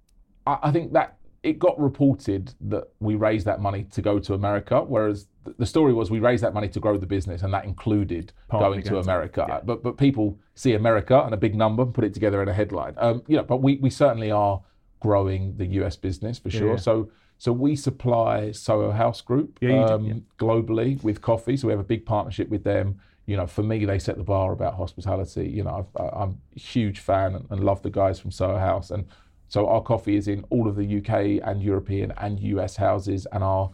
I, 0.46 0.58
I 0.64 0.70
think 0.72 0.92
that 0.94 1.16
it 1.42 1.58
got 1.58 1.78
reported 1.80 2.52
that 2.60 2.84
we 3.00 3.14
raised 3.14 3.46
that 3.46 3.60
money 3.60 3.84
to 3.92 4.02
go 4.02 4.18
to 4.18 4.34
America, 4.34 4.82
whereas 4.82 5.26
th- 5.44 5.56
the 5.56 5.66
story 5.66 5.92
was 5.92 6.10
we 6.10 6.18
raised 6.18 6.42
that 6.42 6.52
money 6.52 6.68
to 6.68 6.80
grow 6.80 6.96
the 6.96 7.06
business, 7.06 7.42
and 7.42 7.54
that 7.54 7.64
included 7.64 8.32
Partly 8.48 8.78
going 8.78 8.82
to 8.84 8.98
America. 8.98 9.46
yeah. 9.48 9.60
But 9.64 9.82
but 9.82 9.96
people 9.96 10.38
see 10.54 10.74
America 10.74 11.20
and 11.24 11.32
a 11.32 11.36
big 11.36 11.54
number, 11.54 11.82
and 11.84 11.94
put 11.94 12.04
it 12.04 12.12
together 12.14 12.42
in 12.42 12.48
a 12.48 12.52
headline. 12.52 12.94
Um, 12.98 13.22
you 13.28 13.36
know, 13.36 13.44
but 13.44 13.58
we 13.62 13.76
we 13.76 13.90
certainly 13.90 14.30
are 14.30 14.60
growing 15.00 15.56
the 15.56 15.66
US 15.80 15.96
business 15.96 16.38
for 16.38 16.50
sure. 16.50 16.70
yeah. 16.70 16.76
So. 16.76 17.10
So 17.40 17.52
we 17.52 17.76
supply 17.76 18.50
Soho 18.50 18.90
House 18.90 19.20
Group 19.20 19.58
Yeah, 19.60 19.84
um, 19.84 20.26
globally 20.40 21.00
with 21.04 21.20
coffee. 21.20 21.56
So 21.56 21.68
we 21.68 21.72
have 21.72 21.78
a 21.78 21.84
big 21.84 22.04
partnership 22.04 22.48
with 22.48 22.64
them. 22.64 22.98
You 23.26 23.36
know, 23.36 23.46
for 23.46 23.62
me, 23.62 23.84
they 23.84 24.00
set 24.00 24.16
the 24.16 24.24
bar 24.24 24.50
about 24.50 24.74
hospitality. 24.74 25.46
You 25.48 25.62
know, 25.62 25.86
I've, 25.96 26.02
I- 26.04 26.22
I'm 26.22 26.40
a 26.56 26.58
huge 26.58 26.98
fan 26.98 27.36
and, 27.36 27.46
and 27.48 27.60
love 27.62 27.80
the 27.82 27.90
guys 27.90 28.18
from 28.18 28.32
Soho 28.32 28.58
House. 28.58 28.90
And 28.90 29.04
so 29.48 29.68
our 29.68 29.82
coffee 29.82 30.16
is 30.16 30.28
in 30.28 30.44
all 30.50 30.68
of 30.68 30.76
the 30.76 30.98
UK 30.98 31.40
and 31.46 31.62
European 31.62 32.12
and 32.18 32.38
US 32.40 32.76
houses, 32.76 33.26
and 33.32 33.42
our 33.42 33.70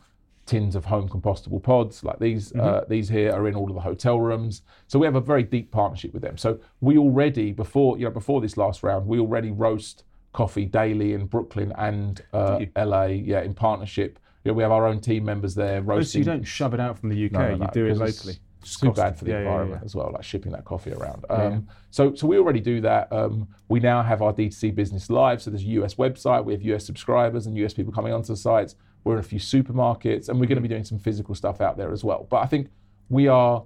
tins 0.46 0.76
of 0.76 0.84
home 0.84 1.08
compostable 1.08 1.62
pods 1.62 2.04
like 2.04 2.18
these 2.18 2.54
uh, 2.56 2.84
these 2.88 3.08
here 3.08 3.32
are 3.32 3.48
in 3.48 3.54
all 3.54 3.68
of 3.68 3.74
the 3.74 3.80
hotel 3.80 4.20
rooms. 4.20 4.62
So 4.88 4.98
we 4.98 5.06
have 5.06 5.14
a 5.16 5.20
very 5.20 5.42
deep 5.42 5.70
partnership 5.70 6.12
with 6.12 6.22
them. 6.22 6.36
So 6.36 6.58
we 6.80 6.98
already 6.98 7.52
before 7.52 7.98
you 7.98 8.04
know 8.04 8.10
before 8.10 8.40
this 8.40 8.56
last 8.56 8.82
round, 8.82 9.06
we 9.06 9.18
already 9.18 9.50
roast 9.50 10.04
coffee 10.32 10.66
daily 10.66 11.12
in 11.14 11.26
Brooklyn 11.26 11.72
and 11.78 12.20
uh, 12.32 12.60
LA. 12.76 13.04
Yeah, 13.06 13.40
in 13.42 13.54
partnership. 13.54 14.18
You 14.44 14.50
know, 14.50 14.56
we 14.56 14.62
have 14.62 14.72
our 14.72 14.86
own 14.86 15.00
team 15.00 15.24
members 15.24 15.54
there 15.54 15.78
Oh, 15.78 15.82
roasting. 15.82 16.06
so 16.12 16.18
you 16.18 16.24
don't 16.36 16.42
shove 16.44 16.74
it 16.74 16.80
out 16.80 16.98
from 16.98 17.08
the 17.08 17.24
UK, 17.24 17.32
No, 17.32 17.54
no, 17.56 17.64
you 17.64 17.70
do 17.72 17.86
it 17.86 17.96
'cause 17.98 18.38
it's. 18.64 18.96
Too 18.96 19.02
bad 19.02 19.18
for 19.18 19.24
the 19.24 19.32
yeah, 19.32 19.38
environment 19.38 19.80
yeah. 19.82 19.84
as 19.84 19.94
well, 19.94 20.10
like 20.12 20.24
shipping 20.24 20.52
that 20.52 20.64
coffee 20.64 20.92
around. 20.92 21.24
Um, 21.30 21.68
So, 21.90 22.14
so 22.14 22.26
we 22.26 22.38
already 22.38 22.60
do 22.60 22.80
that. 22.80 23.12
Um, 23.12 23.48
we 23.68 23.80
now 23.80 24.02
have 24.02 24.22
our 24.22 24.32
D2C 24.32 24.74
business 24.74 25.10
live. 25.10 25.40
So 25.42 25.50
there's 25.50 25.62
a 25.62 25.68
US 25.80 25.94
website. 25.94 26.44
We 26.44 26.52
have 26.52 26.62
US 26.62 26.84
subscribers 26.84 27.46
and 27.46 27.56
US 27.58 27.74
people 27.74 27.92
coming 27.92 28.12
onto 28.12 28.28
the 28.28 28.36
sites. 28.36 28.74
We're 29.04 29.14
in 29.14 29.20
a 29.20 29.22
few 29.22 29.38
supermarkets, 29.38 30.28
and 30.28 30.40
we're 30.40 30.46
going 30.46 30.56
to 30.56 30.62
be 30.62 30.68
doing 30.68 30.84
some 30.84 30.98
physical 30.98 31.34
stuff 31.34 31.60
out 31.60 31.76
there 31.76 31.92
as 31.92 32.02
well. 32.02 32.26
But 32.30 32.38
I 32.38 32.46
think 32.46 32.70
we 33.08 33.28
are. 33.28 33.64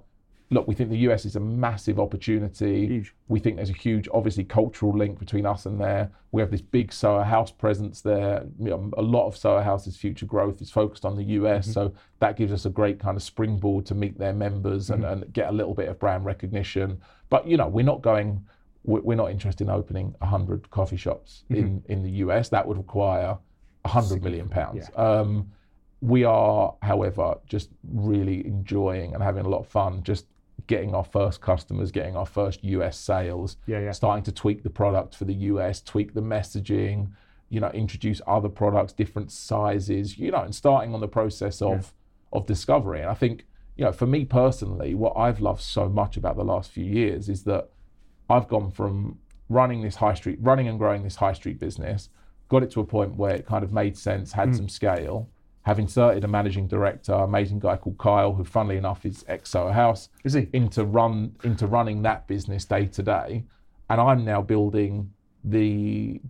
Look, 0.51 0.67
we 0.67 0.73
think 0.73 0.89
the 0.89 0.97
US 1.09 1.25
is 1.25 1.35
a 1.35 1.39
massive 1.39 1.99
opportunity. 1.99 2.87
Huge. 2.87 3.13
We 3.27 3.39
think 3.39 3.57
there's 3.57 3.69
a 3.69 3.73
huge, 3.73 4.09
obviously, 4.11 4.43
cultural 4.43 4.97
link 4.97 5.19
between 5.19 5.45
us 5.45 5.67
and 5.67 5.79
there. 5.79 6.11
We 6.31 6.41
have 6.41 6.49
this 6.49 6.61
big 6.61 6.91
Soho 6.91 7.21
House 7.21 7.51
presence 7.51 8.01
there. 8.01 8.45
You 8.59 8.69
know, 8.71 8.89
a 8.97 9.01
lot 9.01 9.27
of 9.27 9.37
Soho 9.37 9.61
House's 9.61 9.95
future 9.95 10.25
growth 10.25 10.59
is 10.61 10.71
focused 10.71 11.05
on 11.05 11.15
the 11.15 11.23
US, 11.23 11.65
Mm-hmm. 11.67 11.73
so 11.73 11.93
that 12.19 12.35
gives 12.35 12.51
us 12.51 12.65
a 12.65 12.69
great 12.69 12.99
kind 12.99 13.15
of 13.15 13.21
springboard 13.21 13.85
to 13.87 13.95
meet 13.95 14.17
their 14.17 14.33
members 14.33 14.89
and, 14.89 15.03
Mm-hmm. 15.03 15.23
and 15.23 15.33
get 15.33 15.49
a 15.49 15.51
little 15.51 15.75
bit 15.75 15.87
of 15.87 15.99
brand 15.99 16.25
recognition. 16.25 16.99
But 17.29 17.47
you 17.47 17.55
know, 17.57 17.67
we're 17.67 17.85
not 17.85 18.01
going. 18.01 18.43
We're 18.85 19.15
not 19.17 19.29
interested 19.29 19.65
in 19.65 19.69
opening 19.69 20.15
hundred 20.21 20.67
coffee 20.71 20.97
shops 20.97 21.43
Mm-hmm. 21.51 21.61
in 21.61 21.83
in 21.89 22.01
the 22.03 22.11
US. 22.25 22.49
That 22.49 22.65
would 22.67 22.77
require 22.77 23.37
hundred 23.85 24.23
million 24.23 24.49
pounds. 24.49 24.87
Um, 24.95 25.51
we 26.01 26.23
are, 26.23 26.73
however, 26.81 27.35
just 27.45 27.69
really 27.93 28.47
enjoying 28.47 29.13
and 29.13 29.21
having 29.21 29.45
a 29.45 29.49
lot 29.49 29.59
of 29.59 29.67
fun. 29.67 30.01
Just 30.01 30.25
getting 30.69 30.93
our 30.93 31.03
first 31.03 31.41
customers, 31.41 31.91
getting 31.91 32.15
our 32.15 32.27
first 32.27 32.63
US 32.63 32.95
sales, 32.95 33.57
Yeah, 33.65 33.79
yeah. 33.79 33.91
starting 33.91 34.23
to 34.25 34.31
tweak 34.31 34.61
the 34.61 34.69
product 34.69 35.15
for 35.15 35.25
the 35.25 35.33
US, 35.33 35.81
tweak 35.81 36.13
the 36.13 36.21
messaging, 36.21 37.09
you 37.49 37.59
know, 37.59 37.71
introduce 37.71 38.21
other 38.27 38.49
products, 38.49 38.93
different 38.93 39.31
sizes, 39.31 40.19
you 40.19 40.29
know, 40.29 40.43
and 40.43 40.53
starting 40.53 40.93
on 40.93 41.01
the 41.01 41.07
process 41.07 41.61
of 41.61 41.93
of 42.31 42.45
discovery. 42.45 43.01
And 43.01 43.09
I 43.09 43.15
think, 43.15 43.47
you 43.75 43.83
know, 43.83 43.91
for 43.91 44.05
me 44.05 44.23
personally, 44.25 44.93
what 44.93 45.13
I've 45.17 45.41
loved 45.41 45.61
so 45.61 45.89
much 45.89 46.15
about 46.15 46.37
the 46.37 46.43
last 46.43 46.69
few 46.69 46.85
years 46.85 47.29
is 47.29 47.43
that 47.45 47.71
I've 48.29 48.47
gone 48.47 48.69
from 48.69 49.17
running 49.49 49.81
this 49.81 49.95
high 49.95 50.13
street, 50.13 50.37
running 50.39 50.67
and 50.67 50.77
growing 50.77 51.01
this 51.01 51.15
high 51.15 51.33
street 51.33 51.59
business, 51.59 52.09
got 52.47 52.61
it 52.61 52.69
to 52.71 52.79
a 52.79 52.85
point 52.85 53.15
where 53.15 53.33
it 53.33 53.47
kind 53.47 53.63
of 53.63 53.73
made 53.73 53.97
sense, 53.97 54.33
had 54.33 54.49
hmm. 54.49 54.55
some 54.55 54.69
scale. 54.69 55.29
Have 55.69 55.77
inserted 55.77 56.23
a 56.23 56.27
managing 56.27 56.67
director, 56.67 57.13
amazing 57.13 57.59
guy 57.59 57.77
called 57.77 57.99
Kyle, 57.99 58.33
who, 58.33 58.43
funnily 58.43 58.75
enough, 58.75 59.05
is 59.05 59.23
ex 59.27 59.51
Soho 59.51 59.71
House, 59.71 60.09
Is 60.23 60.33
he? 60.33 60.47
into 60.51 60.83
run 60.83 61.35
into 61.43 61.67
running 61.67 62.01
that 62.01 62.25
business 62.25 62.65
day 62.65 62.87
to 62.87 63.03
day, 63.03 63.45
and 63.87 64.01
I'm 64.01 64.25
now 64.25 64.41
building 64.41 65.13
the 65.43 66.21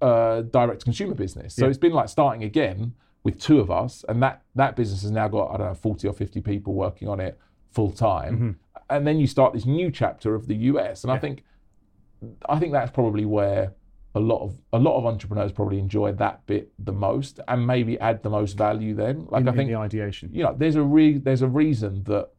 uh, 0.00 0.42
direct 0.42 0.84
consumer 0.84 1.16
business. 1.16 1.54
So 1.56 1.64
Yeah. 1.64 1.70
it's 1.70 1.78
been 1.78 1.92
like 1.92 2.08
starting 2.08 2.44
again 2.44 2.94
with 3.24 3.40
two 3.40 3.58
of 3.58 3.68
us, 3.68 4.04
and 4.08 4.22
that 4.22 4.42
that 4.54 4.76
business 4.76 5.02
has 5.02 5.10
now 5.10 5.26
got 5.26 5.50
I 5.52 5.56
don't 5.56 5.66
know 5.66 5.74
forty 5.74 6.06
or 6.06 6.12
fifty 6.12 6.40
people 6.40 6.72
working 6.74 7.08
on 7.08 7.18
it 7.18 7.36
full 7.72 7.90
time, 7.90 8.60
and 8.88 9.04
then 9.04 9.18
you 9.18 9.26
start 9.26 9.54
this 9.54 9.66
new 9.66 9.90
chapter 9.90 10.36
of 10.36 10.46
the 10.46 10.54
US, 10.70 11.02
and 11.02 11.10
I 11.10 11.18
think 11.18 11.42
I 12.48 12.60
think 12.60 12.70
that's 12.72 12.92
probably 12.92 13.24
where 13.24 13.72
a 14.14 14.20
lot 14.20 14.42
of 14.42 14.60
a 14.72 14.78
lot 14.78 14.96
of 14.98 15.06
entrepreneurs 15.06 15.52
probably 15.52 15.78
enjoy 15.78 16.12
that 16.12 16.44
bit 16.46 16.72
the 16.78 16.92
most, 16.92 17.40
and 17.48 17.66
maybe 17.66 17.98
add 18.00 18.22
the 18.22 18.30
most 18.30 18.56
value. 18.56 18.94
Then, 18.94 19.26
like 19.30 19.42
in, 19.42 19.48
I 19.48 19.50
in 19.52 19.56
think 19.56 19.70
the 19.70 19.76
ideation. 19.76 20.30
you 20.32 20.42
know, 20.42 20.54
there's 20.56 20.76
a 20.76 20.82
re- 20.82 21.18
there's 21.18 21.42
a 21.42 21.48
reason 21.48 22.04
that 22.04 22.30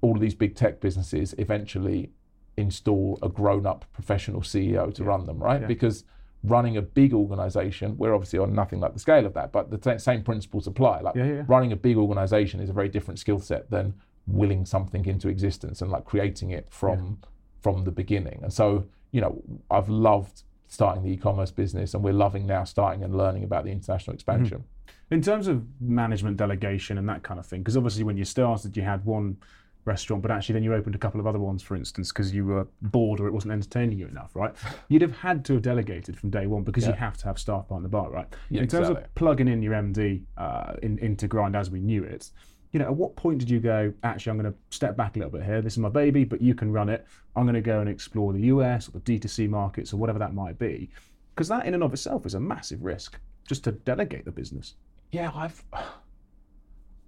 all 0.00 0.14
of 0.14 0.20
these 0.20 0.34
big 0.34 0.54
tech 0.54 0.80
businesses 0.80 1.34
eventually 1.38 2.12
install 2.56 3.18
a 3.22 3.28
grown-up 3.28 3.84
professional 3.92 4.40
CEO 4.42 4.92
to 4.94 5.04
run 5.04 5.26
them, 5.26 5.38
right? 5.38 5.60
Yeah. 5.62 5.66
Because 5.66 6.04
running 6.44 6.76
a 6.76 6.82
big 6.82 7.12
organization, 7.14 7.96
we're 7.96 8.14
obviously 8.14 8.38
on 8.38 8.52
nothing 8.54 8.80
like 8.80 8.92
the 8.92 8.98
scale 8.98 9.26
of 9.26 9.34
that, 9.34 9.50
but 9.52 9.70
the 9.70 9.78
t- 9.78 9.98
same 9.98 10.22
principles 10.22 10.66
apply. 10.66 11.00
Like 11.00 11.14
Yeah, 11.16 11.24
yeah, 11.24 11.32
yeah. 11.34 11.44
running 11.48 11.72
a 11.72 11.76
big 11.76 11.96
organization 11.96 12.60
is 12.60 12.70
a 12.70 12.72
very 12.72 12.88
different 12.88 13.18
skill 13.18 13.38
set 13.38 13.70
than 13.70 13.94
willing 14.26 14.66
something 14.66 15.06
into 15.06 15.28
existence 15.28 15.80
and 15.80 15.90
like 15.90 16.04
creating 16.04 16.50
it 16.50 16.66
from 16.70 17.18
from 17.60 17.82
the 17.84 17.90
beginning. 17.90 18.38
And 18.42 18.52
so, 18.52 18.86
you 19.10 19.20
know, 19.20 19.42
I've 19.68 19.88
loved 19.88 20.44
starting 20.68 21.02
the 21.02 21.10
e-commerce 21.10 21.50
business 21.50 21.94
and 21.94 22.04
we're 22.04 22.12
loving 22.12 22.46
now 22.46 22.62
starting 22.62 23.02
and 23.02 23.16
learning 23.16 23.42
about 23.42 23.64
the 23.64 23.70
international 23.70 24.14
expansion. 24.14 24.62
In 25.10 25.22
terms 25.22 25.48
of 25.48 25.64
management 25.80 26.36
delegation 26.36 26.98
and 26.98 27.08
that 27.08 27.22
kind 27.22 27.40
of 27.40 27.46
thing, 27.46 27.62
because 27.62 27.76
obviously 27.76 28.04
when 28.04 28.18
you 28.18 28.24
started, 28.24 28.76
you 28.76 28.82
had 28.82 29.04
one 29.06 29.38
restaurant, 29.86 30.22
but 30.22 30.30
actually 30.30 30.52
then 30.52 30.62
you 30.62 30.74
opened 30.74 30.94
a 30.94 30.98
couple 30.98 31.18
of 31.18 31.26
other 31.26 31.38
ones, 31.38 31.62
for 31.62 31.74
instance, 31.74 32.12
because 32.12 32.34
you 32.34 32.44
were 32.44 32.68
bored 32.82 33.18
or 33.18 33.26
it 33.26 33.32
wasn't 33.32 33.50
entertaining 33.50 33.98
you 33.98 34.06
enough, 34.06 34.36
right? 34.36 34.54
You'd 34.88 35.00
have 35.00 35.16
had 35.16 35.44
to 35.46 35.54
have 35.54 35.62
delegated 35.62 36.18
from 36.18 36.28
day 36.28 36.46
one 36.46 36.62
because 36.62 36.86
you 36.86 36.92
have 36.92 37.16
to 37.16 37.24
have 37.24 37.38
staff 37.38 37.66
behind 37.66 37.86
the 37.86 37.88
bar, 37.88 38.10
right? 38.10 38.26
Yeah, 38.50 38.62
in 38.62 38.68
terms 38.68 38.88
exactly. 38.88 39.04
of 39.04 39.14
plugging 39.14 39.48
in 39.48 39.62
your 39.62 39.72
MD 39.72 40.22
uh, 40.36 40.74
in, 40.82 40.98
into 40.98 41.26
Grind 41.26 41.56
as 41.56 41.70
we 41.70 41.80
knew 41.80 42.04
it, 42.04 42.30
you 42.72 42.78
know, 42.78 42.86
at 42.86 42.94
what 42.94 43.16
point 43.16 43.38
did 43.38 43.48
you 43.48 43.60
go, 43.60 43.92
actually, 44.02 44.30
I'm 44.30 44.38
going 44.38 44.52
to 44.52 44.58
step 44.70 44.96
back 44.96 45.16
a 45.16 45.20
little 45.20 45.32
bit 45.32 45.44
here. 45.44 45.62
This 45.62 45.74
is 45.74 45.78
my 45.78 45.88
baby, 45.88 46.24
but 46.24 46.42
you 46.42 46.54
can 46.54 46.70
run 46.70 46.88
it. 46.88 47.06
I'm 47.34 47.44
going 47.44 47.54
to 47.54 47.60
go 47.60 47.80
and 47.80 47.88
explore 47.88 48.32
the 48.32 48.42
US 48.42 48.88
or 48.88 48.92
the 48.92 49.00
D2C 49.00 49.48
markets 49.48 49.92
or 49.92 49.96
whatever 49.96 50.18
that 50.18 50.34
might 50.34 50.58
be. 50.58 50.90
Because 51.34 51.48
that 51.48 51.66
in 51.66 51.74
and 51.74 51.82
of 51.82 51.92
itself 51.92 52.26
is 52.26 52.34
a 52.34 52.40
massive 52.40 52.82
risk 52.82 53.18
just 53.46 53.64
to 53.64 53.72
delegate 53.72 54.24
the 54.24 54.32
business. 54.32 54.74
yeah, 55.12 55.30
I've, 55.34 55.64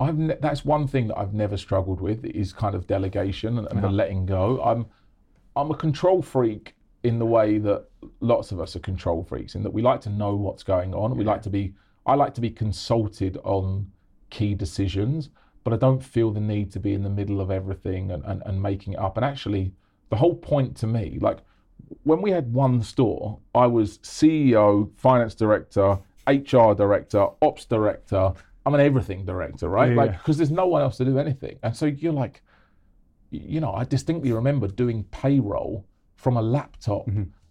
I've 0.01 0.17
ne- 0.17 0.39
that's 0.41 0.65
one 0.65 0.87
thing 0.87 1.09
that 1.09 1.19
I've 1.19 1.35
never 1.35 1.59
struggled 1.59 2.01
with 2.01 2.25
is 2.25 2.53
kind 2.53 2.75
of 2.75 2.87
delegation 2.87 3.59
and, 3.59 3.67
and 3.69 3.83
the 3.83 3.89
uh-huh. 3.89 3.97
letting 3.97 4.25
go. 4.25 4.63
I'm, 4.63 4.87
I'm 5.57 5.71
a 5.71 5.77
control 5.77 6.23
freak 6.23 6.75
in 7.03 7.19
the 7.19 7.27
way 7.27 7.59
that 7.59 7.85
lots 8.21 8.53
of 8.53 8.61
us 8.61 8.77
are 8.77 8.81
control 8.81 9.23
freaks, 9.23 9.55
in 9.55 9.63
that 9.63 9.73
we 9.73 9.83
like 9.83 10.01
to 10.03 10.11
know 10.11 10.35
what's 10.35 10.63
going 10.63 10.95
on. 10.95 11.17
We 11.17 11.25
like 11.25 11.43
to 11.43 11.51
be, 11.51 11.75
I 12.07 12.15
like 12.15 12.35
to 12.35 12.41
be 12.41 12.51
consulted 12.51 13.39
on 13.45 13.91
key 14.31 14.55
decisions, 14.55 15.31
but 15.65 15.73
I 15.73 15.77
don't 15.77 16.03
feel 16.03 16.31
the 16.31 16.41
need 16.41 16.73
to 16.73 16.81
be 16.81 16.95
in 16.95 17.03
the 17.03 17.11
middle 17.11 17.41
of 17.41 17.51
everything 17.51 18.11
and, 18.11 18.25
and, 18.25 18.43
and 18.47 18.63
making 18.63 18.95
it 18.95 18.99
up. 18.99 19.17
And 19.17 19.25
actually, 19.25 19.73
the 20.09 20.17
whole 20.17 20.35
point 20.35 20.77
to 20.79 20.87
me, 20.87 21.19
like 21.21 21.39
when 22.05 22.23
we 22.23 22.31
had 22.31 22.53
one 22.53 22.83
store, 22.83 23.39
I 23.55 23.67
was 23.67 23.99
CEO, 23.99 24.91
finance 24.97 25.35
director, 25.35 25.99
HR 26.27 26.73
director, 26.75 27.27
ops 27.43 27.65
director. 27.65 28.33
I'm 28.67 28.75
an 28.75 28.81
everything 28.81 29.25
director, 29.25 29.69
right? 29.69 29.91
Yeah, 29.91 29.97
like 29.97 30.13
because 30.13 30.37
there's 30.37 30.51
no 30.51 30.67
one 30.67 30.83
else 30.83 30.99
to 30.99 31.05
do 31.05 31.19
anything, 31.19 31.59
and 31.63 31.75
so 31.75 31.87
you're 31.87 32.13
like, 32.13 32.43
you 33.31 33.61
know, 33.61 33.73
I 33.73 33.85
distinctly 33.85 34.33
remember 34.33 34.69
doing 34.69 35.05
payroll 35.05 35.87
from 36.17 36.37
a 36.37 36.43
laptop 36.43 37.09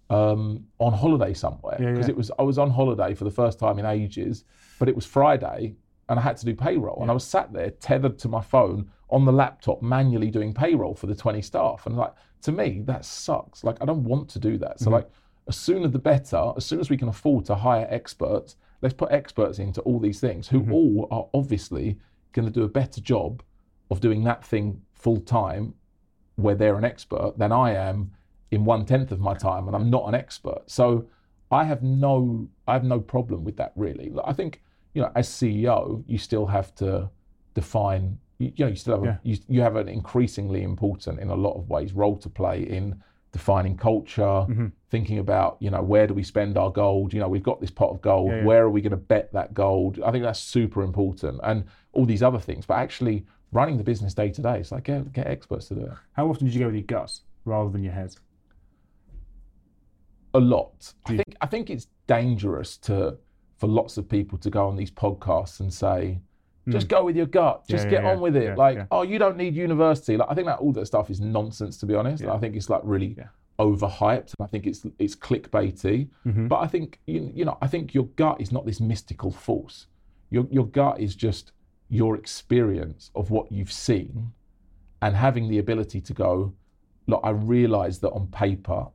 um, 0.10 0.66
on 0.78 0.94
holiday 0.94 1.34
somewhere 1.34 1.76
Mm-hmm. 1.76 1.84
Yeah, 1.84 1.92
because 1.92 2.08
yeah. 2.08 2.12
it 2.12 2.18
was 2.18 2.32
I 2.40 2.44
was 2.44 2.58
on 2.58 2.70
holiday 2.70 3.14
for 3.14 3.24
the 3.24 3.32
first 3.32 3.60
time 3.60 3.80
in 3.80 3.86
ages, 3.86 4.44
but 4.78 4.88
it 4.88 4.96
was 4.96 5.06
Friday 5.06 5.76
and 6.10 6.20
I 6.20 6.22
had 6.22 6.38
to 6.38 6.46
do 6.46 6.56
payroll, 6.56 7.02
and 7.02 7.10
I 7.10 7.14
was 7.14 7.24
sat 7.24 7.54
there 7.54 7.72
tethered 7.72 8.20
to 8.20 8.28
my 8.28 8.42
phone 8.42 8.90
on 9.10 9.26
the 9.26 9.32
laptop 9.32 9.82
manually 9.82 10.30
doing 10.30 10.54
payroll 10.54 10.96
for 10.96 11.08
the 11.08 11.16
20 11.16 11.42
staff, 11.42 11.86
and 11.86 11.96
like 11.96 12.14
to 12.42 12.52
me 12.52 12.82
that 12.86 13.06
sucks. 13.06 13.64
Like 13.64 13.78
I 13.82 13.86
don't 13.86 14.04
want 14.04 14.30
to 14.30 14.40
do 14.40 14.58
that. 14.58 14.76
Mm-hmm. 14.76 14.84
So 14.84 14.90
like 14.90 15.10
as 15.50 15.58
sooner 15.58 15.88
the 15.88 16.00
better. 16.00 16.54
As 16.56 16.66
soon 16.66 16.80
as 16.80 16.90
we 16.90 16.96
can 16.96 17.10
afford 17.10 17.44
to 17.46 17.56
hire 17.56 17.88
experts, 17.90 18.56
let's 18.82 18.94
put 18.94 19.12
experts 19.12 19.60
into 19.60 19.82
all 19.82 20.00
these 20.00 20.22
things 20.22 20.48
who 20.48 20.62
Mm-hmm. 20.62 20.72
all 20.72 21.08
are 21.12 21.28
obviously 21.34 21.98
going 22.34 22.46
to 22.46 22.54
do 22.54 22.64
a 22.64 22.70
better 22.70 23.02
job 23.02 23.42
of 23.90 24.00
doing 24.00 24.24
that 24.26 24.46
thing 24.46 24.82
full 24.94 25.20
time 25.20 25.74
where 26.36 26.56
they're 26.56 26.78
an 26.78 26.86
expert 26.86 27.34
than 27.38 27.52
I 27.52 27.74
am 27.74 28.12
in 28.52 28.64
one 28.64 28.86
tenth 28.86 29.12
of 29.12 29.20
my 29.20 29.34
time, 29.34 29.68
and 29.68 29.76
I'm 29.76 29.90
not 29.90 30.08
an 30.08 30.16
expert. 30.16 30.62
So 30.68 31.08
I 31.52 31.64
have 31.64 31.82
no, 31.82 32.48
I 32.68 32.74
have 32.74 32.84
no 32.84 33.00
problem 33.00 33.44
with 33.44 33.58
that 33.58 33.74
really. 33.76 34.14
I 34.24 34.34
think 34.34 34.62
you 34.94 35.02
know, 35.02 35.12
as 35.16 35.28
CEO, 35.30 36.04
you 36.08 36.18
still 36.18 36.46
have 36.48 36.74
to 36.76 37.10
define. 37.54 38.18
You, 38.40 38.52
you 38.56 38.66
know, 38.66 38.70
you 38.70 38.76
still 38.78 38.96
have 38.98 39.06
Yeah. 39.06 39.12
a, 39.24 39.28
you, 39.28 39.38
you 39.48 39.62
have 39.62 39.76
an 39.76 39.88
increasingly 39.90 40.64
important, 40.64 41.20
in 41.20 41.30
a 41.30 41.36
lot 41.36 41.56
of 41.58 41.70
ways, 41.70 41.94
role 41.94 42.18
to 42.18 42.30
play 42.30 42.64
in 42.64 43.02
defining 43.32 43.78
culture, 43.78 44.24
Mm-hmm. 44.50 44.68
thinking 44.90 45.20
about 45.20 45.58
you 45.60 45.70
know 45.70 45.84
where 45.84 46.08
do 46.08 46.14
we 46.16 46.24
spend 46.24 46.58
our 46.58 46.72
gold. 46.72 47.14
You 47.14 47.20
know, 47.20 47.30
we've 47.30 47.44
got 47.44 47.62
this 47.62 47.70
pot 47.72 47.92
of 47.92 48.02
gold. 48.02 48.32
Yeah, 48.32 48.38
yeah. 48.40 48.46
Where 48.46 48.64
are 48.64 48.70
we 48.72 48.82
going 48.82 48.92
to 48.92 48.98
bet 48.98 49.32
that 49.34 49.54
gold? 49.54 50.00
I 50.04 50.12
think 50.12 50.24
that's 50.24 50.40
super 50.40 50.82
important, 50.84 51.40
and 51.44 51.66
all 51.94 52.06
these 52.06 52.24
other 52.24 52.40
things. 52.40 52.66
But 52.66 52.76
actually, 52.78 53.26
running 53.52 53.78
the 53.78 53.84
business 53.84 54.14
day 54.16 54.30
to 54.32 54.42
day, 54.42 54.60
it's 54.60 54.72
like 54.72 54.86
get, 54.86 55.12
get 55.14 55.28
experts 55.28 55.68
to 55.68 55.76
do 55.76 55.82
it. 55.82 55.92
How 56.14 56.28
often 56.30 56.46
did 56.46 56.54
you 56.56 56.60
go 56.62 56.66
with 56.68 56.76
your 56.76 56.84
guts 56.84 57.22
rather 57.46 57.70
than 57.70 57.84
your 57.84 57.94
head? 57.94 58.16
a 60.34 60.40
lot. 60.40 60.94
I 61.08 61.10
think 61.18 61.36
I 61.42 61.46
think 61.48 61.70
it's 61.70 61.88
dangerous 62.08 62.78
to 62.78 63.18
for 63.60 63.68
lots 63.68 63.98
of 63.98 64.10
people 64.10 64.38
to 64.40 64.50
go 64.50 64.68
on 64.68 64.76
these 64.76 64.90
podcasts 64.92 65.60
and 65.60 65.72
say, 65.74 66.20
just 66.68 66.88
go 66.88 67.04
with 67.04 67.16
your 67.16 67.26
gut, 67.26 67.64
just 67.68 67.86
Hmm. 67.86 67.90
yeah, 67.90 67.96
get 67.98 68.04
yeah, 68.04 68.12
on 68.12 68.22
with 68.22 68.36
it. 68.36 68.44
yeah, 68.44 68.56
like, 68.56 68.88
oh, 68.92 69.02
you 69.02 69.18
don't 69.18 69.38
need 69.38 69.56
university. 69.56 70.18
Like, 70.18 70.30
I 70.30 70.36
think 70.36 70.46
that 70.48 70.60
all 70.60 70.72
that 70.74 70.86
stuff 70.86 71.10
is 71.10 71.20
nonsense. 71.20 71.78
To 71.80 71.86
be 71.86 71.96
honest, 71.96 72.24
I 72.24 72.38
think 72.38 72.56
it's 72.56 72.70
like 72.70 72.82
really 72.84 73.16
overhyped. 73.58 74.34
I 74.40 74.46
think 74.48 74.66
it's 74.68 74.86
it's 75.00 75.16
clickbaity. 75.16 76.10
Mm-hmm. 76.26 76.48
But 76.48 76.58
I 76.60 76.68
think 76.68 77.00
you, 77.08 77.32
you 77.34 77.46
know 77.46 77.58
I 77.62 77.68
think 77.68 77.94
your 77.94 78.06
gut 78.16 78.40
is 78.40 78.52
not 78.52 78.66
this 78.66 78.80
mystical 78.80 79.32
force. 79.32 79.88
Your 80.30 80.48
your 80.52 80.66
gut 80.68 81.00
is 81.00 81.16
just 81.16 81.52
your 81.90 82.16
experience 82.16 83.10
of 83.16 83.32
what 83.32 83.52
you've 83.52 83.72
seen, 83.72 84.32
and 85.02 85.16
having 85.16 85.50
the 85.50 85.58
ability 85.58 86.02
to 86.02 86.14
go, 86.14 86.54
look, 87.08 87.22
I 87.24 87.32
realise 87.32 87.98
that 88.00 88.12
on 88.12 88.28
paper 88.28 88.88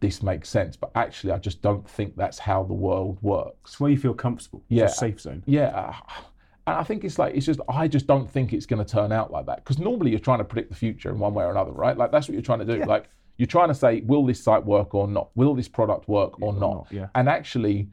this 0.00 0.22
makes 0.22 0.48
sense, 0.48 0.76
but 0.76 0.90
actually 0.94 1.32
I 1.32 1.38
just 1.38 1.60
don't 1.62 1.88
think 1.88 2.16
that's 2.16 2.38
how 2.38 2.62
the 2.64 2.72
world 2.74 3.18
works. 3.22 3.72
It's 3.72 3.80
where 3.80 3.90
you 3.90 3.98
feel 3.98 4.14
comfortable. 4.14 4.62
It's 4.70 4.78
Yeah. 4.78 4.84
a 4.84 4.88
safe 4.88 5.20
zone. 5.20 5.42
Yeah. 5.46 5.94
And 6.66 6.76
I 6.76 6.82
think 6.82 7.04
it's 7.04 7.18
like, 7.18 7.34
it's 7.34 7.44
just, 7.44 7.60
I 7.68 7.86
just 7.88 8.06
don't 8.06 8.30
think 8.30 8.52
it's 8.54 8.64
going 8.64 8.82
to 8.82 8.90
turn 8.90 9.12
out 9.12 9.30
like 9.30 9.44
that. 9.46 9.56
Because 9.56 9.78
normally 9.78 10.10
you're 10.10 10.20
trying 10.20 10.38
to 10.38 10.44
predict 10.44 10.70
the 10.70 10.76
future 10.76 11.10
in 11.10 11.18
one 11.18 11.34
way 11.34 11.44
or 11.44 11.50
another, 11.50 11.72
right? 11.72 11.96
Like 11.96 12.10
that's 12.10 12.26
what 12.26 12.32
you're 12.32 12.42
trying 12.42 12.60
to 12.60 12.64
do. 12.64 12.82
Like 12.84 13.10
you're 13.36 13.46
trying 13.46 13.68
to 13.68 13.74
say, 13.74 14.00
will 14.02 14.24
this 14.24 14.42
site 14.42 14.64
work 14.64 14.94
or 14.94 15.06
not? 15.06 15.28
Will 15.34 15.54
this 15.54 15.68
product 15.68 16.08
work 16.08 16.40
or 16.40 16.52
not? 16.54 16.60
not, 16.60 16.86
yeah. 16.90 17.08
And 17.14 17.28
actually, 17.28 17.88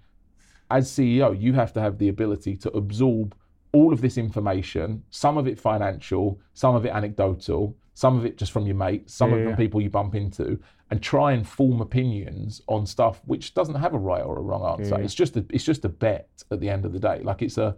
as 0.69 0.89
CEO, 0.89 1.37
you 1.39 1.51
have 1.53 1.73
to 1.73 1.81
have 1.81 1.97
the 1.97 2.07
ability 2.07 2.55
to 2.57 2.71
absorb 2.71 3.35
all 3.73 3.91
of 3.91 3.99
this 4.01 4.17
information, 4.17 5.03
some 5.09 5.37
of 5.37 5.47
it 5.47 5.59
financial, 5.59 6.39
some 6.53 6.75
of 6.75 6.85
it 6.85 6.89
anecdotal, 6.89 7.75
some 7.93 8.17
of 8.17 8.25
it 8.25 8.37
just 8.37 8.51
from 8.51 8.65
your 8.65 8.75
mates, 8.75 9.13
some 9.13 9.31
Yeah, 9.31 9.37
of 9.37 9.49
yeah. 9.49 9.55
people 9.55 9.81
you 9.81 9.89
bump 9.89 10.15
into, 10.15 10.59
and 10.89 11.01
try 11.01 11.31
and 11.33 11.47
form 11.47 11.81
opinions 11.81 12.61
on 12.67 12.85
stuff 12.85 13.21
which 13.25 13.53
doesn't 13.53 13.75
have 13.75 13.93
a 13.93 13.99
right 13.99 14.23
or 14.23 14.37
a 14.37 14.41
wrong 14.41 14.79
answer. 14.79 14.95
yeah. 14.97 15.03
It's 15.03 15.13
just 15.15 15.35
a 15.37 15.45
it's 15.49 15.63
just 15.63 15.85
a 15.85 15.89
bet 15.89 16.29
at 16.51 16.59
the 16.59 16.69
end 16.69 16.85
of 16.85 16.93
the 16.93 16.99
day. 16.99 17.21
Like 17.23 17.41
it's 17.41 17.57
a 17.57 17.75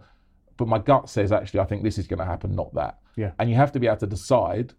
but 0.56 0.68
my 0.68 0.78
gut 0.78 1.08
says 1.08 1.32
actually 1.32 1.60
I 1.60 1.64
think 1.64 1.82
this 1.82 1.98
is 1.98 2.06
going 2.06 2.20
to 2.20 2.24
happen, 2.24 2.54
not 2.54 2.72
that. 2.74 2.98
Yeah. 3.16 3.32
And 3.38 3.48
you 3.50 3.56
have 3.56 3.72
to 3.72 3.80
be 3.80 3.86
able 3.86 3.96
to 3.98 4.06
decide, 4.06 4.72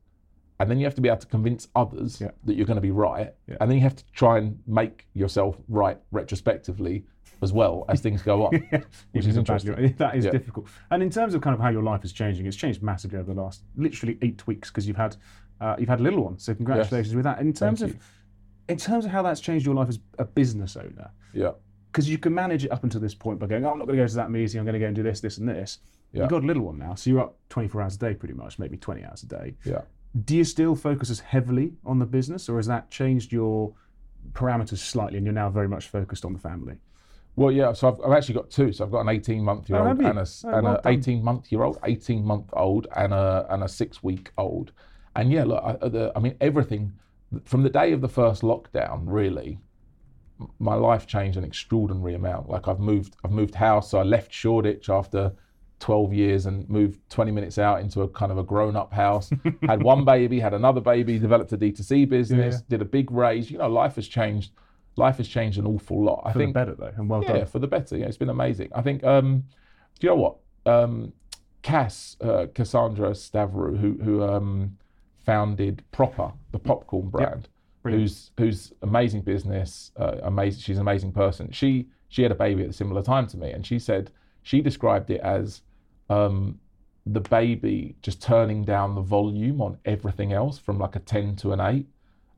and 0.60 0.70
then 0.70 0.80
you 0.80 0.86
have 0.86 0.96
to 0.96 1.02
be 1.02 1.10
able 1.10 1.20
to 1.20 1.28
convince 1.28 1.68
others 1.76 2.20
that 2.20 2.56
you're 2.56 2.66
going 2.66 2.76
to 2.76 2.82
be 2.82 2.92
right, 2.92 3.34
and 3.48 3.70
then 3.70 3.78
you 3.78 3.82
have 3.84 3.96
to 3.96 4.06
try 4.14 4.38
and 4.38 4.60
make 4.68 5.08
yourself 5.14 5.58
right 5.70 5.98
retrospectively 6.12 7.06
as 7.42 7.52
well 7.54 7.86
as 7.90 8.02
things 8.02 8.22
go 8.22 8.46
on, 8.48 8.54
which 9.12 9.26
is 9.26 9.38
in 9.38 9.44
bad 9.44 9.62
interesting. 9.62 9.96
That 9.98 10.16
is 10.16 10.26
Yeah. 10.26 10.32
difficult. 10.32 10.68
And 10.92 11.02
in 11.04 11.10
terms 11.10 11.34
of 11.34 11.42
kind 11.42 11.54
of 11.54 11.60
how 11.60 11.70
your 11.70 11.84
life 11.84 12.04
is 12.04 12.12
changing, 12.14 12.46
it's 12.46 12.56
changed 12.58 12.82
massively 12.82 13.20
over 13.20 13.34
the 13.34 13.42
last 13.42 13.64
literally 13.76 14.18
eight 14.22 14.46
weeks 14.48 14.70
because 14.70 14.88
you've 14.88 14.98
had 14.98 15.16
uh, 15.62 15.76
you've 15.80 15.90
had 15.90 16.00
a 16.00 16.04
little 16.04 16.24
one. 16.24 16.38
So 16.38 16.54
congratulations 16.54 17.16
with 17.16 17.24
that. 17.24 17.40
In 17.40 17.54
terms 17.54 17.80
Thank 17.82 17.94
of 17.94 18.00
in 18.68 18.78
terms 18.78 19.06
of 19.06 19.12
how 19.12 19.22
that's 19.22 19.40
changed 19.42 19.66
your 19.66 19.76
life 19.76 19.90
as 19.90 20.00
a 20.18 20.26
business 20.26 20.76
owner, 20.76 21.12
Yeah. 21.34 21.52
because 21.92 22.10
you 22.10 22.18
can 22.18 22.34
manage 22.34 22.66
it 22.66 22.72
up 22.72 22.84
until 22.84 23.00
this 23.00 23.14
point 23.14 23.38
by 23.40 23.46
going, 23.46 23.64
oh, 23.64 23.70
I'm 23.72 23.78
not 23.78 23.86
going 23.86 23.98
to 23.98 24.04
go 24.04 24.08
to 24.08 24.16
that 24.16 24.32
meeting. 24.32 24.60
I'm 24.60 24.66
going 24.66 24.74
to 24.74 24.80
go 24.80 24.88
and 24.88 24.96
do 24.96 25.04
this, 25.04 25.20
this, 25.22 25.38
and 25.38 25.48
this. 25.48 25.80
Yeah. 26.12 26.22
You've 26.22 26.30
got 26.32 26.44
a 26.44 26.48
little 26.48 26.64
one 26.64 26.80
now, 26.80 26.96
so 26.96 27.10
you're 27.12 27.20
up 27.20 27.38
24 27.50 27.82
hours 27.84 27.96
a 27.96 28.00
day, 28.00 28.14
pretty 28.16 28.34
much, 28.34 28.58
maybe 28.58 28.76
20 28.78 29.04
hours 29.06 29.22
a 29.22 29.28
day. 29.28 29.54
Yeah. 29.64 29.82
Do 30.24 30.36
you 30.36 30.44
still 30.46 30.74
focus 30.76 31.10
as 31.12 31.20
heavily 31.20 31.74
on 31.86 32.00
the 32.00 32.06
business, 32.08 32.50
or 32.50 32.56
has 32.56 32.66
that 32.68 32.90
changed 32.90 33.32
your 33.32 33.74
parameters 34.32 34.78
slightly, 34.80 35.18
and 35.18 35.26
you're 35.28 35.34
now 35.34 35.50
very 35.50 35.68
much 35.68 35.88
focused 35.90 36.26
on 36.26 36.34
the 36.34 36.40
family? 36.40 36.76
Well, 37.36 37.52
yeah. 37.52 37.74
So 37.74 37.90
I've, 37.90 38.00
I've 38.02 38.18
actually 38.18 38.36
got 38.36 38.50
two. 38.50 38.72
So 38.72 38.86
I've 38.86 38.92
got 38.92 39.02
an 39.02 39.10
18 39.10 39.44
month 39.44 39.70
year 39.70 39.80
old 39.80 40.00
and 40.00 40.20
a 40.20 40.22
Oh, 40.22 40.50
and 40.50 40.64
well 40.64 40.82
a 40.84 40.90
18 40.90 41.24
month 41.24 41.52
year 41.52 41.64
old, 41.64 41.80
18 41.84 42.24
month 42.24 42.50
old, 42.54 42.88
and 42.96 43.14
a 43.14 43.46
and 43.50 43.64
a 43.64 43.68
six 43.68 44.04
week 44.04 44.32
old. 44.38 44.72
And 45.16 45.32
yeah, 45.32 45.44
look, 45.44 45.64
I, 45.64 45.88
the, 45.88 46.12
I 46.16 46.20
mean 46.20 46.36
everything 46.42 46.94
from 47.44 47.64
the 47.64 47.70
day 47.70 47.92
of 47.92 48.02
the 48.02 48.10
first 48.10 48.42
lockdown. 48.42 49.04
Really, 49.06 49.60
my 50.60 50.76
life 50.76 51.08
changed 51.08 51.38
an 51.38 51.44
extraordinary 51.44 52.16
amount. 52.16 52.50
Like 52.50 52.68
I've 52.68 52.80
moved, 52.80 53.16
I've 53.24 53.32
moved 53.32 53.56
house. 53.56 53.92
So 53.92 54.00
I 54.00 54.04
left 54.04 54.34
Shoreditch 54.34 54.90
after 54.90 55.34
12 55.80 56.14
years 56.14 56.46
and 56.46 56.70
moved 56.70 57.00
20 57.10 57.32
minutes 57.32 57.58
out 57.58 57.82
into 57.82 58.02
a 58.02 58.08
kind 58.10 58.32
of 58.32 58.38
a 58.38 58.44
grown 58.44 58.76
up 58.76 58.94
house. 58.94 59.30
had 59.68 59.84
one 59.84 60.06
baby, 60.06 60.40
had 60.40 60.54
another 60.54 60.82
baby, 60.82 61.20
developed 61.20 61.52
a 61.54 61.58
D2C 61.58 62.08
business, 62.10 62.62
did 62.70 62.82
a 62.82 62.86
big 62.86 63.12
raise. 63.12 63.52
You 63.52 63.58
know, 63.58 63.70
life 63.70 63.96
has 63.96 64.08
changed. 64.08 64.52
Life 64.98 65.18
has 65.18 65.28
changed 65.28 65.58
an 65.58 65.66
awful 65.68 66.02
lot. 66.04 66.22
I 66.26 66.32
For 66.32 66.40
think 66.40 66.54
the 66.54 66.60
better, 66.60 66.76
though, 66.76 66.94
and 66.96 67.10
well 67.10 67.22
yeah, 67.24 67.34
done. 67.40 67.46
for 67.48 67.60
the 67.60 67.68
better. 67.68 67.98
Yeah, 67.98 68.06
it's 68.06 68.18
been 68.18 68.30
amazing. 68.30 68.70
I 68.74 68.82
think. 68.82 69.04
Um, 69.04 69.44
do 70.00 70.08
you 70.08 70.10
know 70.10 70.16
what? 70.16 70.36
Um, 70.66 71.14
Cass, 71.62 72.16
uh, 72.22 72.48
Cassandra 72.54 73.12
Stavrou, 73.12 73.78
who 73.78 73.94
who 74.04 74.24
um, 74.24 74.78
founded 75.26 75.84
Proper, 75.92 76.32
the 76.52 76.60
popcorn 76.60 77.10
brand, 77.10 77.50
brilliant. 77.82 78.04
who's 78.04 78.32
who's 78.38 78.74
amazing 78.84 79.22
business, 79.22 79.92
uh, 79.98 80.18
amazing. 80.24 80.62
She's 80.62 80.78
an 80.78 80.82
amazing 80.82 81.12
person. 81.12 81.52
She 81.52 81.88
she 82.10 82.22
had 82.24 82.32
a 82.32 82.36
baby 82.36 82.64
at 82.64 82.70
a 82.70 82.74
similar 82.74 83.02
time 83.02 83.28
to 83.28 83.38
me, 83.38 83.52
and 83.52 83.66
she 83.66 83.80
said 83.80 84.12
she 84.44 84.62
described 84.62 85.10
it 85.10 85.22
as 85.22 85.62
um, 86.10 86.60
the 87.06 87.20
baby 87.22 87.96
just 88.02 88.22
turning 88.22 88.64
down 88.64 88.96
the 88.96 89.02
volume 89.02 89.60
on 89.62 89.78
everything 89.86 90.34
else 90.34 90.58
from 90.58 90.78
like 90.80 90.96
a 90.96 91.00
ten 91.00 91.36
to 91.38 91.52
an 91.52 91.60
eight. 91.60 91.88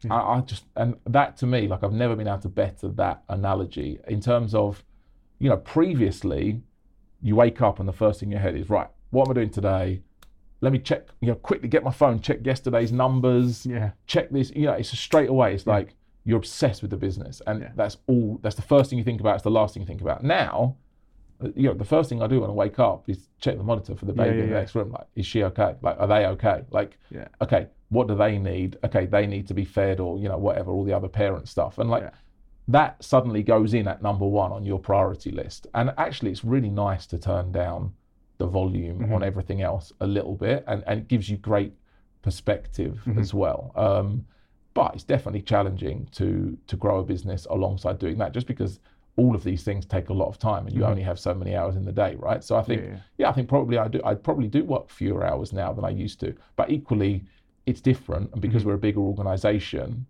I, 0.06 0.08
hmm. 0.08 0.12
I 0.12 0.42
just 0.42 0.66
and 0.76 0.96
that 1.06 1.38
to 1.38 1.46
me, 1.48 1.68
like 1.68 1.84
I've 1.84 1.94
never 1.94 2.16
been 2.16 2.28
able 2.28 2.40
to 2.40 2.50
better 2.50 2.88
that 2.90 3.24
analogy 3.30 4.00
in 4.08 4.22
terms 4.22 4.54
of, 4.54 4.84
you 5.40 5.50
know, 5.50 5.58
previously, 5.58 6.62
you 7.22 7.36
wake 7.36 7.62
up 7.62 7.80
and 7.80 7.88
the 7.88 7.94
first 7.94 8.20
thing 8.20 8.28
in 8.30 8.32
your 8.34 8.42
head 8.42 8.56
is 8.56 8.70
right. 8.70 8.88
What 9.10 9.28
am 9.28 9.32
I 9.32 9.34
doing 9.36 9.50
today? 9.50 10.02
Let 10.62 10.72
me 10.74 10.80
check. 10.80 11.08
You 11.22 11.30
know, 11.30 11.36
quickly 11.36 11.68
get 11.68 11.84
my 11.84 11.92
phone, 11.92 12.20
check 12.20 12.46
yesterday's 12.46 12.92
numbers, 12.92 13.66
Yeah. 13.66 13.92
check 14.06 14.30
this. 14.30 14.52
You 14.56 14.68
know, 14.68 14.74
it's 14.74 14.90
straight 14.98 15.30
away. 15.30 15.54
It's 15.54 15.68
like 15.68 15.96
you're 16.26 16.38
obsessed 16.38 16.82
with 16.82 16.92
the 16.92 16.98
business, 16.98 17.42
and 17.48 17.62
Yeah. 17.62 17.72
that's 17.76 17.98
all. 18.08 18.40
That's 18.42 18.56
the 18.56 18.62
first 18.62 18.90
thing 18.90 19.00
you 19.00 19.06
think 19.06 19.22
about. 19.22 19.36
It's 19.36 19.44
the 19.44 19.52
last 19.52 19.74
thing 19.74 19.82
you 19.82 19.88
think 19.88 20.02
about. 20.02 20.24
Now, 20.24 20.76
you 21.56 21.68
know, 21.70 21.74
the 21.74 21.86
first 21.86 22.10
thing 22.10 22.22
I 22.22 22.28
do 22.28 22.42
when 22.42 22.50
I 22.50 22.54
wake 22.54 22.80
up 22.80 23.08
is 23.10 23.28
check 23.40 23.58
the 23.58 23.64
monitor 23.64 23.96
for 23.96 24.06
the 24.06 24.14
Yeah, 24.14 24.24
baby 24.24 24.38
yeah, 24.38 24.44
in 24.44 24.50
the 24.50 24.56
yeah. 24.56 24.60
next 24.62 24.76
room. 24.76 24.92
Like, 24.92 25.08
is 25.16 25.26
she 25.26 25.44
okay? 25.44 25.76
Like, 25.82 25.98
are 26.00 26.08
they 26.08 26.26
okay? 26.26 26.64
Like, 26.72 26.98
Yeah. 27.12 27.28
okay, 27.42 27.68
what 27.90 28.08
do 28.08 28.16
they 28.16 28.38
need? 28.38 28.78
Okay, 28.84 29.06
they 29.06 29.28
need 29.28 29.48
to 29.48 29.54
be 29.54 29.66
fed, 29.66 30.00
or 30.00 30.18
you 30.20 30.28
know, 30.30 30.38
whatever, 30.38 30.72
all 30.72 30.84
the 30.84 30.94
other 30.94 31.08
parent 31.10 31.48
stuff, 31.48 31.78
and 31.78 31.90
like 31.90 32.04
Yeah. 32.04 32.10
that 32.70 33.04
suddenly 33.04 33.44
goes 33.44 33.74
in 33.74 33.88
at 33.88 34.02
number 34.02 34.26
one 34.26 34.52
on 34.52 34.66
your 34.66 34.80
priority 34.80 35.32
list. 35.32 35.68
And 35.74 35.94
actually, 35.98 36.32
it's 36.32 36.44
really 36.44 36.70
nice 36.70 37.06
to 37.08 37.18
turn 37.18 37.52
down 37.52 37.94
the 38.40 38.48
volume 38.48 39.00
Mm-hmm. 39.00 39.14
on 39.14 39.24
everything 39.24 39.62
else 39.62 39.94
a 40.02 40.08
little 40.08 40.36
bit, 40.36 40.64
and, 40.68 40.84
and 40.88 41.00
it 41.02 41.08
gives 41.08 41.30
you 41.30 41.38
great 41.38 41.74
perspective 42.22 43.02
Mm-hmm. 43.06 43.20
as 43.20 43.34
well. 43.34 43.72
Um, 43.76 44.26
but 44.74 44.94
it's 44.94 45.04
definitely 45.04 45.42
challenging 45.42 46.08
to 46.14 46.58
to 46.68 46.76
grow 46.76 47.00
a 47.00 47.04
business 47.04 47.46
alongside 47.50 47.98
doing 48.00 48.18
that, 48.20 48.32
just 48.34 48.48
because 48.48 48.80
all 49.18 49.36
of 49.36 49.44
these 49.44 49.64
things 49.64 49.86
take 49.86 50.10
a 50.10 50.14
lot 50.14 50.28
of 50.28 50.40
time, 50.40 50.68
and 50.68 50.76
you 50.76 50.86
only 50.86 51.02
have 51.02 51.20
so 51.20 51.34
many 51.34 51.56
hours 51.56 51.76
in 51.76 51.84
the 51.84 51.92
day, 51.92 52.16
right? 52.20 52.44
So 52.44 52.56
I 52.56 52.62
think, 52.62 52.82
Mm-hmm. 52.82 52.92
Yeah, 52.92 52.98
yeah, 52.98 53.02
yeah. 53.18 53.30
I 53.30 53.34
think 53.34 53.50
probably 53.50 53.78
I 53.78 53.88
do. 53.88 54.00
I 54.06 54.14
probably 54.14 54.48
do 54.48 54.64
work 54.64 54.90
fewer 54.90 55.26
hours 55.26 55.52
now 55.52 55.74
than 55.74 55.84
I 55.84 55.90
used 55.90 56.20
to, 56.22 56.36
but 56.56 56.70
equally, 56.70 57.24
it's 57.66 57.82
different, 57.82 58.32
and 58.32 58.42
because 58.42 58.64
we're 58.64 58.76
a 58.76 58.78
bigger 58.78 59.02
organisation, 59.02 60.06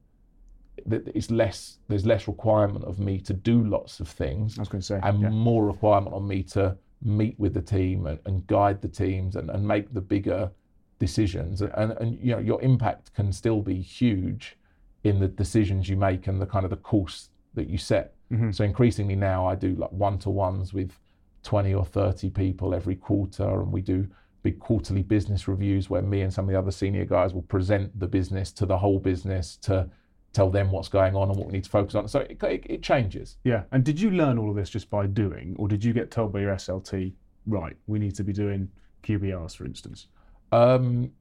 th- 0.90 1.04
it's 1.16 1.32
less. 1.32 1.80
There's 1.88 2.06
less 2.06 2.28
requirement 2.28 2.86
of 2.86 3.00
me 3.00 3.20
to 3.22 3.34
do 3.34 3.64
lots 3.64 4.00
of 4.00 4.08
things, 4.10 4.58
I 4.58 4.62
was 4.62 4.70
going 4.70 4.82
to 4.82 4.86
say. 4.86 5.00
and 5.02 5.22
yeah. 5.22 5.30
more 5.30 5.66
requirement 5.66 6.14
on 6.14 6.28
me 6.28 6.44
to 6.44 6.78
meet 7.02 7.40
with 7.40 7.54
the 7.54 7.62
team 7.62 8.08
and, 8.08 8.20
and 8.26 8.46
guide 8.48 8.82
the 8.82 8.88
teams 8.88 9.36
and, 9.36 9.50
and 9.50 9.66
make 9.68 9.94
the 9.94 10.02
bigger 10.02 10.52
decisions. 11.00 11.62
And, 11.62 11.92
and 11.94 12.20
you 12.20 12.32
know, 12.32 12.40
your 12.40 12.62
impact 12.62 13.14
can 13.14 13.32
still 13.32 13.62
be 13.62 13.80
huge 13.82 14.58
in 15.04 15.20
the 15.20 15.28
decisions 15.28 15.88
you 15.88 15.96
make 15.96 16.28
and 16.28 16.42
the 16.42 16.46
kind 16.46 16.66
of 16.66 16.72
the 16.72 16.78
course 16.78 17.30
that 17.54 17.70
you 17.70 17.78
set. 17.78 18.16
Mhm. 18.32 18.54
So 18.54 18.64
increasingly 18.64 19.16
now, 19.16 19.46
I 19.48 19.56
do 19.56 19.76
like 19.76 19.92
one 19.92 20.18
to 20.20 20.30
ones 20.30 20.74
with 20.74 21.00
20 21.44 21.74
or 21.74 21.86
30 21.86 22.30
people 22.30 22.74
every 22.74 22.96
quarter, 22.96 23.62
and 23.62 23.72
we 23.72 23.82
do 23.82 24.08
big 24.44 24.60
quarterly 24.60 25.04
business 25.04 25.48
reviews 25.48 25.90
where 25.90 26.02
me 26.02 26.22
and 26.22 26.34
some 26.34 26.46
of 26.46 26.52
the 26.52 26.58
other 26.60 26.72
senior 26.72 27.06
guys 27.06 27.34
will 27.34 27.42
present 27.44 27.98
the 28.00 28.08
business 28.08 28.52
to 28.54 28.66
the 28.66 28.78
whole 28.78 29.00
business 29.00 29.58
to 29.58 29.90
tell 30.34 30.50
them 30.50 30.72
what's 30.72 30.90
going 30.90 31.16
on 31.16 31.30
and 31.30 31.38
what 31.38 31.48
we 31.48 31.54
need 31.54 31.64
to 31.64 31.70
focus 31.70 31.96
on. 31.96 32.08
So 32.08 32.20
it, 32.20 32.42
it, 32.44 32.66
it 32.70 32.84
changes. 32.84 33.38
Yeah. 33.44 33.64
And 33.72 33.84
did 33.84 34.00
you 34.00 34.12
learn 34.12 34.38
all 34.38 34.50
of 34.50 34.56
this 34.56 34.70
just 34.70 34.90
by 34.90 35.08
doing, 35.08 35.56
or 35.58 35.68
did 35.68 35.84
you 35.84 35.94
get 35.94 36.12
told 36.12 36.32
by 36.34 36.42
your 36.42 36.54
SLT, 36.54 37.14
right, 37.46 37.76
we 37.88 37.98
need 37.98 38.16
to 38.16 38.24
be 38.24 38.34
doing 38.34 38.70
QBRs, 39.04 39.56
for 39.56 39.66
instance? 39.66 40.08
Um, 40.52 41.12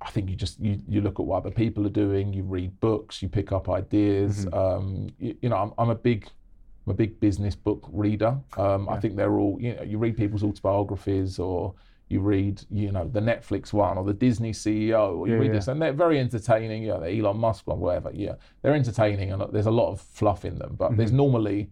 I 0.00 0.10
think 0.10 0.30
you 0.30 0.36
just 0.36 0.60
you, 0.60 0.80
you 0.86 1.00
look 1.00 1.18
at 1.18 1.26
what 1.26 1.38
other 1.38 1.50
people 1.50 1.84
are 1.86 1.90
doing. 1.90 2.32
You 2.32 2.44
read 2.44 2.78
books. 2.78 3.20
You 3.22 3.28
pick 3.28 3.50
up 3.50 3.68
ideas. 3.68 4.46
Um, 4.52 5.08
you, 5.18 5.36
you 5.42 5.48
know, 5.48 5.56
I'm, 5.56 5.72
I'm 5.78 5.90
a 5.90 5.94
big 5.96 6.28
I'm 6.88 6.92
a 6.92 6.94
big 6.94 7.20
business 7.20 7.54
book 7.54 7.86
reader. 7.92 8.38
Um, 8.56 8.88
I 8.88 8.98
think 8.98 9.16
they're 9.16 9.38
all 9.38 9.58
you 9.60 9.74
know. 9.74 9.82
You 9.82 9.98
read 9.98 10.16
people's 10.16 10.42
autobiographies 10.42 11.38
or 11.38 11.74
you 12.08 12.20
read 12.20 12.62
you 12.70 12.90
know 12.90 13.06
the 13.06 13.20
Netflix 13.20 13.72
one 13.74 13.98
or 13.98 14.04
the 14.04 14.14
Disney 14.14 14.52
CEO 14.52 15.14
or 15.18 15.26
you 15.28 15.34
Yeah, 15.34 15.40
read 15.40 15.46
yeah. 15.48 15.52
this 15.52 15.68
and 15.68 15.82
they're 15.82 15.92
very 15.92 16.18
entertaining. 16.18 16.82
You 16.82 16.88
know, 16.94 17.00
the 17.00 17.10
Elon 17.18 17.36
Musk 17.36 17.66
one, 17.66 17.80
whatever. 17.80 18.10
Yeah, 18.14 18.34
they're 18.62 18.74
entertaining 18.74 19.32
and 19.32 19.42
there's 19.52 19.66
a 19.66 19.70
lot 19.70 19.90
of 19.92 20.00
fluff 20.00 20.44
in 20.46 20.58
them. 20.58 20.76
But 20.78 20.96
there's 20.96 21.12
normally 21.12 21.68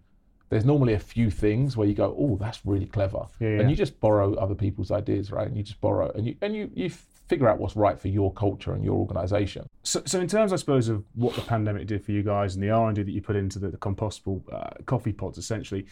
there's 0.50 0.64
normally 0.66 0.92
a 0.92 0.98
few 0.98 1.30
things 1.30 1.76
where 1.76 1.88
you 1.88 1.94
go, 1.94 2.14
oh, 2.18 2.36
that's 2.38 2.60
really 2.64 2.86
clever, 2.86 3.26
Yeah, 3.40 3.48
yeah. 3.48 3.60
and 3.60 3.70
you 3.70 3.74
just 3.76 3.98
borrow 3.98 4.34
other 4.34 4.54
people's 4.54 4.90
ideas, 4.92 5.32
right? 5.32 5.46
And 5.48 5.56
you 5.56 5.62
just 5.62 5.80
borrow 5.80 6.10
and 6.14 6.26
you 6.26 6.36
and 6.42 6.54
you 6.54 6.70
you 6.74 6.90
figure 7.26 7.48
out 7.48 7.58
what's 7.58 7.76
right 7.76 7.98
for 7.98 8.08
your 8.08 8.32
culture 8.32 8.74
and 8.74 8.84
your 8.84 8.94
organization. 8.94 9.68
So, 9.82 10.02
so 10.06 10.20
in 10.20 10.28
terms, 10.28 10.52
I 10.52 10.56
suppose, 10.56 10.88
of 10.88 11.04
what 11.14 11.34
the 11.34 11.42
pandemic 11.42 11.86
did 11.86 12.04
for 12.04 12.12
you 12.12 12.22
guys 12.22 12.54
and 12.54 12.62
the 12.62 12.70
R 12.70 12.86
and 12.86 12.96
D 12.96 13.02
that 13.02 13.10
you 13.10 13.22
put 13.22 13.36
into 13.36 13.58
the, 13.58 13.68
the 13.68 13.76
compostable 13.76 14.42
uh, 14.52 14.70
coffee 14.86 15.12
pods, 15.12 15.38
essentially, 15.38 15.86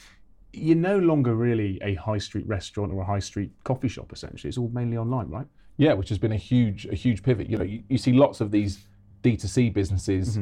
you're 0.53 0.77
no 0.77 0.99
longer 0.99 1.35
really 1.35 1.79
a 1.83 1.95
high 1.95 2.19
street 2.19 2.47
restaurant 2.47 2.93
or 2.93 3.01
a 3.01 3.05
high 3.05 3.19
street 3.19 3.51
coffee 3.65 3.89
shop. 3.89 4.13
Essentially, 4.13 4.49
it's 4.49 4.59
all 4.59 4.71
mainly 4.71 4.97
online, 4.97 5.29
right? 5.29 5.47
Yeah, 5.77 5.95
which 5.95 6.09
has 6.09 6.19
been 6.19 6.33
a 6.33 6.37
huge 6.37 6.87
a 6.87 6.95
huge 6.95 7.23
pivot. 7.23 7.51
You 7.51 7.59
know, 7.59 7.65
you, 7.65 7.83
you 7.89 7.99
see 7.99 8.13
lots 8.13 8.41
of 8.41 8.51
these 8.51 8.87
D2C 9.25 9.73
businesses 9.73 10.39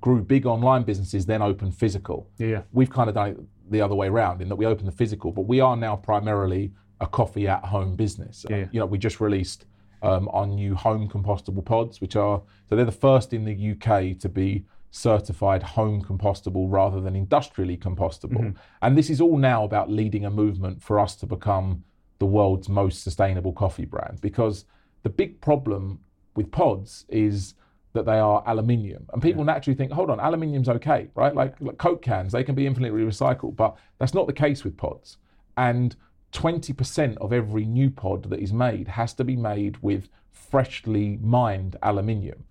grew 0.00 0.22
big 0.22 0.46
online 0.46 0.82
businesses, 0.82 1.26
then 1.26 1.42
open 1.42 1.72
physical. 1.72 2.28
Yeah, 2.38 2.46
yeah. 2.46 2.62
We've 2.72 2.90
kind 2.90 3.08
of 3.08 3.14
done 3.14 3.28
it 3.30 3.40
the 3.70 3.80
other 3.80 3.94
way 3.94 4.08
around 4.08 4.42
in 4.42 4.48
that 4.48 4.56
we 4.56 4.66
open 4.66 4.86
the 4.86 4.92
physical, 4.92 5.32
but 5.32 5.42
we 5.42 5.60
are 5.60 5.76
now 5.76 5.96
primarily 5.96 6.72
a 7.00 7.06
coffee 7.06 7.48
at 7.48 7.64
home 7.64 7.96
business. 7.96 8.46
Yeah, 8.48 8.56
yeah. 8.56 8.66
You 8.72 8.80
know, 8.80 8.86
we 8.86 8.98
just 8.98 9.20
released 9.20 9.66
um, 10.06 10.28
our 10.32 10.46
new 10.46 10.74
home 10.74 11.08
compostable 11.08 11.64
pods, 11.64 12.00
which 12.00 12.14
are 12.14 12.40
so 12.68 12.76
they're 12.76 12.84
the 12.84 12.92
first 12.92 13.32
in 13.32 13.44
the 13.44 13.72
UK 13.72 14.18
to 14.20 14.28
be 14.28 14.64
certified 14.92 15.62
home 15.62 16.02
compostable 16.02 16.66
rather 16.70 17.00
than 17.00 17.16
industrially 17.16 17.76
compostable. 17.76 18.38
Mm-hmm. 18.38 18.58
And 18.82 18.96
this 18.96 19.10
is 19.10 19.20
all 19.20 19.36
now 19.36 19.64
about 19.64 19.90
leading 19.90 20.24
a 20.24 20.30
movement 20.30 20.82
for 20.82 20.98
us 21.00 21.16
to 21.16 21.26
become 21.26 21.82
the 22.18 22.26
world's 22.26 22.68
most 22.68 23.02
sustainable 23.02 23.52
coffee 23.52 23.84
brand 23.84 24.20
because 24.20 24.64
the 25.02 25.10
big 25.10 25.40
problem 25.40 25.98
with 26.34 26.50
pods 26.50 27.04
is 27.08 27.54
that 27.92 28.06
they 28.06 28.18
are 28.18 28.42
aluminium. 28.46 29.06
And 29.12 29.20
people 29.20 29.44
naturally 29.44 29.76
think 29.76 29.92
hold 29.92 30.08
on 30.08 30.20
aluminium's 30.20 30.68
okay 30.68 31.08
right? 31.14 31.34
Like, 31.34 31.60
like 31.60 31.78
coke 31.78 32.02
cans 32.02 32.32
they 32.32 32.44
can 32.44 32.54
be 32.54 32.66
infinitely 32.66 33.02
recycled 33.02 33.56
but 33.56 33.76
that's 33.98 34.14
not 34.14 34.26
the 34.26 34.32
case 34.32 34.64
with 34.64 34.76
pods. 34.76 35.18
And 35.56 35.96
20% 36.36 37.16
of 37.16 37.32
every 37.32 37.64
new 37.64 37.88
pod 37.90 38.24
that 38.24 38.40
is 38.40 38.52
made 38.52 38.86
has 38.86 39.14
to 39.14 39.24
be 39.24 39.34
made 39.36 39.78
with 39.78 40.08
freshly 40.30 41.18
mined 41.22 41.76
aluminium 41.82 42.44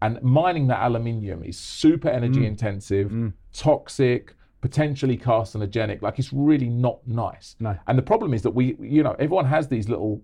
and 0.00 0.22
mining 0.22 0.68
that 0.68 0.80
aluminium 0.80 1.42
is 1.42 1.58
super 1.58 2.08
energy 2.08 2.40
mm. 2.40 2.46
intensive 2.46 3.10
mm. 3.10 3.32
toxic 3.52 4.36
potentially 4.60 5.18
carcinogenic 5.18 6.02
like 6.02 6.20
it's 6.20 6.32
really 6.32 6.68
not 6.68 7.00
nice 7.04 7.56
No. 7.58 7.76
and 7.88 7.98
the 7.98 8.02
problem 8.02 8.32
is 8.32 8.42
that 8.42 8.52
we, 8.52 8.76
you 8.78 9.02
know, 9.02 9.16
everyone 9.18 9.44
has 9.46 9.66
these 9.66 9.88
little 9.88 10.22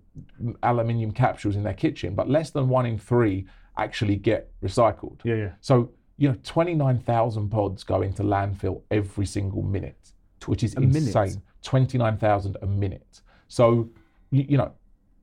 aluminium 0.63 1.11
capsules 1.11 1.57
in 1.57 1.65
their 1.65 1.75
kitchen, 1.75 2.15
but 2.15 2.31
less 2.31 2.51
than 2.51 2.69
one 2.69 2.87
in 2.87 2.99
three 2.99 3.47
actually 3.77 4.15
get 4.15 4.49
recycled. 4.63 5.19
Yeah, 5.25 5.35
yeah. 5.35 5.51
So, 5.61 5.91
you 6.19 6.29
know, 6.29 6.37
29,000 6.45 7.49
pods 7.49 7.83
go 7.83 8.03
into 8.03 8.23
landfill 8.23 8.83
every 8.93 9.27
single 9.27 9.63
minute, 9.63 10.13
which 10.47 10.63
is 10.63 10.77
minute? 10.77 10.97
insane. 10.97 11.43
29,000 11.63 12.57
a 12.63 12.67
minute. 12.67 13.21
So, 13.49 13.89
you, 14.31 14.45
you 14.51 14.57
know, 14.59 14.73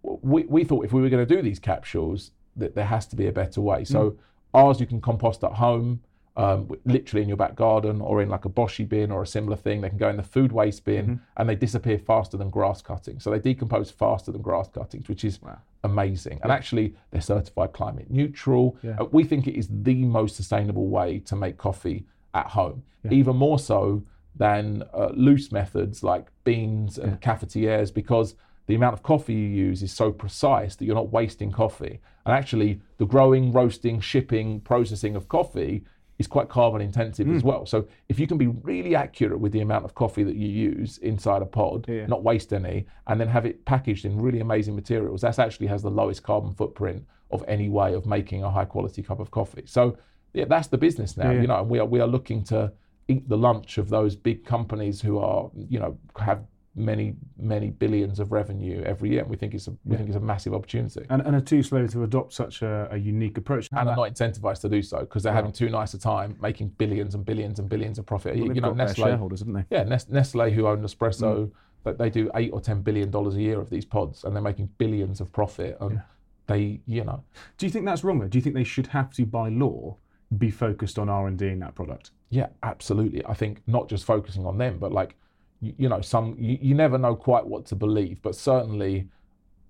we, 0.03 0.43
we 0.43 0.63
thought 0.63 0.85
if 0.85 0.93
we 0.93 1.01
were 1.01 1.09
going 1.09 1.25
to 1.25 1.35
do 1.35 1.41
these 1.41 1.59
capsules, 1.59 2.31
that 2.55 2.75
there 2.75 2.85
has 2.85 3.05
to 3.07 3.15
be 3.15 3.27
a 3.27 3.31
better 3.31 3.61
way. 3.61 3.83
So, 3.83 4.11
Mm. 4.11 4.17
ours 4.53 4.79
you 4.79 4.85
can 4.85 5.01
compost 5.01 5.43
at 5.43 5.53
home. 5.53 6.01
um, 6.37 6.69
literally 6.83 7.21
in 7.21 7.29
your 7.29 7.37
back 7.37 7.55
garden 7.55 8.01
or 8.01 8.21
in 8.21 8.27
like 8.27 8.43
a 8.43 8.49
Bokashi 8.49 8.85
bin 8.89 9.09
or 9.09 9.23
a 9.23 9.27
similar 9.27 9.55
thing. 9.55 9.79
They 9.79 9.87
can 9.87 9.97
go 9.97 10.09
in 10.09 10.17
the 10.17 10.23
food 10.23 10.51
waste 10.51 10.83
bin 10.83 11.05
Mm-hmm. 11.05 11.15
and 11.37 11.47
they 11.49 11.55
disappear 11.55 11.97
faster 11.97 12.35
than 12.35 12.49
grass 12.49 12.81
cutting. 12.81 13.21
So 13.21 13.31
they 13.31 13.39
decompose 13.39 13.89
faster 13.89 14.33
than 14.33 14.41
grass 14.41 14.67
cuttings, 14.67 15.07
which 15.07 15.23
is 15.23 15.39
amazing. 15.85 16.39
And 16.43 16.51
actually, 16.51 16.93
they're 17.11 17.21
certified 17.21 17.71
climate 17.71 18.07
neutral. 18.11 18.75
Yeah. 18.83 18.97
Uh, 18.99 19.05
we 19.13 19.23
think 19.23 19.47
it 19.47 19.55
is 19.57 19.69
the 19.71 20.03
most 20.03 20.35
sustainable 20.35 20.87
way 20.89 21.19
to 21.19 21.37
make 21.37 21.57
coffee 21.57 22.05
at 22.33 22.47
home, 22.47 22.83
even 23.09 23.37
more 23.37 23.57
so 23.57 24.03
than 24.35 24.83
uh, 24.93 25.09
loose 25.13 25.51
methods 25.51 26.03
like 26.03 26.27
beans 26.43 26.97
and 26.97 27.21
cafetières 27.21 27.93
because 27.93 28.35
the 28.67 28.75
amount 28.75 28.93
of 28.93 29.03
coffee 29.03 29.33
you 29.33 29.47
use 29.47 29.81
is 29.83 29.91
so 29.91 30.11
precise 30.11 30.75
that 30.75 30.85
you're 30.85 30.95
not 30.95 31.11
wasting 31.11 31.51
coffee. 31.51 31.99
And 32.25 32.33
actually, 32.35 32.81
the 32.97 33.05
growing, 33.05 33.51
roasting, 33.53 33.99
shipping, 33.99 34.59
processing 34.61 35.15
of 35.15 35.27
coffee 35.29 35.83
is 36.17 36.27
quite 36.27 36.47
carbon 36.49 36.81
intensive 36.81 37.29
as 37.29 37.43
well. 37.43 37.65
So 37.65 37.87
if 38.07 38.19
you 38.19 38.25
can 38.25 38.37
be 38.37 38.47
really 38.47 38.95
accurate 38.95 39.39
with 39.39 39.51
the 39.51 39.59
amount 39.59 39.83
of 39.85 39.95
coffee 39.95 40.23
that 40.23 40.35
you 40.35 40.47
use 40.47 40.97
inside 40.99 41.41
a 41.41 41.45
pod, 41.45 41.85
Yeah. 41.87 42.05
not 42.07 42.23
waste 42.23 42.53
any, 42.53 42.85
and 43.07 43.19
then 43.19 43.27
have 43.27 43.45
it 43.45 43.65
packaged 43.65 44.05
in 44.05 44.19
really 44.21 44.39
amazing 44.39 44.75
materials, 44.75 45.21
that 45.21 45.37
actually 45.39 45.67
has 45.67 45.81
the 45.83 45.91
lowest 45.91 46.23
carbon 46.23 46.53
footprint 46.53 47.05
of 47.31 47.43
any 47.47 47.67
way 47.69 47.93
of 47.93 48.05
making 48.05 48.43
a 48.43 48.49
high 48.49 48.65
quality 48.65 49.03
cup 49.03 49.19
of 49.19 49.29
coffee. 49.29 49.63
So 49.65 49.97
yeah, 50.33 50.45
that's 50.45 50.69
the 50.69 50.77
business 50.77 51.17
now. 51.17 51.31
Yeah. 51.31 51.41
You 51.41 51.47
know, 51.47 51.59
and 51.59 51.69
we 51.69 51.79
are 51.79 51.85
we 51.85 51.99
are 51.99 52.07
looking 52.07 52.43
to 52.45 52.71
eat 53.07 53.27
the 53.29 53.37
lunch 53.37 53.77
of 53.77 53.89
those 53.89 54.15
big 54.15 54.45
companies 54.45 55.01
who 55.01 55.19
are, 55.19 55.49
you 55.55 55.79
know, 55.79 55.97
have 56.19 56.43
many 56.77 57.15
many 57.37 57.69
billions 57.69 58.19
of 58.19 58.31
revenue 58.33 58.83
every 58.83 59.09
year. 59.09 59.21
And 59.21 59.29
we 59.29 59.37
think 59.37 59.53
it's 59.53 59.67
a 59.67 59.73
we 59.85 59.95
think 59.95 60.09
it's 60.09 60.17
a 60.17 60.21
massive 60.21 60.53
opportunity. 60.53 61.05
And, 61.09 61.21
and 61.21 61.35
are 61.35 61.41
too 61.41 61.63
slow 61.63 61.87
to 61.87 62.03
adopt 62.03 62.33
such 62.33 62.61
a, 62.61 62.89
a 62.91 62.97
unique 62.97 63.37
approach. 63.37 63.69
And 63.71 63.87
are 63.89 63.95
not 63.95 64.13
incentivized 64.13 64.61
to 64.61 64.69
do 64.69 64.81
so 64.81 64.99
because 64.99 65.23
they're 65.23 65.33
having 65.33 65.53
too 65.53 65.69
nice 65.69 65.93
a 65.93 65.99
time 65.99 66.37
making 66.41 66.69
billions 66.69 67.15
and 67.15 67.23
billions 67.25 67.59
and 67.59 67.69
billions 67.69 67.97
of 67.99 68.05
profit. 68.05 68.37
Well, 68.37 68.53
you 68.53 68.61
know, 68.61 68.73
Nestle, 68.73 69.05
shareholders, 69.05 69.39
haven't 69.39 69.53
they? 69.53 69.65
yeah, 69.69 69.83
Nestle, 69.83 70.49
who 70.51 70.67
own 70.67 70.81
Nespresso, 70.81 71.45
Mm. 71.45 71.51
that 71.83 71.97
they 71.97 72.09
do 72.09 72.29
eight 72.35 72.51
or 72.51 72.59
ten 72.59 72.81
billion 72.81 73.09
dollars 73.11 73.35
a 73.35 73.41
year 73.41 73.59
of 73.61 73.69
these 73.69 73.85
pods, 73.85 74.23
and 74.23 74.35
they're 74.35 74.41
making 74.43 74.69
billions 74.77 75.21
of 75.21 75.31
profit. 75.31 75.77
And 75.79 76.01
they, 76.47 76.81
you 76.87 77.03
know, 77.03 77.23
Do 77.57 77.65
you 77.67 77.71
think 77.71 77.85
that's 77.85 78.03
wrong 78.03 78.19
though? 78.19 78.27
Do 78.27 78.37
you 78.37 78.41
think 78.41 78.55
they 78.55 78.63
should 78.63 78.87
have 78.87 79.11
to, 79.13 79.25
by 79.25 79.49
law, 79.49 79.95
be 80.37 80.49
focused 80.51 80.97
on 80.99 81.09
R 81.09 81.27
and 81.27 81.37
D 81.37 81.47
in 81.47 81.59
that 81.59 81.75
product? 81.75 82.11
yeah, 82.29 82.47
absolutely. 82.63 83.23
I 83.25 83.33
think 83.33 83.61
not 83.67 83.87
just 83.87 84.03
focusing 84.03 84.45
on 84.45 84.57
them, 84.57 84.77
but 84.79 84.91
like, 84.91 85.15
you, 85.61 85.73
you 85.77 85.89
know, 85.89 86.01
some 86.01 86.35
you, 86.39 86.57
you 86.61 86.75
never 86.75 86.97
know 86.97 87.15
quite 87.15 87.45
what 87.45 87.65
to 87.67 87.75
believe, 87.75 88.21
but 88.21 88.35
certainly 88.35 89.07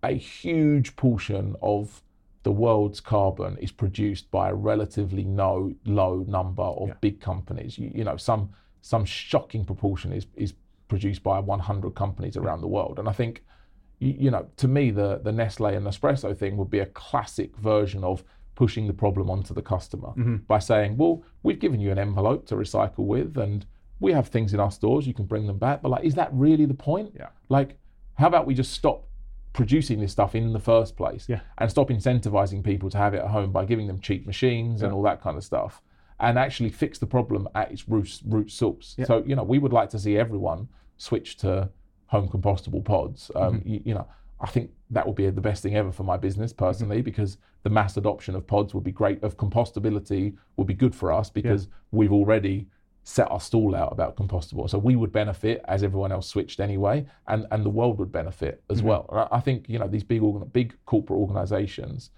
a 0.04 0.14
huge 0.14 0.96
portion 0.96 1.56
of 1.62 2.02
the 2.44 2.52
world's 2.52 3.00
carbon 3.02 3.58
is 3.58 3.72
produced 3.72 4.30
by 4.32 4.50
a 4.50 4.54
relatively 4.54 5.24
no, 5.24 5.74
low 5.86 6.24
number 6.28 6.64
of 6.64 6.88
Yeah. 6.90 6.94
big 7.02 7.20
companies. 7.20 7.78
You, 7.78 7.92
you 7.94 8.04
know, 8.04 8.18
some 8.18 8.50
some 8.82 9.04
shocking 9.06 9.66
proportion 9.66 10.12
is 10.14 10.26
is 10.36 10.54
produced 10.88 11.24
by 11.24 11.40
100 11.40 11.96
companies 11.96 12.38
around 12.38 12.62
the 12.62 12.68
world, 12.68 13.00
and 13.00 13.10
I 13.10 13.12
think, 13.12 13.44
you, 14.00 14.16
you 14.26 14.32
know, 14.32 14.48
to 14.58 14.68
me, 14.68 14.92
the 14.92 15.20
the 15.24 15.32
Nestle 15.32 15.76
and 15.76 15.86
Nespresso 15.86 16.36
thing 16.38 16.56
would 16.58 16.70
be 16.70 16.80
a 16.80 16.86
classic 16.88 17.56
version 17.58 18.04
of 18.04 18.24
pushing 18.56 18.88
the 18.88 18.94
problem 18.94 19.30
onto 19.30 19.54
the 19.54 19.62
customer 19.62 20.14
by 20.48 20.60
saying, 20.60 20.98
well, 20.98 21.24
we've 21.44 21.60
given 21.60 21.80
you 21.80 21.92
an 21.92 22.00
envelope 22.00 22.46
to 22.48 22.56
recycle 22.56 23.00
with, 23.06 23.38
and 23.38 23.66
we 24.00 24.12
have 24.14 24.28
things 24.30 24.54
in 24.54 24.60
our 24.60 24.72
stores, 24.72 25.06
you 25.06 25.14
can 25.14 25.26
bring 25.26 25.46
them 25.48 25.58
back. 25.58 25.82
But 25.82 25.90
like, 25.90 26.04
is 26.06 26.16
that 26.16 26.30
really 26.34 26.66
the 26.66 26.74
point? 26.74 27.14
Yeah. 27.16 27.28
Like, 27.50 27.78
how 28.16 28.28
about 28.28 28.46
we 28.48 28.54
just 28.54 28.72
stop 28.74 29.08
producing 29.54 30.00
this 30.00 30.12
stuff 30.14 30.36
in 30.36 30.54
the 30.54 30.60
first 30.60 30.96
place 30.98 31.28
Yeah. 31.30 31.40
and 31.58 31.70
stop 31.70 31.90
incentivizing 31.90 32.64
people 32.64 32.90
to 32.90 32.98
have 32.98 33.14
it 33.14 33.20
at 33.22 33.28
home 33.28 33.52
by 33.52 33.66
giving 33.66 33.88
them 33.88 34.00
cheap 34.00 34.26
machines 34.26 34.82
and 34.82 34.92
all 34.94 35.02
that 35.04 35.22
kind 35.22 35.38
of 35.38 35.44
stuff 35.44 35.82
and 36.20 36.38
actually 36.40 36.70
fix 36.70 36.98
the 37.00 37.06
problem 37.08 37.48
at 37.56 37.72
its 37.72 37.88
root, 37.90 38.22
root 38.26 38.50
source. 38.52 38.96
Yeah. 38.98 39.06
So, 39.06 39.24
you 39.26 39.36
know, 39.36 39.44
we 39.44 39.60
would 39.60 39.74
like 39.74 39.90
to 39.92 40.00
see 40.00 40.18
everyone 40.18 40.68
switch 40.98 41.36
to 41.38 41.70
home 42.08 42.28
compostable 42.30 42.84
pods. 42.84 43.32
Um, 43.36 43.56
Mm-hmm. 43.60 43.68
you, 43.70 43.82
you 43.86 43.94
know, 43.94 44.08
I 44.40 44.48
think 44.48 44.72
that 44.92 45.06
would 45.08 45.16
be 45.16 45.30
the 45.30 45.42
best 45.42 45.64
thing 45.64 45.76
ever 45.76 45.92
for 45.92 46.04
my 46.04 46.18
business 46.18 46.52
Mm-hmm. 46.54 46.66
personally 46.66 47.02
because 47.02 47.38
the 47.64 47.70
mass 47.70 47.98
adoption 47.98 48.36
of 48.36 48.46
pods 48.46 48.74
would 48.74 48.84
be 48.84 48.92
great, 48.92 49.24
of 49.24 49.38
compostability 49.38 50.36
would 50.58 50.68
be 50.68 50.74
good 50.74 50.94
for 50.94 51.12
us 51.12 51.30
because 51.30 51.68
we've 51.92 52.12
already 52.14 52.68
set 53.04 53.30
our 53.32 53.40
stall 53.40 53.76
out 53.76 53.92
about 53.92 54.16
compostable. 54.16 54.70
So 54.70 54.78
we 54.80 54.96
would 54.96 55.12
benefit 55.12 55.62
as 55.68 55.84
everyone 55.84 56.12
else 56.12 56.28
switched 56.28 56.60
anyway, 56.60 57.06
and, 57.28 57.46
and 57.52 57.64
the 57.64 57.70
world 57.70 57.98
would 58.00 58.12
benefit 58.12 58.64
as 58.70 58.80
Mm-hmm. 58.80 58.88
well. 58.88 59.10
I 59.32 59.38
I 59.38 59.40
think 59.40 59.70
you 59.70 59.80
know 59.80 59.88
these 59.88 60.04
big 60.04 60.22
organ- 60.24 60.50
big 60.50 60.76
corporate 60.86 61.20
organisations 61.20 62.10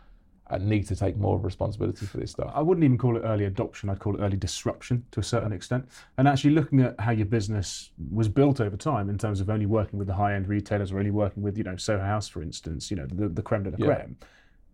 need 0.59 0.87
to 0.87 0.95
take 0.95 1.17
more 1.17 1.37
responsibility 1.39 2.05
for 2.05 2.17
this 2.17 2.31
stuff. 2.31 2.51
I 2.53 2.61
wouldn't 2.61 2.83
even 2.83 2.97
call 2.97 3.17
it 3.17 3.21
early 3.21 3.45
adoption. 3.45 3.89
I'd 3.89 3.99
call 3.99 4.15
it 4.15 4.21
early 4.21 4.37
disruption 4.37 5.05
to 5.11 5.19
a 5.19 5.23
certain 5.23 5.51
extent. 5.51 5.87
And 6.17 6.27
actually 6.27 6.51
looking 6.51 6.79
at 6.81 6.99
how 6.99 7.11
your 7.11 7.25
business 7.25 7.91
was 8.11 8.29
built 8.29 8.61
over 8.61 8.77
time 8.77 9.09
in 9.09 9.17
terms 9.17 9.41
of 9.41 9.49
only 9.49 9.65
working 9.65 9.99
with 9.99 10.07
the 10.07 10.13
high-end 10.13 10.47
retailers 10.47 10.91
or 10.91 10.99
only 10.99 11.11
working 11.11 11.43
with, 11.43 11.57
you 11.57 11.63
know, 11.63 11.75
Soho 11.75 12.03
House, 12.03 12.27
for 12.27 12.41
instance, 12.41 12.89
you 12.89 12.97
know, 12.97 13.05
the, 13.05 13.27
the 13.29 13.41
creme 13.41 13.63
de 13.63 13.71
la 13.71 13.77
Yeah. 13.79 13.95
creme. 13.95 14.17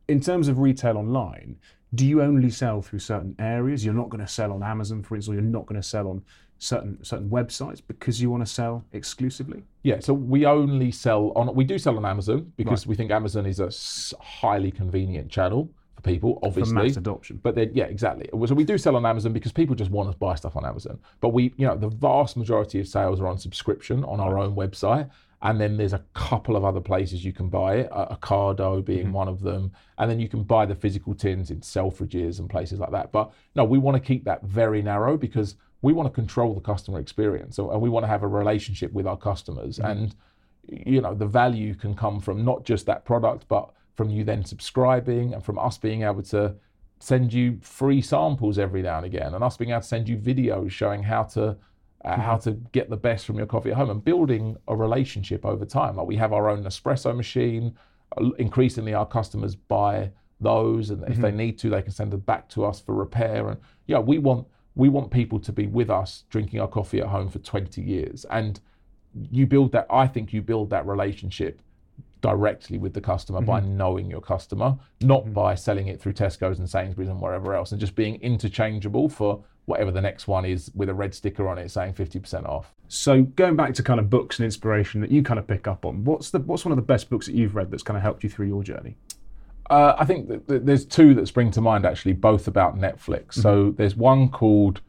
In 0.07 0.19
terms 0.19 0.47
of 0.47 0.59
retail 0.59 0.97
online, 0.97 1.57
do 1.95 2.05
you 2.05 2.21
only 2.21 2.49
sell 2.49 2.81
through 2.81 2.99
certain 2.99 3.35
areas? 3.39 3.85
You're 3.85 3.93
not 3.93 4.09
going 4.09 4.25
to 4.25 4.31
sell 4.31 4.51
on 4.51 4.63
Amazon, 4.63 5.03
for 5.03 5.15
instance, 5.15 5.31
or 5.31 5.35
you're 5.35 5.49
not 5.49 5.65
going 5.65 5.79
to 5.81 5.87
sell 5.87 6.07
on 6.07 6.23
certain 6.63 7.03
certain 7.03 7.29
websites 7.29 7.81
because 7.85 8.21
you 8.21 8.29
want 8.29 8.45
to 8.45 8.51
sell 8.51 8.85
exclusively? 8.93 9.63
Yeah, 9.83 9.99
so 9.99 10.13
we 10.13 10.45
only 10.45 10.91
sell 10.91 11.31
on 11.35 11.53
we 11.53 11.63
do 11.65 11.77
sell 11.77 11.97
on 11.97 12.05
Amazon 12.05 12.51
because 12.55 12.87
we 12.87 12.95
think 12.95 13.11
Amazon 13.11 13.45
is 13.45 13.59
a 13.59 13.69
highly 14.23 14.71
convenient 14.71 15.29
channel 15.29 15.69
for 15.95 16.01
people, 16.01 16.39
For 16.39 16.47
obviously. 16.47 16.73
mass 16.75 16.97
adoption. 16.97 17.39
But 17.43 17.55
then, 17.55 17.71
yeah, 17.73 17.85
exactly. 17.85 18.29
So 18.47 18.55
we 18.55 18.63
do 18.63 18.77
sell 18.77 18.95
on 18.95 19.05
Amazon 19.05 19.33
because 19.33 19.51
people 19.51 19.75
just 19.75 19.91
want 19.91 20.11
to 20.11 20.17
buy 20.17 20.35
stuff 20.35 20.55
on 20.55 20.65
Amazon. 20.65 20.99
But 21.19 21.29
we, 21.29 21.53
you 21.57 21.67
know, 21.67 21.75
the 21.75 21.89
vast 21.89 22.37
majority 22.37 22.79
of 22.79 22.87
sales 22.87 23.19
are 23.19 23.27
on 23.27 23.37
subscription 23.37 24.03
on 24.05 24.19
our 24.19 24.39
own 24.39 24.55
website. 24.55 25.09
And 25.41 25.59
then 25.59 25.75
there's 25.75 25.91
a 25.91 26.01
couple 26.13 26.55
of 26.55 26.63
other 26.63 26.79
places 26.79 27.25
you 27.25 27.33
can 27.33 27.49
buy 27.49 27.75
it, 27.79 27.89
uh, 27.91 28.15
Ocado 28.15 28.83
being 28.83 29.11
one 29.11 29.27
of 29.27 29.41
them. 29.41 29.73
And 29.97 30.09
then 30.09 30.17
you 30.17 30.29
can 30.29 30.41
buy 30.43 30.65
the 30.65 30.73
physical 30.73 31.13
tins 31.13 31.51
in 31.51 31.59
Selfridges 31.59 32.39
and 32.39 32.49
places 32.49 32.79
like 32.79 32.91
that. 32.91 33.11
But 33.11 33.33
no, 33.53 33.65
we 33.65 33.77
want 33.77 33.95
to 33.95 34.01
keep 34.01 34.23
that 34.23 34.41
very 34.43 34.81
narrow 34.81 35.17
because 35.17 35.57
we 35.83 35.91
want 35.93 36.07
to 36.07 36.13
control 36.13 36.55
the 36.55 36.61
customer 36.61 36.99
experience 36.99 37.59
and 37.59 37.81
we 37.81 37.89
want 37.89 38.03
to 38.03 38.07
have 38.07 38.23
a 38.23 38.27
relationship 38.27 38.91
with 38.93 39.05
our 39.05 39.17
customers. 39.17 39.77
Mm-hmm. 39.77 39.91
And, 39.91 40.15
you 40.67 41.01
know, 41.01 41.13
the 41.13 41.27
value 41.27 41.75
can 41.75 41.93
come 41.93 42.21
from 42.21 42.43
not 42.43 42.63
just 42.63 42.85
that 42.87 43.03
product, 43.03 43.45
but 43.49 43.69
from 43.93 44.09
you 44.09 44.23
then 44.23 44.45
subscribing 44.45 45.33
and 45.33 45.43
from 45.43 45.59
us 45.59 45.77
being 45.77 46.03
able 46.03 46.23
to 46.23 46.55
send 46.99 47.33
you 47.33 47.59
free 47.61 48.01
samples 48.01 48.57
every 48.57 48.81
now 48.81 48.95
and 48.95 49.05
again, 49.05 49.33
and 49.33 49.43
us 49.43 49.57
being 49.57 49.71
able 49.71 49.81
to 49.81 49.87
send 49.87 50.07
you 50.07 50.15
videos 50.15 50.71
showing 50.71 51.03
how 51.03 51.23
to 51.23 51.57
uh, 52.05 52.17
how 52.17 52.35
mm-hmm. 52.35 52.51
to 52.51 52.69
get 52.71 52.89
the 52.89 52.97
best 52.97 53.25
from 53.25 53.37
your 53.37 53.45
coffee 53.45 53.71
at 53.71 53.77
home 53.77 53.89
and 53.89 54.03
building 54.03 54.57
a 54.69 54.75
relationship 54.75 55.45
over 55.45 55.65
time. 55.65 55.97
Like 55.97 56.07
we 56.07 56.15
have 56.15 56.33
our 56.33 56.49
own 56.49 56.63
espresso 56.63 57.15
machine. 57.15 57.75
Increasingly, 58.37 58.93
our 58.93 59.05
customers 59.05 59.55
buy 59.55 60.11
those, 60.39 60.91
and 60.91 61.03
if 61.09 61.17
they 61.17 61.29
mm-hmm. 61.29 61.37
need 61.37 61.59
to, 61.59 61.69
they 61.69 61.81
can 61.81 61.91
send 61.91 62.13
it 62.13 62.25
back 62.25 62.47
to 62.49 62.63
us 62.63 62.79
for 62.79 62.93
repair. 62.93 63.49
And 63.49 63.59
yeah, 63.87 63.99
we 63.99 64.17
want 64.17 64.47
we 64.75 64.89
want 64.89 65.11
people 65.11 65.39
to 65.39 65.51
be 65.51 65.67
with 65.67 65.89
us 65.89 66.23
drinking 66.29 66.59
our 66.59 66.67
coffee 66.67 66.99
at 66.99 67.07
home 67.07 67.29
for 67.29 67.39
20 67.39 67.81
years, 67.81 68.25
and 68.25 68.59
you 69.31 69.45
build 69.45 69.71
that. 69.73 69.85
I 69.89 70.07
think 70.07 70.33
you 70.33 70.41
build 70.41 70.69
that 70.71 70.85
relationship 70.85 71.61
directly 72.21 72.77
with 72.77 72.93
the 72.93 73.01
customer 73.01 73.41
by 73.41 73.59
mm-hmm. 73.59 73.77
knowing 73.77 74.09
your 74.09 74.21
customer, 74.21 74.77
not 75.01 75.23
mm-hmm. 75.23 75.33
by 75.33 75.55
selling 75.55 75.87
it 75.87 76.01
through 76.01 76.13
Tesco's 76.13 76.57
and 76.57 76.69
Sainsbury's 76.69 77.09
and 77.09 77.21
wherever 77.21 77.53
else, 77.53 77.71
and 77.71 77.81
just 77.81 77.95
being 77.95 78.15
interchangeable 78.21 79.09
for 79.09 79.43
whatever 79.65 79.91
the 79.91 80.01
next 80.01 80.27
one 80.27 80.45
is 80.45 80.71
with 80.73 80.89
a 80.89 80.93
red 80.93 81.13
sticker 81.13 81.47
on 81.47 81.57
it 81.57 81.69
saying 81.69 81.93
50% 81.93 82.47
off. 82.47 82.73
So 82.87 83.23
going 83.23 83.55
back 83.55 83.73
to 83.75 83.83
kind 83.83 83.99
of 83.99 84.09
books 84.09 84.39
and 84.39 84.45
inspiration 84.45 85.01
that 85.01 85.11
you 85.11 85.23
kind 85.23 85.39
of 85.39 85.47
pick 85.47 85.67
up 85.67 85.85
on, 85.85 86.03
what's 86.03 86.31
the 86.31 86.39
what's 86.39 86.65
one 86.65 86.71
of 86.71 86.75
the 86.77 86.81
best 86.81 87.09
books 87.09 87.25
that 87.25 87.35
you've 87.35 87.55
read 87.55 87.71
that's 87.71 87.83
kind 87.83 87.97
of 87.97 88.03
helped 88.03 88.23
you 88.23 88.29
through 88.29 88.47
your 88.47 88.63
journey? 88.63 88.95
Uh, 89.69 89.95
I 89.97 90.05
think 90.05 90.27
that 90.27 90.47
that 90.47 90.65
there's 90.65 90.85
two 90.85 91.13
that 91.15 91.27
spring 91.27 91.51
to 91.51 91.61
mind 91.61 91.85
actually, 91.85 92.13
both 92.13 92.47
about 92.47 92.77
Netflix. 92.77 93.35
So 93.35 93.71
there's 93.71 93.95
one 93.95 94.29
called 94.29 94.81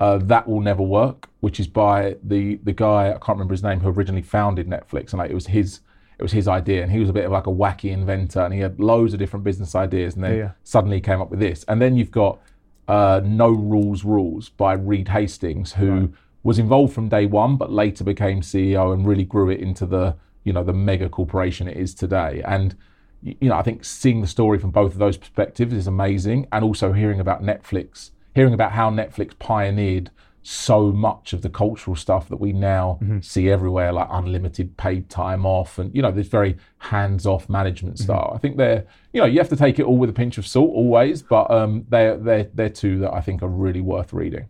uh, 0.00 0.18
That 0.18 0.48
Will 0.48 0.60
Never 0.60 0.82
Work, 0.82 1.28
which 1.40 1.60
is 1.60 1.66
by 1.66 2.16
the 2.22 2.56
the 2.64 2.72
guy 2.72 3.08
I 3.10 3.12
can't 3.12 3.30
remember 3.30 3.54
his 3.54 3.62
name 3.62 3.80
who 3.80 3.88
originally 3.88 4.22
founded 4.22 4.66
Netflix, 4.68 5.12
and 5.12 5.18
like, 5.18 5.30
it 5.30 5.34
was 5.34 5.46
his 5.46 5.80
it 6.18 6.22
was 6.22 6.32
his 6.32 6.48
idea, 6.48 6.82
and 6.82 6.90
he 6.90 6.98
was 6.98 7.08
a 7.08 7.12
bit 7.12 7.24
of 7.24 7.32
like 7.32 7.46
a 7.46 7.50
wacky 7.50 7.90
inventor, 7.90 8.40
and 8.40 8.54
he 8.54 8.60
had 8.60 8.80
loads 8.80 9.12
of 9.12 9.18
different 9.18 9.44
business 9.44 9.74
ideas, 9.74 10.14
and 10.14 10.24
then 10.24 10.38
Yeah, 10.38 10.50
suddenly 10.64 10.96
he 10.96 11.00
came 11.00 11.20
up 11.20 11.30
with 11.30 11.40
this. 11.40 11.64
And 11.68 11.80
then 11.80 11.96
you've 11.96 12.10
got 12.10 12.40
uh, 12.88 13.20
No 13.24 13.50
Rules 13.50 14.04
Rules 14.04 14.48
by 14.48 14.72
Reed 14.74 15.08
Hastings, 15.08 15.72
who 15.74 16.12
was 16.42 16.58
involved 16.58 16.92
from 16.92 17.08
day 17.08 17.26
one, 17.26 17.56
but 17.56 17.70
later 17.70 18.02
became 18.02 18.40
CEO 18.40 18.92
and 18.92 19.06
really 19.06 19.24
grew 19.24 19.50
it 19.50 19.60
into 19.60 19.86
the 19.86 20.16
you 20.44 20.52
know 20.52 20.64
the 20.64 20.72
mega 20.72 21.08
corporation 21.08 21.68
it 21.68 21.76
is 21.76 21.94
today. 21.94 22.42
And 22.44 22.74
you 23.22 23.48
know, 23.48 23.56
I 23.56 23.62
think 23.62 23.84
seeing 23.84 24.20
the 24.20 24.26
story 24.26 24.58
from 24.58 24.70
both 24.70 24.92
of 24.92 24.98
those 24.98 25.16
perspectives 25.16 25.72
is 25.72 25.86
amazing, 25.86 26.48
and 26.52 26.64
also 26.64 26.92
hearing 26.92 27.20
about 27.20 27.42
Netflix, 27.42 28.10
hearing 28.34 28.54
about 28.54 28.72
how 28.72 28.90
Netflix 28.90 29.38
pioneered 29.38 30.10
so 30.44 30.90
much 30.90 31.32
of 31.32 31.42
the 31.42 31.48
cultural 31.48 31.94
stuff 31.94 32.28
that 32.28 32.40
we 32.40 32.52
now 32.52 32.98
see 33.20 33.48
everywhere, 33.48 33.92
like 33.92 34.08
unlimited 34.10 34.76
paid 34.76 35.08
time 35.08 35.46
off, 35.46 35.78
and 35.78 35.94
you 35.94 36.02
know, 36.02 36.10
this 36.10 36.26
very 36.26 36.56
hands-off 36.78 37.48
management 37.48 37.98
style. 37.98 38.32
I 38.34 38.38
think 38.38 38.56
they're, 38.56 38.84
you 39.12 39.20
know, 39.20 39.26
you 39.26 39.38
have 39.38 39.48
to 39.50 39.56
take 39.56 39.78
it 39.78 39.84
all 39.84 39.98
with 39.98 40.10
a 40.10 40.12
pinch 40.12 40.38
of 40.38 40.46
salt 40.46 40.70
always, 40.70 41.22
but 41.22 41.48
um, 41.50 41.86
they're 41.88 42.16
they're 42.16 42.50
they're 42.54 42.68
two 42.68 42.98
that 42.98 43.14
I 43.14 43.20
think 43.20 43.42
are 43.42 43.48
really 43.48 43.80
worth 43.80 44.12
reading. 44.12 44.48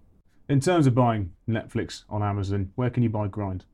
In 0.48 0.60
terms 0.60 0.86
of 0.86 0.94
buying 0.94 1.32
Netflix 1.46 2.04
on 2.08 2.22
Amazon, 2.22 2.72
where 2.74 2.88
can 2.90 3.02
you 3.02 3.10
buy 3.10 3.28
Grind? 3.28 3.64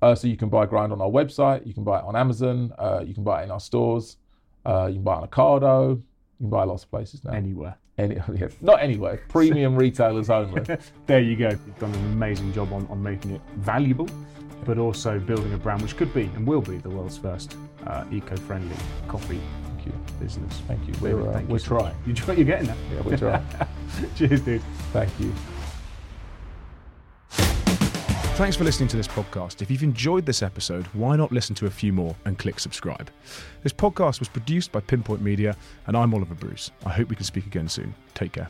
Uh, 0.00 0.14
so 0.14 0.28
you 0.28 0.36
can 0.36 0.48
buy 0.48 0.64
Grind 0.64 0.92
on 0.92 1.00
our 1.00 1.10
website, 1.10 1.66
you 1.66 1.74
can 1.74 1.82
buy 1.82 1.98
it 1.98 2.04
on 2.04 2.14
Amazon, 2.14 2.72
uh, 2.78 3.02
you 3.04 3.14
can 3.14 3.24
buy 3.24 3.40
it 3.40 3.44
in 3.44 3.50
our 3.50 3.58
stores, 3.58 4.16
uh, 4.64 4.86
you 4.86 4.94
can 4.94 5.02
buy 5.02 5.14
on 5.14 5.28
Ocado, 5.28 5.90
you 5.96 6.02
can 6.38 6.50
buy 6.50 6.64
lots 6.64 6.84
of 6.84 6.90
places 6.90 7.24
now. 7.24 7.32
Anywhere. 7.32 7.76
Any, 7.96 8.16
yeah, 8.34 8.48
not 8.60 8.80
anywhere, 8.82 9.20
premium 9.28 9.76
retailers 9.84 10.30
only. 10.30 10.62
There 11.06 11.20
you 11.20 11.36
go. 11.36 11.48
You've 11.48 11.78
done 11.78 11.94
an 11.94 12.04
amazing 12.12 12.52
job 12.52 12.72
on, 12.72 12.86
on 12.88 13.02
making 13.02 13.32
it 13.32 13.40
valuable, 13.56 14.08
but 14.64 14.78
also 14.78 15.18
building 15.18 15.52
a 15.54 15.58
brand 15.58 15.82
which 15.82 15.96
could 15.96 16.12
be 16.14 16.24
and 16.36 16.46
will 16.46 16.62
be 16.62 16.78
the 16.78 16.90
world's 16.90 17.18
first 17.18 17.56
uh, 17.86 18.04
eco-friendly 18.12 18.76
coffee 19.08 19.40
you. 19.88 20.00
business. 20.20 20.60
Thank 20.66 20.86
you. 20.86 20.94
We're, 21.00 21.28
uh, 21.28 21.32
thank 21.32 21.48
you 21.48 21.52
we're 21.52 21.54
much. 21.54 21.64
trying. 21.64 21.96
You 22.06 22.14
try, 22.14 22.34
you're 22.34 22.44
getting 22.44 22.66
there. 22.66 22.76
Yeah, 22.94 23.00
we're 23.02 23.16
trying. 23.16 23.46
Cheers, 24.16 24.40
dude. 24.42 24.62
Thank 24.92 25.10
you. 25.20 25.32
Thanks 28.38 28.56
for 28.56 28.62
listening 28.62 28.88
to 28.90 28.96
this 28.96 29.08
podcast. 29.08 29.62
If 29.62 29.68
you've 29.68 29.82
enjoyed 29.82 30.24
this 30.24 30.44
episode, 30.44 30.86
why 30.92 31.16
not 31.16 31.32
listen 31.32 31.56
to 31.56 31.66
a 31.66 31.70
few 31.70 31.92
more 31.92 32.14
and 32.24 32.38
click 32.38 32.60
subscribe? 32.60 33.10
This 33.64 33.72
podcast 33.72 34.20
was 34.20 34.28
produced 34.28 34.70
by 34.70 34.78
Pinpoint 34.78 35.20
Media, 35.20 35.56
and 35.88 35.96
I'm 35.96 36.14
Oliver 36.14 36.36
Bruce. 36.36 36.70
I 36.86 36.90
hope 36.90 37.08
we 37.08 37.16
can 37.16 37.24
speak 37.24 37.46
again 37.46 37.68
soon. 37.68 37.92
Take 38.14 38.30
care. 38.30 38.48